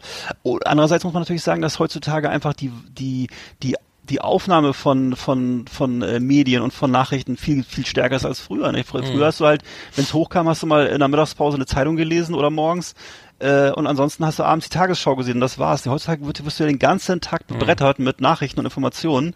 andererseits 0.64 1.04
muss 1.04 1.12
man 1.12 1.22
natürlich 1.22 1.42
sagen, 1.42 1.62
dass 1.62 1.78
heutzutage 1.78 2.30
einfach 2.30 2.54
die 2.54 2.72
die 2.96 3.28
die 3.62 3.76
die 4.08 4.20
Aufnahme 4.20 4.72
von 4.72 5.16
von 5.16 5.66
von 5.66 6.02
äh, 6.02 6.20
Medien 6.20 6.62
und 6.62 6.72
von 6.72 6.90
Nachrichten 6.90 7.36
viel 7.36 7.62
viel 7.62 7.86
stärker 7.86 8.16
ist 8.16 8.24
als 8.24 8.40
früher. 8.40 8.72
Ne? 8.72 8.84
Früher, 8.84 9.02
früher 9.02 9.26
hast 9.26 9.40
du 9.40 9.46
halt, 9.46 9.62
wenn 9.94 10.04
es 10.04 10.14
hochkam, 10.14 10.48
hast 10.48 10.62
du 10.62 10.66
mal 10.66 10.86
in 10.86 10.98
der 10.98 11.08
Mittagspause 11.08 11.56
eine 11.56 11.66
Zeitung 11.66 11.96
gelesen 11.96 12.34
oder 12.34 12.50
morgens 12.50 12.94
äh, 13.40 13.70
und 13.70 13.86
ansonsten 13.86 14.24
hast 14.26 14.38
du 14.38 14.42
abends 14.44 14.68
die 14.68 14.76
Tagesschau 14.76 15.14
gesehen 15.16 15.34
und 15.34 15.40
das 15.40 15.58
war's. 15.58 15.86
Heutzutage 15.86 16.26
wirst 16.26 16.58
du 16.58 16.64
ja 16.64 16.68
den 16.68 16.78
ganzen 16.78 17.20
Tag 17.20 17.46
bebrettert 17.46 17.98
mit 17.98 18.20
Nachrichten 18.20 18.60
und 18.60 18.66
Informationen. 18.66 19.34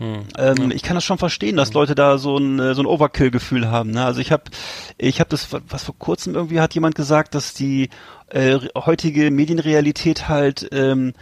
Ähm, 0.00 0.72
Ich 0.72 0.82
kann 0.82 0.96
das 0.96 1.04
schon 1.04 1.18
verstehen, 1.18 1.56
dass 1.56 1.72
Leute 1.72 1.94
da 1.94 2.18
so 2.18 2.36
ein, 2.36 2.58
äh, 2.58 2.74
so 2.74 2.82
ein 2.82 2.86
Overkill-Gefühl 2.86 3.70
haben. 3.70 3.92
Ne? 3.92 4.04
Also 4.04 4.20
ich 4.20 4.32
habe 4.32 4.44
ich 4.98 5.20
hab 5.20 5.28
das, 5.28 5.48
was 5.68 5.84
vor 5.84 5.94
kurzem 5.98 6.34
irgendwie 6.34 6.60
hat 6.60 6.74
jemand 6.74 6.96
gesagt, 6.96 7.34
dass 7.36 7.54
die 7.54 7.90
äh, 8.30 8.58
heutige 8.76 9.30
Medienrealität 9.30 10.28
halt 10.28 10.68
ähm, 10.72 11.12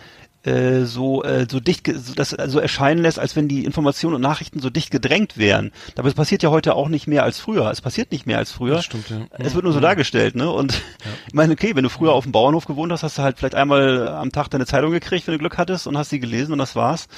äh, 0.45 0.85
so 0.85 1.23
äh, 1.23 1.47
so 1.51 1.61
dicht 1.61 1.91
so, 1.95 2.15
das 2.15 2.31
so 2.31 2.59
erscheinen 2.59 3.03
lässt, 3.03 3.19
als 3.19 3.37
wenn 3.37 3.49
die 3.49 3.65
Informationen 3.65 4.17
und 4.17 4.23
Nachrichten 4.23 4.61
so 4.61 4.71
dicht 4.71 4.91
gedrängt 4.91 5.39
wären. 5.39 5.73
Dabei 5.95 6.09
es 6.09 6.15
passiert 6.15 6.43
ja 6.43 6.51
heute 6.51 6.75
auch 6.75 6.89
nicht 6.89 7.07
mehr 7.07 7.23
als 7.23 7.39
früher. 7.39 7.71
Es 7.71 7.81
passiert 7.81 8.13
nicht 8.13 8.27
mehr 8.27 8.39
als 8.39 8.51
früher. 8.51 8.77
Das 8.77 8.85
stimmt, 8.85 9.11
ja. 9.11 9.27
Es 9.39 9.55
wird 9.55 9.65
nur 9.65 9.73
so 9.73 9.81
dargestellt, 9.81 10.35
ne? 10.35 10.51
Und 10.51 10.83
ich 11.29 11.35
meine, 11.35 11.53
okay, 11.53 11.77
wenn 11.77 11.85
du 11.85 11.91
früher 11.91 12.13
auf 12.13 12.25
dem 12.25 12.33
Bauernhof 12.33 12.67
gewohnt 12.67 12.93
hast, 12.93 13.03
hast 13.03 13.19
du 13.19 13.23
halt 13.23 13.39
vielleicht 13.39 13.55
einmal 13.55 14.09
am 14.09 14.33
Tag 14.33 14.49
deine 14.49 14.67
Zeitung 14.67 14.91
gekriegt, 14.91 15.27
wenn 15.27 15.35
du 15.35 15.39
Glück 15.39 15.59
hattest 15.59 15.87
und 15.87 15.97
hast 15.97 16.11
sie 16.11 16.21
gelesen 16.21 16.53
und 16.53 16.59
das 16.59 16.75
war's. 16.77 17.09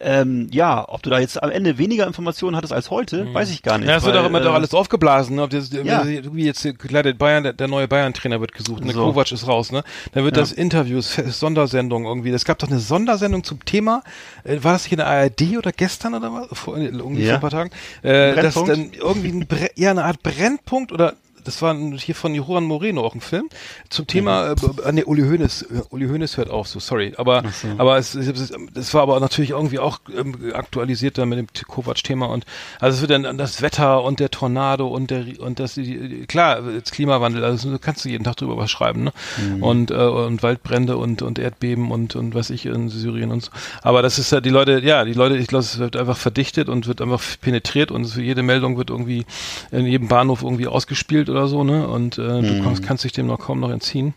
Ähm, 0.00 0.46
ja, 0.52 0.84
ob 0.88 1.02
du 1.02 1.10
da 1.10 1.18
jetzt 1.18 1.42
am 1.42 1.50
Ende 1.50 1.76
weniger 1.76 2.06
Informationen 2.06 2.54
hattest 2.56 2.72
als 2.72 2.88
heute, 2.88 3.34
weiß 3.34 3.50
ich 3.50 3.62
gar 3.62 3.78
nicht. 3.78 3.88
Ja, 3.88 3.96
es 3.96 4.04
wird 4.04 4.16
auch 4.16 4.24
immer 4.26 4.40
äh, 4.40 4.44
doch 4.44 4.54
alles 4.54 4.72
aufgeblasen, 4.72 5.34
ne? 5.34 5.42
Ob 5.42 5.50
das, 5.50 5.70
Ja. 5.72 6.04
wie 6.06 6.44
jetzt 6.44 6.64
äh, 6.64 6.72
klar, 6.72 7.02
der 7.02 7.14
Bayern, 7.14 7.42
der, 7.42 7.52
der 7.52 7.66
neue 7.66 7.88
Bayern-Trainer 7.88 8.40
wird 8.40 8.52
gesucht, 8.52 8.84
ne? 8.84 8.92
So. 8.92 9.06
Kovac 9.06 9.32
ist 9.32 9.48
raus, 9.48 9.72
ne? 9.72 9.82
Dann 10.12 10.22
wird 10.22 10.36
Ja. 10.36 10.42
das 10.42 10.52
Interviews, 10.52 11.14
Sondersendung 11.26 12.04
irgendwie. 12.04 12.30
Es 12.30 12.44
gab 12.44 12.58
doch 12.60 12.68
eine 12.68 12.78
Sondersendung 12.78 13.42
zum 13.42 13.64
Thema, 13.64 14.02
äh, 14.44 14.58
war 14.62 14.74
das 14.74 14.84
hier 14.84 14.92
in 14.92 14.98
der 14.98 15.08
ARD 15.08 15.56
oder 15.58 15.72
gestern 15.72 16.14
oder 16.14 16.32
was? 16.32 16.46
Vor, 16.56 16.76
äh, 16.76 16.86
irgendwie 16.86 17.22
Ja. 17.24 17.30
vor 17.30 17.34
ein 17.38 17.40
paar 17.40 17.50
Tagen. 17.50 17.70
Äh, 18.02 18.36
das 18.40 18.54
Brennpunkt? 18.54 18.68
dann 18.70 18.90
irgendwie 19.00 19.28
ein 19.32 19.46
Bre 19.48 19.70
ja, 19.74 19.90
eine 19.90 20.04
Art 20.04 20.22
Brennpunkt 20.22 20.92
oder 20.92 21.14
das 21.48 21.62
war 21.62 21.74
hier 21.96 22.14
von 22.14 22.34
Juan 22.34 22.64
Moreno 22.64 23.04
auch 23.04 23.14
ein 23.14 23.20
Film 23.20 23.48
zum 23.88 24.06
Thema, 24.06 24.50
Mhm. 24.50 24.78
äh, 24.84 24.92
nee, 24.92 25.04
Uli 25.04 25.22
Hoeneß, 25.22 25.62
äh, 25.62 25.82
Uli 25.90 26.06
Hoeneß 26.06 26.36
hört 26.36 26.50
auf, 26.50 26.68
so 26.68 26.78
sorry, 26.78 27.14
aber 27.16 27.42
aber 27.78 27.96
es, 27.98 28.14
es, 28.14 28.52
es 28.74 28.94
war 28.94 29.02
aber 29.02 29.18
natürlich 29.20 29.50
irgendwie 29.50 29.78
auch 29.78 30.00
ähm, 30.16 30.36
aktualisiert 30.52 31.18
dann 31.18 31.28
mit 31.30 31.38
dem 31.38 31.46
Kovac-Thema 31.66 32.26
und 32.26 32.44
also 32.80 32.96
es 32.96 33.00
wird 33.08 33.10
dann 33.24 33.38
das 33.38 33.62
Wetter 33.62 34.02
und 34.04 34.20
der 34.20 34.30
Tornado 34.30 34.86
und 34.88 35.10
der 35.10 35.24
und 35.40 35.58
das 35.58 35.74
die, 35.74 36.24
klar 36.26 36.60
jetzt 36.70 36.92
Klimawandel, 36.92 37.44
also 37.44 37.78
kannst 37.80 38.04
du 38.04 38.08
jeden 38.08 38.24
Tag 38.24 38.36
drüber 38.36 38.56
was 38.56 38.70
schreiben, 38.70 39.04
ne? 39.04 39.12
Und 39.60 39.90
äh, 39.90 39.94
und 39.94 40.42
Waldbrände 40.42 40.96
und 40.96 41.22
und 41.22 41.38
Erdbeben 41.38 41.90
und 41.90 42.16
und 42.16 42.34
was 42.34 42.50
ich 42.50 42.66
in 42.66 42.88
Syrien 42.88 43.30
und 43.30 43.42
so. 43.44 43.50
Aber 43.82 44.02
das 44.02 44.18
ist 44.18 44.32
ja 44.32 44.40
die 44.40 44.50
Leute, 44.50 44.80
ja 44.80 45.04
die 45.04 45.12
Leute, 45.14 45.36
ich 45.36 45.46
glaube, 45.46 45.62
es 45.64 45.78
wird 45.78 45.96
einfach 45.96 46.16
verdichtet 46.16 46.68
und 46.68 46.86
wird 46.86 47.00
einfach 47.00 47.22
penetriert 47.40 47.90
und 47.90 48.14
jede 48.16 48.42
Meldung 48.42 48.76
wird 48.76 48.90
irgendwie 48.90 49.24
in 49.70 49.86
jedem 49.86 50.08
Bahnhof 50.08 50.42
irgendwie 50.42 50.66
ausgespielt 50.66 51.28
oder 51.30 51.37
so, 51.46 51.64
ne? 51.64 51.86
Und 51.88 52.18
äh, 52.18 52.42
du 52.42 52.62
kommst, 52.62 52.82
kannst 52.82 53.04
dich 53.04 53.12
dem 53.12 53.26
noch 53.26 53.38
kaum 53.38 53.60
noch 53.60 53.70
entziehen. 53.70 54.14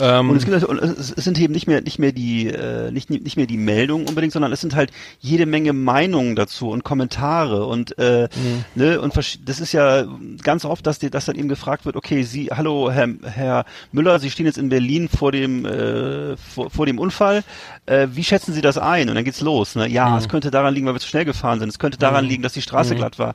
Ähm, 0.00 0.30
Und 0.30 0.36
es, 0.36 0.44
gibt, 0.44 0.56
es 0.56 1.24
sind 1.24 1.38
eben 1.38 1.52
nicht 1.52 1.66
mehr 1.66 1.80
nicht 1.80 1.98
mehr 1.98 2.12
die 2.12 2.48
äh, 2.48 2.90
nicht 2.90 3.10
nicht 3.10 3.36
mehr 3.36 3.46
die 3.46 3.56
Meldungen 3.56 4.08
unbedingt, 4.08 4.32
sondern 4.32 4.52
es 4.52 4.60
sind 4.60 4.74
halt 4.74 4.90
jede 5.20 5.46
Menge 5.46 5.72
Meinungen 5.72 6.36
dazu 6.36 6.70
und 6.70 6.84
Kommentare 6.84 7.66
und 7.66 7.98
äh, 7.98 8.28
ne 8.74 9.00
und 9.00 9.14
das 9.16 9.60
ist 9.60 9.72
ja 9.72 10.04
ganz 10.42 10.64
oft, 10.64 10.86
dass 10.86 10.98
dir 10.98 11.10
dass 11.10 11.26
dann 11.26 11.36
eben 11.36 11.48
gefragt 11.48 11.84
wird, 11.86 11.96
okay, 11.96 12.22
Sie, 12.22 12.46
hallo 12.46 12.90
Herr, 12.90 13.08
Herr 13.22 13.64
Müller, 13.92 14.18
Sie 14.18 14.30
stehen 14.30 14.46
jetzt 14.46 14.58
in 14.58 14.68
Berlin 14.68 15.08
vor 15.08 15.32
dem 15.32 15.64
äh, 15.64 16.36
vor, 16.36 16.70
vor 16.70 16.86
dem 16.86 16.98
Unfall, 16.98 17.42
äh, 17.86 18.08
wie 18.12 18.24
schätzen 18.24 18.54
Sie 18.54 18.60
das 18.62 18.78
ein? 18.78 19.08
Und 19.08 19.14
dann 19.16 19.24
geht's 19.24 19.40
los, 19.40 19.74
ne? 19.74 19.88
Ja, 19.88 20.16
es 20.18 20.28
könnte 20.28 20.50
daran 20.50 20.74
liegen, 20.74 20.86
weil 20.86 20.94
wir 20.94 21.00
zu 21.00 21.08
schnell 21.08 21.24
gefahren 21.24 21.58
sind. 21.60 21.68
Es 21.68 21.78
könnte 21.78 21.98
daran 21.98 22.24
liegen, 22.24 22.42
dass 22.42 22.52
die 22.52 22.62
Straße 22.62 22.94
glatt 22.94 23.18
war. 23.18 23.34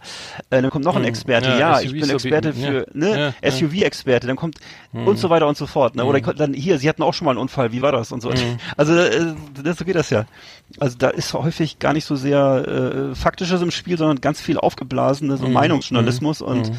Äh, 0.49 0.61
dann 0.61 0.69
kommt 0.71 0.85
noch 0.85 0.95
ein 0.95 1.03
Experte, 1.03 1.49
Ja, 1.49 1.57
ja, 1.59 1.81
ich 1.81 1.91
bin 1.91 2.05
so 2.05 2.13
Experte 2.13 2.53
für 2.53 2.79
ja. 2.79 2.85
ne 2.93 3.09
Ja, 3.09 3.33
ja. 3.41 3.51
SUV-Experte, 3.51 4.27
dann 4.27 4.35
kommt 4.35 4.57
und 4.93 5.19
so 5.19 5.29
weiter 5.29 5.47
und 5.47 5.57
so 5.57 5.67
fort. 5.67 5.95
Ne? 5.95 6.05
Oder 6.05 6.21
dann 6.21 6.53
hier, 6.55 6.79
sie 6.79 6.89
hatten 6.89 7.03
auch 7.03 7.13
schon 7.13 7.25
mal 7.25 7.31
einen 7.31 7.39
Unfall, 7.39 7.71
wie 7.71 7.81
war 7.81 7.91
das 7.91 8.11
und 8.11 8.21
so. 8.21 8.31
Also 8.77 8.95
äh, 8.95 9.33
das, 9.63 9.77
so 9.77 9.85
geht 9.85 9.95
das 9.95 10.09
ja. 10.09 10.25
Also 10.79 10.97
da 10.97 11.09
ist 11.09 11.33
häufig 11.33 11.79
gar 11.79 11.93
nicht 11.93 12.05
so 12.05 12.15
sehr 12.15 13.11
äh, 13.11 13.15
Faktisches 13.15 13.61
im 13.61 13.71
Spiel, 13.71 13.97
sondern 13.97 14.21
ganz 14.21 14.41
viel 14.41 14.57
aufgeblasene 14.57 15.37
so 15.37 15.47
Meinungsjournalismus 15.47 16.41
und 16.41 16.71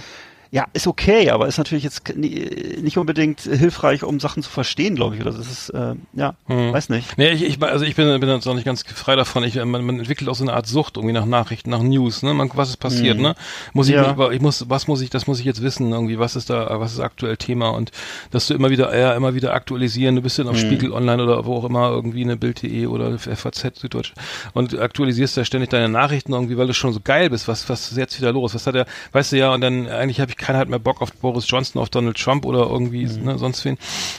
ja, 0.51 0.67
ist 0.73 0.87
okay, 0.87 1.31
aber 1.31 1.47
ist 1.49 1.59
natürlich 1.59 1.85
jetzt 1.85 2.03
nicht 2.17 2.99
unbedingt 2.99 3.41
hilfreich, 3.41 4.03
um 4.05 4.21
Sachen 4.21 4.43
zu 4.43 4.51
verstehen, 4.51 4.95
glaube 4.95 5.17
ich. 5.17 5.21
Oder 5.21 5.33
das 5.33 5.51
ist, 5.51 5.71
äh, 5.71 5.95
ja, 6.15 6.35
weiß 6.47 6.89
nicht. 6.89 7.19
Nee, 7.19 7.31
ich, 7.31 7.43
ich, 7.43 7.63
also 7.63 7.85
ich 7.85 7.97
bin, 7.97 8.21
bin 8.21 8.29
jetzt 8.29 8.47
auch 8.47 8.55
nicht 8.55 8.65
ganz 8.65 8.83
frei 8.83 9.17
davon. 9.17 9.45
Ich, 9.45 9.57
man, 9.57 9.85
man 9.85 9.99
entwickelt 9.99 10.29
auch 10.31 10.35
so 10.35 10.45
eine 10.45 10.53
Art 10.55 10.67
Sucht 10.67 10.97
irgendwie 10.97 11.13
nach 11.13 11.27
Nachrichten, 11.27 11.71
nach 11.71 11.83
News, 11.83 12.23
ne? 12.23 12.33
Man, 12.35 12.51
was 12.55 12.69
ist 12.71 12.77
passiert, 12.79 13.19
ne? 13.19 13.35
Muss 13.73 13.89
ich, 13.89 13.95
Ja. 13.95 14.15
mich- 14.15 14.31
ich 14.37 14.41
muss, 14.41 14.69
was 14.69 14.87
muss 14.87 15.01
ich, 15.01 15.11
das 15.11 15.27
muss 15.27 15.39
ich 15.41 15.45
jetzt 15.45 15.63
wissen, 15.63 15.91
irgendwie, 15.93 16.19
was 16.19 16.37
ist 16.37 16.49
da, 16.51 16.79
was 16.81 16.93
ist 16.93 17.01
aktuell 17.01 17.37
Thema 17.37 17.71
und 17.71 17.91
dass 18.31 18.47
du 18.47 18.55
immer 18.55 18.71
wieder, 18.71 18.97
ja, 18.97 19.15
immer 19.15 19.35
wieder 19.35 19.53
aktualisieren. 19.55 20.17
Du 20.17 20.23
bist 20.23 20.39
dann 20.39 20.49
auf 20.49 20.59
Spiegel 20.59 20.93
Online 20.93 21.23
oder 21.23 21.45
wo 21.45 21.57
auch 21.57 21.65
immer 21.65 21.91
irgendwie 21.91 22.23
eine 22.23 22.37
Bild.de 22.37 22.87
oder 22.87 23.19
FAZ 23.19 23.81
Süddeutsch 23.81 24.13
und 24.55 24.79
aktualisierst 24.79 25.37
da 25.37 25.45
ständig 25.45 25.71
deine 25.71 25.89
Nachrichten 25.89 26.33
irgendwie, 26.33 26.57
weil 26.57 26.67
du 26.67 26.75
schon 26.75 26.93
so 26.93 27.01
geil 27.03 27.31
bist. 27.31 27.49
Was, 27.49 27.69
was 27.69 27.91
ist 27.91 27.99
jetzt 27.99 28.19
wieder 28.21 28.33
los? 28.33 28.55
Was 28.55 28.67
hat 28.67 28.75
er, 28.75 28.87
weißt 29.13 29.33
du 29.33 29.37
ja? 29.39 29.53
Und 29.53 29.61
dann 29.61 29.89
eigentlich 29.89 30.21
habe 30.21 30.31
ich 30.31 30.36
keiner 30.37 30.59
hat 30.59 30.69
mehr 30.69 30.79
Bock 30.79 31.03
auf 31.03 31.13
Boris 31.13 31.49
Johnson, 31.49 31.81
auf 31.81 31.89
Donald 31.91 32.17
Trump 32.17 32.45
oder 32.45 32.67
irgendwie, 32.69 33.07
ne, 33.07 33.39
sonst 33.39 33.65
wen, 33.65 33.79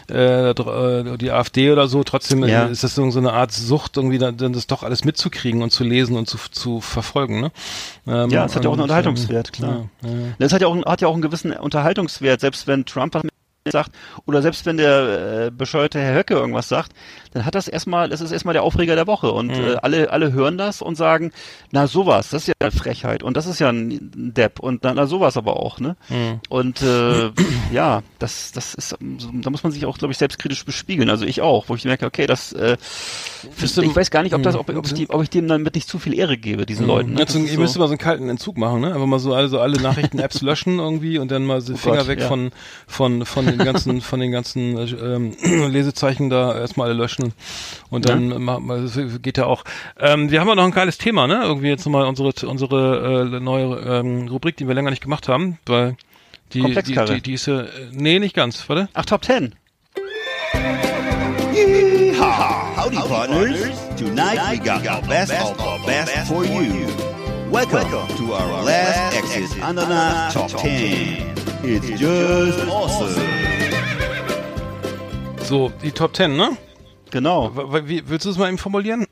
äh, 0.09 0.49
äh, 0.51 1.17
die 1.17 1.31
AfD 1.31 1.71
oder 1.71 1.87
so. 1.87 2.03
Trotzdem 2.03 2.43
Ja. 2.43 2.65
ist 2.65 2.83
das 2.83 2.95
so 2.95 3.09
so 3.11 3.19
eine 3.19 3.33
Art 3.33 3.51
Sucht, 3.51 3.97
irgendwie 3.97 4.17
dann, 4.17 4.37
dann 4.37 4.53
das 4.53 4.67
doch 4.67 4.83
alles 4.83 5.03
mitzukriegen 5.05 5.61
und 5.61 5.71
zu 5.71 5.83
lesen 5.83 6.17
und 6.17 6.27
zu, 6.27 6.37
zu 6.51 6.81
verfolgen. 6.81 7.41
Ne? 7.41 7.51
Ähm, 8.07 8.29
Ja, 8.29 8.45
es 8.45 8.55
hat 8.55 8.63
ja 8.63 8.69
auch 8.69 8.73
einen 8.73 8.81
und, 8.81 8.89
Unterhaltungswert, 8.89 9.47
ähm, 9.49 9.51
klar. 9.53 9.89
Ja, 10.03 10.09
ja. 10.09 10.15
Das 10.39 10.53
hat 10.53 10.61
ja 10.61 10.67
auch, 10.67 10.85
hat 10.85 11.01
ja 11.01 11.07
auch 11.07 11.13
einen 11.13 11.21
gewissen 11.21 11.51
Unterhaltungswert, 11.51 12.41
selbst 12.41 12.67
wenn 12.67 12.85
Trump 12.85 13.13
was 13.13 13.23
sagt 13.71 13.91
oder 14.25 14.41
selbst 14.41 14.65
wenn 14.65 14.77
der 14.77 15.45
äh, 15.47 15.51
bescheuerte 15.51 15.99
Herr 15.99 16.15
Höcke 16.17 16.33
irgendwas 16.35 16.67
sagt, 16.69 16.91
dann 17.33 17.45
hat 17.45 17.55
das 17.55 17.67
erstmal, 17.67 18.09
das 18.09 18.21
ist 18.21 18.31
erstmal 18.31 18.53
der 18.53 18.63
Aufreger 18.63 18.95
der 18.95 19.07
Woche 19.07 19.31
und 19.31 19.51
äh, 19.51 19.75
alle 19.81 20.09
alle 20.11 20.31
hören 20.33 20.57
das 20.57 20.81
und 20.81 20.95
sagen, 20.95 21.31
na 21.71 21.87
sowas, 21.87 22.29
das 22.29 22.43
ist 22.43 22.47
ja 22.47 22.53
eine 22.59 22.71
Frechheit 22.71 23.23
und 23.23 23.37
das 23.37 23.45
ist 23.45 23.59
ja 23.59 23.69
ein 23.69 24.11
Depp 24.15 24.59
und 24.59 24.83
na, 24.83 24.93
na 24.93 25.05
sowas 25.05 25.37
aber 25.37 25.57
auch, 25.57 25.79
ne? 25.79 25.95
Und 26.49 26.81
äh, 26.81 27.31
ja, 27.71 28.01
das 28.19 28.51
das 28.53 28.73
ist, 28.73 28.89
so- 28.89 28.97
da 29.33 29.49
muss 29.49 29.63
man 29.63 29.71
sich 29.71 29.85
auch, 29.85 29.97
glaube 29.97 30.11
ich, 30.11 30.17
selbstkritisch 30.17 30.65
bespiegeln. 30.65 31.09
Also 31.09 31.25
ich 31.25 31.41
auch, 31.41 31.65
wo 31.69 31.75
ich 31.75 31.85
merke, 31.85 32.05
okay, 32.05 32.25
das, 32.27 32.53
äh, 32.53 32.77
du- 33.75 33.81
ich 33.81 33.95
weiß 33.95 34.11
gar 34.11 34.23
nicht, 34.23 34.33
ob 34.33 34.43
das, 34.43 34.55
ob, 34.55 34.69
ob, 34.75 34.85
ich, 34.85 34.93
die, 34.93 35.09
ob 35.09 35.21
ich 35.23 35.29
dem 35.29 35.47
dann 35.47 35.61
mit 35.63 35.75
nicht 35.75 35.87
zu 35.87 35.99
viel 35.99 36.17
Ehre 36.17 36.37
gebe, 36.37 36.65
diesen 36.65 36.87
Leuten. 36.87 37.13
Ne? 37.13 37.19
Ja, 37.21 37.25
ihr 37.35 37.47
so- 37.53 37.59
müsst 37.59 37.77
mal 37.77 37.87
so 37.87 37.91
einen 37.93 37.97
kalten 37.99 38.29
Entzug 38.29 38.57
machen, 38.57 38.81
ne? 38.81 38.93
Einfach 38.93 39.05
mal 39.07 39.19
so 39.19 39.33
alle, 39.33 39.47
so 39.47 39.59
alle 39.59 39.79
Nachrichten-Apps 39.81 40.41
löschen 40.41 40.79
irgendwie 40.79 41.17
und 41.19 41.31
dann 41.31 41.45
mal 41.45 41.61
so 41.61 41.75
Finger 41.75 41.95
Oh 41.95 41.97
Gott, 41.99 42.07
weg 42.07 42.19
ja. 42.21 42.27
von, 42.27 42.51
von, 42.87 43.25
von 43.25 43.56
den 43.57 43.65
ganzen, 43.65 44.01
von 44.01 44.19
den 44.19 44.31
ganzen 44.31 44.77
ähm, 44.77 45.35
Lesezeichen 45.71 46.29
da 46.29 46.57
erstmal 46.57 46.89
alle 46.89 46.97
löschen 46.97 47.33
und 47.89 48.07
dann 48.07 48.45
das 48.67 48.99
geht 49.21 49.37
ja 49.37 49.45
auch. 49.45 49.63
Ähm, 49.99 50.31
wir 50.31 50.39
haben 50.39 50.47
ja 50.47 50.55
noch 50.55 50.65
ein 50.65 50.71
geiles 50.71 50.97
Thema, 50.97 51.27
ne? 51.27 51.41
Irgendwie 51.43 51.67
jetzt 51.67 51.85
nochmal 51.85 52.05
unsere, 52.05 52.33
unsere 52.47 53.31
äh, 53.35 53.39
neue 53.39 53.79
ähm, 53.79 54.27
Rubrik, 54.27 54.57
die 54.57 54.67
wir 54.67 54.75
länger 54.75 54.89
nicht 54.89 55.03
gemacht 55.03 55.27
haben, 55.27 55.59
weil 55.65 55.97
die, 56.53 56.61
die, 56.61 56.93
die, 56.93 57.21
die 57.21 57.33
ist 57.33 57.47
ja, 57.47 57.61
äh, 57.61 57.67
nee, 57.91 58.19
nicht 58.19 58.35
ganz, 58.35 58.67
warte. 58.69 58.89
Ach, 58.93 59.05
Top 59.05 59.21
Ten. 59.21 59.55
Howdy, 62.17 62.97
partners. 62.97 63.77
Tonight 63.97 64.39
we 64.51 64.59
got 64.59 64.87
our 64.87 65.01
best 65.01 65.33
of 65.33 65.59
our 65.59 65.79
best 65.85 66.27
for 66.27 66.45
you. 66.45 66.87
Welcome 67.49 67.89
to 68.17 68.33
our 68.33 68.63
last 68.63 69.15
Exit 69.15 69.63
Ananas 69.63 70.33
Top 70.33 70.51
10. 70.51 71.35
It's 71.63 71.99
just 71.99 72.67
awesome. 72.67 73.36
So, 75.47 75.71
die 75.81 75.91
Top 75.91 76.11
Ten, 76.11 76.35
ne? 76.35 76.57
Genau. 77.09 77.55
Wie, 77.87 78.03
willst 78.09 78.25
du 78.25 78.29
es 78.31 78.37
mal 78.37 78.49
eben 78.49 78.57
formulieren? 78.57 79.07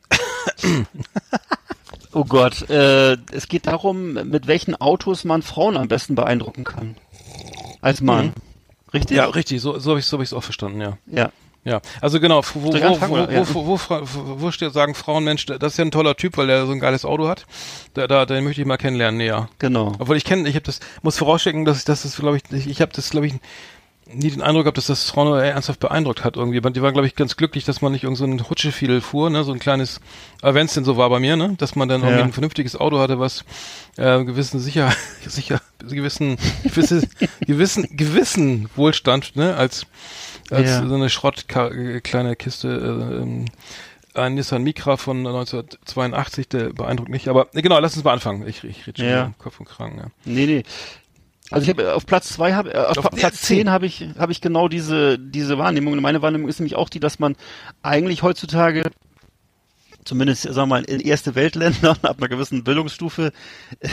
Oh 2.12 2.26
Gott, 2.26 2.70
äh, 2.70 3.14
es 3.32 3.48
geht 3.48 3.68
darum, 3.68 4.14
mit 4.14 4.46
welchen 4.48 4.76
Autos 4.76 5.24
man 5.24 5.42
Frauen 5.42 5.78
am 5.78 5.88
besten 5.88 6.16
beeindrucken 6.16 6.66
kann. 6.66 6.98
Als 7.80 8.02
Mann. 8.02 8.34
Richtig? 8.94 9.16
Ja, 9.16 9.28
richtig, 9.28 9.62
so, 9.62 9.80
so 9.80 9.92
habe 9.92 10.00
ich 10.00 10.06
es 10.06 10.10
so 10.10 10.18
hab 10.20 10.38
auch 10.38 10.44
verstanden, 10.44 10.82
ja. 10.82 10.98
Ja. 11.08 11.32
Ja, 11.64 11.82
also 12.00 12.20
genau, 12.20 12.44
wo, 12.54 12.72
wo, 12.74 13.66
wo, 13.66 13.80
wo, 13.80 14.42
wo, 14.42 14.52
steht, 14.52 14.72
sagen 14.72 14.94
Frauen, 14.94 15.24
Mensch, 15.24 15.48
das 15.48 15.74
ist 15.74 15.78
ja 15.78 15.86
ein 15.86 15.90
toller 15.90 16.16
Typ, 16.16 16.38
weil 16.38 16.46
der 16.46 16.68
so 16.68 16.72
ein 16.72 16.80
geiles 16.80 17.06
Auto 17.06 17.28
hat. 17.28 17.48
Da, 17.96 18.06
da, 18.08 18.28
den 18.28 18.44
möchte 18.44 18.62
ich 18.62 18.68
mal 18.68 18.78
kennenlernen, 18.78 19.18
näher. 19.18 19.50
Genau. 19.58 19.94
Obwohl 19.98 20.16
ich 20.16 20.26
kenne, 20.26 20.48
ich 20.48 20.54
habe 20.54 20.66
das, 20.66 20.80
muss 21.02 21.18
vorausschicken, 21.18 21.66
dass 21.66 21.80
ich 21.80 21.86
das 21.86 22.18
glaube 22.18 22.38
ich, 22.38 22.44
ich, 22.52 22.68
ich 22.68 22.82
habe 22.82 22.92
das, 22.94 23.10
glaube 23.10 23.26
ich, 23.26 23.34
nie 24.08 24.30
den 24.30 24.42
Eindruck 24.42 24.66
gehabt, 24.66 24.78
dass 24.78 24.86
das 24.88 25.10
Frauen 25.10 25.38
ernsthaft 25.40 25.80
beeindruckt 25.80 26.24
hat 26.24 26.36
irgendwie. 26.38 26.62
Die 26.62 26.82
waren, 26.82 26.94
glaube 26.94 27.08
ich, 27.08 27.16
ganz 27.16 27.38
glücklich, 27.38 27.66
dass 27.66 27.82
man 27.82 27.92
nicht 27.92 28.04
irgend 28.04 28.18
so 28.20 28.26
ein 28.26 28.50
Hutschefiedel 28.50 29.02
fuhr, 29.02 29.30
ne, 29.30 29.44
so 29.44 29.52
ein 29.52 29.60
kleines, 29.60 30.00
äh, 30.44 30.54
wenn 30.54 30.68
es 30.68 30.74
denn 30.76 30.84
so 30.86 30.96
war 30.98 31.10
bei 31.10 31.20
mir, 31.20 31.36
ne, 31.36 31.56
dass 31.58 31.76
man 31.76 31.90
dann 31.90 32.02
irgendwie 32.02 32.20
Ja. 32.20 32.24
ein 32.26 32.34
vernünftiges 32.34 32.76
Auto 32.76 33.00
hatte, 33.00 33.20
was 33.20 33.44
äh, 33.98 34.24
gewissen 34.24 34.60
sicher, 34.60 34.92
sicher, 35.26 35.60
gewissen, 35.80 36.38
gewisse, 36.64 37.08
gewissen, 37.42 37.88
gewissen 37.98 38.70
Wohlstand, 38.76 39.36
ne, 39.36 39.56
als 39.56 39.86
als 40.52 40.70
Ja. 40.70 40.88
so 40.88 40.94
eine 40.94 41.10
Schrott 41.10 41.48
kleine 41.48 42.36
Kiste. 42.36 42.68
Äh, 42.68 43.22
ähm, 43.24 43.46
ein 44.14 44.36
Nissan 44.36 44.64
Micra 44.64 44.96
von 44.96 45.18
1982, 45.28 46.48
der 46.48 46.72
beeindruckt 46.72 47.10
nicht. 47.10 47.28
Aber 47.28 47.48
äh, 47.54 47.62
genau, 47.62 47.80
lass 47.80 47.96
uns 47.96 48.06
mal 48.06 48.14
anfangen. 48.14 48.48
Ich, 48.48 48.64
ich 48.64 48.88
rede 48.88 49.00
schon 49.02 49.10
Ja. 49.10 49.16
ja. 49.16 49.34
Kopf 49.40 49.60
und 49.60 49.66
Kragen. 49.68 49.98
Ja. 49.98 50.06
Nee, 50.24 50.46
nee. 50.46 50.64
Also 51.52 51.64
ich 51.64 51.70
habe 51.70 51.94
auf 51.94 52.06
Platz 52.06 52.30
zwei 52.30 52.54
habe 52.54 52.74
äh, 52.74 52.78
auf, 52.78 52.98
Auf 52.98 53.12
Platz 53.12 53.42
zehn. 53.42 53.58
zehn 53.58 53.70
habe 53.70 53.86
ich 53.86 54.08
habe 54.18 54.32
ich 54.32 54.42
genau 54.42 54.68
diese 54.68 55.20
diese 55.20 55.58
Wahrnehmung. 55.58 55.94
Und 55.94 56.02
meine 56.02 56.22
Wahrnehmung 56.22 56.50
ist 56.50 56.60
nämlich 56.60 56.76
auch 56.76 56.90
die, 56.90 57.00
dass 57.00 57.20
man 57.20 57.36
eigentlich 57.84 58.24
heutzutage 58.24 58.84
zumindest, 60.06 60.44
sagen 60.44 60.56
wir 60.56 60.66
mal, 60.68 60.84
in 60.84 61.00
erste 61.02 61.36
Weltländern 61.36 61.98
ab 62.04 62.18
einer 62.18 62.30
gewissen 62.30 62.64
Bildungsstufe 62.64 63.32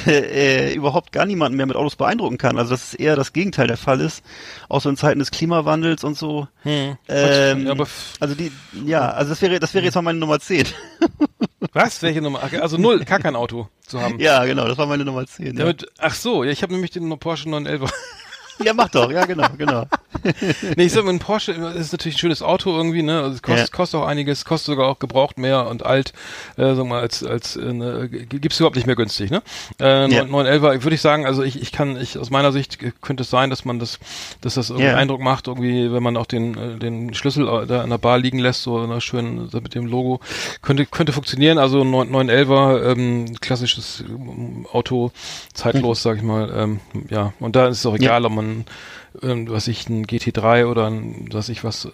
äh, 0.07 0.71
äh, 0.71 0.75
überhaupt 0.75 1.11
gar 1.13 1.27
niemanden 1.27 1.57
mehr 1.57 1.67
mit 1.67 1.77
Autos 1.77 1.97
beeindrucken 1.97 2.39
kann. 2.39 2.59
Also 2.59 2.71
dass 2.71 2.93
es 2.93 2.95
eher 2.95 3.17
das 3.17 3.33
Gegenteil 3.33 3.67
der 3.67 3.77
Fall 3.77 4.01
ist, 4.01 4.23
auch 4.69 4.81
so 4.81 4.89
in 4.89 4.97
Zeiten 4.97 5.19
des 5.19 5.31
Klimawandels 5.31 6.05
und 6.05 6.17
so. 6.17 6.47
Hm. 6.63 6.97
Ähm, 7.09 7.67
Ja, 7.67 7.73
aber 7.73 7.89
also 8.21 8.35
die, 8.35 8.53
ja, 8.85 9.11
also 9.11 9.31
das 9.31 9.43
wäre, 9.43 9.59
das 9.59 9.75
wäre 9.75 9.85
jetzt 9.85 9.95
mal 9.95 10.03
meine 10.03 10.19
Nummer 10.19 10.39
10. 10.39 10.67
Was? 11.73 12.03
Welche 12.03 12.21
Nummer? 12.21 12.41
Also 12.61 12.77
null, 12.77 13.05
gar 13.05 13.19
kein 13.19 13.37
Auto 13.37 13.69
zu 13.87 14.01
haben. 14.01 14.19
ja, 14.21 14.45
genau, 14.45 14.67
das 14.69 14.77
war 14.79 14.87
meine 14.87 15.05
Nummer 15.05 15.27
10. 15.27 15.47
Ja, 15.47 15.53
Damit, 15.53 15.87
ach 15.99 16.15
so, 16.15 16.45
ja, 16.45 16.51
ich 16.51 16.63
habe 16.63 16.73
nämlich 16.73 16.91
den 16.91 17.19
Porsche 17.19 17.49
911. 17.49 17.91
ja 18.65 18.73
mach 18.75 18.89
doch, 18.89 19.11
ja 19.11 19.25
genau, 19.25 19.47
genau. 19.57 19.85
nee, 20.77 20.85
ich 20.85 20.93
sag 20.93 21.05
mal, 21.05 21.11
ein 21.11 21.19
Porsche 21.19 21.53
ist 21.53 21.93
natürlich 21.93 22.17
ein 22.17 22.19
schönes 22.19 22.43
Auto 22.43 22.71
irgendwie, 22.77 23.03
ne? 23.03 23.21
Also 23.23 23.35
es 23.37 23.43
kostet, 23.43 23.69
Ja. 23.71 23.77
kostet 23.77 24.01
auch 24.01 24.07
einiges, 24.07 24.45
kostet 24.45 24.67
sogar 24.75 24.87
auch 24.89 24.99
gebraucht 24.99 25.39
mehr 25.39 25.67
und 25.67 25.85
alt, 25.85 26.13
äh, 26.57 26.75
sag 26.75 26.87
mal, 26.87 27.01
als, 27.01 27.25
als 27.25 27.57
äh, 27.57 27.73
ne, 27.73 28.09
gibt's 28.09 28.59
überhaupt 28.61 28.77
nicht 28.77 28.87
mehr 28.87 28.97
günstig, 28.97 29.31
ne? 29.31 29.43
Äh, 29.81 30.11
Ja. 30.13 30.25
911 30.25 30.85
würde 30.85 30.95
ich 30.95 31.01
sagen, 31.01 31.27
also 31.27 31.43
ich, 31.43 31.61
ich 31.61 31.73
kann, 31.73 31.97
ich 32.01 32.19
aus 32.19 32.31
meiner 32.31 32.53
Sicht 32.53 32.83
äh, 32.83 32.93
könnte 33.01 33.23
es 33.23 33.31
sein, 33.31 33.51
dass 33.51 33.65
man 33.65 33.79
das, 33.79 33.99
dass 34.43 34.55
das 34.55 34.71
irgendwie 34.71 34.89
Ja. 34.89 34.97
Eindruck 34.97 35.21
macht, 35.21 35.49
irgendwie, 35.49 35.93
wenn 35.93 36.03
man 36.03 36.17
auch 36.17 36.27
den, 36.27 36.57
äh, 36.57 36.79
den 36.79 37.15
Schlüssel 37.15 37.49
äh, 37.49 37.67
da 37.67 37.83
an 37.83 37.91
der 37.91 37.99
Bar 37.99 38.19
liegen 38.19 38.39
lässt, 38.39 38.63
so 38.63 38.87
na, 38.87 39.01
schön 39.01 39.49
so 39.49 39.61
mit 39.61 39.75
dem 39.75 39.87
Logo, 39.87 40.21
könnte, 40.61 40.87
könnte 40.87 41.13
funktionieren. 41.13 41.59
Also 41.59 41.83
9, 41.85 42.11
911er, 42.11 42.93
ähm, 42.93 43.35
klassisches 43.41 44.05
ähm, 44.07 44.67
Auto, 44.73 45.11
zeitlos, 45.55 46.03
sag 46.03 46.19
ich 46.19 46.23
mal, 46.23 46.53
ähm, 46.55 46.81
ja. 47.11 47.33
Und 47.41 47.57
da 47.57 47.69
ist 47.69 47.79
es 47.79 47.87
auch 47.87 47.95
egal, 47.95 48.25
ob 48.25 48.33
man 48.33 48.42
ähm, 49.23 49.49
was 49.49 49.69
ich, 49.69 49.89
ein 49.89 50.07
GT3 50.07 50.67
oder 50.67 50.87
ein, 50.89 51.29
was 51.33 51.49
ich 51.49 51.65
was, 51.65 51.85
äh, 51.87 51.91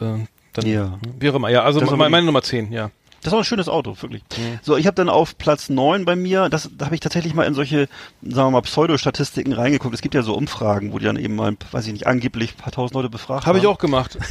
dann 0.53 0.67
Ja. 0.67 0.99
wäre 1.19 1.39
mal, 1.41 1.51
ja, 1.53 1.63
also 1.63 1.81
meine, 1.81 2.09
meine 2.11 2.27
Nummer 2.27 2.43
10, 2.43 2.73
ja. 2.73 2.91
Das 3.23 3.33
ist 3.33 3.35
auch 3.35 3.39
ein 3.41 3.45
schönes 3.45 3.69
Auto, 3.69 3.97
wirklich. 4.01 4.23
So, 4.63 4.77
ich 4.77 4.87
habe 4.87 4.95
dann 4.95 5.09
auf 5.09 5.37
Platz 5.39 5.69
9 5.71 6.05
bei 6.05 6.15
mir, 6.15 6.49
das, 6.49 6.71
da 6.79 6.85
habe 6.85 6.95
ich 6.95 7.01
tatsächlich 7.01 7.35
mal 7.35 7.43
in 7.45 7.55
solche, 7.55 7.89
sagen 8.23 8.47
wir 8.47 8.51
mal, 8.53 8.61
Pseudo-Statistiken 8.63 9.53
reingeguckt. 9.55 9.93
Es 9.93 10.03
gibt 10.03 10.15
ja 10.15 10.23
so 10.23 10.35
Umfragen, 10.35 10.93
wo 10.93 11.01
die 11.01 11.05
dann 11.07 11.17
eben 11.17 11.35
mal, 11.35 11.57
weiß 11.73 11.87
ich 11.89 11.93
nicht, 11.93 12.07
angeblich 12.07 12.55
ein 12.55 12.63
paar 12.63 12.73
tausend 12.73 12.95
Leute 12.95 13.11
befragt 13.11 13.45
Habe 13.45 13.59
ich 13.59 13.65
haben. 13.65 13.73
auch 13.73 13.79
gemacht. 13.79 14.19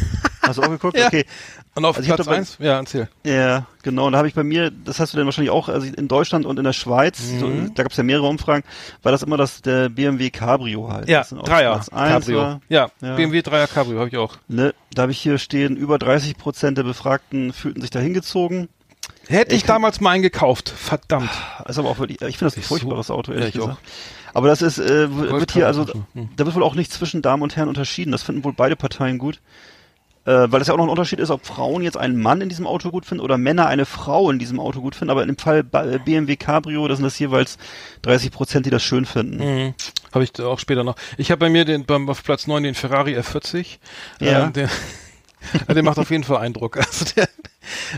Hast 0.48 0.58
du 0.58 0.64
auch 0.64 0.70
geguckt? 0.70 0.98
Ja. 0.98 1.08
Okay. 1.08 1.26
Und 1.76 1.86
auf 1.86 1.98
Also 1.98 2.08
Platz 2.08 2.26
dabei- 2.26 2.38
1, 2.38 2.58
ja, 2.60 2.78
erzähl. 2.80 3.08
Ja, 3.24 3.68
genau. 3.84 4.08
Und 4.08 4.14
da 4.14 4.18
habe 4.18 4.28
ich 4.28 4.34
bei 4.34 4.44
mir, 4.44 4.72
das 4.72 5.00
hast 5.00 5.14
du 5.14 5.18
dann 5.18 5.26
wahrscheinlich 5.28 5.52
auch, 5.52 5.70
also 5.70 5.86
in 5.86 6.08
Deutschland 6.08 6.46
und 6.46 6.58
in 6.58 6.64
der 6.64 6.74
Schweiz, 6.74 7.20
so, 7.40 7.48
Mhm. 7.48 7.74
da 7.76 7.84
gab 7.84 7.92
es 7.92 7.98
ja 7.98 8.04
mehrere 8.04 8.28
Umfragen, 8.28 8.64
war 9.04 9.12
das 9.12 9.22
immer 9.24 9.38
das 9.38 9.62
der 9.62 9.90
BMW 9.90 10.30
Cabrio 10.32 10.92
halt. 10.92 11.08
Ja, 11.08 11.22
auf 11.22 11.30
Dreier 11.44 11.80
Cabrio. 11.90 12.60
Ja, 12.70 12.90
Ja. 13.02 13.16
BMW 13.16 13.42
Dreier 13.44 13.68
Cabrio 13.68 14.00
habe 14.00 14.10
ich 14.10 14.18
auch. 14.18 14.38
ne, 14.48 14.74
da 14.94 15.04
habe 15.04 15.12
ich 15.12 15.20
hier 15.20 15.38
stehen, 15.38 15.78
über 15.78 16.00
30 16.00 16.38
Prozent 16.38 16.78
der 16.78 16.84
Befragten 16.84 17.54
fühlten 17.54 17.82
sich 17.82 17.90
da 17.92 18.00
hingezogen. 18.00 18.70
Hätte 19.28 19.54
ich 19.56 19.62
Ich 19.64 19.68
damals 19.68 20.00
mal 20.02 20.12
einen 20.12 20.24
gekauft. 20.24 20.70
Verdammt. 20.70 21.30
Ist 21.68 21.78
aber 21.78 21.90
auch 21.90 22.00
wirklich, 22.00 22.22
ich 22.22 22.38
finde 22.38 22.46
das 22.46 22.56
ein 22.56 22.62
Ist 22.62 22.70
so- 22.70 22.76
furchtbares 22.76 23.12
Auto, 23.12 23.34
ehrlich 23.34 23.54
Ja, 23.56 23.62
gesagt. 23.62 23.78
Aber 24.34 24.48
das 24.48 24.62
ist, 24.62 24.78
äh, 24.80 25.10
wird 25.16 25.52
hier, 25.52 25.68
also. 25.68 25.86
Hm. 26.14 26.30
da 26.36 26.46
wird 26.46 26.56
wohl 26.56 26.64
auch 26.64 26.76
nicht 26.76 26.92
zwischen 26.94 27.22
Damen 27.22 27.44
und 27.44 27.56
Herren 27.56 27.70
unterschieden. 27.70 28.12
Das 28.12 28.24
finden 28.24 28.44
wohl 28.44 28.54
beide 28.54 28.76
Parteien 28.76 29.18
gut. 29.18 29.40
Äh, 30.28 30.52
weil 30.52 30.60
es 30.60 30.68
ja 30.68 30.74
auch 30.74 30.78
noch 30.78 30.84
ein 30.84 30.90
Unterschied 30.90 31.20
ist, 31.20 31.30
ob 31.30 31.46
Frauen 31.46 31.82
jetzt 31.82 31.96
einen 31.96 32.22
Mann 32.22 32.42
in 32.42 32.50
diesem 32.50 32.68
Auto 32.68 32.92
gut 32.92 33.06
finden 33.06 33.24
oder 33.24 33.38
Männer 33.38 33.68
eine 33.68 33.86
Frau 33.86 34.30
in 34.30 34.40
diesem 34.40 34.60
Auto 34.60 34.82
gut 34.82 34.94
finden. 34.94 35.10
Aber 35.10 35.24
im 35.24 35.38
Fall 35.38 35.64
Ba- 35.64 35.86
äh, 35.86 36.00
BMW 36.04 36.36
Cabrio, 36.36 36.86
das 36.90 36.98
sind 36.98 37.06
das 37.06 37.18
jeweils 37.18 37.58
30 38.02 38.32
Prozent, 38.32 38.66
die 38.66 38.70
das 38.70 38.84
schön 38.84 39.06
finden. 39.06 39.38
Mhm. 39.38 39.74
Habe 40.14 40.26
ich 40.26 40.38
auch 40.42 40.60
später 40.60 40.84
noch. 40.84 40.98
Ich 41.18 41.32
habe 41.32 41.40
bei 41.40 41.50
mir 41.50 41.64
den 41.64 41.86
beim 41.86 42.10
auf 42.10 42.24
Platz 42.26 42.46
9 42.46 42.62
den 42.64 42.76
Ferrari 42.76 43.18
F40. 43.18 43.78
Ja. 44.20 44.48
Äh, 44.48 44.52
der, 44.52 44.70
der 45.74 45.84
macht 45.84 45.98
auf 45.98 46.12
jeden 46.12 46.26
Fall 46.26 46.38
Eindruck. 46.38 46.76
Also 46.78 47.06
der, 47.16 47.30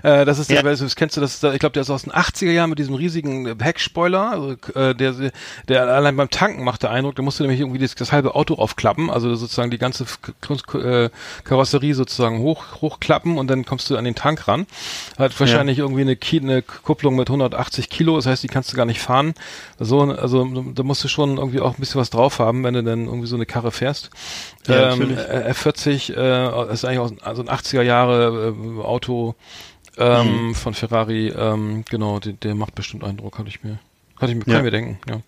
äh, 0.04 0.26
das 0.26 0.40
ist 0.40 0.50
der, 0.50 0.58
Ja. 0.58 0.64
das 0.64 0.96
kennst 0.96 1.18
du, 1.18 1.22
das 1.22 1.36
ist, 1.36 1.44
ich 1.44 1.60
glaube, 1.60 1.74
der 1.74 1.82
ist 1.82 1.90
aus 1.90 2.04
den 2.04 2.14
80er 2.14 2.52
Jahren 2.52 2.70
mit 2.70 2.80
diesem 2.80 2.96
riesigen 2.96 3.60
Heckspoiler, 3.62 4.32
also, 4.32 4.52
äh, 4.76 4.96
der, 4.96 5.14
der 5.68 5.88
allein 5.88 6.16
beim 6.16 6.30
Tanken 6.30 6.64
macht 6.64 6.84
der 6.84 6.92
Eindruck, 6.92 7.16
da 7.16 7.22
musst 7.22 7.40
du 7.40 7.44
nämlich 7.44 7.60
irgendwie 7.60 7.80
das, 7.80 7.96
das 7.96 8.12
halbe 8.12 8.36
Auto 8.36 8.56
aufklappen, 8.56 9.10
also 9.10 9.34
sozusagen 9.36 9.72
die 9.72 9.78
ganze 9.78 10.06
äh, 10.74 11.10
Karosserie 11.44 11.94
sozusagen 11.94 12.40
hoch, 12.40 12.82
hochklappen 12.82 13.38
und 13.38 13.48
dann 13.50 13.66
kommst 13.66 13.90
du 13.90 13.98
an 13.98 14.06
den 14.06 14.16
Tank 14.16 14.48
ran. 14.48 14.68
Hat 15.18 15.40
wahrscheinlich 15.40 15.80
irgendwie 15.80 16.02
eine, 16.02 16.18
eine 16.52 16.62
Kupplung 16.62 17.16
mit 17.16 17.30
180 17.30 17.90
Kilo, 17.90 18.16
das 18.16 18.26
heißt, 18.26 18.44
die 18.44 18.48
kannst 18.48 18.72
du 18.72 18.78
gar 18.78 18.86
nicht 18.86 19.02
fahren. 19.02 19.34
So, 19.80 20.02
also 20.02 20.46
da 20.74 20.84
musst 20.84 21.04
du 21.04 21.08
schon 21.08 21.38
irgendwie 21.38 21.60
auch 21.62 21.76
ein 21.76 21.80
bisschen 21.80 22.02
was 22.02 22.10
drauf 22.10 22.40
haben, 22.40 22.64
wenn 22.64 22.74
du 22.74 22.84
dann 22.84 23.06
irgendwie 23.06 23.28
so 23.28 23.36
eine 23.36 23.46
Karre 23.46 23.72
fährst. 23.72 24.10
Ja, 24.68 24.94
ähm, 24.94 25.00
natürlich. 25.00 25.18
äh, 25.20 25.52
F40 25.52 26.16
äh, 26.16 26.74
ist 26.74 26.86
eigentlich 26.86 27.00
aus, 27.00 27.14
also 27.22 27.42
ein 27.44 27.50
80er 27.50 27.82
Jahre 27.82 28.54
äh, 28.56 28.82
Auto 28.84 29.36
ähm, 30.00 30.48
Mhm. 30.48 30.56
von 30.56 30.74
Ferrari, 30.74 31.28
ähm, 31.30 31.84
genau, 31.90 32.20
der, 32.20 32.34
der 32.34 32.56
macht 32.56 32.74
bestimmt 32.76 33.04
Eindruck, 33.04 33.38
hatte 33.38 33.50
ich 33.50 33.64
mir, 33.64 33.80
hatte 34.20 34.32
ich 34.32 34.38
mir, 34.38 34.44
kann 34.46 34.54
Ja. 34.54 34.58
ich 34.60 34.64
mir 34.64 34.72
denken, 34.72 35.00
ja. 35.08 35.22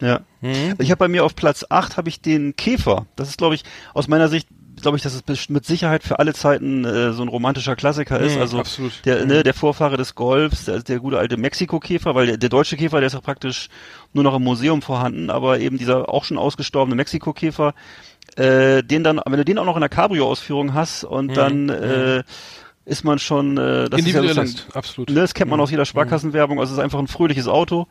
Ja. 0.00 0.20
Mhm. 0.42 0.76
Ich 0.78 0.90
habe 0.92 0.98
bei 0.98 1.08
mir 1.08 1.24
auf 1.24 1.34
Platz 1.34 1.64
8 1.68 1.96
habe 1.96 2.08
ich 2.08 2.20
den 2.20 2.54
Käfer. 2.54 3.06
Das 3.16 3.28
ist, 3.28 3.38
glaube 3.38 3.56
ich, 3.56 3.64
aus 3.94 4.06
meiner 4.06 4.28
Sicht, 4.28 4.46
glaube 4.80 4.96
ich, 4.96 5.02
dass 5.02 5.12
es 5.26 5.48
mit 5.48 5.66
Sicherheit 5.66 6.04
für 6.04 6.20
alle 6.20 6.34
Zeiten 6.34 6.84
äh, 6.84 7.12
so 7.12 7.22
ein 7.22 7.26
romantischer 7.28 7.74
Klassiker 7.74 8.20
ist. 8.20 8.36
Mhm, 8.36 8.40
also 8.40 8.58
absolut. 8.60 8.92
der, 9.04 9.22
Mhm. 9.22 9.26
ne, 9.26 9.42
der 9.42 9.54
Vorfahre 9.54 9.96
des 9.96 10.14
Golfs, 10.14 10.66
der, 10.66 10.84
der 10.84 11.00
gute 11.00 11.18
alte 11.18 11.36
Mexiko-Käfer, 11.36 12.14
weil 12.14 12.26
der, 12.28 12.36
der 12.36 12.48
deutsche 12.48 12.76
Käfer, 12.76 12.98
der 13.00 13.08
ist 13.08 13.14
ja 13.14 13.20
praktisch 13.20 13.68
nur 14.12 14.22
noch 14.22 14.36
im 14.36 14.44
Museum 14.44 14.82
vorhanden, 14.82 15.30
aber 15.30 15.58
eben 15.58 15.78
dieser 15.78 16.08
auch 16.08 16.22
schon 16.22 16.38
ausgestorbene 16.38 16.94
Mexiko-Käfer, 16.94 17.74
äh, 18.36 18.84
den 18.84 19.02
dann, 19.02 19.20
wenn 19.26 19.38
du 19.38 19.44
den 19.44 19.58
auch 19.58 19.64
noch 19.64 19.74
in 19.76 19.80
der 19.80 19.88
Cabrio-Ausführung 19.88 20.74
hast 20.74 21.02
und 21.02 21.36
dann 21.36 21.70
äh, 21.70 22.22
ist 22.88 23.04
man 23.04 23.18
schon, 23.18 23.56
äh, 23.58 23.88
das 23.88 24.00
ist 24.00 24.06
ja 24.12 24.20
Individualist, 24.20 24.56
sozusagen, 24.58 24.78
absolut. 24.78 25.08
Ne, 25.10 25.14
das 25.20 25.34
kennt 25.34 25.50
man 25.50 25.60
aus 25.60 25.70
jeder 25.70 25.84
Sparkassenwerbung, 25.84 26.58
also 26.58 26.72
es 26.72 26.78
ist 26.78 26.82
einfach 26.84 26.98
ein 26.98 27.06
fröhliches 27.08 27.46
Auto 27.46 27.86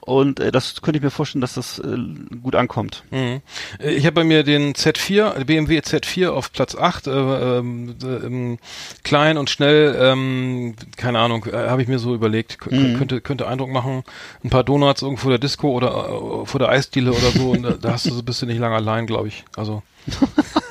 und 0.00 0.38
äh, 0.38 0.52
das 0.52 0.82
könnte 0.82 0.98
ich 0.98 1.02
mir 1.02 1.10
vorstellen, 1.10 1.40
dass 1.40 1.54
das 1.54 1.80
äh, 1.80 1.96
gut 2.40 2.54
ankommt. 2.54 3.02
Mhm. 3.10 3.40
Äh, 3.80 3.90
Ich 3.94 4.04
habe 4.06 4.12
bei 4.14 4.24
mir 4.24 4.44
den 4.44 4.74
Z4, 4.74 5.44
BMW 5.44 5.78
Z4 5.80 6.28
auf 6.28 6.52
Platz 6.52 6.76
8, 6.76 7.08
äh, 7.08 7.10
ähm, 7.10 7.96
äh, 8.02 8.06
ähm, 8.06 8.58
klein 9.02 9.36
und 9.36 9.50
schnell, 9.50 9.96
ähm, 10.00 10.76
keine 10.96 11.18
Ahnung, 11.18 11.44
äh, 11.46 11.68
habe 11.68 11.82
ich 11.82 11.88
mir 11.88 11.98
so 11.98 12.14
überlegt, 12.14 12.60
K 12.60 12.70
Mhm. 12.72 12.96
könnte 12.98 13.20
könnte 13.20 13.48
Eindruck 13.48 13.70
machen, 13.70 14.04
ein 14.44 14.50
paar 14.50 14.62
Donuts 14.62 15.02
irgendwo 15.02 15.22
vor 15.22 15.30
der 15.32 15.40
Disco 15.40 15.70
oder 15.70 15.88
äh, 15.88 16.46
vor 16.46 16.58
der 16.60 16.68
Eisdiele 16.68 17.10
oder 17.12 17.32
so, 17.32 17.50
und 17.50 17.62
da, 17.64 17.72
da 17.72 17.92
hast 17.92 18.06
du 18.06 18.14
so 18.14 18.22
bist 18.22 18.40
du 18.42 18.46
nicht 18.46 18.58
lange 18.60 18.76
allein, 18.76 19.06
glaube 19.08 19.26
ich. 19.26 19.44
Also 19.56 19.82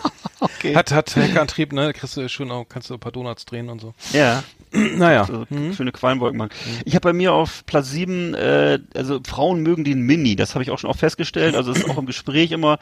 Okay. 0.65 0.75
hat 0.75 0.91
hat 0.91 1.15
Heckerantrieb, 1.15 1.73
ne, 1.73 1.85
da 1.87 1.93
kriegst 1.93 2.17
du 2.17 2.27
schön 2.29 2.51
auch, 2.51 2.65
kannst 2.67 2.89
du 2.89 2.95
ein 2.95 2.99
paar 2.99 3.11
Donuts 3.11 3.45
drehen 3.45 3.69
und 3.69 3.79
so. 3.81 3.93
Ja, 4.13 4.43
Naja. 4.97 5.25
so 5.25 5.45
schöne 5.75 5.91
Quallenwolken 5.91 6.37
machen. 6.37 6.49
Ich 6.85 6.95
habe 6.95 7.09
bei 7.09 7.13
mir 7.13 7.33
auf 7.33 7.65
Platz 7.65 7.89
7, 7.91 8.33
äh, 8.33 8.79
also 8.95 9.19
Frauen 9.27 9.61
mögen 9.61 9.83
den 9.83 10.01
Mini, 10.01 10.35
das 10.35 10.55
habe 10.55 10.63
ich 10.63 10.71
auch 10.71 10.79
schon 10.79 10.89
auch 10.89 10.97
festgestellt, 10.97 11.55
also 11.55 11.73
das 11.73 11.83
ist 11.83 11.89
auch 11.89 11.97
im 11.97 12.05
Gespräch 12.05 12.51
immer, 12.51 12.79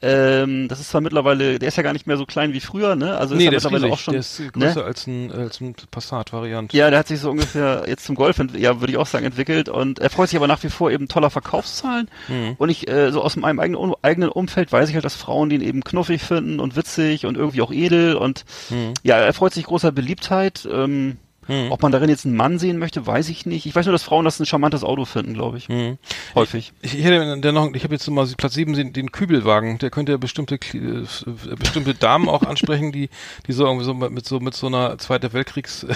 ähm, 0.00 0.68
das 0.68 0.80
ist 0.80 0.90
zwar 0.90 1.00
mittlerweile, 1.00 1.58
der 1.58 1.68
ist 1.68 1.76
ja 1.76 1.82
gar 1.82 1.92
nicht 1.92 2.06
mehr 2.06 2.16
so 2.16 2.24
klein 2.24 2.52
wie 2.52 2.60
früher, 2.60 2.94
ne? 2.94 3.16
Also 3.16 3.34
Nee, 3.34 3.40
ist 3.40 3.44
ja 3.46 3.50
der 3.50 3.56
ist 3.58 3.64
mittlerweile 3.64 3.84
riesig, 3.86 3.92
auch 3.94 3.98
schon, 3.98 4.12
der 4.12 4.20
ist 4.20 4.40
ne? 4.40 4.50
größer 4.52 4.84
als 4.84 5.06
ein 5.06 5.32
als 5.32 5.60
ein 5.60 5.74
Passat-Variant. 5.90 6.72
Ja, 6.72 6.90
der 6.90 7.00
hat 7.00 7.08
sich 7.08 7.18
so 7.20 7.30
ungefähr 7.30 7.84
jetzt 7.88 8.04
zum 8.04 8.14
Golf, 8.14 8.38
ja, 8.56 8.80
würde 8.80 8.92
ich 8.92 8.96
auch 8.98 9.06
sagen, 9.06 9.24
entwickelt 9.26 9.68
und 9.68 9.98
er 9.98 10.10
freut 10.10 10.28
sich 10.28 10.36
aber 10.36 10.46
nach 10.46 10.62
wie 10.62 10.68
vor 10.70 10.90
eben 10.90 11.08
toller 11.08 11.30
Verkaufszahlen. 11.30 12.08
Mhm. 12.28 12.54
Und 12.58 12.68
ich, 12.68 12.88
äh, 12.88 13.10
so 13.10 13.22
aus 13.22 13.34
meinem 13.36 13.58
eigenen, 13.58 13.92
eigenen 14.02 14.28
Umfeld 14.28 14.70
weiß 14.70 14.88
ich 14.88 14.94
halt, 14.94 15.04
dass 15.04 15.16
Frauen 15.16 15.48
den 15.48 15.60
eben 15.62 15.82
knuffig 15.82 16.22
finden 16.22 16.60
und 16.60 16.76
witzig 16.76 17.26
und 17.26 17.36
irgendwie 17.36 17.62
auch 17.62 17.72
edel 17.72 18.14
und 18.14 18.44
Mhm. 18.70 18.94
ja, 19.02 19.16
er 19.16 19.32
freut 19.32 19.52
sich 19.52 19.64
großer 19.64 19.90
Beliebtheit. 19.92 20.68
Ähm, 20.70 21.16
Mhm. 21.48 21.72
Ob 21.72 21.82
man 21.82 21.92
darin 21.92 22.10
jetzt 22.10 22.24
einen 22.26 22.36
Mann 22.36 22.58
sehen 22.58 22.78
möchte, 22.78 23.06
weiß 23.06 23.28
ich 23.30 23.46
nicht. 23.46 23.66
Ich 23.66 23.74
weiß 23.74 23.86
nur, 23.86 23.92
dass 23.92 24.02
Frauen 24.02 24.24
das 24.24 24.38
ein 24.38 24.46
charmantes 24.46 24.84
Auto 24.84 25.04
finden, 25.04 25.34
glaube 25.34 25.58
ich. 25.58 25.68
Mhm. 25.68 25.98
Häufig. 26.34 26.72
Ich, 26.82 26.98
ich 26.98 27.04
hätte 27.04 27.38
dann 27.40 27.54
noch, 27.54 27.72
ich 27.74 27.84
habe 27.84 27.94
jetzt 27.94 28.08
mal 28.10 28.26
Platz 28.36 28.54
7 28.54 28.74
den, 28.74 28.92
den 28.92 29.10
Kübelwagen, 29.12 29.78
der 29.78 29.90
könnte 29.90 30.12
ja 30.12 30.18
bestimmte 30.18 30.56
Kli- 30.56 31.02
äh, 31.02 31.56
bestimmte 31.56 31.94
Damen 31.94 32.28
auch 32.28 32.42
ansprechen, 32.42 32.92
die 32.92 33.08
die 33.46 33.52
so 33.52 33.64
irgendwie 33.64 33.84
so 33.84 33.94
mit 33.94 34.26
so 34.26 34.40
mit 34.40 34.54
so 34.54 34.66
einer 34.66 34.98
Zweite 34.98 35.32
Weltkriegs 35.32 35.86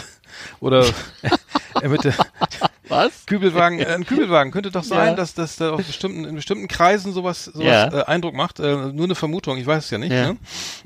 oder 0.60 0.84
äh, 1.82 1.88
mit 1.88 2.04
der 2.04 2.14
Was? 2.88 3.24
Kübelwagen, 3.26 3.78
äh, 3.80 3.86
ein 3.86 4.04
Kübelwagen 4.04 4.52
könnte 4.52 4.70
doch 4.70 4.84
sein, 4.84 5.08
Ja. 5.08 5.14
dass 5.14 5.34
das 5.34 5.56
da 5.56 5.70
auf 5.72 5.84
bestimmten 5.86 6.24
in 6.24 6.34
bestimmten 6.34 6.68
Kreisen 6.68 7.12
sowas 7.12 7.44
sowas 7.46 7.64
Ja. 7.64 8.00
äh, 8.00 8.04
Eindruck 8.04 8.34
macht. 8.34 8.60
Äh, 8.60 8.76
nur 8.92 9.04
eine 9.04 9.14
Vermutung, 9.14 9.56
ich 9.56 9.66
weiß 9.66 9.84
es 9.84 9.90
ja 9.90 9.98
nicht. 9.98 10.12
Ja. 10.12 10.32
Ne? 10.32 10.36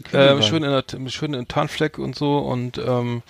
Kübelwagen. 0.04 0.38
Äh, 0.40 0.42
schön 0.42 0.62
in 0.62 0.70
der 1.04 1.10
schön 1.10 1.34
in 1.34 1.48
Tarnfleck 1.48 1.98
und 1.98 2.14
so 2.14 2.38
und 2.38 2.78
ähm, 2.78 3.22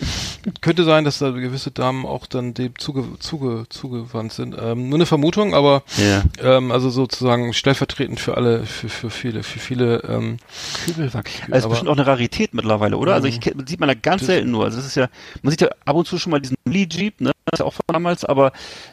könnte 0.61 0.85
sein, 0.85 1.05
dass 1.05 1.19
da 1.19 1.31
gewisse 1.31 1.71
Damen 1.71 2.05
auch 2.07 2.27
dann 2.27 2.55
dem 2.55 2.79
zuge, 2.79 3.19
zuge, 3.19 3.65
zugewandt 3.71 4.33
sind. 4.33 4.55
Ähm, 4.61 4.89
nur 4.89 4.99
eine 4.99 5.07
Vermutung, 5.07 5.55
aber 5.55 5.83
Ja. 5.97 6.23
ähm, 6.43 6.71
also 6.71 6.91
sozusagen 6.91 7.53
stellvertretend 7.55 8.21
für 8.21 8.37
alle, 8.37 8.65
für, 8.65 8.89
für 8.89 9.11
viele, 9.11 9.43
für 9.43 9.59
viele. 9.59 10.03
Ähm, 10.09 10.37
Kübelwagen. 10.85 11.31
Also 11.51 11.69
ist 11.69 11.71
bestimmt 11.71 11.89
auch 11.91 11.97
eine 11.97 12.07
Rarität 12.07 12.53
mittlerweile, 12.55 12.97
oder? 12.99 13.15
Also 13.15 13.27
ich 13.29 13.39
kenn- 13.41 13.67
sieht 13.67 13.81
man 13.81 13.89
da 13.89 13.95
ganz 13.95 14.27
selten 14.27 14.51
nur. 14.51 14.65
Also 14.65 14.77
das 14.77 14.87
ist 14.87 14.95
ja, 14.97 15.09
man 15.43 15.51
sieht 15.51 15.61
ja 15.63 15.69
ab 15.85 15.97
und 15.97 16.06
zu 16.07 16.19
schon 16.19 16.31
mal 16.31 16.41
diesen 16.41 16.57
Lee 16.65 16.87
Jeep, 16.91 17.21
ne? 17.21 17.33
Das 17.45 17.59
ist 17.59 17.59
ja 17.61 17.67
auch 17.67 17.75
von 17.75 17.85
damals, 17.89 18.25
aber 18.25 18.53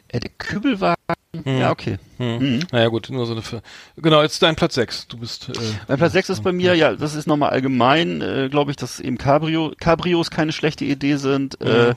äh, 0.09 0.20
der 0.20 0.32
Kübelwagen, 0.38 0.95
ja 1.45 1.72
okay. 1.72 1.97
hm. 2.18 2.38
Mhm. 2.38 2.59
Naja 2.72 2.88
gut, 2.89 3.09
nur 3.09 3.26
so 3.26 3.34
eine. 3.34 3.41
Ver 3.41 3.61
genau, 3.97 4.22
jetzt 4.22 4.41
dein 4.41 4.55
Platz 4.55 4.76
6. 4.76 5.07
Du 5.07 5.18
bist. 5.18 5.49
Äh, 5.49 5.53
Mein 5.88 5.97
Platz 5.97 6.14
6 6.14 6.30
ist 6.30 6.43
bei 6.43 6.51
mir, 6.51 6.76
ja, 6.76 6.93
das 6.95 7.16
ist 7.16 7.28
nochmal 7.28 7.49
allgemein, 7.51 8.22
äh, 8.22 8.49
glaube 8.49 8.72
ich, 8.72 8.78
dass 8.78 8.99
eben 8.99 9.18
Cabrio, 9.18 9.74
Cabrios 9.80 10.30
keine 10.30 10.51
schlechte 10.51 10.86
Idee 10.86 11.16
sind. 11.16 11.59
Äh, 11.61 11.95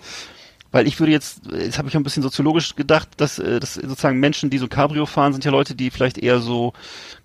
Weil 0.72 0.86
ich 0.86 0.98
würde 0.98 1.12
jetzt, 1.12 1.42
jetzt 1.52 1.78
habe 1.78 1.88
ich 1.88 1.96
ein 1.96 2.02
bisschen 2.02 2.22
soziologisch 2.22 2.74
gedacht, 2.74 3.08
dass, 3.18 3.38
äh, 3.38 3.60
dass 3.60 3.74
sozusagen 3.74 4.20
Menschen, 4.20 4.50
die 4.50 4.58
so 4.58 4.68
Cabrio 4.68 5.06
fahren, 5.06 5.32
sind 5.32 5.44
ja 5.44 5.50
Leute, 5.50 5.74
die 5.74 5.90
vielleicht 5.90 6.18
eher 6.18 6.40
so 6.40 6.72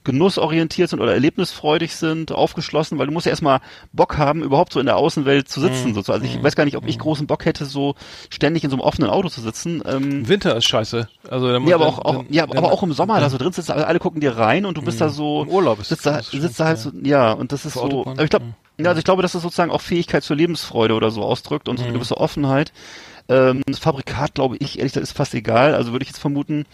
genussorientiert 0.03 0.89
sind 0.89 0.99
oder 0.99 1.13
erlebnisfreudig 1.13 1.95
sind, 1.95 2.31
aufgeschlossen, 2.31 2.97
weil 2.97 3.07
du 3.07 3.13
musst 3.13 3.25
ja 3.25 3.29
erstmal 3.31 3.59
Bock 3.93 4.17
haben, 4.17 4.41
überhaupt 4.43 4.73
so 4.73 4.79
in 4.79 4.85
der 4.85 4.97
Außenwelt 4.97 5.47
zu 5.49 5.59
sitzen. 5.61 5.89
Mhm. 5.89 5.93
sozusagen. 5.93 6.23
Also 6.23 6.37
ich 6.37 6.43
weiß 6.43 6.55
gar 6.55 6.65
nicht, 6.65 6.77
ob 6.77 6.87
ich 6.87 6.97
großen 6.99 7.27
Bock 7.27 7.45
hätte, 7.45 7.65
so 7.65 7.95
ständig 8.29 8.63
in 8.63 8.69
so 8.69 8.75
einem 8.75 8.81
offenen 8.81 9.09
Auto 9.09 9.29
zu 9.29 9.41
sitzen. 9.41 9.81
Ähm, 9.85 10.27
Winter 10.27 10.55
ist 10.55 10.65
scheiße. 10.65 11.07
Also, 11.29 11.51
dann- 11.51 11.63
Nee, 11.63 11.73
aber 11.73 11.85
auch, 11.87 11.99
auch 11.99 12.23
ja, 12.29 12.43
aber 12.43 12.71
auch 12.71 12.83
im 12.83 12.93
Sommer, 12.93 13.19
da 13.19 13.29
so 13.29 13.37
drin 13.37 13.51
sitzt, 13.53 13.69
alle 13.71 13.99
gucken 13.99 14.21
dir 14.21 14.37
rein 14.37 14.65
und 14.65 14.77
du 14.77 14.81
bist 14.81 14.99
da 15.01 15.09
so 15.09 15.43
Im 15.43 15.49
Urlaub 15.49 15.79
ist 15.79 15.89
sitzt 15.89 16.05
da, 16.05 16.21
sitzt 16.21 16.59
da 16.59 16.65
halt 16.65 16.79
so, 16.79 16.91
ja, 17.03 17.31
und 17.31 17.51
das 17.51 17.65
ist 17.65 17.73
Für 17.73 17.79
so, 17.79 17.85
Autobahn, 17.85 18.13
aber 18.13 18.23
ich 18.23 18.29
glaube, 18.29 18.45
ja. 18.79 18.89
also 18.89 18.99
ich 18.99 19.05
glaube, 19.05 19.21
dass 19.21 19.33
das 19.33 19.41
sozusagen 19.43 19.71
auch 19.71 19.81
Fähigkeit 19.81 20.23
zur 20.23 20.35
Lebensfreude 20.35 20.93
oder 20.95 21.11
so 21.11 21.21
ausdrückt 21.23 21.69
und 21.69 21.77
so 21.77 21.83
Mhm. 21.83 21.89
eine 21.89 21.97
gewisse 21.97 22.17
Offenheit. 22.17 22.71
Ähm, 23.31 23.61
das 23.65 23.79
Fabrikat, 23.79 24.35
glaube 24.35 24.57
ich, 24.59 24.77
ehrlich 24.79 24.93
gesagt, 24.93 25.03
ist 25.03 25.15
fast 25.17 25.33
egal. 25.33 25.73
Also 25.73 25.91
würde 25.93 26.03
ich 26.03 26.09
jetzt 26.09 26.19
vermuten. 26.19 26.65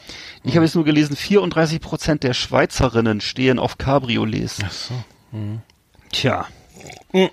Ich 0.43 0.51
Mhm. 0.51 0.55
habe 0.57 0.65
jetzt 0.65 0.75
nur 0.75 0.85
gelesen, 0.85 1.15
34 1.15 1.79
Prozent 1.79 2.23
der 2.23 2.33
Schweizerinnen 2.33 3.21
stehen 3.21 3.59
auf 3.59 3.77
Cabriolets. 3.77 4.59
Ach 4.65 4.71
so. 4.71 4.93
Tja. 6.11 6.45
Mhm. 7.13 7.29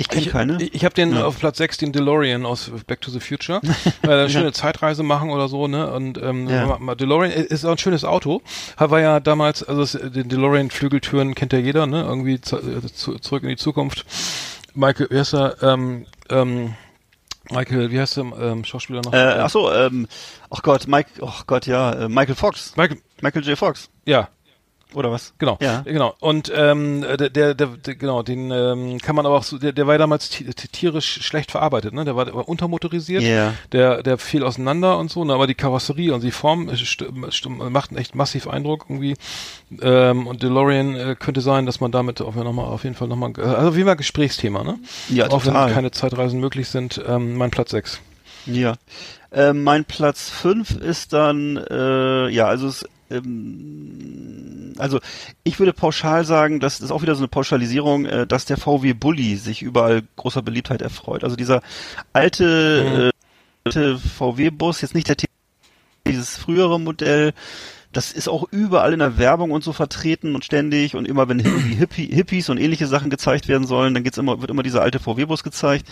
Ich 0.00 0.08
kenne 0.08 0.26
keine. 0.26 0.62
ich, 0.62 0.74
ich 0.74 0.84
habe 0.84 0.94
den 0.94 1.12
Ja. 1.12 1.24
auf 1.24 1.38
Platz 1.40 1.58
6, 1.58 1.78
den 1.78 1.90
DeLorean 1.92 2.46
aus 2.46 2.70
Back 2.86 3.00
to 3.00 3.10
the 3.10 3.18
Future. 3.18 3.60
Weil 4.02 4.10
er 4.12 4.20
eine 4.20 4.30
schöne 4.30 4.52
Zeitreise 4.52 5.02
machen 5.02 5.30
oder 5.30 5.48
so, 5.48 5.66
ne? 5.66 5.90
Und 5.92 6.18
ähm, 6.22 6.48
Ja. 6.48 6.78
DeLorean 6.94 7.32
ist 7.32 7.64
auch 7.64 7.72
ein 7.72 7.78
schönes 7.78 8.04
Auto. 8.04 8.40
War 8.76 9.00
ja 9.00 9.18
damals, 9.18 9.64
also 9.64 9.82
es, 9.82 9.92
den 9.92 10.28
DeLorean 10.28 10.70
Flügeltüren 10.70 11.34
kennt 11.34 11.52
ja 11.52 11.58
jeder, 11.58 11.88
ne? 11.88 12.02
Irgendwie 12.02 12.40
zu, 12.40 12.58
äh, 12.58 12.80
zu, 12.92 13.18
zurück 13.18 13.42
in 13.42 13.48
die 13.48 13.56
Zukunft. 13.56 14.04
Michael, 14.74 15.08
wie 15.10 15.18
heißt 15.18 15.34
er? 15.34 15.60
Ähm, 15.64 16.06
ähm, 16.30 16.74
Michael, 17.50 17.90
wie 17.90 18.00
heißt 18.00 18.16
der 18.16 18.24
ähm, 18.24 18.64
Schauspieler 18.64 19.02
noch? 19.02 19.12
äh, 19.12 19.16
ach 19.16 19.50
so, 19.50 19.72
ähm, 19.72 20.06
ach 20.50 20.62
Gott, 20.62 20.86
Mike, 20.86 21.10
ach 21.24 21.46
Gott, 21.46 21.66
ja, 21.66 21.92
äh, 21.92 22.08
Michael 22.08 22.34
Fox. 22.34 22.76
Michael, 22.76 22.98
Michael 23.20 23.44
J. 23.44 23.58
Fox. 23.58 23.90
ja, 24.04 24.28
Oder 24.94 25.12
was? 25.12 25.34
Genau, 25.38 25.58
Ja. 25.60 25.82
genau. 25.82 26.14
Und 26.18 26.50
ähm, 26.54 27.02
der, 27.02 27.28
der, 27.28 27.54
der, 27.54 27.66
der 27.66 27.94
genau, 27.94 28.22
den 28.22 28.50
ähm, 28.50 28.98
kann 28.98 29.14
man 29.14 29.26
aber 29.26 29.36
auch 29.36 29.42
so, 29.42 29.58
der, 29.58 29.72
der 29.72 29.86
war 29.86 29.94
ja 29.94 29.98
damals 29.98 30.30
ti- 30.30 30.44
ti- 30.44 30.68
tierisch 30.68 31.20
schlecht 31.22 31.50
verarbeitet, 31.50 31.92
ne? 31.92 32.06
Der 32.06 32.16
war, 32.16 32.24
der 32.24 32.34
war 32.34 32.48
untermotorisiert, 32.48 33.22
Ja. 33.22 33.52
der, 33.72 34.02
der 34.02 34.16
fiel 34.16 34.42
auseinander 34.44 34.96
und 34.98 35.10
so, 35.10 35.24
ne? 35.26 35.34
aber 35.34 35.46
die 35.46 35.54
Karosserie 35.54 36.14
und 36.14 36.22
die 36.22 36.30
Form 36.30 36.74
st 36.74 37.04
st 37.30 37.48
macht 37.50 37.90
einen 37.90 37.98
echt 37.98 38.14
massiv 38.14 38.48
Eindruck 38.48 38.86
irgendwie. 38.88 39.14
Ähm, 39.82 40.26
und 40.26 40.42
DeLorean 40.42 40.96
äh, 40.96 41.16
könnte 41.18 41.42
sein, 41.42 41.66
dass 41.66 41.80
man 41.80 41.92
damit 41.92 42.22
auf, 42.22 42.34
noch 42.34 42.52
mal, 42.52 42.64
auf 42.64 42.84
jeden 42.84 42.96
Fall 42.96 43.08
nochmal, 43.08 43.32
also 43.38 43.76
wie 43.76 43.82
immer 43.82 43.94
Gesprächsthema, 43.96 44.64
ne? 44.64 44.78
Ja, 45.10 45.26
auch 45.30 45.42
total. 45.44 45.66
wenn 45.68 45.74
keine 45.74 45.90
Zeitreisen 45.90 46.40
möglich 46.40 46.68
sind, 46.68 46.98
ähm, 47.06 47.36
mein 47.36 47.50
Platz 47.50 47.72
6. 47.72 48.00
Ja. 48.46 48.76
Äh, 49.30 49.52
mein 49.52 49.84
Platz 49.84 50.30
fünf 50.30 50.70
ist 50.70 51.12
dann, 51.12 51.58
äh, 51.70 52.28
ja, 52.30 52.46
also 52.46 52.68
es, 52.68 52.88
ähm, 53.10 54.74
also 54.78 55.00
ich 55.44 55.58
würde 55.58 55.72
pauschal 55.72 56.24
sagen, 56.24 56.60
das 56.60 56.80
ist 56.80 56.90
auch 56.90 57.02
wieder 57.02 57.14
so 57.14 57.20
eine 57.20 57.28
Pauschalisierung, 57.28 58.06
äh, 58.06 58.26
dass 58.26 58.44
der 58.44 58.56
VW 58.56 58.92
Bulli 58.92 59.36
sich 59.36 59.62
überall 59.62 60.02
großer 60.16 60.42
Beliebtheit 60.42 60.82
erfreut. 60.82 61.24
Also 61.24 61.36
dieser 61.36 61.62
alte, 62.12 63.12
äh, 63.12 63.68
alte 63.68 63.98
VW-Bus, 63.98 64.80
jetzt 64.80 64.94
nicht 64.94 65.08
der 65.08 65.16
T- 65.16 65.26
dieses 66.06 66.36
frühere 66.36 66.80
Modell, 66.80 67.32
das 67.92 68.12
ist 68.12 68.28
auch 68.28 68.46
überall 68.50 68.92
in 68.92 68.98
der 68.98 69.16
Werbung 69.18 69.50
und 69.50 69.64
so 69.64 69.72
vertreten 69.72 70.34
und 70.34 70.44
ständig 70.44 70.94
und 70.94 71.08
immer 71.08 71.28
wenn 71.28 71.38
Hippie, 71.40 72.06
Hippies 72.06 72.50
und 72.50 72.58
ähnliche 72.58 72.86
Sachen 72.86 73.08
gezeigt 73.10 73.48
werden 73.48 73.66
sollen, 73.66 73.94
dann 73.94 74.04
geht's 74.04 74.18
immer, 74.18 74.40
wird 74.40 74.50
immer 74.50 74.62
dieser 74.62 74.82
alte 74.82 75.00
VW-Bus 75.00 75.42
gezeigt. 75.42 75.86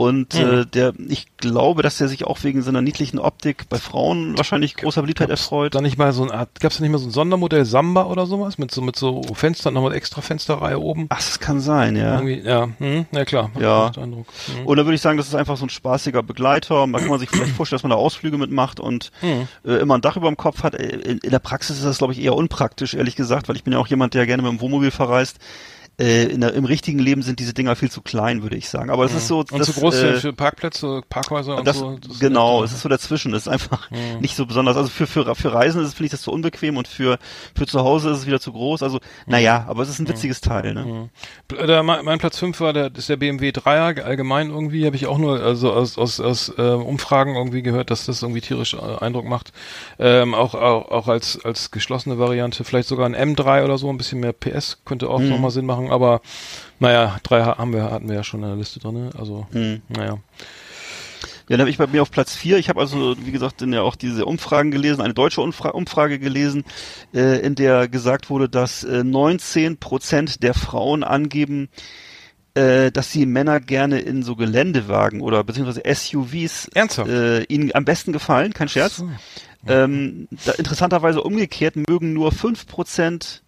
Und 0.00 0.32
äh, 0.36 0.64
der, 0.64 0.92
ich 1.08 1.26
glaube, 1.38 1.82
dass 1.82 1.98
der 1.98 2.06
sich 2.06 2.22
auch 2.24 2.44
wegen 2.44 2.62
seiner 2.62 2.80
niedlichen 2.80 3.18
Optik 3.18 3.68
bei 3.68 3.78
Frauen 3.78 4.38
wahrscheinlich 4.38 4.76
großer 4.76 5.00
Beliebtheit 5.00 5.28
erfreut. 5.28 5.74
Da 5.74 5.80
nicht 5.80 5.98
mal 5.98 6.12
so 6.12 6.22
eine 6.22 6.34
Art, 6.34 6.60
gab's 6.60 6.76
da 6.76 6.82
nicht 6.82 6.92
mal 6.92 6.98
so 6.98 7.08
ein 7.08 7.10
Sondermodell 7.10 7.64
Samba 7.64 8.04
oder 8.04 8.24
sowas 8.26 8.58
mit 8.58 8.70
so 8.70 8.80
mit 8.80 8.94
so 8.94 9.22
Fenstern, 9.34 9.74
nochmal 9.74 9.94
extra 9.94 10.20
Fensterreihe 10.20 10.78
oben? 10.78 11.06
Ach, 11.08 11.16
das 11.16 11.40
kann 11.40 11.58
sein, 11.58 11.96
ja. 11.96 12.14
Irgendwie, 12.14 12.38
ja, 12.48 12.68
hm, 12.78 13.06
ja 13.10 13.24
klar, 13.24 13.50
Ja. 13.58 13.86
Eindruck. 13.96 14.28
Hm. 14.56 14.66
Und 14.66 14.76
da 14.76 14.84
würde 14.86 14.94
ich 14.94 15.00
sagen, 15.00 15.18
das 15.18 15.26
ist 15.26 15.34
einfach 15.34 15.56
so 15.56 15.66
ein 15.66 15.70
spaßiger 15.70 16.22
Begleiter. 16.22 16.86
Da 16.86 16.98
kann 17.00 17.08
man 17.08 17.18
sich 17.18 17.28
vielleicht 17.30 17.50
vorstellen, 17.56 17.78
dass 17.78 17.82
man 17.82 17.90
da 17.90 17.96
Ausflüge 17.96 18.38
mitmacht 18.38 18.78
und 18.78 19.10
Hm. 19.18 19.48
äh, 19.66 19.72
immer 19.80 19.96
ein 19.98 20.00
Dach 20.00 20.16
über 20.16 20.28
dem 20.28 20.36
Kopf 20.36 20.62
hat. 20.62 20.76
Äh, 20.76 20.86
In, 21.08 21.18
in 21.18 21.30
der 21.30 21.40
Praxis 21.40 21.76
ist 21.78 21.84
das, 21.84 21.98
glaube 21.98 22.12
ich, 22.12 22.22
eher 22.22 22.36
unpraktisch, 22.36 22.94
ehrlich 22.94 23.16
gesagt, 23.16 23.48
weil 23.48 23.56
ich 23.56 23.64
bin 23.64 23.72
ja 23.72 23.80
auch 23.80 23.88
jemand, 23.88 24.14
der 24.14 24.26
gerne 24.26 24.44
mit 24.44 24.52
dem 24.52 24.60
Wohnmobil 24.60 24.92
verreist. 24.92 25.38
Äh, 25.98 26.26
in 26.26 26.40
der, 26.40 26.54
Im 26.54 26.64
richtigen 26.64 26.98
Leben 26.98 27.22
sind 27.22 27.40
diese 27.40 27.54
Dinger 27.54 27.74
viel 27.74 27.90
zu 27.90 28.02
klein, 28.02 28.42
würde 28.42 28.56
ich 28.56 28.68
sagen. 28.68 28.90
Aber 28.90 29.04
es 29.04 29.14
ist 29.14 29.26
so, 29.26 29.40
Und 29.40 29.58
das, 29.58 29.66
zu 29.66 29.72
groß 29.80 29.94
äh, 29.96 30.12
für, 30.20 30.32
Parkplätze, 30.32 31.02
Parkhäuser 31.08 31.56
und 31.56 31.66
das, 31.66 31.78
so. 31.78 31.98
Das 31.98 32.20
genau, 32.20 32.62
ist 32.62 32.70
es 32.70 32.76
ist 32.76 32.82
so 32.82 32.88
dazwischen. 32.88 33.34
Es 33.34 33.42
ist 33.42 33.48
einfach 33.48 33.90
nicht 34.20 34.36
so 34.36 34.46
besonders. 34.46 34.76
Also 34.76 34.88
für, 34.90 35.06
für, 35.06 35.34
für 35.34 35.52
Reisen 35.52 35.80
ist 35.82 35.88
es, 35.88 35.94
finde 35.94 36.06
ich 36.06 36.10
das 36.12 36.22
zu 36.22 36.30
unbequem 36.30 36.76
und 36.76 36.86
für, 36.86 37.18
für 37.56 37.66
zu 37.66 37.80
Hause 37.80 38.10
ist 38.10 38.18
es 38.18 38.26
wieder 38.26 38.38
zu 38.40 38.52
groß. 38.52 38.82
Also, 38.82 39.00
naja, 39.26 39.64
aber 39.68 39.82
es 39.82 39.88
ist 39.88 39.98
ein 39.98 40.08
witziges 40.08 40.40
Teil, 40.40 40.72
ne? 40.74 41.10
Äh, 41.52 41.66
Der, 41.66 41.82
mein 41.82 42.04
mein 42.04 42.18
Platz 42.18 42.38
5 42.38 42.60
war 42.60 42.72
der, 42.72 42.94
ist 42.94 43.08
der 43.08 43.16
BMW 43.16 43.50
3er, 43.50 44.00
allgemein 44.02 44.50
irgendwie, 44.50 44.86
habe 44.86 44.96
ich 44.96 45.06
auch 45.06 45.18
nur 45.18 45.40
also 45.40 45.72
aus, 45.72 45.98
aus, 45.98 46.20
aus 46.20 46.52
äh, 46.56 46.62
Umfragen 46.62 47.34
irgendwie 47.34 47.62
gehört, 47.62 47.90
dass 47.90 48.06
das 48.06 48.22
irgendwie 48.22 48.40
tierisch 48.40 48.74
äh, 48.74 49.04
Eindruck 49.04 49.24
macht. 49.26 49.52
Ähm, 49.98 50.34
auch, 50.34 50.54
auch, 50.54 50.90
auch 50.90 51.08
als, 51.08 51.44
als 51.44 51.70
geschlossene 51.70 52.18
Variante, 52.18 52.64
vielleicht 52.64 52.88
sogar 52.88 53.06
ein 53.06 53.16
M3 53.16 53.64
oder 53.64 53.78
so, 53.78 53.88
ein 53.90 53.96
bisschen 53.98 54.20
mehr 54.20 54.32
PS, 54.32 54.78
könnte 54.84 55.08
auch 55.10 55.20
nochmal 55.20 55.50
Sinn 55.50 55.66
machen, 55.66 55.87
aber 55.90 56.20
naja, 56.80 57.18
drei 57.22 57.42
ha- 57.42 57.58
haben 57.58 57.72
wir, 57.72 57.90
hatten 57.90 58.08
wir 58.08 58.16
ja 58.16 58.24
schon 58.24 58.42
in 58.42 58.48
der 58.48 58.56
Liste 58.56 58.78
drin, 58.80 59.10
also 59.18 59.46
naja. 59.88 60.18
Ja, 61.50 61.56
dann 61.56 61.60
habe 61.60 61.70
ich 61.70 61.78
bei 61.78 61.86
mir 61.86 62.02
auf 62.02 62.10
Platz 62.10 62.34
vier. 62.34 62.58
Ich 62.58 62.68
habe 62.68 62.78
also, 62.78 63.16
wie 63.24 63.32
gesagt, 63.32 63.62
in 63.62 63.72
ja 63.72 63.80
auch 63.80 63.96
diese 63.96 64.26
Umfragen 64.26 64.70
gelesen, 64.70 65.00
eine 65.00 65.14
deutsche 65.14 65.40
Umfra 65.40 65.70
Umfrage 65.70 66.18
gelesen, 66.18 66.64
äh, 67.14 67.40
in 67.40 67.54
der 67.54 67.88
gesagt 67.88 68.28
wurde, 68.28 68.50
dass 68.50 68.84
äh, 68.84 69.02
19 69.02 69.78
Prozent 69.78 70.42
der 70.42 70.52
Frauen 70.52 71.02
angeben, 71.04 71.70
äh, 72.52 72.90
dass 72.92 73.12
sie 73.12 73.24
Männer 73.24 73.60
gerne 73.60 74.00
in 74.00 74.22
so 74.22 74.36
Geländewagen 74.36 75.22
oder 75.22 75.42
beziehungsweise 75.42 75.82
SUVs 75.86 76.68
Ernsthaft? 76.74 77.08
äh, 77.10 77.44
ihnen 77.44 77.74
am 77.74 77.86
besten 77.86 78.12
gefallen, 78.12 78.52
kein 78.52 78.68
Scherz. 78.68 79.02
Ähm, 79.66 80.28
da, 80.44 80.52
interessanterweise 80.52 81.22
umgekehrt 81.22 81.76
mögen 81.76 82.12
nur 82.12 82.30
5 82.30 82.66
Prozent 82.66 83.42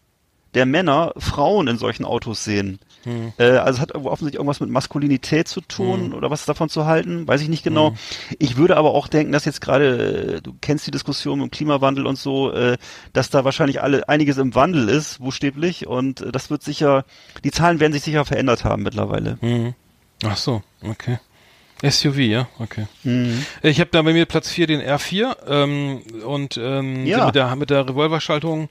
der 0.55 0.66
Männer 0.66 1.12
Frauen 1.16 1.68
in 1.68 1.78
solchen 1.78 2.05
Autos 2.05 2.44
sehen. 2.44 2.78
Äh, 3.38 3.44
also 3.44 3.76
es 3.76 3.80
hat 3.80 3.94
offensichtlich 3.94 4.34
irgendwas 4.34 4.61
mit 4.61 4.68
Maskulinität 4.68 5.48
zu 5.48 5.62
tun 5.62 6.12
oder 6.12 6.30
was 6.30 6.44
davon 6.44 6.68
zu 6.68 6.84
halten, 6.84 7.26
weiß 7.26 7.40
ich 7.40 7.48
nicht 7.48 7.62
genau. 7.62 7.94
Ich 8.38 8.59
würde 8.59 8.76
aber 8.76 8.90
auch 8.90 9.09
denken, 9.09 9.32
dass 9.32 9.46
jetzt 9.46 9.62
gerade, 9.62 10.36
äh, 10.36 10.40
du 10.42 10.55
kennst 10.61 10.86
die 10.86 10.90
Diskussion 10.90 11.40
um 11.40 11.51
Klimawandel 11.51 12.07
und 12.07 12.18
so, 12.18 12.53
äh, 12.53 12.76
dass 13.14 13.30
da 13.30 13.44
wahrscheinlich 13.44 13.80
alle 13.80 14.07
einiges 14.09 14.36
im 14.36 14.55
Wandel 14.55 14.90
ist, 14.90 15.18
buchstäblich, 15.20 15.86
und 15.86 16.20
äh, 16.20 16.30
das 16.30 16.51
wird 16.51 16.62
sicher, 16.62 17.07
die 17.42 17.51
Zahlen 17.53 17.80
werden 17.80 17.94
sich 17.94 18.03
sicher 18.03 18.26
verändert 18.26 18.64
haben 18.64 18.82
mittlerweile. 18.82 19.38
Mhm. 19.40 19.74
Ach 20.26 20.36
so, 20.36 20.62
okay. 20.82 21.18
SUV, 21.82 22.18
ja, 22.18 22.46
okay. 22.59 22.86
Mhm. 23.05 23.46
Ich 23.62 23.80
habe 23.80 23.88
da 23.90 24.03
bei 24.03 24.12
mir 24.12 24.26
Platz 24.26 24.51
4 24.51 24.66
den 24.66 24.82
R4 24.82 25.36
ähm, 25.48 26.03
und 26.26 26.59
ähm, 26.62 27.07
Ja. 27.07 27.24
mit 27.24 27.34
der 27.34 27.57
mit 27.57 27.70
der 27.70 27.88
Revolverschaltung 27.88 28.68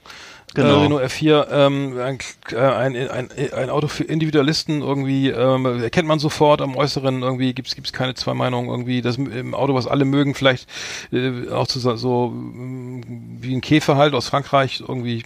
Genau. 0.54 0.80
äh, 0.80 0.82
Renault 0.82 1.02
R4 1.04 1.46
ähm, 1.50 1.98
ein, 1.98 2.18
äh, 2.52 2.56
ein, 2.56 2.96
ein, 3.08 3.28
ein 3.52 3.70
Auto 3.70 3.86
für 3.86 4.02
Individualisten 4.04 4.82
irgendwie 4.82 5.28
ähm, 5.28 5.64
erkennt 5.82 6.08
man 6.08 6.18
sofort 6.18 6.60
am 6.60 6.74
Äußeren 6.76 7.22
irgendwie 7.22 7.52
gibt's 7.54 7.74
gibt's 7.76 7.92
keine 7.92 8.14
zwei 8.14 8.34
Meinungen 8.34 8.68
irgendwie 8.68 9.00
das 9.00 9.16
im 9.16 9.54
Auto 9.54 9.74
was 9.74 9.86
alle 9.86 10.04
mögen 10.04 10.34
vielleicht 10.34 10.68
äh, 11.12 11.48
auch 11.50 11.68
zu, 11.68 11.78
so- 11.78 12.32
wie 12.34 13.54
ein 13.54 13.60
Käfer 13.60 13.96
halt 13.96 14.14
aus 14.14 14.28
Frankreich 14.28 14.80
irgendwie 14.86 15.22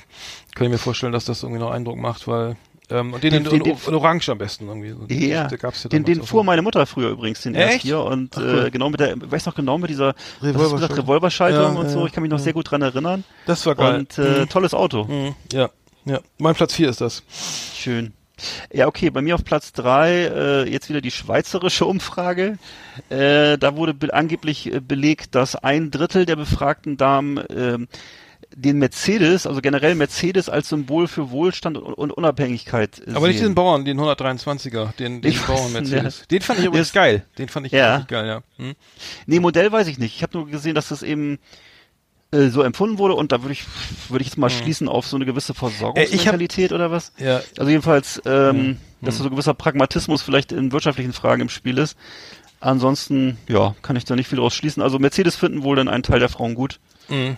kann 0.54 0.66
ich 0.66 0.70
mir 0.72 0.78
vorstellen 0.78 1.12
dass 1.12 1.24
das 1.24 1.42
irgendwie 1.42 1.60
noch 1.60 1.70
Eindruck 1.70 1.96
macht 1.96 2.28
weil 2.28 2.56
ähm, 2.90 3.14
und 3.14 3.22
den, 3.24 3.30
Den- 3.32 3.44
in, 3.46 3.50
den- 3.62 3.72
in, 3.72 3.76
den- 3.84 3.94
Orange 3.94 4.28
am 4.30 4.38
besten 4.38 4.68
irgendwie. 4.68 5.28
Ja, 5.28 5.46
gab's 5.48 5.82
ja 5.84 5.88
den, 5.88 6.04
den 6.04 6.22
fuhr 6.22 6.44
meine 6.44 6.62
Mutter 6.62 6.84
früher 6.86 7.10
übrigens, 7.10 7.40
den 7.42 7.54
Echt? 7.54 7.84
R4 7.86 7.94
und 7.96 8.36
Ach, 8.36 8.40
cool. 8.42 8.64
äh, 8.66 8.70
genau 8.70 8.90
mit 8.90 9.00
der, 9.00 9.14
weiß 9.18 9.46
noch 9.46 9.54
genau 9.54 9.78
mit 9.78 9.90
dieser 9.90 10.14
Revolverschaltung. 10.42 10.98
Revolverschaltung 10.98 11.74
Ja, 11.74 11.80
und 11.80 11.88
so, 11.88 12.06
ich 12.06 12.12
kann 12.12 12.22
mich 12.22 12.30
noch 12.30 12.38
sehr 12.38 12.52
gut 12.52 12.70
dran 12.70 12.82
erinnern. 12.82 13.24
das 13.46 13.64
war 13.66 13.74
geil 13.74 14.00
Und 14.00 14.18
äh, 14.18 14.40
Mhm. 14.42 14.48
tolles 14.48 14.74
Auto. 14.74 15.04
Mhm. 15.04 15.34
Ja, 15.52 15.70
ja. 16.04 16.20
Mein 16.38 16.54
Platz 16.54 16.74
4 16.74 16.88
ist 16.90 17.00
das. 17.00 17.22
Schön. 17.74 18.12
Ja, 18.72 18.88
okay, 18.88 19.10
bei 19.10 19.22
mir 19.22 19.36
auf 19.36 19.44
Platz 19.44 19.72
drei 19.72 20.24
äh, 20.24 20.68
jetzt 20.68 20.88
wieder 20.88 21.00
die 21.00 21.12
schweizerische 21.12 21.86
Umfrage. 21.86 22.58
Äh, 23.08 23.56
da 23.58 23.76
wurde 23.76 23.94
be 23.94 24.12
angeblich 24.12 24.72
äh, 24.72 24.80
belegt, 24.80 25.36
dass 25.36 25.54
ein 25.54 25.92
Drittel 25.92 26.26
der 26.26 26.34
befragten 26.34 26.96
Damen 26.96 27.40
ähm, 27.56 27.86
den 28.56 28.78
Mercedes, 28.78 29.46
also 29.46 29.60
generell 29.60 29.94
Mercedes 29.94 30.48
als 30.48 30.68
Symbol 30.68 31.08
für 31.08 31.30
Wohlstand 31.30 31.76
und, 31.76 31.94
und 31.94 32.12
Unabhängigkeit 32.12 33.02
Aber 33.14 33.26
nicht 33.26 33.34
diesen 33.36 33.48
sehen. 33.48 33.54
Bauern, 33.54 33.84
den 33.84 33.98
123er, 34.00 34.94
den, 34.96 35.22
den 35.22 35.34
Bauern 35.46 35.72
Mercedes. 35.72 36.20
ja. 36.20 36.26
Den 36.30 36.40
fand 36.42 36.60
ich 36.60 36.66
übrigens 36.66 36.92
geil. 36.92 37.24
Den 37.38 37.48
fand 37.48 37.66
ich 37.66 37.72
Ja. 37.72 37.94
richtig 37.96 38.08
geil, 38.08 38.26
ja. 38.26 38.42
Hm? 38.56 38.74
Nee, 39.26 39.40
Modell 39.40 39.70
weiß 39.72 39.88
ich 39.88 39.98
nicht. 39.98 40.14
Ich 40.16 40.22
habe 40.22 40.36
nur 40.38 40.48
gesehen, 40.48 40.74
dass 40.74 40.88
das 40.88 41.02
eben 41.02 41.38
äh, 42.32 42.48
so 42.48 42.62
empfunden 42.62 42.98
wurde 42.98 43.14
und 43.14 43.32
da 43.32 43.42
würde 43.42 43.52
ich 43.52 43.64
würde 44.08 44.22
ich 44.22 44.28
jetzt 44.28 44.38
mal 44.38 44.50
schließen 44.50 44.88
auf 44.88 45.06
so 45.06 45.16
eine 45.16 45.24
gewisse 45.24 45.52
Äh, 45.52 45.56
Versorgungsmentalität 45.56 46.72
oder 46.72 46.90
was? 46.90 47.12
Ja. 47.18 47.40
Also 47.58 47.70
jedenfalls, 47.70 48.22
ähm, 48.24 48.78
dass 49.00 49.18
so 49.18 49.24
ein 49.24 49.30
gewisser 49.30 49.54
Pragmatismus 49.54 50.22
vielleicht 50.22 50.52
in 50.52 50.72
wirtschaftlichen 50.72 51.12
Fragen 51.12 51.42
im 51.42 51.48
Spiel 51.48 51.78
ist. 51.78 51.96
Ansonsten, 52.60 53.36
ja, 53.48 53.74
kann 53.82 53.96
ich 53.96 54.04
da 54.04 54.16
nicht 54.16 54.28
viel 54.28 54.38
draus 54.38 54.54
schließen. 54.54 54.82
Also 54.82 54.98
Mercedes 54.98 55.36
finden 55.36 55.62
wohl 55.64 55.76
dann 55.76 55.88
einen 55.88 56.02
Teil 56.02 56.18
der 56.20 56.28
Frauen 56.30 56.54
gut. 56.54 56.80
Mhm. 57.08 57.36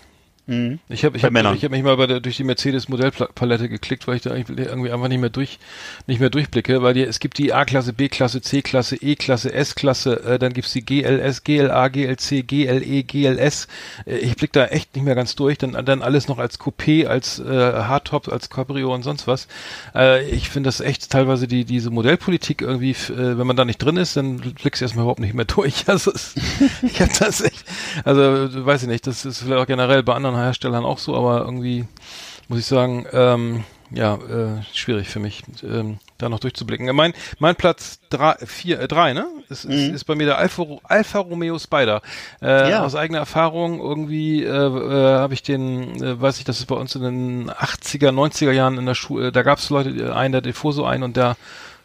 Mhm. 0.49 0.79
Ich 0.89 1.05
habe 1.05 1.17
ich 1.17 1.25
hab, 1.25 1.35
ich 1.35 1.65
hab 1.65 1.71
mich 1.73 1.83
mal 1.83 1.97
bei 1.97 2.07
der, 2.07 2.21
durch 2.21 2.37
die 2.37 2.45
Mercedes 2.45 2.89
Modellpalette 2.89 3.69
geklickt, 3.69 4.07
weil 4.07 4.17
ich 4.17 4.23
da 4.23 4.33
irgendwie 4.33 4.93
einfach 4.93 5.09
nicht 5.09 5.21
mehr 5.21 5.31
durch 5.31 5.59
nicht 6.07 6.21
mehr 6.21 6.31
durchblicke, 6.31 6.83
weil 6.83 6.95
die, 6.95 7.03
es 7.03 7.19
gibt 7.19 7.39
die 7.39 7.53
A-Klasse, 7.53 7.93
B-Klasse, 7.93 8.41
C-Klasse, 8.41 8.97
E-Klasse, 8.97 9.53
S-Klasse, 9.53 10.23
äh, 10.25 10.39
dann 10.39 10.53
gibt's 10.53 10.73
die 10.73 10.85
GLS, 10.85 11.43
GLA, 11.43 11.89
GLC, 11.89 12.47
GLE, 12.47 13.03
GLS. 13.03 13.67
Äh, 14.07 14.19
ich 14.19 14.37
blick 14.37 14.53
da 14.53 14.67
echt 14.67 14.95
nicht 14.95 15.05
mehr 15.05 15.17
ganz 15.17 15.35
durch, 15.35 15.59
dann 15.59 15.73
dann 15.85 16.03
alles 16.03 16.29
noch 16.29 16.39
als 16.39 16.61
Coupé, 16.61 17.07
als 17.07 17.41
äh, 17.41 17.45
Hardtop, 17.45 18.29
als 18.29 18.49
Cabrio 18.49 18.95
und 18.95 19.03
sonst 19.03 19.27
was. 19.27 19.49
Äh, 19.97 20.29
ich 20.31 20.49
finde 20.49 20.69
das 20.69 20.81
echt 20.81 21.11
teilweise 21.11 21.49
die 21.49 21.65
diese 21.65 21.91
Modellpolitik 21.91 22.63
irgendwie, 22.63 22.93
äh, 22.93 23.37
wenn 23.37 23.49
man 23.49 23.57
da 23.57 23.65
nicht 23.65 23.79
drin 23.79 23.97
ist, 23.97 24.17
dann 24.17 24.37
blickst 24.37 24.81
du 24.81 24.85
erstmal 24.85 25.03
überhaupt 25.03 25.21
nicht 25.21 25.35
mehr 25.35 25.45
durch. 25.57 25.89
Also 25.89 26.13
es, 26.13 26.37
ich 26.83 27.01
habe 27.01 27.13
das 27.19 27.41
echt, 27.41 27.65
also 28.05 28.23
weiß 28.65 28.83
ich 28.83 28.89
nicht, 28.89 29.09
das 29.09 29.25
ist 29.25 29.43
vielleicht 29.43 29.61
auch 29.61 29.67
generell 29.67 30.05
bei 30.05 30.15
anderen 30.15 30.36
Herstellern 30.43 30.85
auch 30.85 30.99
so, 30.99 31.17
aber 31.17 31.41
irgendwie 31.45 31.85
muss 32.49 32.59
ich 32.61 32.67
sagen, 32.67 33.07
ähm, 33.13 33.65
ja, 33.93 34.15
äh, 34.17 34.63
schwierig 34.75 35.09
für 35.09 35.21
mich, 35.21 35.43
ähm, 35.63 35.99
da 36.19 36.29
noch 36.29 36.41
durchzublicken. 36.41 36.89
Äh, 36.89 36.93
Mein, 36.93 37.13
mein 37.39 37.55
Platz 37.55 38.01
drei, 38.11 38.35
vier, 38.45 38.81
äh, 38.81 38.89
drei, 38.89 39.13
ne? 39.13 39.27
Ist, 39.49 39.65
ist, 39.65 39.93
ist 39.95 40.05
bei 40.05 40.17
mir 40.17 40.27
der 40.27 40.39
Alfa, 40.39 40.65
Alfa 40.83 41.21
Romeo 41.21 41.57
Spider. 41.59 42.03
Äh, 42.43 42.71
Ja. 42.71 42.85
Aus 42.85 42.97
eigener 42.97 43.19
Erfahrung 43.21 43.79
irgendwie 43.79 44.43
äh, 44.43 44.49
äh, 44.49 45.19
habe 45.19 45.35
ich 45.35 45.43
den, 45.45 46.03
äh, 46.03 46.21
weiß 46.21 46.39
ich, 46.39 46.45
das 46.45 46.59
ist 46.59 46.67
bei 46.67 46.75
uns 46.75 46.97
in 46.97 47.03
den 47.03 47.51
80er, 47.51 48.11
90er 48.11 48.51
Jahren 48.51 48.77
in 48.77 48.87
der 48.87 48.97
Schule, 48.97 49.31
da 49.31 49.43
gab 49.43 49.59
es 49.59 49.71
Leute, 49.71 49.93
die- 49.93 50.03
einen, 50.03 50.43
der 50.43 50.55
fuhr 50.55 50.73
so 50.73 50.85
ein 50.85 51.03
und 51.05 51.17
der 51.17 51.37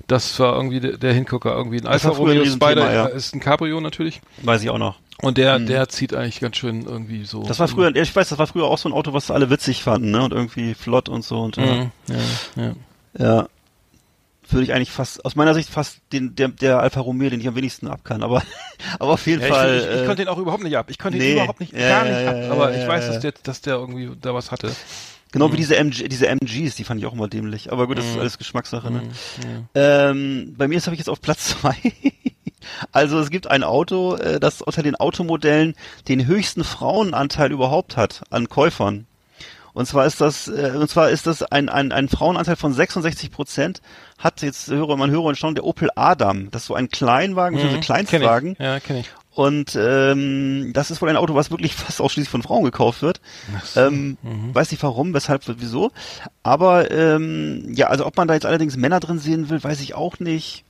das 0.07 0.39
war 0.39 0.55
irgendwie 0.55 0.79
der, 0.79 0.97
der 0.97 1.13
Hingucker, 1.13 1.55
irgendwie 1.55 1.77
ein 1.79 1.87
Alfa 1.87 2.11
früher 2.11 2.31
ein 2.33 2.37
Romeo 2.39 2.51
Spider, 2.51 2.93
ja. 2.93 3.05
äh, 3.05 3.15
ist 3.15 3.33
ein 3.35 3.39
Cabrio 3.39 3.79
natürlich. 3.79 4.21
Weiß 4.41 4.61
ich 4.63 4.69
auch 4.71 4.79
noch. 4.79 4.95
Und 5.21 5.37
der, 5.37 5.59
der 5.59 5.87
zieht 5.89 6.13
eigentlich 6.13 6.39
ganz 6.39 6.57
schön 6.57 6.85
irgendwie 6.85 7.25
so. 7.25 7.43
Das 7.43 7.59
war 7.59 7.67
früher, 7.67 7.95
ich 7.95 8.15
weiß, 8.15 8.29
das 8.29 8.39
war 8.39 8.47
früher 8.47 8.65
auch 8.65 8.77
so 8.77 8.89
ein 8.89 8.93
Auto, 8.93 9.13
was 9.13 9.29
alle 9.29 9.49
witzig 9.49 9.83
fanden, 9.83 10.11
ne? 10.11 10.23
Und 10.23 10.33
irgendwie 10.33 10.73
flott 10.73 11.09
und 11.09 11.23
so 11.23 11.41
und 11.41 11.57
ja. 11.57 11.65
Mhm, 11.65 11.91
ja, 12.07 12.63
ja. 12.63 12.75
ja. 13.17 13.47
Würde 14.49 14.63
ich 14.63 14.73
eigentlich 14.73 14.91
fast, 14.91 15.23
aus 15.23 15.35
meiner 15.35 15.53
Sicht 15.53 15.69
fast 15.69 15.99
den, 16.11 16.35
der, 16.35 16.49
der 16.49 16.79
Alfa 16.79 16.99
Romeo, 16.99 17.29
den 17.29 17.39
ich 17.39 17.47
am 17.47 17.55
wenigsten 17.55 17.87
ab 17.87 18.01
kann, 18.03 18.21
aber, 18.21 18.43
aber 18.99 19.13
auf 19.13 19.25
jeden 19.25 19.41
Ja, 19.41 19.47
ich, 19.47 19.53
Fall. 19.53 19.77
ich, 19.77 19.83
ich 19.83 20.01
äh, 20.01 20.05
konnte 20.05 20.23
den 20.23 20.27
auch 20.27 20.37
überhaupt 20.37 20.63
nicht 20.63 20.75
ab. 20.75 20.87
Ich 20.89 20.99
konnte 20.99 21.17
nee. 21.17 21.29
ihn 21.29 21.37
überhaupt 21.37 21.59
nicht, 21.59 21.71
gar 21.73 22.03
nicht 22.03 22.27
ab. 22.27 22.51
Aber 22.51 22.75
ich 22.75 22.85
weiß, 22.85 23.07
dass 23.07 23.19
der, 23.19 23.33
dass 23.43 23.61
der 23.61 23.75
irgendwie 23.75 24.11
da 24.19 24.33
was 24.33 24.51
hatte. 24.51 24.71
Genau 25.31 25.53
wie 25.53 25.57
diese, 25.57 25.77
MG, 25.77 26.09
diese 26.09 26.27
MGs, 26.27 26.75
die 26.75 26.83
fand 26.83 26.99
ich 26.99 27.05
auch 27.05 27.13
immer 27.13 27.29
dämlich. 27.29 27.71
Aber 27.71 27.87
gut, 27.87 27.97
das 27.97 28.05
ist 28.05 28.17
alles 28.17 28.37
Geschmackssache. 28.37 28.91
Ne? 28.91 29.03
Ähm, 29.75 30.55
bei 30.57 30.67
mir 30.67 30.77
ist 30.77 30.87
habe 30.87 30.95
ich 30.95 30.99
jetzt 30.99 31.09
auf 31.09 31.21
Platz 31.21 31.57
zwei. 31.61 31.75
Also 32.91 33.19
es 33.19 33.29
gibt 33.29 33.47
ein 33.49 33.63
Auto, 33.63 34.15
äh, 34.15 34.39
das 34.39 34.61
unter 34.61 34.83
den 34.83 34.95
Automodellen 34.95 35.75
den 36.07 36.25
höchsten 36.25 36.63
Frauenanteil 36.63 37.51
überhaupt 37.51 37.97
hat 37.97 38.23
an 38.29 38.49
Käufern. 38.49 39.05
Und 39.73 39.85
zwar 39.85 40.05
ist 40.05 40.19
das, 40.19 40.47
äh, 40.47 40.73
und 40.75 40.89
zwar 40.89 41.09
ist 41.09 41.27
das 41.27 41.43
ein, 41.43 41.69
ein, 41.69 41.91
ein 41.91 42.09
Frauenanteil 42.09 42.55
von 42.57 42.73
66 42.73 43.31
Prozent. 43.31 43.81
Hat 44.17 44.41
jetzt 44.41 44.67
höre 44.67 44.97
man 44.97 45.09
höre 45.09 45.23
und 45.23 45.37
schauen 45.37 45.55
der 45.55 45.63
Opel 45.63 45.89
Adam. 45.95 46.51
Das 46.51 46.63
ist 46.63 46.67
so 46.67 46.75
ein 46.75 46.89
Kleinwagen, 46.89 47.57
mhm. 47.57 47.69
Kenn 47.69 47.81
Kleinstwagen. 47.81 48.51
ich. 48.53 48.59
Ja, 48.59 48.79
kenne 48.79 48.99
ich. 48.99 49.09
Und 49.33 49.77
ähm, 49.79 50.71
das 50.73 50.91
ist 50.91 51.01
wohl 51.01 51.09
ein 51.09 51.15
Auto, 51.15 51.35
was 51.35 51.51
wirklich 51.51 51.73
fast 51.75 52.01
ausschließlich 52.01 52.29
von 52.29 52.43
Frauen 52.43 52.65
gekauft 52.65 53.01
wird. 53.01 53.21
Ähm, 53.77 54.17
Weiß 54.53 54.71
nicht 54.71 54.83
warum, 54.83 55.13
weshalb, 55.13 55.43
wieso. 55.47 55.91
Aber 56.43 56.91
ähm, 56.91 57.73
ja, 57.73 57.87
also 57.87 58.05
ob 58.05 58.17
man 58.17 58.27
da 58.27 58.33
jetzt 58.33 58.45
allerdings 58.45 58.75
Männer 58.75 58.99
drin 58.99 59.19
sehen 59.19 59.49
will, 59.49 59.63
weiß 59.63 59.79
ich 59.79 59.95
auch 59.95 60.19
nicht. 60.19 60.65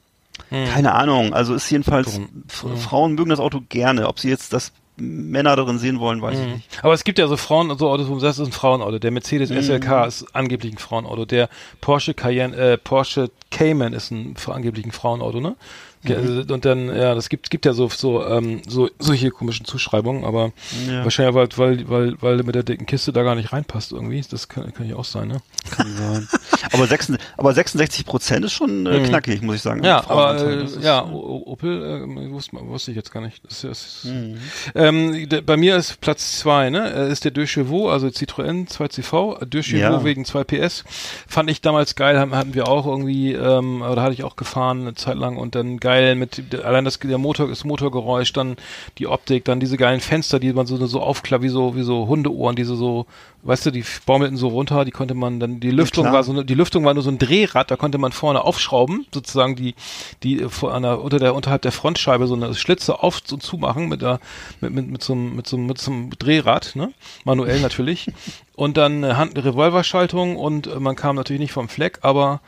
Keine 0.49 0.93
Ahnung. 0.93 1.34
Also 1.34 1.53
ist 1.53 1.69
jedenfalls, 1.69 2.19
F 2.49 2.65
Frauen 2.82 3.13
mögen 3.13 3.29
das 3.29 3.39
Auto 3.39 3.61
gerne. 3.69 4.07
Ob 4.07 4.19
sie 4.19 4.29
jetzt 4.29 4.53
das 4.53 4.71
Männer 4.97 5.55
darin 5.55 5.79
sehen 5.79 5.99
wollen, 5.99 6.21
weiß 6.21 6.38
ich 6.39 6.47
nicht. 6.47 6.84
Aber 6.84 6.93
es 6.93 7.03
gibt 7.03 7.17
ja 7.17 7.27
so 7.27 7.38
Frauen, 7.38 7.75
so 7.77 7.89
Autos, 7.89 8.07
wo 8.07 8.11
man 8.11 8.19
sagt, 8.19 8.32
das 8.32 8.39
ist 8.39 8.47
ein 8.49 8.51
Frauenauto. 8.51 8.99
Der 8.99 9.11
Mercedes 9.11 9.49
Mhm. 9.49 9.61
SLK 9.61 10.05
ist 10.05 10.25
angeblich 10.36 10.73
ein 10.73 10.77
Frauenauto. 10.77 11.25
Der 11.25 11.49
Porsche 11.79 12.13
Cayenne, 12.13 12.55
äh, 12.55 12.77
Porsche 12.77 13.32
Cayman 13.49 13.93
ist 13.93 14.11
ein 14.11 14.36
angeblich 14.47 14.86
ein 14.86 14.91
Frauenauto, 14.91 15.39
ne? 15.39 15.55
Mhm. 16.04 16.45
Und 16.52 16.66
dann, 16.66 16.88
ja, 16.95 17.14
das 17.14 17.30
gibt, 17.30 17.49
gibt 17.52 17.66
ja 17.66 17.74
so, 17.74 17.88
so, 17.89 18.26
ähm, 18.26 18.62
so, 18.68 18.89
solche 18.99 19.30
komischen 19.30 19.66
Zuschreibungen, 19.66 20.24
aber 20.26 20.52
Ja. 20.88 21.04
wahrscheinlich, 21.04 21.36
weil, 21.36 21.49
weil, 21.58 21.89
weil, 21.89 22.22
weil 22.22 22.38
du 22.38 22.43
mit 22.43 22.56
der 22.56 22.64
dicken 22.64 22.86
Kiste 22.86 23.14
da 23.14 23.24
gar 23.24 23.36
nicht 23.36 23.54
reinpasst 23.54 23.91
irgendwie. 23.91 24.22
Das 24.30 24.49
kann, 24.49 24.74
kann 24.74 24.88
ja 24.89 24.95
auch 24.95 25.06
sein, 25.06 25.28
ne? 25.28 25.41
Kann 25.70 25.88
sein. 25.95 26.28
aber, 26.72 26.88
66, 26.88 27.28
aber 27.38 27.54
66 27.54 28.06
Prozent 28.06 28.45
ist 28.45 28.54
schon 28.54 28.86
äh, 28.88 28.99
knackig, 29.08 29.41
muss 29.43 29.58
ich 29.58 29.62
sagen. 29.62 29.80
Mhm. 29.82 29.86
Ja, 29.86 30.04
aber 30.10 30.38
äh, 30.43 30.66
ja, 30.82 31.02
äh, 31.02 31.12
Opel 31.14 31.84
äh, 31.84 32.32
wusste, 32.32 32.58
wusste 32.68 32.91
ich 32.91 32.97
jetzt 32.97 33.12
gar 33.12 33.22
nicht. 33.22 33.41
Das, 33.47 33.62
das, 33.62 34.04
Mhm. 34.06 34.38
ähm, 34.74 35.30
de, 35.30 35.41
bei 35.41 35.58
mir 35.58 35.76
ist 35.76 36.02
Platz 36.02 36.39
zwei, 36.39 36.70
ne? 36.72 36.91
äh, 36.93 37.12
Ist 37.12 37.26
der 37.26 37.32
Deux 37.32 37.56
also 37.58 38.08
Citroën 38.08 38.68
2CV, 38.70 39.45
Deux 39.45 39.66
Chevaux 39.66 39.80
Ja. 39.99 40.04
wegen 40.04 40.26
2 40.26 40.43
PS. 40.45 40.84
Fand 41.28 41.49
ich 41.52 41.62
damals 41.62 41.95
geil, 41.95 42.20
hatten 42.20 42.54
wir 42.56 42.68
auch 42.68 42.88
irgendwie, 42.88 43.34
ähm, 43.34 43.82
oder 43.84 44.02
hatte 44.02 44.14
ich 44.14 44.24
auch 44.24 44.36
gefahren 44.36 44.82
eine 44.82 44.95
Zeit 44.95 45.18
lang 45.18 45.38
und 45.38 45.54
dann 45.56 45.78
geil 45.78 45.90
mit 46.15 46.55
allein 46.63 46.85
das 46.85 46.99
der 46.99 47.17
Motor, 47.17 47.47
das 47.47 47.63
Motorgeräusch, 47.63 48.33
dann 48.33 48.57
die 48.97 49.07
Optik, 49.07 49.45
dann 49.45 49.59
diese 49.59 49.77
geilen 49.77 49.99
Fenster, 49.99 50.39
die 50.39 50.53
man 50.53 50.65
so 50.65 50.77
so 50.85 51.01
aufklappt, 51.01 51.43
wie 51.43 51.49
so 51.49 51.75
wie 51.75 51.83
so 51.83 52.07
Hundeohren, 52.07 52.55
diese 52.55 52.75
so, 52.75 53.05
weißt 53.43 53.67
du, 53.67 53.71
die 53.71 53.83
baumelten 54.05 54.37
so 54.37 54.49
runter, 54.49 54.85
die 54.85 54.91
konnte 54.91 55.13
man 55.13 55.39
dann 55.39 55.59
die 55.59 55.71
Lüftung 55.71 56.03
klar. 56.05 56.13
war 56.13 56.23
so 56.23 56.43
die 56.43 56.53
Lüftung 56.53 56.85
war 56.85 56.93
nur 56.93 57.03
so 57.03 57.09
ein 57.09 57.17
Drehrad, 57.17 57.71
da 57.71 57.75
konnte 57.75 57.97
man 57.97 58.11
vorne 58.11 58.43
aufschrauben, 58.43 59.05
sozusagen 59.13 59.55
die 59.55 59.75
die 60.23 60.41
äh, 60.41 60.49
vor 60.49 60.73
einer 60.73 61.01
unter 61.01 61.19
der 61.19 61.35
unterhalb 61.35 61.61
der 61.61 61.71
Frontscheibe 61.71 62.27
so 62.27 62.35
eine 62.35 62.53
Schlitze 62.55 63.01
auf 63.03 63.21
und 63.31 63.43
zumachen 63.43 63.87
mit 63.87 64.01
der 64.01 64.19
mit 64.59 64.73
mit 64.73 64.87
mit 64.87 65.03
so 65.03 65.13
einem 65.13 65.35
mit 65.35 65.47
so 65.47 65.57
einem, 65.57 65.65
mit 65.67 65.77
so 65.79 65.91
einem 65.91 66.09
Drehrad, 66.17 66.75
ne? 66.75 66.93
Manuell 67.23 67.61
natürlich. 67.61 68.07
Und 68.53 68.77
dann 68.77 69.03
äh, 69.03 69.13
Hand 69.13 69.35
Revolverschaltung 69.43 70.35
und 70.35 70.67
äh, 70.67 70.79
man 70.79 70.95
kam 70.95 71.15
natürlich 71.15 71.39
nicht 71.39 71.53
vom 71.53 71.67
Fleck, 71.67 71.99
aber 72.03 72.41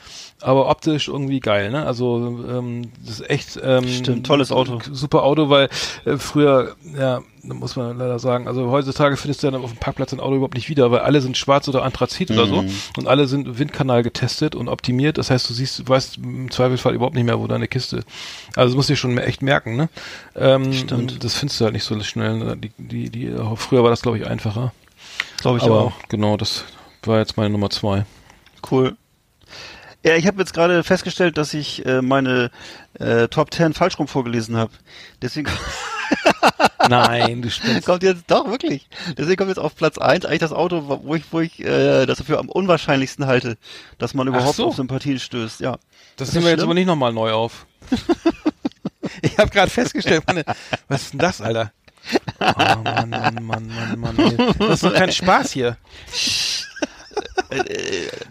aber 0.43 0.69
optisch 0.69 1.07
irgendwie 1.07 1.39
geil, 1.39 1.71
ne? 1.71 1.85
Also 1.85 2.17
ähm, 2.49 2.91
das 3.01 3.19
ist 3.19 3.29
echt 3.29 3.59
ähm, 3.63 3.87
Stimmt, 3.87 4.27
tolles 4.27 4.51
Auto. 4.51 4.79
super 4.91 5.23
Auto, 5.23 5.49
weil 5.49 5.69
äh, 6.05 6.17
früher, 6.17 6.75
ja, 6.97 7.21
muss 7.43 7.75
man 7.75 7.97
leider 7.97 8.19
sagen, 8.19 8.47
also 8.47 8.69
heutzutage 8.71 9.17
findest 9.17 9.43
du 9.43 9.51
dann 9.51 9.61
auf 9.63 9.71
dem 9.71 9.79
Parkplatz 9.79 10.13
ein 10.13 10.19
Auto 10.19 10.35
überhaupt 10.35 10.55
nicht 10.55 10.69
wieder, 10.69 10.91
weil 10.91 10.99
alle 10.99 11.21
sind 11.21 11.37
schwarz 11.37 11.67
oder 11.67 11.83
Anthrazit 11.83 12.31
oder 12.31 12.47
so 12.47 12.63
und 12.97 13.07
alle 13.07 13.27
sind 13.27 13.59
Windkanal 13.59 14.03
getestet 14.03 14.55
und 14.55 14.69
optimiert. 14.69 15.17
Das 15.17 15.29
heißt, 15.29 15.49
du 15.49 15.53
siehst, 15.53 15.79
du 15.79 15.87
weißt 15.87 16.17
im 16.17 16.51
Zweifelsfall 16.51 16.93
überhaupt 16.93 17.15
nicht 17.15 17.25
mehr, 17.25 17.39
wo 17.39 17.47
deine 17.47 17.67
Kiste. 17.67 18.03
Also 18.55 18.69
das 18.69 18.75
musst 18.75 18.89
du 18.89 18.93
dir 18.93 18.97
schon 18.97 19.17
echt 19.17 19.41
merken, 19.41 19.75
ne? 19.75 19.89
Ähm, 20.35 20.71
Stimmt. 20.73 20.91
und 20.93 21.23
Das 21.23 21.35
findest 21.35 21.59
du 21.59 21.65
halt 21.65 21.73
nicht 21.73 21.83
so 21.83 21.99
schnell. 22.01 22.37
Ne? 22.37 22.57
Die, 22.57 22.71
die, 22.77 23.09
die, 23.09 23.33
früher 23.55 23.83
war 23.83 23.89
das, 23.89 24.01
glaube 24.01 24.17
ich, 24.17 24.27
einfacher. 24.27 24.71
Glaube 25.41 25.57
ich 25.57 25.63
Aber 25.63 25.81
auch. 25.81 25.93
genau, 26.09 26.37
das 26.37 26.63
war 27.03 27.19
jetzt 27.19 27.35
meine 27.35 27.49
Nummer 27.49 27.69
zwei. 27.69 28.05
Cool. 28.69 28.95
Ja, 30.03 30.15
ich 30.15 30.27
habe 30.27 30.39
jetzt 30.39 30.53
gerade 30.53 30.83
festgestellt, 30.83 31.37
dass 31.37 31.53
ich 31.53 31.85
äh, 31.85 32.01
meine 32.01 32.51
äh, 32.99 33.27
Top 33.29 33.53
10 33.53 33.73
falsch 33.73 33.97
rum 33.99 34.07
vorgelesen 34.07 34.57
habe. 34.57 34.71
Deswegen 35.21 35.49
Nein, 36.89 37.41
du 37.41 37.49
spinnst. 37.49 37.85
kommt 37.85 38.03
jetzt 38.03 38.25
doch 38.27 38.45
wirklich. 38.49 38.87
Deswegen 39.17 39.37
kommt 39.37 39.49
jetzt 39.49 39.59
auf 39.59 39.75
Platz 39.75 39.97
1 39.97 40.25
eigentlich 40.25 40.39
das 40.39 40.51
Auto, 40.51 40.99
wo 41.03 41.15
ich, 41.15 41.23
wo 41.31 41.39
ich 41.39 41.59
äh, 41.63 42.05
das 42.05 42.17
dafür 42.17 42.39
am 42.39 42.49
unwahrscheinlichsten 42.49 43.25
halte, 43.25 43.57
dass 43.97 44.13
man 44.13 44.27
überhaupt 44.27 44.57
so. 44.57 44.67
auf 44.67 44.75
Sympathien 44.75 45.19
stößt. 45.19 45.61
Ja. 45.61 45.77
Das 46.17 46.27
Ist 46.29 46.33
nehmen 46.33 46.43
das 46.43 46.43
wir 46.43 46.49
jetzt 46.51 46.59
schlimm? 46.59 46.67
aber 46.69 46.73
nicht 46.73 46.87
nochmal 46.87 47.13
neu 47.13 47.31
auf. 47.31 47.65
ich 49.21 49.37
habe 49.37 49.49
gerade 49.49 49.71
festgestellt, 49.71 50.23
meine, 50.27 50.43
was 50.89 51.03
ist 51.03 51.13
denn 51.13 51.19
das, 51.19 51.39
Alter? 51.39 51.71
Oh 52.41 52.45
Mann, 52.83 53.09
Mann, 53.09 53.45
Mann, 53.45 53.67
Mann, 53.67 53.99
Mann. 53.99 54.17
Ey. 54.19 54.35
Das 54.59 54.69
ist 54.71 54.83
doch 54.83 54.93
kein 54.93 55.11
Spaß 55.13 55.51
hier. 55.53 55.77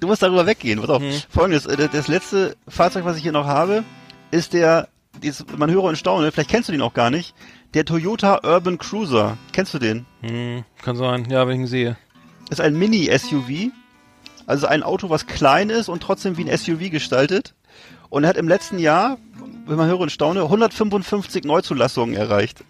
Du 0.00 0.06
musst 0.06 0.22
darüber 0.22 0.46
weggehen. 0.46 0.80
Pass 0.80 0.90
auf. 0.90 1.02
Folgendes, 1.30 1.66
äh, 1.66 1.88
das 1.92 2.08
letzte 2.08 2.56
Fahrzeug, 2.68 3.04
was 3.04 3.16
ich 3.16 3.22
hier 3.22 3.32
noch 3.32 3.46
habe, 3.46 3.84
ist 4.30 4.52
der, 4.52 4.88
dieses, 5.22 5.44
man 5.56 5.70
höre 5.70 5.84
und 5.84 5.96
staune, 5.96 6.32
vielleicht 6.32 6.50
kennst 6.50 6.68
du 6.68 6.72
den 6.72 6.82
auch 6.82 6.94
gar 6.94 7.10
nicht, 7.10 7.34
der 7.74 7.84
Toyota 7.84 8.40
Urban 8.42 8.78
Cruiser. 8.78 9.38
Kennst 9.52 9.74
du 9.74 9.78
den? 9.78 10.06
Hm, 10.20 10.64
kann 10.82 10.96
sein, 10.96 11.26
ja, 11.30 11.46
wenn 11.46 11.54
ich 11.54 11.60
ihn 11.60 11.66
sehe. 11.66 11.96
ist 12.50 12.60
ein 12.60 12.74
Mini-SUV. 12.74 13.70
Also 14.46 14.66
ein 14.66 14.82
Auto, 14.82 15.08
was 15.08 15.26
klein 15.26 15.70
ist 15.70 15.88
und 15.88 16.02
trotzdem 16.02 16.36
wie 16.36 16.50
ein 16.50 16.58
SUV 16.58 16.90
gestaltet. 16.90 17.54
Und 18.10 18.24
er 18.24 18.30
hat 18.30 18.36
im 18.36 18.48
letzten 18.48 18.78
Jahr, 18.78 19.18
wenn 19.66 19.76
man 19.76 19.88
höre 19.88 20.00
und 20.00 20.10
staune, 20.12 20.42
155 20.42 21.44
Neuzulassungen 21.44 22.14
erreicht. 22.14 22.64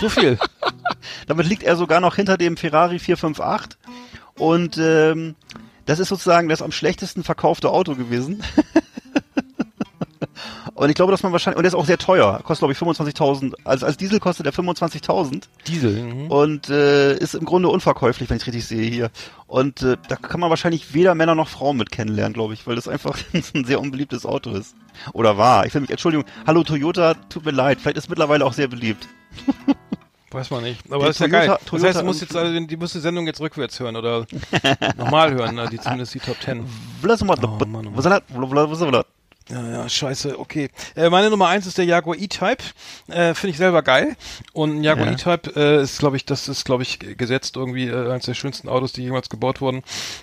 So 0.00 0.08
viel. 0.08 0.36
Damit 1.28 1.46
liegt 1.46 1.62
er 1.62 1.76
sogar 1.76 2.00
noch 2.00 2.16
hinter 2.16 2.36
dem 2.36 2.56
Ferrari 2.56 2.98
458. 2.98 3.78
Und 4.36 4.78
ähm, 4.78 5.34
das 5.86 5.98
ist 5.98 6.08
sozusagen 6.08 6.48
das 6.48 6.62
am 6.62 6.72
schlechtesten 6.72 7.24
verkaufte 7.24 7.70
Auto 7.70 7.94
gewesen. 7.94 8.42
Und 10.74 10.88
ich 10.88 10.96
glaube, 10.96 11.12
dass 11.12 11.22
man 11.22 11.30
wahrscheinlich, 11.30 11.58
und 11.58 11.62
der 11.62 11.68
ist 11.68 11.76
auch 11.76 11.84
sehr 11.84 11.98
teuer, 11.98 12.40
kostet 12.42 12.60
glaube 12.60 12.72
ich 12.72 12.78
25.000, 12.78 13.54
also 13.62 13.86
als 13.86 13.96
Diesel 13.98 14.18
kostet 14.18 14.46
er 14.46 14.52
25.000 14.52 15.44
Diesel. 15.68 16.02
Mhm. 16.02 16.26
und 16.28 16.70
äh, 16.70 17.16
ist 17.18 17.34
im 17.34 17.44
Grunde 17.44 17.68
unverkäuflich, 17.68 18.28
wenn 18.30 18.38
ich 18.38 18.46
richtig 18.46 18.66
sehe 18.66 18.90
hier. 18.90 19.10
Und 19.46 19.82
äh, 19.82 19.96
da 20.08 20.16
kann 20.16 20.40
man 20.40 20.50
wahrscheinlich 20.50 20.92
weder 20.92 21.14
Männer 21.14 21.36
noch 21.36 21.48
Frauen 21.48 21.76
mit 21.76 21.92
kennenlernen, 21.92 22.32
glaube 22.32 22.54
ich, 22.54 22.66
weil 22.66 22.74
das 22.74 22.88
einfach 22.88 23.16
ein 23.54 23.64
sehr 23.64 23.80
unbeliebtes 23.80 24.26
Auto 24.26 24.50
ist. 24.50 24.74
Oder 25.12 25.38
war. 25.38 25.66
Ich 25.66 25.74
will 25.74 25.82
mich, 25.82 25.90
Entschuldigung, 25.90 26.26
hallo 26.46 26.64
Toyota, 26.64 27.14
tut 27.28 27.44
mir 27.44 27.52
leid, 27.52 27.78
vielleicht 27.80 27.98
ist 27.98 28.08
mittlerweile 28.08 28.44
auch 28.44 28.52
sehr 28.52 28.68
beliebt. 28.68 29.06
Weiß 30.32 30.50
man 30.50 30.62
nicht. 30.62 30.80
Aber 30.90 31.06
das 31.06 31.16
ist 31.16 31.20
ja 31.20 31.26
Toyota- 31.26 31.30
geil. 31.46 31.46
Das 31.60 31.64
Toyota 31.66 31.88
heißt, 31.88 32.00
du 32.00 32.04
musst 32.04 32.20
jetzt 32.22 32.36
also, 32.36 32.60
die 32.66 32.76
musst 32.76 32.94
die 32.94 33.00
Sendung 33.00 33.26
jetzt 33.26 33.40
rückwärts 33.40 33.78
hören 33.80 33.96
oder 33.96 34.26
nochmal 34.96 35.32
hören, 35.32 35.54
ne? 35.56 35.68
die 35.70 35.78
zumindest 35.78 36.14
die 36.14 36.20
Top 36.20 36.40
Ten. 36.40 36.64
Oh, 37.44 37.58
Mann, 37.66 37.86
oh 37.86 37.90
Mann. 37.90 37.94
Ja, 39.50 39.70
ja, 39.70 39.88
scheiße, 39.88 40.38
okay. 40.38 40.70
Äh, 40.96 41.10
meine 41.10 41.30
Nummer 41.30 41.48
eins 41.48 41.66
ist 41.66 41.76
der 41.78 41.84
Jaguar 41.84 42.16
E-Type. 42.16 42.62
Äh, 43.08 43.34
Finde 43.34 43.50
ich 43.50 43.56
selber 43.56 43.82
geil. 43.82 44.16
Und 44.52 44.76
ein 44.78 44.84
Jaguar 44.84 45.06
Ja. 45.06 45.12
E-Type 45.12 45.52
äh, 45.56 45.82
ist, 45.82 45.98
glaube 45.98 46.16
ich, 46.16 46.24
das 46.24 46.48
ist, 46.48 46.64
glaube 46.64 46.82
ich, 46.84 46.98
gesetzt 46.98 47.56
irgendwie 47.56 47.88
äh, 47.88 48.10
eines 48.10 48.26
der 48.26 48.34
schönsten 48.34 48.68
Autos, 48.68 48.92
die 48.92 49.02
jemals 49.02 49.28
gebaut 49.28 49.60
wurden. 49.60 49.82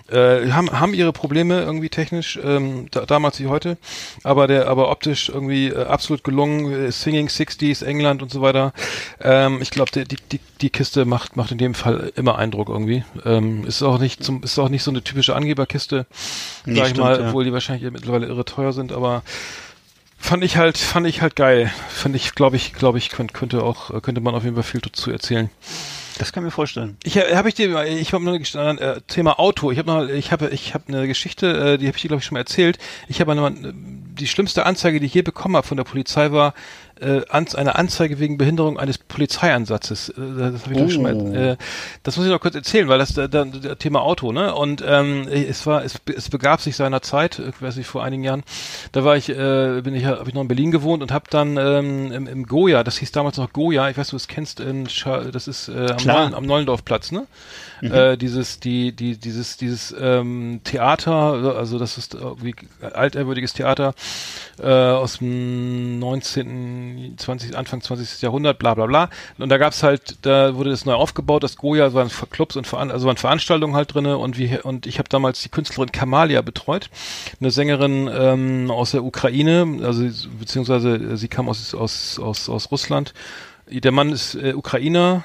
Äh, 0.09 0.49
haben, 0.51 0.71
haben 0.71 0.93
ihre 0.93 1.13
Probleme 1.13 1.61
irgendwie 1.61 1.89
technisch, 1.89 2.39
ähm, 2.43 2.87
da, 2.91 3.05
damals 3.05 3.39
wie 3.39 3.47
heute. 3.47 3.77
Aber 4.23 4.47
der, 4.47 4.67
aber 4.67 4.89
optisch 4.89 5.29
irgendwie 5.29 5.67
äh, 5.67 5.85
absolut 5.85 6.23
gelungen. 6.23 6.71
Äh, 6.87 6.91
Singing 6.91 7.27
60s, 7.27 7.83
England 7.85 8.21
und 8.21 8.31
so 8.31 8.41
weiter. 8.41 8.73
Ähm, 9.21 9.61
ich 9.61 9.69
glaube, 9.69 9.91
die, 9.91 10.05
die, 10.05 10.39
die 10.61 10.69
Kiste 10.69 11.05
macht, 11.05 11.35
macht 11.35 11.51
in 11.51 11.57
dem 11.57 11.73
Fall 11.73 12.11
immer 12.15 12.37
Eindruck 12.37 12.69
irgendwie. 12.69 13.03
Ähm, 13.25 13.65
ist 13.65 13.83
auch 13.83 13.99
nicht 13.99 14.23
zum, 14.23 14.43
ist 14.43 14.57
auch 14.59 14.69
nicht 14.69 14.83
so 14.83 14.91
eine 14.91 15.03
typische 15.03 15.35
Angeberkiste, 15.35 16.05
Nee, 16.65 16.75
sag 16.75 16.83
ich 16.83 16.89
stimmt, 16.89 17.05
mal, 17.05 17.19
ja. 17.19 17.27
obwohl 17.27 17.43
die 17.43 17.53
wahrscheinlich 17.53 17.89
mittlerweile 17.91 18.27
irre 18.27 18.45
teuer 18.45 18.73
sind, 18.73 18.91
aber 18.91 19.18
fand 20.17 20.43
ich 20.43 20.57
halt, 20.57 20.77
fand 20.77 21.07
ich 21.07 21.21
halt 21.21 21.35
geil. 21.35 21.71
Fand 21.89 22.15
ich, 22.15 22.35
glaube 22.35 22.55
ich, 22.55 22.73
glaube 22.73 22.97
ich, 22.97 23.09
könnte, 23.09 23.33
könnte 23.33 23.63
auch, 23.63 23.91
äh, 23.91 24.01
könnte 24.01 24.21
man 24.21 24.35
auf 24.35 24.43
jeden 24.43 24.55
Fall 24.55 24.63
viel 24.63 24.81
dazu 24.81 25.11
erzählen. 25.11 25.49
Das 26.17 26.33
kann 26.33 26.43
ich 26.43 26.45
mir 26.45 26.51
vorstellen. 26.51 26.97
Ich 27.03 27.17
habe 27.17 27.37
hab 27.37 27.45
ich 27.45 27.53
dir, 27.53 27.81
ich 27.85 28.11
habe 28.11 28.25
noch 28.25 28.33
Gesch- 28.33 28.57
äh, 28.57 28.99
Thema 29.07 29.39
Auto. 29.39 29.71
Ich 29.71 29.79
habe 29.79 29.89
noch, 29.89 30.09
ich 30.09 30.33
habe, 30.33 30.49
ich 30.49 30.73
habe 30.73 30.83
eine 30.89 31.07
Geschichte, 31.07 31.47
äh, 31.47 31.77
die 31.77 31.87
habe 31.87 31.95
ich 31.95 32.01
dir 32.01 32.09
glaube 32.09 32.19
ich 32.19 32.25
schon 32.25 32.33
mal 32.35 32.41
erzählt. 32.41 32.77
Ich 33.07 33.21
habe 33.21 33.31
eine, 33.31 33.73
die 33.73 34.27
schlimmste 34.27 34.65
Anzeige, 34.65 34.99
die 34.99 35.05
ich 35.05 35.13
je 35.13 35.21
bekommen 35.21 35.55
habe 35.55 35.65
von 35.65 35.77
der 35.77 35.85
Polizei 35.85 36.31
war 36.33 36.53
äh, 37.01 37.21
an, 37.29 37.47
eine 37.55 37.75
Anzeige 37.75 38.19
wegen 38.19 38.37
Behinderung 38.37 38.77
eines 38.77 38.97
Polizeieinsatzes. 38.97 40.09
Äh, 40.09 40.13
das 40.51 40.63
habe 40.63 40.73
ich 40.73 40.79
doch 40.79 40.89
schon 40.89 41.03
mal. 41.03 41.15
Oh. 41.15 41.33
Äh, 41.33 41.57
das 42.03 42.17
muss 42.17 42.25
ich 42.25 42.31
noch 42.31 42.41
kurz 42.41 42.55
erzählen, 42.55 42.87
weil 42.87 42.99
das 42.99 43.13
da, 43.13 43.27
da, 43.27 43.45
das 43.45 43.77
Thema 43.77 44.01
Auto, 44.01 44.31
ne? 44.31 44.53
Und 44.53 44.83
ähm, 44.85 45.27
es 45.27 45.65
war, 45.65 45.83
es, 45.83 45.99
es 46.15 46.29
begab 46.29 46.61
sich 46.61 46.75
seiner 46.75 47.01
Zeit, 47.01 47.39
ich 47.39 47.61
weiß 47.61 47.75
nicht, 47.75 47.87
vor 47.87 48.03
einigen 48.03 48.23
Jahren. 48.23 48.43
Da 48.91 49.03
war 49.03 49.15
ich, 49.15 49.29
äh, 49.29 49.81
bin 49.81 49.95
ich, 49.95 50.05
habe 50.05 50.27
ich 50.27 50.33
noch 50.33 50.41
in 50.41 50.47
Berlin 50.47 50.71
gewohnt 50.71 51.01
und 51.01 51.11
habe 51.11 51.25
dann 51.29 51.57
ähm, 51.57 52.11
im, 52.11 52.27
im 52.27 52.45
Goya, 52.45 52.83
das 52.83 52.97
hieß 52.97 53.11
damals 53.11 53.37
noch 53.37 53.53
Goya, 53.53 53.89
ich 53.89 53.97
weiß, 53.97 54.09
du 54.09 54.15
es 54.15 54.27
kennst, 54.27 54.59
in 54.59 54.89
Scha 54.89 55.25
das 55.31 55.47
ist 55.47 55.69
äh, 55.69 55.91
am, 55.91 55.97
Klar. 55.97 56.41
Neulendorfplatz, 56.41 57.11
ne? 57.11 57.27
Äh, 57.81 58.17
dieses, 58.17 58.59
die, 58.59 58.91
die, 58.91 59.17
dieses, 59.17 59.57
dieses 59.57 59.95
ähm, 59.97 60.59
Theater, 60.63 61.55
also 61.57 61.79
das 61.79 61.97
ist 61.97 62.13
irgendwie 62.13 62.53
altehrwürdiges 62.81 63.53
Theater 63.53 63.93
äh, 64.61 64.67
aus 64.67 65.19
dem 65.19 65.99
19., 65.99 66.88
20., 67.17 67.55
Anfang 67.55 67.81
20. 67.81 68.21
Jahrhundert, 68.21 68.59
bla 68.59 68.73
bla 68.73 68.85
bla. 68.85 69.09
Und 69.37 69.49
da 69.49 69.57
gab's 69.57 69.83
halt, 69.83 70.17
da 70.23 70.55
wurde 70.55 70.69
das 70.69 70.85
neu 70.85 70.93
aufgebaut, 70.93 71.43
das 71.43 71.57
Goya 71.57 71.93
waren 71.93 72.09
Clubs 72.29 72.55
und 72.55 72.67
Veran 72.67 72.91
also 72.91 73.07
waren 73.07 73.17
Veranstaltungen 73.17 73.75
halt 73.75 73.93
drinne 73.93 74.17
und 74.17 74.37
wie 74.37 74.57
und 74.61 74.87
ich 74.87 74.99
habe 74.99 75.09
damals 75.09 75.41
die 75.41 75.49
Künstlerin 75.49 75.91
Kamalia 75.91 76.41
betreut, 76.41 76.89
eine 77.39 77.51
Sängerin 77.51 78.09
ähm, 78.11 78.71
aus 78.71 78.91
der 78.91 79.03
Ukraine, 79.03 79.79
also 79.83 80.03
beziehungsweise 80.39 81.17
sie 81.17 81.27
kam 81.27 81.49
aus 81.49 81.73
aus 81.73 82.19
aus, 82.19 82.49
aus 82.49 82.71
Russland. 82.71 83.13
Der 83.69 83.91
Mann 83.91 84.11
ist 84.11 84.35
äh, 84.35 84.53
Ukrainer, 84.53 85.23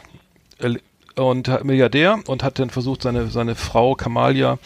äh, 0.59 0.75
und 1.17 1.65
Milliardär 1.65 2.19
und 2.27 2.43
hat 2.43 2.59
dann 2.59 2.71
versucht 2.71 3.03
seine 3.03 3.29
seine 3.29 3.55
Frau 3.55 3.95
Kamalia 3.95 4.59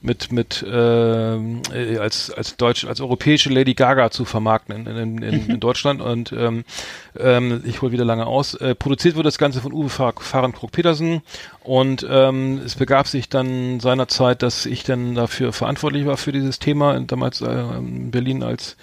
mit 0.00 0.32
mit 0.32 0.64
ähm, 0.68 1.62
äh, 1.72 1.98
als 1.98 2.30
als 2.30 2.56
deutsch 2.56 2.84
als 2.84 3.00
europäische 3.00 3.50
Lady 3.50 3.74
Gaga 3.74 4.10
zu 4.10 4.24
vermarkten 4.24 4.86
in, 4.86 4.96
in, 4.96 5.22
in, 5.22 5.50
in 5.50 5.60
Deutschland. 5.60 6.00
Und 6.00 6.32
ähm, 6.32 6.64
ähm, 7.18 7.62
ich 7.64 7.82
hole 7.82 7.92
wieder 7.92 8.04
lange 8.04 8.26
aus. 8.26 8.54
Äh, 8.54 8.74
produziert 8.74 9.16
wurde 9.16 9.28
das 9.28 9.38
Ganze 9.38 9.60
von 9.60 9.72
Uwe 9.72 9.88
Fahr 9.88 10.14
Fahrenkrog 10.16 10.72
Petersen 10.72 11.22
und 11.62 12.06
ähm, 12.08 12.60
es 12.64 12.76
begab 12.76 13.08
sich 13.08 13.28
dann 13.28 13.80
seinerzeit 13.80 14.42
dass 14.42 14.66
ich 14.66 14.84
dann 14.84 15.14
dafür 15.14 15.52
verantwortlich 15.52 16.06
war 16.06 16.16
für 16.16 16.32
dieses 16.32 16.58
Thema 16.58 16.98
damals 17.00 17.40
äh, 17.40 17.50
in 17.78 18.10
Berlin 18.10 18.42
als 18.42 18.76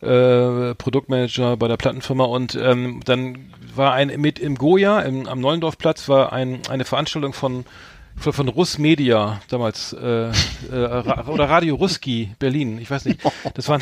äh, 0.00 0.74
Produktmanager 0.74 1.56
bei 1.56 1.68
der 1.68 1.76
Plattenfirma 1.76 2.24
und 2.24 2.54
ähm, 2.54 3.00
dann 3.04 3.50
war 3.74 3.92
ein 3.92 4.08
mit 4.20 4.38
im 4.38 4.56
Goya 4.56 5.00
im, 5.00 5.26
am 5.26 5.40
Neulendorfplatz 5.40 6.08
war 6.08 6.32
ein, 6.32 6.60
eine 6.68 6.84
Veranstaltung 6.84 7.32
von 7.32 7.64
von, 8.18 8.32
von 8.32 8.48
Russ 8.48 8.78
Media 8.78 9.40
damals 9.48 9.92
äh, 9.92 10.28
äh, 10.28 10.32
Ra 10.70 11.26
oder 11.28 11.48
Radio 11.48 11.76
Ruski 11.76 12.32
Berlin 12.38 12.78
ich 12.78 12.90
weiß 12.90 13.04
nicht. 13.04 13.20
Das 13.54 13.68
war 13.68 13.78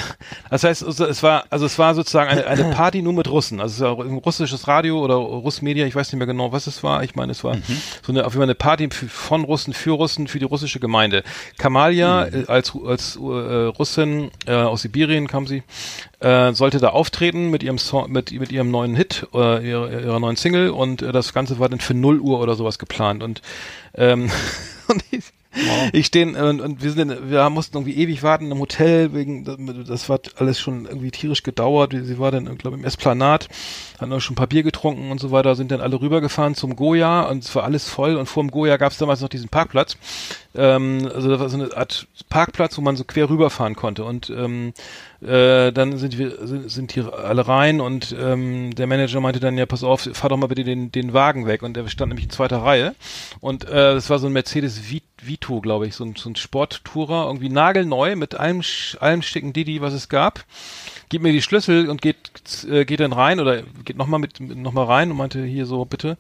das 0.51 0.65
heißt 0.65 0.82
es 0.82 1.23
war 1.23 1.44
also 1.51 1.66
es 1.66 1.78
war 1.78 1.94
sozusagen 1.94 2.31
eine, 2.31 2.47
eine 2.47 2.65
Party 2.74 3.02
nur 3.02 3.12
mit 3.12 3.28
Russen. 3.28 3.61
Also 3.61 3.74
es 3.74 3.98
war 3.98 4.05
ein 4.05 4.19
russisches 4.19 4.69
Radio 4.69 5.02
oder 5.02 5.15
Russ 5.15 5.62
Media 5.62 5.86
ich 5.86 5.94
weiß 5.94 6.12
nicht 6.12 6.19
mehr 6.19 6.27
genau 6.27 6.52
was 6.52 6.66
es 6.66 6.82
war. 6.82 7.02
Ich 7.02 7.15
meine 7.15 7.32
es 7.32 7.44
war 7.44 7.56
so 8.02 8.12
eine 8.12 8.27
auf 8.27 8.32
jeden 8.32 8.40
Fall 8.40 8.43
eine 8.44 8.55
Party 8.55 8.89
von 8.90 9.44
Russen 9.44 9.73
für 9.73 9.93
Russen 9.93 10.28
für 10.28 10.39
die 10.39 10.44
russische 10.44 10.81
Gemeinde. 10.81 11.23
Kamalia 11.59 12.27
äh, 12.27 12.44
als 12.48 12.73
als 12.86 13.16
äh, 13.16 13.20
Russin 13.20 14.31
äh, 14.47 14.52
aus 14.52 14.82
Sibirien 14.82 15.28
kam 15.28 15.47
sie 15.47 15.62
äh, 16.20 16.53
sollte 16.53 16.78
da 16.78 16.91
auftreten 16.91 17.51
mit 17.51 17.62
ihrem 17.62 17.78
Song, 17.78 18.11
mit, 18.11 18.32
mit 18.32 18.53
ihrem 18.53 18.70
neuen 18.70 18.95
Hit, 18.95 19.27
äh, 19.35 19.69
ihrer, 19.69 19.91
ihrer 19.91 20.20
neuen 20.20 20.36
Single 20.36 20.70
und 20.70 21.03
äh, 21.03 21.12
das 21.12 21.32
Ganze 21.32 21.59
war 21.59 21.69
dann 21.69 21.81
für 21.81 21.95
0 21.95 22.20
Uhr 22.20 22.41
oder 22.41 22.55
sowas 22.55 22.78
geplant 22.78 23.23
und 23.23 23.43
ähm, 23.95 24.31
und 24.89 25.05
ich, 25.11 25.24
ich 25.93 26.06
stehen 26.06 26.36
und, 26.36 26.60
und 26.60 26.82
wir 26.82 26.90
sind 26.90 27.10
in, 27.10 27.31
wir 27.31 27.48
mussten 27.51 27.76
irgendwie 27.76 27.97
ewig 27.97 28.22
warten 28.22 28.51
im 28.51 28.59
Hotel 28.59 29.12
wegen 29.12 29.44
das 29.86 30.09
war 30.09 30.20
alles 30.36 30.60
schon 30.60 30.86
irgendwie 30.86 31.10
tierisch 31.10 31.43
gedauert. 31.43 31.93
Sie 31.93 32.18
war 32.18 32.31
dann 32.31 32.59
glaube 32.59 32.76
ich 32.76 32.82
im 32.82 32.86
Esplanat 32.86 33.48
hatten 34.01 34.12
auch 34.12 34.20
schon 34.20 34.35
ein 34.35 34.36
paar 34.36 34.47
Bier 34.47 34.62
getrunken 34.62 35.10
und 35.10 35.20
so 35.20 35.31
weiter 35.31 35.55
sind 35.55 35.70
dann 35.70 35.81
alle 35.81 36.01
rübergefahren 36.01 36.55
zum 36.55 36.76
Goya 36.76 37.22
und 37.22 37.44
es 37.44 37.55
war 37.55 37.64
alles 37.64 37.89
voll. 37.89 38.16
Und 38.16 38.26
vor 38.26 38.43
dem 38.43 38.51
Goya 38.51 38.76
gab 38.76 38.93
es 38.93 38.98
damals 38.98 39.20
noch 39.20 39.28
diesen 39.28 39.48
Parkplatz. 39.48 39.97
Ähm, 40.55 41.10
also 41.12 41.28
das 41.28 41.40
war 41.40 41.48
so 41.48 41.56
eine 41.56 41.76
Art 41.76 42.06
Parkplatz 42.28 42.76
wo 42.76 42.82
man 42.82 42.97
so 42.97 43.05
quer 43.05 43.31
rüberfahren 43.31 43.76
konnte. 43.76 44.05
Und 44.05 44.31
ähm, 44.31 44.72
äh, 45.20 45.72
dann 45.72 45.97
sind 45.98 46.18
wir 46.18 46.47
sind, 46.47 46.70
sind 46.70 46.93
hier 46.93 47.12
alle 47.14 47.47
rein 47.47 47.81
und 47.81 48.14
ähm, 48.18 48.74
der 48.74 48.86
Manager 48.86 49.20
meinte 49.20 49.40
dann 49.40 49.56
ja 49.56 49.66
pass 49.66 49.85
auf 49.85 50.09
fahr 50.12 50.31
doch 50.31 50.36
mal 50.36 50.48
bitte 50.48 50.64
den 50.64 50.90
den 50.93 51.12
Wagen 51.12 51.47
weg. 51.47 51.62
Und 51.62 51.74
der 51.74 51.86
stand 51.89 52.10
nämlich 52.10 52.26
in 52.26 52.31
zweiter 52.31 52.59
Reihe. 52.59 52.94
Und 53.40 53.64
äh, 53.64 53.94
das 53.94 54.10
war 54.10 54.18
so 54.18 54.26
ein 54.26 54.32
Mercedes 54.32 54.90
Vit 54.90 55.05
Vito 55.26 55.60
glaube 55.60 55.86
ich 55.86 55.94
so 55.94 56.05
ein, 56.05 56.16
so 56.16 56.28
ein 56.30 56.36
Sporttourer 56.36 57.26
irgendwie 57.26 57.48
nagelneu 57.48 58.16
mit 58.16 58.34
allem 58.34 58.62
allem 59.01 59.22
schicken 59.22 59.52
Didi 59.52 59.80
was 59.80 59.94
es 59.94 60.09
gab. 60.09 60.44
Gibt 61.09 61.22
mir 61.22 61.32
die 61.32 61.42
Schlüssel 61.42 61.88
und 61.88 62.02
geht 62.02 62.16
äh, 62.68 62.84
geht 62.84 63.01
dann 63.01 63.12
rein 63.12 63.40
oder 63.40 63.62
geht 63.84 63.96
noch 63.96 64.06
mal 64.06 64.18
mit 64.18 64.40
noch 64.40 64.72
mal 64.72 64.84
rein 64.84 65.10
und 65.10 65.16
meinte 65.16 65.44
hier 65.44 65.66
so 65.66 65.84
bitte. 65.84 66.16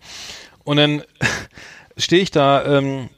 Und 0.64 0.76
dann 0.76 1.02
stehe 1.96 2.22
ich 2.22 2.30
da 2.30 2.64
ähm, 2.78 3.08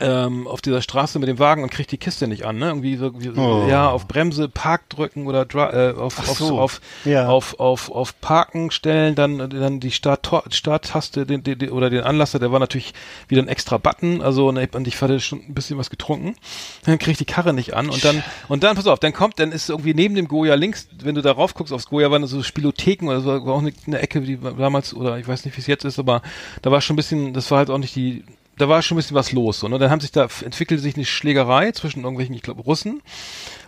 ähm, 0.00 0.46
auf 0.48 0.60
dieser 0.62 0.80
Straße 0.82 1.18
mit 1.18 1.28
dem 1.28 1.38
Wagen 1.38 1.62
und 1.62 1.70
krieg 1.70 1.86
die 1.86 1.98
Kiste 1.98 2.26
nicht 2.26 2.44
an, 2.46 2.58
ne? 2.58 2.66
Irgendwie 2.68 2.96
so, 2.96 3.12
wie, 3.20 3.30
Oh. 3.30 3.66
ja, 3.68 3.88
auf 3.90 4.08
Bremse, 4.08 4.48
Park 4.48 4.88
drücken 4.88 5.26
oder 5.26 5.46
äh, 5.54 5.92
auf, 5.94 6.18
auf, 6.18 6.38
so. 6.38 6.58
auf, 6.58 6.80
Ja. 7.04 7.28
auf, 7.28 7.60
auf, 7.60 7.90
auf 7.90 8.20
Parken 8.20 8.70
stellen, 8.70 9.14
dann, 9.14 9.38
dann 9.50 9.80
die 9.80 9.90
Start 9.90 10.28
Starttaste 10.50 11.26
den, 11.26 11.42
den, 11.42 11.70
oder 11.70 11.90
den 11.90 12.02
Anlasser, 12.02 12.38
der 12.38 12.52
war 12.52 12.58
natürlich 12.58 12.94
wieder 13.28 13.42
ein 13.42 13.48
extra 13.48 13.78
Button, 13.78 14.22
also 14.22 14.48
und 14.48 14.56
ich- 14.56 14.74
und 14.74 14.86
ich 14.88 15.00
hatte 15.00 15.20
schon 15.20 15.40
ein 15.40 15.54
bisschen 15.54 15.78
was 15.78 15.90
getrunken, 15.90 16.36
dann 16.84 16.98
krieg 16.98 17.12
ich 17.12 17.18
die 17.18 17.24
Karre 17.24 17.52
nicht 17.52 17.74
an 17.74 17.88
und 17.90 18.04
dann, 18.04 18.22
und 18.48 18.62
dann, 18.62 18.76
pass 18.76 18.86
auf, 18.86 18.98
dann 18.98 19.12
kommt, 19.12 19.38
dann 19.38 19.52
ist 19.52 19.68
irgendwie 19.68 19.94
neben 19.94 20.14
dem 20.14 20.28
Goya 20.28 20.54
links, 20.54 20.88
wenn 21.02 21.14
du 21.14 21.22
da 21.22 21.32
rauf 21.32 21.54
guckst 21.54 21.72
aufs 21.72 21.86
Goya, 21.88 22.10
waren 22.10 22.26
so 22.26 22.42
Spielotheken 22.42 23.08
oder 23.08 23.20
so, 23.20 23.28
war 23.46 23.54
auch 23.54 23.58
eine, 23.60 23.72
eine 23.86 23.98
Ecke, 23.98 24.20
die 24.22 24.38
damals, 24.38 24.94
oder 24.94 25.18
ich 25.18 25.28
weiß 25.28 25.44
nicht, 25.44 25.56
wie 25.56 25.60
es 25.60 25.66
jetzt 25.66 25.84
ist, 25.84 25.98
aber 25.98 26.22
da 26.62 26.70
war 26.70 26.80
schon 26.80 26.94
ein 26.94 26.96
bisschen, 26.96 27.32
das 27.34 27.50
war 27.50 27.58
halt 27.58 27.70
auch 27.70 27.78
nicht 27.78 27.94
die, 27.96 28.24
da 28.62 28.68
war 28.68 28.80
schon 28.80 28.94
ein 28.94 29.00
bisschen 29.00 29.16
was 29.16 29.32
los. 29.32 29.58
So, 29.58 29.68
ne? 29.68 29.78
Dann 29.78 29.90
haben 29.90 30.00
sich 30.00 30.12
da 30.12 30.28
entwickelte 30.44 30.80
sich 30.82 30.94
eine 30.94 31.04
Schlägerei 31.04 31.72
zwischen 31.72 32.04
irgendwelchen, 32.04 32.34
ich 32.34 32.42
glaube, 32.42 32.62
Russen. 32.62 33.02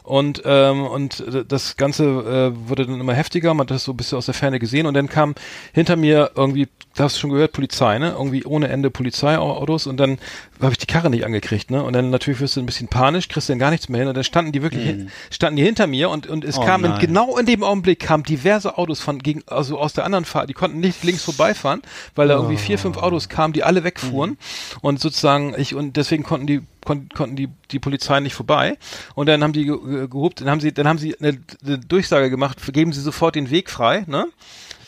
Und, 0.04 0.42
ähm, 0.44 0.82
und 0.86 1.24
das 1.48 1.78
Ganze 1.78 2.04
äh, 2.04 2.68
wurde 2.68 2.84
dann 2.84 3.00
immer 3.00 3.14
heftiger, 3.14 3.54
man 3.54 3.64
hat 3.64 3.70
das 3.70 3.84
so 3.84 3.92
ein 3.92 3.96
bisschen 3.96 4.18
aus 4.18 4.26
der 4.26 4.34
Ferne 4.34 4.58
gesehen 4.58 4.84
und 4.84 4.92
dann 4.92 5.08
kam 5.08 5.34
hinter 5.72 5.96
mir 5.96 6.32
irgendwie, 6.36 6.68
da 6.94 7.04
hast 7.04 7.16
du 7.16 7.20
schon 7.20 7.30
gehört, 7.30 7.52
Polizei, 7.52 7.98
ne? 7.98 8.10
Irgendwie 8.10 8.44
ohne 8.44 8.68
Ende 8.68 8.90
Polizeiautos 8.90 9.86
und 9.86 9.96
dann 9.96 10.18
habe 10.60 10.72
ich 10.72 10.78
die 10.78 10.86
Karre 10.86 11.08
nicht 11.08 11.24
angekriegt, 11.24 11.70
ne? 11.70 11.82
Und 11.82 11.94
dann 11.94 12.10
natürlich 12.10 12.38
wirst 12.40 12.56
du 12.56 12.60
ein 12.60 12.66
bisschen 12.66 12.88
panisch, 12.88 13.28
kriegst 13.28 13.48
dann 13.48 13.58
gar 13.58 13.70
nichts 13.70 13.88
mehr 13.88 13.98
hin 13.98 14.08
und 14.08 14.14
dann 14.14 14.24
standen 14.24 14.52
die 14.52 14.62
wirklich, 14.62 14.84
hin, 14.84 15.10
standen 15.30 15.56
die 15.56 15.64
hinter 15.64 15.86
mir 15.86 16.10
und, 16.10 16.26
und 16.26 16.44
es 16.44 16.58
Oh 16.58 16.64
kam 16.64 16.84
in, 16.84 16.90
nein. 16.90 17.00
genau 17.00 17.38
in 17.38 17.46
dem 17.46 17.64
Augenblick 17.64 18.00
kamen 18.00 18.24
diverse 18.24 18.76
Autos 18.76 19.00
von 19.00 19.20
gegen, 19.20 19.42
also 19.46 19.78
aus 19.78 19.94
der 19.94 20.04
anderen 20.04 20.26
Fahrt, 20.26 20.50
die 20.50 20.54
konnten 20.54 20.80
nicht 20.80 21.02
links 21.02 21.24
vorbeifahren, 21.24 21.80
weil 22.14 22.28
da 22.28 22.34
irgendwie 22.34 22.58
vier, 22.58 22.78
fünf 22.78 22.98
Autos 22.98 23.30
kamen, 23.30 23.54
die 23.54 23.64
alle 23.64 23.84
wegfuhren 23.84 24.36
und 24.82 25.00
sozusagen 25.00 25.54
ich 25.56 25.74
und 25.74 25.96
deswegen 25.96 26.24
konnten 26.24 26.46
die 26.46 26.60
kon 26.84 27.08
konnten 27.14 27.36
die 27.36 27.48
die 27.70 27.78
Polizei 27.78 28.20
nicht 28.20 28.34
vorbei 28.34 28.76
und 29.14 29.26
dann 29.28 29.42
haben 29.42 29.52
die 29.52 29.64
ge 29.64 29.76
ge- 29.78 30.08
gehupt, 30.08 30.40
dann 30.40 30.50
haben 30.50 30.60
sie 30.60 30.72
dann 30.72 30.86
haben 30.86 30.98
sie 30.98 31.18
eine, 31.18 31.38
eine 31.64 31.78
Durchsage 31.78 32.30
gemacht, 32.30 32.58
geben 32.72 32.92
Sie 32.92 33.00
sofort 33.00 33.34
den 33.34 33.50
Weg 33.50 33.70
frei, 33.70 34.04
ne? 34.06 34.26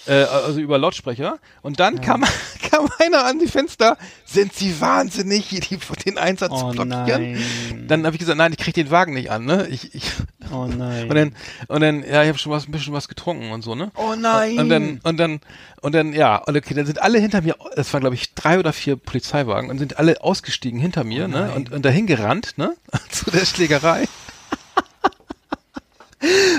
Äh, 0.06 0.24
also 0.24 0.60
über 0.60 0.78
Lautsprecher 0.78 1.38
und 1.62 1.80
dann 1.80 2.00
kam 2.00 2.24
kam 2.70 2.88
einer 2.98 3.24
an 3.24 3.38
die 3.38 3.48
Fenster, 3.48 3.96
sind 4.24 4.52
Sie 4.52 4.80
wahnsinnig, 4.80 5.46
hier 5.46 5.60
die, 5.60 5.78
den 6.04 6.18
Einsatz 6.18 6.50
zu 6.50 6.66
Oh 6.66 6.70
blockieren? 6.70 7.32
nein. 7.32 7.84
Dann 7.88 8.06
habe 8.06 8.14
ich 8.14 8.20
gesagt, 8.20 8.38
nein, 8.38 8.52
ich 8.52 8.58
krieg 8.58 8.74
den 8.74 8.90
Wagen 8.90 9.14
nicht 9.14 9.30
an, 9.30 9.44
ne? 9.44 9.66
Ich, 9.68 9.94
ich 9.94 10.12
Oh 10.52 10.66
nein. 10.66 11.08
und 11.08 11.14
dann 11.16 11.36
und 11.68 11.80
dann 11.80 12.02
ja, 12.02 12.22
ich 12.22 12.28
habe 12.28 12.38
schon 12.38 12.52
was 12.52 12.68
ein 12.68 12.72
bisschen 12.72 12.92
was 12.92 13.08
getrunken 13.08 13.50
und 13.50 13.62
so, 13.62 13.74
ne? 13.74 13.90
oh 13.96 14.14
nein. 14.16 14.58
Und 14.58 14.68
dann, 14.68 15.00
und 15.02 15.16
dann, 15.16 15.40
und 15.82 15.94
dann, 15.94 16.12
ja, 16.12 16.36
und 16.36 16.56
okay, 16.56 16.74
dann 16.74 16.86
sind 16.86 17.02
alle 17.02 17.18
hinter 17.18 17.42
mir, 17.42 17.56
es 17.74 17.92
waren 17.92 18.00
glaube 18.00 18.14
ich 18.14 18.34
drei 18.34 18.58
oder 18.58 18.72
vier 18.72 18.96
Polizeiwagen 18.96 19.70
und 19.70 19.78
sind 19.78 19.98
alle 19.98 20.22
ausgestiegen 20.22 20.78
hinter 20.80 21.04
mir, 21.04 21.28
ne, 21.28 21.52
und, 21.54 21.72
und 21.72 21.84
dahin 21.84 22.06
gerannt, 22.06 22.54
ne, 22.56 22.74
zu 23.10 23.30
der 23.30 23.44
Schlägerei. 23.44 24.06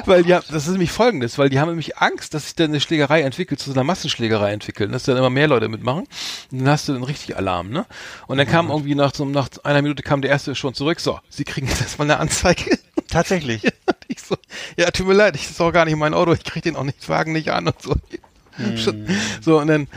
Weil 0.06 0.26
ja, 0.27 0.41
das 0.52 0.65
ist 0.65 0.72
nämlich 0.72 0.91
folgendes, 0.91 1.38
weil 1.38 1.49
die 1.49 1.60
haben 1.60 1.69
nämlich 1.69 1.98
Angst, 1.98 2.34
dass 2.34 2.45
sich 2.45 2.56
dann 2.56 2.68
eine 2.72 2.80
Schlägerei 2.80 3.22
entwickelt, 3.22 3.60
zu 3.60 3.69
so 3.69 3.73
einer 3.76 3.84
Massenschlägerei 3.84 4.52
entwickelt, 4.52 4.94
dass 4.94 5.03
dann 5.03 5.18
immer 5.18 5.30
mehr 5.30 5.48
Leute 5.48 5.68
mitmachen. 5.69 6.06
Und 6.52 6.60
dann 6.60 6.69
hast 6.69 6.88
du 6.88 6.94
dann 6.94 7.03
richtig 7.03 7.35
Alarm, 7.38 7.69
ne? 7.69 7.85
Und 8.27 8.38
dann 8.38 8.48
kam 8.48 8.69
irgendwie 8.69 8.95
nach 8.95 9.14
so, 9.14 9.26
nach 9.26 9.49
einer 9.64 9.81
Minute 9.81 10.03
kam 10.03 10.22
der 10.22 10.31
erste 10.31 10.56
schon 10.56 10.73
zurück, 10.73 10.99
so, 10.99 11.19
sie 11.30 11.44
kriegen 11.44 11.68
jetzt 11.68 11.81
erstmal 11.81 12.10
eine 12.10 12.19
Anzeige. 12.19 12.77
Tatsächlich. 13.10 13.64
Und 13.88 13.95
ich 14.07 14.22
so, 14.22 14.35
ja, 14.77 14.89
tut 14.91 15.07
mir 15.07 15.14
leid, 15.14 15.35
ich 15.35 15.49
ist 15.49 15.60
auch 15.61 15.72
gar 15.72 15.85
nicht 15.85 15.95
mein 15.98 16.14
Auto, 16.14 16.34
ich 16.34 16.44
krieg 16.44 16.64
den 16.64 16.76
auch 16.76 16.84
nicht, 16.84 17.07
Wagen 17.10 17.34
nicht 17.34 17.49
an 17.52 17.68
und 17.68 17.81
so. 17.81 17.95
Schon- 18.76 19.06
So, 19.39 19.60
und 19.60 19.68
dann, 19.68 19.88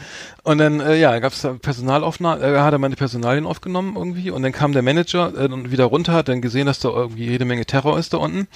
und 0.42 0.58
dann, 0.58 0.80
äh, 0.80 0.96
ja, 0.96 1.18
gab's 1.18 1.40
da 1.40 1.54
Personalaufnahme, 1.54 2.42
äh, 2.42 2.58
hat 2.58 2.72
er 2.74 2.78
meine 2.78 2.94
Personalien 2.96 3.46
aufgenommen 3.46 3.94
irgendwie 3.96 4.30
und 4.30 4.42
dann 4.42 4.52
kam 4.52 4.72
der 4.72 4.82
Manager 4.82 5.32
äh, 5.34 5.70
wieder 5.70 5.84
runter, 5.84 6.12
hat 6.12 6.28
dann 6.28 6.42
gesehen, 6.42 6.66
dass 6.66 6.78
da 6.78 6.90
irgendwie 6.90 7.24
jede 7.26 7.44
Menge 7.46 7.64
Terror 7.64 7.98
ist 7.98 8.12
da 8.12 8.18
unten. 8.18 8.48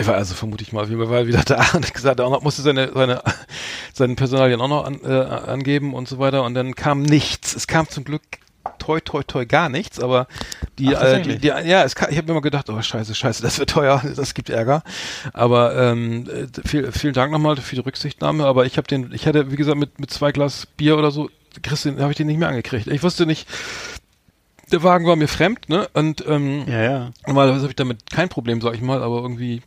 Ich 0.00 0.06
war 0.06 0.14
also 0.14 0.34
vermute 0.34 0.62
ich 0.62 0.72
mal, 0.72 0.82
auf 0.82 0.88
jeden 0.88 1.00
Fall 1.00 1.10
war 1.10 1.18
er 1.18 1.26
wieder 1.26 1.42
da 1.46 1.56
und 1.74 1.86
hat 1.86 1.94
gesagt, 1.94 2.20
er 2.20 2.26
auch 2.26 2.30
noch, 2.30 2.42
musste 2.42 2.62
seine, 2.62 2.90
seine, 2.92 3.22
seinen 3.92 4.16
Personalien 4.16 4.60
auch 4.60 4.68
noch 4.68 4.84
an, 4.84 5.00
äh, 5.04 5.12
angeben 5.12 5.94
und 5.94 6.08
so 6.08 6.18
weiter 6.18 6.44
und 6.44 6.54
dann 6.54 6.74
kam 6.74 7.02
nichts. 7.02 7.54
Es 7.54 7.66
kam 7.66 7.88
zum 7.88 8.04
Glück 8.04 8.22
toi 8.78 9.00
toi 9.00 9.22
toi 9.22 9.44
gar 9.44 9.68
nichts, 9.68 10.00
aber 10.00 10.26
die, 10.78 10.94
Ach, 10.96 11.02
äh, 11.02 11.22
die, 11.22 11.38
die 11.38 11.48
ja, 11.48 11.82
es 11.84 11.94
kann, 11.94 12.10
ich 12.10 12.16
habe 12.16 12.26
mir 12.26 12.32
immer 12.32 12.42
gedacht, 12.42 12.68
oh 12.70 12.80
scheiße, 12.80 13.14
scheiße, 13.14 13.42
das 13.42 13.58
wird 13.58 13.70
teuer, 13.70 14.02
das 14.16 14.34
gibt 14.34 14.50
Ärger. 14.50 14.82
Aber 15.32 15.76
ähm, 15.76 16.28
äh, 16.28 16.68
viel, 16.68 16.90
vielen 16.92 17.14
Dank 17.14 17.32
nochmal 17.32 17.56
für 17.56 17.74
die 17.74 17.82
Rücksichtnahme. 17.82 18.44
Aber 18.44 18.66
ich 18.66 18.76
habe 18.76 18.86
den, 18.86 19.12
ich 19.12 19.26
hatte, 19.26 19.50
wie 19.50 19.56
gesagt, 19.56 19.78
mit, 19.78 20.00
mit 20.00 20.10
zwei 20.10 20.32
Glas 20.32 20.66
Bier 20.76 20.96
oder 20.96 21.10
so, 21.10 21.30
Christian, 21.62 22.00
habe 22.00 22.12
ich 22.12 22.16
den 22.16 22.26
nicht 22.26 22.38
mehr 22.38 22.48
angekriegt. 22.48 22.86
Ich 22.88 23.02
wusste 23.02 23.26
nicht, 23.26 23.48
der 24.72 24.82
Wagen 24.82 25.06
war 25.06 25.16
mir 25.16 25.28
fremd, 25.28 25.68
ne? 25.68 25.88
Und 25.94 26.24
ähm, 26.26 26.64
Ja, 26.66 26.82
ja. 26.82 27.10
Normalerweise 27.26 27.62
habe 27.62 27.70
ich 27.70 27.76
damit 27.76 28.10
kein 28.10 28.28
Problem, 28.28 28.60
sag 28.60 28.74
ich 28.74 28.82
mal, 28.82 29.02
aber 29.02 29.20
irgendwie 29.22 29.62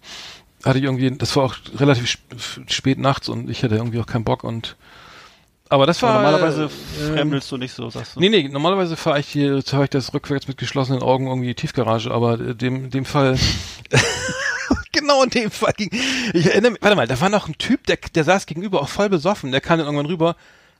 hatte 0.63 0.77
ich 0.79 0.83
irgendwie, 0.85 1.09
das 1.11 1.35
war 1.35 1.43
auch 1.45 1.55
relativ 1.77 2.05
sp 2.11 2.19
spät 2.67 2.99
nachts 2.99 3.29
und 3.29 3.49
ich 3.49 3.63
hatte 3.63 3.75
irgendwie 3.75 3.99
auch 3.99 4.05
keinen 4.05 4.25
Bock 4.25 4.43
und 4.43 4.75
aber 5.71 5.85
das 5.85 6.01
war 6.01 6.15
Aber 6.15 6.23
normalerweise 6.23 6.63
ähm, 6.99 7.13
fremdelst 7.13 7.51
du 7.51 7.57
nicht 7.57 7.73
so, 7.73 7.89
sagst 7.91 8.15
du. 8.15 8.19
Nee, 8.19 8.29
nee, 8.29 8.47
normalerweise 8.49 8.97
fahre 8.97 9.19
ich 9.19 9.27
hier, 9.27 9.61
fahre 9.61 9.83
ich 9.83 9.91
das 9.91 10.13
rückwärts 10.15 10.47
mit 10.47 10.57
geschlossenen 10.57 11.03
Augen 11.03 11.27
irgendwie 11.27 11.49
in 11.49 11.55
die 11.55 11.61
Tiefgarage, 11.61 12.09
aber 12.09 12.39
äh, 12.39 12.55
dem, 12.55 12.89
dem 12.89 13.05
Fall, 13.05 13.37
genau 14.91 15.23
in 15.23 15.29
dem 15.29 15.51
Fall 15.51 15.73
ging, 15.77 15.91
ich 16.33 16.47
erinnere 16.47 16.71
mich, 16.71 16.81
warte 16.81 16.95
mal, 16.95 17.07
da 17.07 17.21
war 17.21 17.29
noch 17.29 17.47
ein 17.47 17.57
Typ, 17.59 17.85
der, 17.85 17.97
der 18.15 18.23
saß 18.23 18.47
gegenüber, 18.47 18.81
auch 18.81 18.89
voll 18.89 19.09
besoffen, 19.09 19.51
der 19.51 19.61
kam 19.61 19.77
dann 19.77 19.85
irgendwann 19.85 20.07
rüber, 20.07 20.35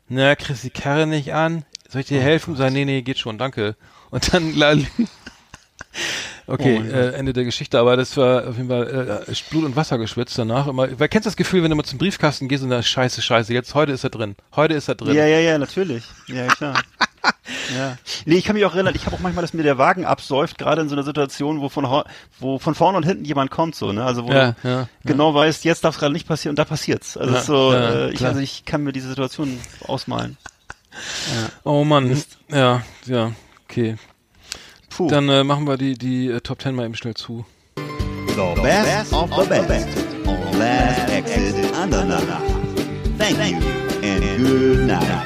na, 0.07 0.35
kriegst 0.35 0.63
die 0.63 0.71
Karre 0.71 1.05
nicht 1.05 1.33
an, 1.35 1.65
soll 1.87 2.01
ich 2.01 2.07
dir 2.07 2.21
helfen? 2.21 2.55
Sag, 2.55 2.73
nee, 2.73 2.83
nee, 2.83 3.03
geht 3.03 3.19
schon, 3.19 3.37
danke. 3.37 3.75
Und 4.11 4.33
dann, 4.33 4.55
la- 4.55 4.75
okay, 6.47 6.81
Oh 6.83 6.93
äh, 6.93 7.13
Ende 7.13 7.33
der 7.33 7.43
Geschichte, 7.43 7.79
aber 7.79 7.95
das 7.97 8.17
war 8.17 8.47
auf 8.47 8.57
jeden 8.57 8.69
Fall 8.69 9.23
äh, 9.27 9.33
Blut 9.49 9.65
und 9.65 9.75
Wasser 9.75 9.97
geschwitzt 9.97 10.37
danach. 10.37 10.67
Immer, 10.67 10.99
weil 10.99 11.09
kennst 11.09 11.25
du 11.25 11.29
das 11.29 11.37
Gefühl, 11.37 11.63
wenn 11.63 11.69
du 11.69 11.75
mal 11.75 11.83
zum 11.83 11.99
Briefkasten 11.99 12.47
gehst 12.47 12.63
und 12.63 12.69
da 12.69 12.81
scheiße, 12.81 13.21
scheiße, 13.21 13.53
jetzt 13.53 13.75
heute 13.75 13.91
ist 13.91 14.03
er 14.03 14.09
drin, 14.09 14.35
heute 14.55 14.73
ist 14.73 14.87
er 14.87 14.95
drin. 14.95 15.15
Ja, 15.15 15.25
ja, 15.25 15.39
ja, 15.39 15.57
natürlich. 15.57 16.03
Ja, 16.27 16.47
klar. 16.47 16.75
ja. 17.77 17.97
Nee, 18.25 18.35
ich 18.35 18.45
kann 18.45 18.55
mich 18.55 18.65
auch 18.65 18.73
erinnern, 18.73 18.95
ich 18.95 19.05
habe 19.05 19.15
auch 19.15 19.19
manchmal, 19.19 19.41
dass 19.43 19.53
mir 19.53 19.63
der 19.63 19.77
Wagen 19.77 20.05
absäuft, 20.05 20.57
gerade 20.57 20.81
in 20.81 20.89
so 20.89 20.95
einer 20.95 21.03
Situation, 21.03 21.61
wo 21.61 21.69
von, 21.69 21.85
wo 22.39 22.57
von 22.59 22.75
vorne 22.75 22.97
und 22.97 23.05
hinten 23.05 23.25
jemand 23.25 23.51
kommt, 23.51 23.75
so, 23.75 23.91
ne? 23.91 24.03
Also 24.03 24.25
wo 24.25 24.31
Ja, 24.31 24.55
du 24.63 24.67
ja, 24.67 24.87
genau 25.05 25.33
weißt, 25.33 25.65
jetzt 25.65 25.83
darf 25.83 25.95
es 25.95 25.99
gerade 25.99 26.13
nicht 26.13 26.27
passieren 26.27 26.53
und 26.53 26.59
da 26.59 26.65
passiert's. 26.65 27.17
Also 27.17 27.31
Ja, 27.33 27.37
es 27.37 27.41
ist 27.43 27.47
so, 27.47 27.73
ja, 27.73 27.93
äh, 28.07 28.11
ich, 28.11 28.25
also 28.25 28.39
ich 28.39 28.65
kann 28.65 28.83
mir 28.83 28.93
diese 28.93 29.09
Situation 29.09 29.59
ausmalen. 29.81 30.37
Oh 31.63 31.83
Mann, 31.83 32.23
ja, 32.49 32.81
ja, 33.05 33.31
okay. 33.69 33.95
Puh. 34.89 35.07
Dann 35.07 35.29
äh, 35.29 35.43
machen 35.43 35.67
wir 35.67 35.77
die, 35.77 35.97
die 35.97 36.27
äh, 36.27 36.41
Top 36.41 36.59
Ten 36.59 36.75
mal 36.75 36.85
eben 36.85 36.95
schnell 36.95 37.13
zu. 37.13 37.45
The 37.75 38.61
best 38.61 39.13
of 39.13 39.29
the 39.35 39.47
best 39.47 39.87
on 40.25 40.59
Last 40.59 41.09
Exit 41.09 41.73
Andernach. 41.75 42.41
Thank 43.17 43.37
you 43.51 43.57
and 44.01 44.37
good 44.37 44.87
night. 44.87 45.25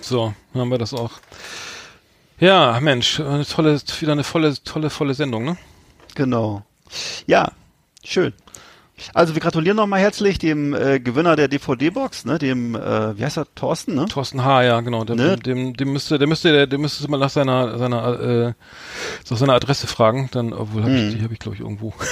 So, 0.00 0.34
haben 0.52 0.70
wir 0.70 0.78
das 0.78 0.92
auch. 0.92 1.12
Ja, 2.38 2.78
Mensch, 2.80 3.20
eine 3.20 3.46
tolle, 3.46 3.80
wieder 4.00 4.12
eine 4.12 4.24
volle, 4.24 4.54
tolle, 4.62 4.90
volle 4.90 5.14
Sendung, 5.14 5.44
ne? 5.44 5.56
Genau. 6.14 6.62
Ja, 7.26 7.52
schön. 8.04 8.34
Also 9.12 9.34
wir 9.34 9.40
gratulieren 9.42 9.76
nochmal 9.76 10.00
herzlich 10.00 10.38
dem 10.38 10.72
äh, 10.72 11.00
Gewinner 11.00 11.34
der 11.34 11.48
DVD-Box, 11.48 12.24
ne, 12.26 12.38
dem, 12.38 12.74
äh, 12.76 13.18
wie 13.18 13.24
heißt 13.24 13.38
er, 13.38 13.46
Thorsten, 13.56 13.94
ne? 13.96 14.06
Thorsten 14.06 14.44
H., 14.44 14.62
ja, 14.62 14.80
genau. 14.82 15.04
Dem, 15.04 15.16
Ne? 15.16 15.36
dem, 15.36 15.74
dem, 15.76 15.92
müsste, 15.92 16.18
der 16.18 16.28
müsste, 16.28 16.52
der, 16.52 16.66
der 16.68 16.78
müsste 16.78 17.08
mal 17.10 17.18
nach 17.18 17.30
seiner, 17.30 17.76
seiner, 17.76 18.20
äh, 18.20 18.52
nach 19.28 19.36
seiner 19.36 19.54
Adresse 19.54 19.86
fragen. 19.88 20.28
Dann, 20.32 20.52
obwohl 20.52 20.82
hab 20.84 20.90
Mhm. 20.90 20.96
ich, 21.08 21.16
die 21.16 21.22
habe 21.22 21.32
ich 21.34 21.40
glaube 21.40 21.56
ich 21.56 21.60
irgendwo. 21.60 21.92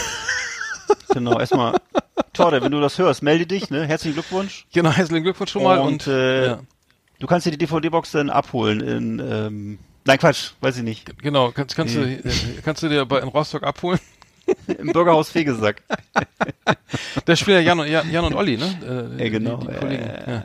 Genau, 1.15 1.39
erstmal, 1.39 1.75
Torde, 2.33 2.63
wenn 2.63 2.73
du 2.73 2.81
das 2.81 2.99
hörst, 2.99 3.23
melde 3.23 3.47
dich, 3.47 3.69
ne? 3.71 3.87
Herzlichen 3.87 4.15
Glückwunsch. 4.15 4.67
Genau, 4.73 4.91
herzlichen 4.91 5.23
Glückwunsch 5.25 5.51
schon 5.53 5.63
mal 5.63 5.79
und, 5.79 6.07
Und, 6.07 6.07
äh, 6.07 6.47
ja, 6.47 6.61
Du 7.19 7.27
kannst 7.27 7.47
dir 7.47 7.51
die 7.51 7.59
DVD-Box 7.59 8.13
dann 8.13 8.31
abholen 8.31 8.81
in, 8.81 9.19
ähm, 9.21 9.79
nein, 10.05 10.19
Quatsch, 10.19 10.53
weiß 10.61 10.79
ich 10.79 10.83
nicht, 10.83 11.19
genau, 11.19 11.51
kannst, 11.53 11.77
kannst 11.77 11.95
du, 11.95 12.01
äh, 12.01 12.21
kannst 12.65 12.83
du 12.83 12.89
dir 12.89 13.05
bei 13.05 13.21
in 13.21 13.29
Rostock 13.29 13.63
abholen? 13.63 14.01
im 14.79 14.93
Bürgerhaus 14.93 15.31
Fegesack. 15.31 15.83
Da 17.25 17.37
spielt 17.37 17.57
ja 17.59 17.61
Jan 17.63 17.81
und, 17.81 17.89
Jan, 17.89 18.11
Jan 18.11 18.25
und 18.25 18.35
Olli, 18.35 18.57
ne? 18.57 19.09
Äh, 19.19 19.25
Ja, 19.25 19.31
genau, 19.31 19.57
Die, 19.59 19.67
die 19.69 19.73
äh, 19.73 19.79
Kollegen, 19.79 20.05
ja. 20.27 20.45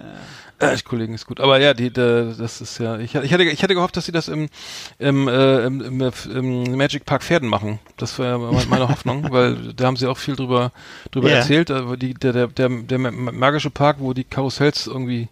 Äh, 0.60 0.78
Kollegen 0.84 1.14
ist 1.14 1.28
gut. 1.28 1.40
Aber 1.40 1.60
ja, 1.60 1.74
die, 1.76 1.92
die, 1.92 2.34
das 2.38 2.62
ist 2.62 2.80
ja, 2.80 2.98
ich, 2.98 3.14
ich 3.14 3.32
hatte, 3.34 3.44
ich 3.44 3.62
hatte 3.62 3.76
gehofft, 3.76 3.96
dass 3.96 4.06
sie 4.06 4.12
das 4.12 4.28
im, 4.28 4.50
im, 4.98 5.28
äh, 5.28 5.66
im, 5.66 6.02
im, 6.34 6.76
Magic 6.76 7.06
Park 7.06 7.24
Pferden 7.24 7.48
machen. 7.48 7.80
Das 7.98 8.18
war 8.18 8.26
ja 8.26 8.38
me- 8.40 8.66
meine 8.68 8.88
Hoffnung, 8.90 9.28
weil 9.32 9.74
da 9.76 9.86
haben 9.86 9.98
sie 9.98 10.08
auch 10.08 10.18
viel 10.18 10.36
drüber, 10.36 10.72
drüber 11.12 11.30
Ja. 11.30 11.38
erzählt. 11.38 11.70
Aber 11.70 11.96
die, 11.96 12.16
der, 12.16 12.34
der, 12.34 12.48
der, 12.48 12.70
der 12.70 12.98
magische 13.00 13.70
Park, 13.70 13.98
wo 14.00 14.14
die 14.14 14.24
Karussells 14.24 14.88
irgendwie 14.88 15.28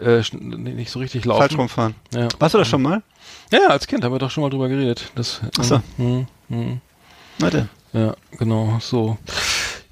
äh, 0.00 0.22
nicht 0.32 0.90
so 0.90 0.98
richtig 0.98 1.24
laufen. 1.24 1.40
Falsch 1.42 1.56
rumfahren. 1.58 1.94
Ja. 2.12 2.26
Warst 2.40 2.54
du 2.54 2.58
das 2.58 2.66
schon 2.68 2.82
mal? 2.82 3.02
ja, 3.52 3.68
als 3.68 3.86
Kind 3.86 4.02
haben 4.02 4.12
wir 4.12 4.18
doch 4.18 4.30
schon 4.32 4.42
mal 4.42 4.50
drüber 4.50 4.68
geredet. 4.68 5.12
Das, 5.14 5.40
Ach 5.60 5.62
so. 5.64 5.80
Hm, 5.98 6.26
hm. 6.48 6.80
Warte. 7.38 7.68
Ja, 7.94 8.14
genau, 8.38 8.78
so. 8.80 9.16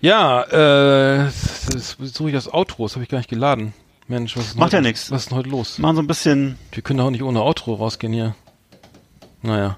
Ja, 0.01 0.43
äh, 0.43 1.31
das, 1.71 1.97
suche 2.01 2.29
ich 2.31 2.35
das 2.35 2.53
Outro, 2.53 2.85
das 2.85 2.95
habe 2.97 3.05
ich 3.05 3.09
gar 3.09 3.19
nicht 3.19 3.31
geladen. 3.31 3.73
Mensch, 4.09 4.37
was 4.37 4.47
ist 4.47 4.53
denn 4.55 4.59
Macht 4.61 4.67
heute, 4.73 4.77
ja 4.77 4.83
nix. 4.83 5.11
Was 5.11 5.23
ist 5.23 5.31
denn 5.31 5.39
heute 5.39 5.49
los? 5.49 5.79
Machen 5.79 5.97
so 5.97 6.03
ein 6.03 6.07
bisschen, 6.09 6.59
Wir 6.73 6.83
können 6.83 6.99
doch 6.99 7.07
auch 7.07 7.11
nicht 7.11 7.23
ohne 7.23 7.41
Outro 7.43 7.75
rausgehen 7.75 8.13
hier. 8.13 8.35
Naja. 9.43 9.77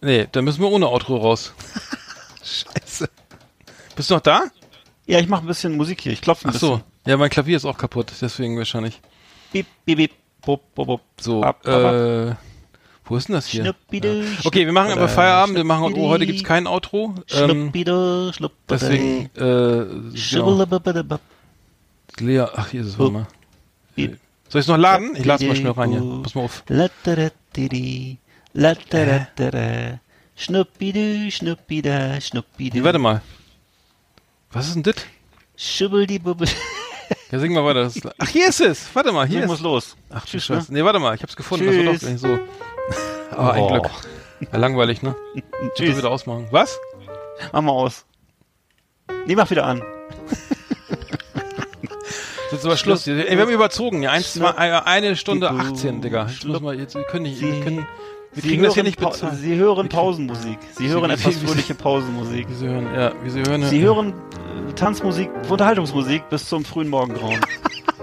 Nee, 0.00 0.26
dann 0.30 0.44
müssen 0.44 0.60
wir 0.60 0.70
ohne 0.70 0.88
Outro 0.88 1.16
raus. 1.16 1.54
Scheiße. 2.42 3.08
Bist 3.96 4.10
du 4.10 4.14
noch 4.14 4.20
da? 4.20 4.42
ja, 5.06 5.18
ich 5.20 5.28
mache 5.28 5.42
ein 5.44 5.46
bisschen 5.46 5.76
Musik 5.76 6.00
hier, 6.02 6.12
ich 6.12 6.20
klopfe 6.20 6.46
ein 6.48 6.50
Ach 6.54 6.58
so. 6.58 6.70
bisschen. 6.72 6.84
Ja, 7.06 7.16
mein 7.16 7.30
Klavier 7.30 7.56
ist 7.56 7.64
auch 7.64 7.78
kaputt, 7.78 8.12
deswegen 8.20 8.58
wahrscheinlich. 8.58 9.00
Bip, 9.52 9.66
bip, 9.86 9.96
bip, 9.96 10.12
bop, 10.42 10.74
bop, 10.74 10.86
bop. 10.86 11.00
So, 11.20 11.42
Ab, 11.42 11.66
ab, 11.66 11.74
ab. 11.84 11.94
äh, 11.94 12.34
wo 13.08 13.16
ist 13.16 13.28
denn 13.28 13.34
das 13.34 13.46
hier? 13.46 13.62
Schnuppidu, 13.62 14.22
Okay, 14.44 14.66
wir 14.66 14.72
machen 14.72 14.92
aber 14.92 15.08
Feierabend, 15.08 15.56
wir 15.56 15.64
machen, 15.64 15.94
oh, 15.94 16.08
heute 16.08 16.26
gibt's 16.26 16.44
kein 16.44 16.66
Outro. 16.66 17.14
Ähm, 17.30 17.72
schnuppidu. 17.72 18.32
deswegen, 18.68 19.30
äh, 19.34 19.86
genau. 20.30 20.68
Lea, 22.18 22.46
ach, 22.54 22.68
hier 22.68 22.82
ist 22.82 22.88
es, 22.88 22.98
warte 22.98 23.12
mal. 23.12 23.26
Bip. 23.94 24.18
Soll 24.48 24.60
ich 24.60 24.64
es 24.64 24.68
noch 24.68 24.76
laden? 24.76 25.16
Ich 25.16 25.24
lade 25.24 25.46
mal 25.46 25.56
schnell 25.56 25.72
rein 25.72 25.90
hier. 25.90 26.22
Pass 26.22 26.34
mal 26.34 26.42
auf. 26.42 26.64
Latterettere. 28.52 30.00
Schnuppidu, 30.36 31.30
schnuppida, 31.30 32.20
schnuppidu. 32.20 32.78
Nee, 32.78 32.84
warte 32.84 32.98
mal. 32.98 33.22
Was 34.52 34.68
ist 34.68 34.74
denn 34.76 34.82
das? 34.84 34.96
Schubbeldibubbel. 35.56 36.48
Ja, 37.30 37.38
sing 37.38 37.52
mal 37.52 37.64
weiter. 37.64 37.84
Das 37.84 38.00
ach, 38.18 38.28
hier 38.28 38.48
ist 38.48 38.60
es. 38.60 38.88
Warte 38.94 39.12
mal, 39.12 39.26
hier 39.26 39.40
Ich 39.40 39.46
muss 39.46 39.60
los. 39.60 39.96
Ach, 40.10 40.24
du 40.24 40.30
Tschüss, 40.30 40.44
Scheiße. 40.46 40.72
Nee, 40.72 40.82
warte 40.82 40.98
mal, 40.98 41.14
ich 41.14 41.22
hab's 41.22 41.36
gefunden. 41.36 41.66
Das 41.66 41.74
Tschüss. 41.74 41.86
war 41.86 41.94
doch 41.94 42.02
nicht 42.08 42.20
so. 42.20 42.38
Oh, 43.36 43.40
ein 43.42 43.62
Oh. 43.62 43.68
Glück. 43.68 43.90
Ja, 44.52 44.58
langweilig, 44.58 45.02
ne? 45.02 45.14
Tschüss. 45.74 45.96
wieder 45.96 46.10
ausmachen. 46.10 46.46
Was? 46.50 46.78
Mach 47.52 47.60
mal 47.60 47.72
aus. 47.72 48.04
Nee, 49.26 49.34
mach 49.36 49.50
wieder 49.50 49.66
an. 49.66 49.82
Das 52.50 52.60
ist 52.60 52.64
aber 52.64 52.78
Schluss. 52.78 53.06
Ey, 53.06 53.28
wir 53.36 53.42
haben 53.42 53.50
überzogen. 53.50 54.02
Ja, 54.02 54.10
eins, 54.12 54.32
zwei, 54.32 54.48
eine 54.56 55.16
Stunde 55.16 55.48
Schluck. 55.48 55.60
18, 55.60 56.00
Digga. 56.00 56.28
Schluck. 56.30 56.62
mal, 56.62 56.78
jetzt, 56.80 56.94
wir 56.94 57.02
können 57.02 57.24
nicht, 57.24 57.42
wir 57.42 57.60
können, 57.62 57.86
wir 58.32 58.42
Sie 58.42 58.48
kriegen 58.48 58.62
das 58.62 58.72
hier 58.72 58.84
nicht 58.84 58.98
bezahlt. 58.98 59.34
Sie 59.36 59.54
hören 59.56 59.90
Pausenmusik. 59.90 60.58
Sie 60.78 60.88
hören 60.88 61.08
Sie- 61.10 61.12
etwas 61.14 61.34
Sie- 61.40 61.46
fröhliche 61.46 61.74
Pausenmusik. 61.74 62.46
Sie 62.50 62.66
hören, 62.66 62.86
ja, 62.94 63.12
wie 63.22 63.28
Sie 63.28 63.42
hören. 63.42 63.64
Sie 63.64 63.82
hören 63.82 64.14
äh, 64.66 64.72
Tanzmusik, 64.72 65.28
Unterhaltungsmusik 65.50 66.26
bis 66.30 66.48
zum 66.48 66.64
frühen 66.64 66.88
Morgengrauen. 66.88 67.38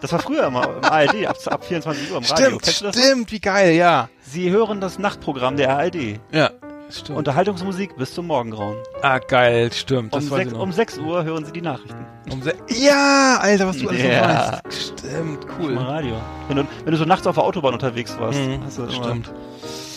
Das 0.00 0.12
war 0.12 0.18
früher 0.20 0.44
immer 0.46 0.64
im 0.64 0.84
ARD, 0.84 1.26
ab, 1.26 1.36
ab 1.46 1.64
24 1.64 2.10
Uhr 2.10 2.18
im 2.18 2.24
Radio. 2.24 2.58
Stimmt, 2.60 2.66
das? 2.84 2.96
stimmt, 2.98 3.32
wie 3.32 3.40
geil, 3.40 3.74
ja. 3.74 4.08
Sie 4.22 4.50
hören 4.50 4.80
das 4.80 4.98
Nachtprogramm 4.98 5.56
der 5.56 5.76
ARD. 5.76 6.20
Ja, 6.32 6.50
stimmt. 6.90 7.18
Unterhaltungsmusik 7.18 7.96
bis 7.96 8.14
zum 8.14 8.26
Morgengrauen. 8.28 8.76
ah, 9.02 9.18
geil, 9.18 9.70
stimmt. 9.72 10.14
Um, 10.14 10.28
Das 10.28 10.52
noch. 10.52 10.58
um 10.60 10.72
6 10.72 10.98
Uhr 10.98 11.24
hören 11.24 11.44
Sie 11.44 11.52
die 11.52 11.60
Nachrichten. 11.62 12.06
Um 12.30 12.42
ja, 12.68 13.38
Alter, 13.40 13.68
was 13.68 13.78
du 13.78 13.88
alles 13.88 14.02
Ja. 14.02 14.26
noch 14.52 14.64
weißt. 14.64 14.94
Stimmt, 14.98 15.44
Im 15.44 15.50
cool. 15.60 15.76
Radio. 15.78 16.14
Wenn 16.48 16.56
du, 16.58 16.64
wenn 16.84 16.92
du 16.92 16.96
so 16.98 17.04
nachts 17.04 17.26
auf 17.26 17.34
der 17.34 17.44
Autobahn 17.44 17.74
unterwegs 17.74 18.16
warst. 18.18 18.38
Mhm, 18.38 18.60
hast 18.64 18.78
du 18.78 18.82
immer- 18.84 18.92
stimmt. 18.92 19.32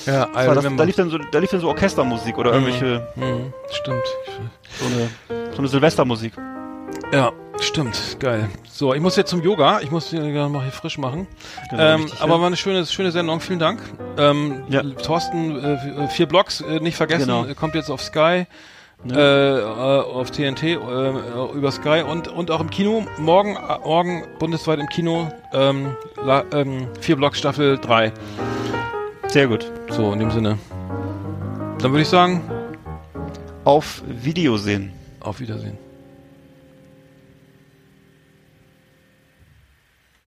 Ja, 0.05 0.25
Das 0.33 0.47
war 0.47 0.55
das, 0.55 0.65
da, 0.75 0.83
lief 0.83 0.95
dann 0.97 1.09
so, 1.09 1.17
da 1.17 1.39
lief 1.39 1.49
dann 1.51 1.61
so 1.61 1.69
Orchestermusik 1.69 2.37
oder 2.37 2.51
irgendwelche, 2.51 3.07
Mhm, 3.15 3.53
stimmt. 3.71 4.03
so 4.79 4.85
eine, 4.85 5.09
so 5.53 5.59
eine 5.59 5.67
Silvestermusik. 5.69 6.33
Ja, 7.13 7.31
stimmt. 7.59 8.17
Geil. 8.19 8.49
So, 8.69 8.93
ich 8.93 9.01
muss 9.01 9.15
jetzt 9.15 9.29
zum 9.29 9.41
Yoga. 9.41 9.79
Ich 9.81 9.91
muss 9.91 10.09
hier 10.09 10.21
mal 10.49 10.63
hier 10.63 10.71
frisch 10.71 10.97
machen. 10.97 11.27
Genau, 11.69 11.83
ähm, 11.83 12.01
richtig, 12.03 12.21
aber 12.21 12.33
ja. 12.35 12.39
war 12.39 12.47
eine 12.47 12.57
schöne, 12.57 12.85
schöne 12.85 13.11
Sendung. 13.11 13.39
Vielen 13.39 13.59
Dank. 13.59 13.81
Ähm, 14.17 14.63
Ja. 14.69 14.83
Thorsten, 14.83 15.63
äh, 15.63 16.07
vier 16.09 16.25
Blogs, 16.25 16.61
äh, 16.61 16.79
nicht 16.79 16.97
vergessen, 16.97 17.27
Genau. 17.27 17.45
äh, 17.45 17.53
kommt 17.55 17.75
jetzt 17.75 17.89
auf 17.89 18.01
Sky. 18.01 18.45
Ja. 19.05 19.59
Äh, 19.59 19.63
auf 20.01 20.31
TNT 20.31 20.63
äh, 20.63 20.75
über 21.53 21.71
Sky 21.71 22.03
und 22.09 22.29
und 22.29 22.49
auch 22.51 22.61
im 22.61 22.69
Kino 22.69 23.05
morgen 23.17 23.57
äh, 23.57 23.79
morgen 23.83 24.23
bundesweit 24.39 24.79
im 24.79 24.87
Kino 24.87 25.29
ähm, 25.51 25.97
la, 26.23 26.45
ähm, 26.53 26.87
vier 27.01 27.17
Blocks 27.17 27.37
Staffel 27.37 27.77
3 27.79 28.13
Sehr 29.27 29.47
gut. 29.47 29.69
so 29.89 30.13
in 30.13 30.19
dem 30.19 30.31
Sinne 30.31 30.57
dann 31.79 31.91
würde 31.91 32.03
ich 32.03 32.07
sagen 32.07 32.49
Auf 33.65 34.03
Video 34.07 34.55
sehen. 34.55 34.93
auf 35.19 35.41
Wiedersehen 35.41 35.77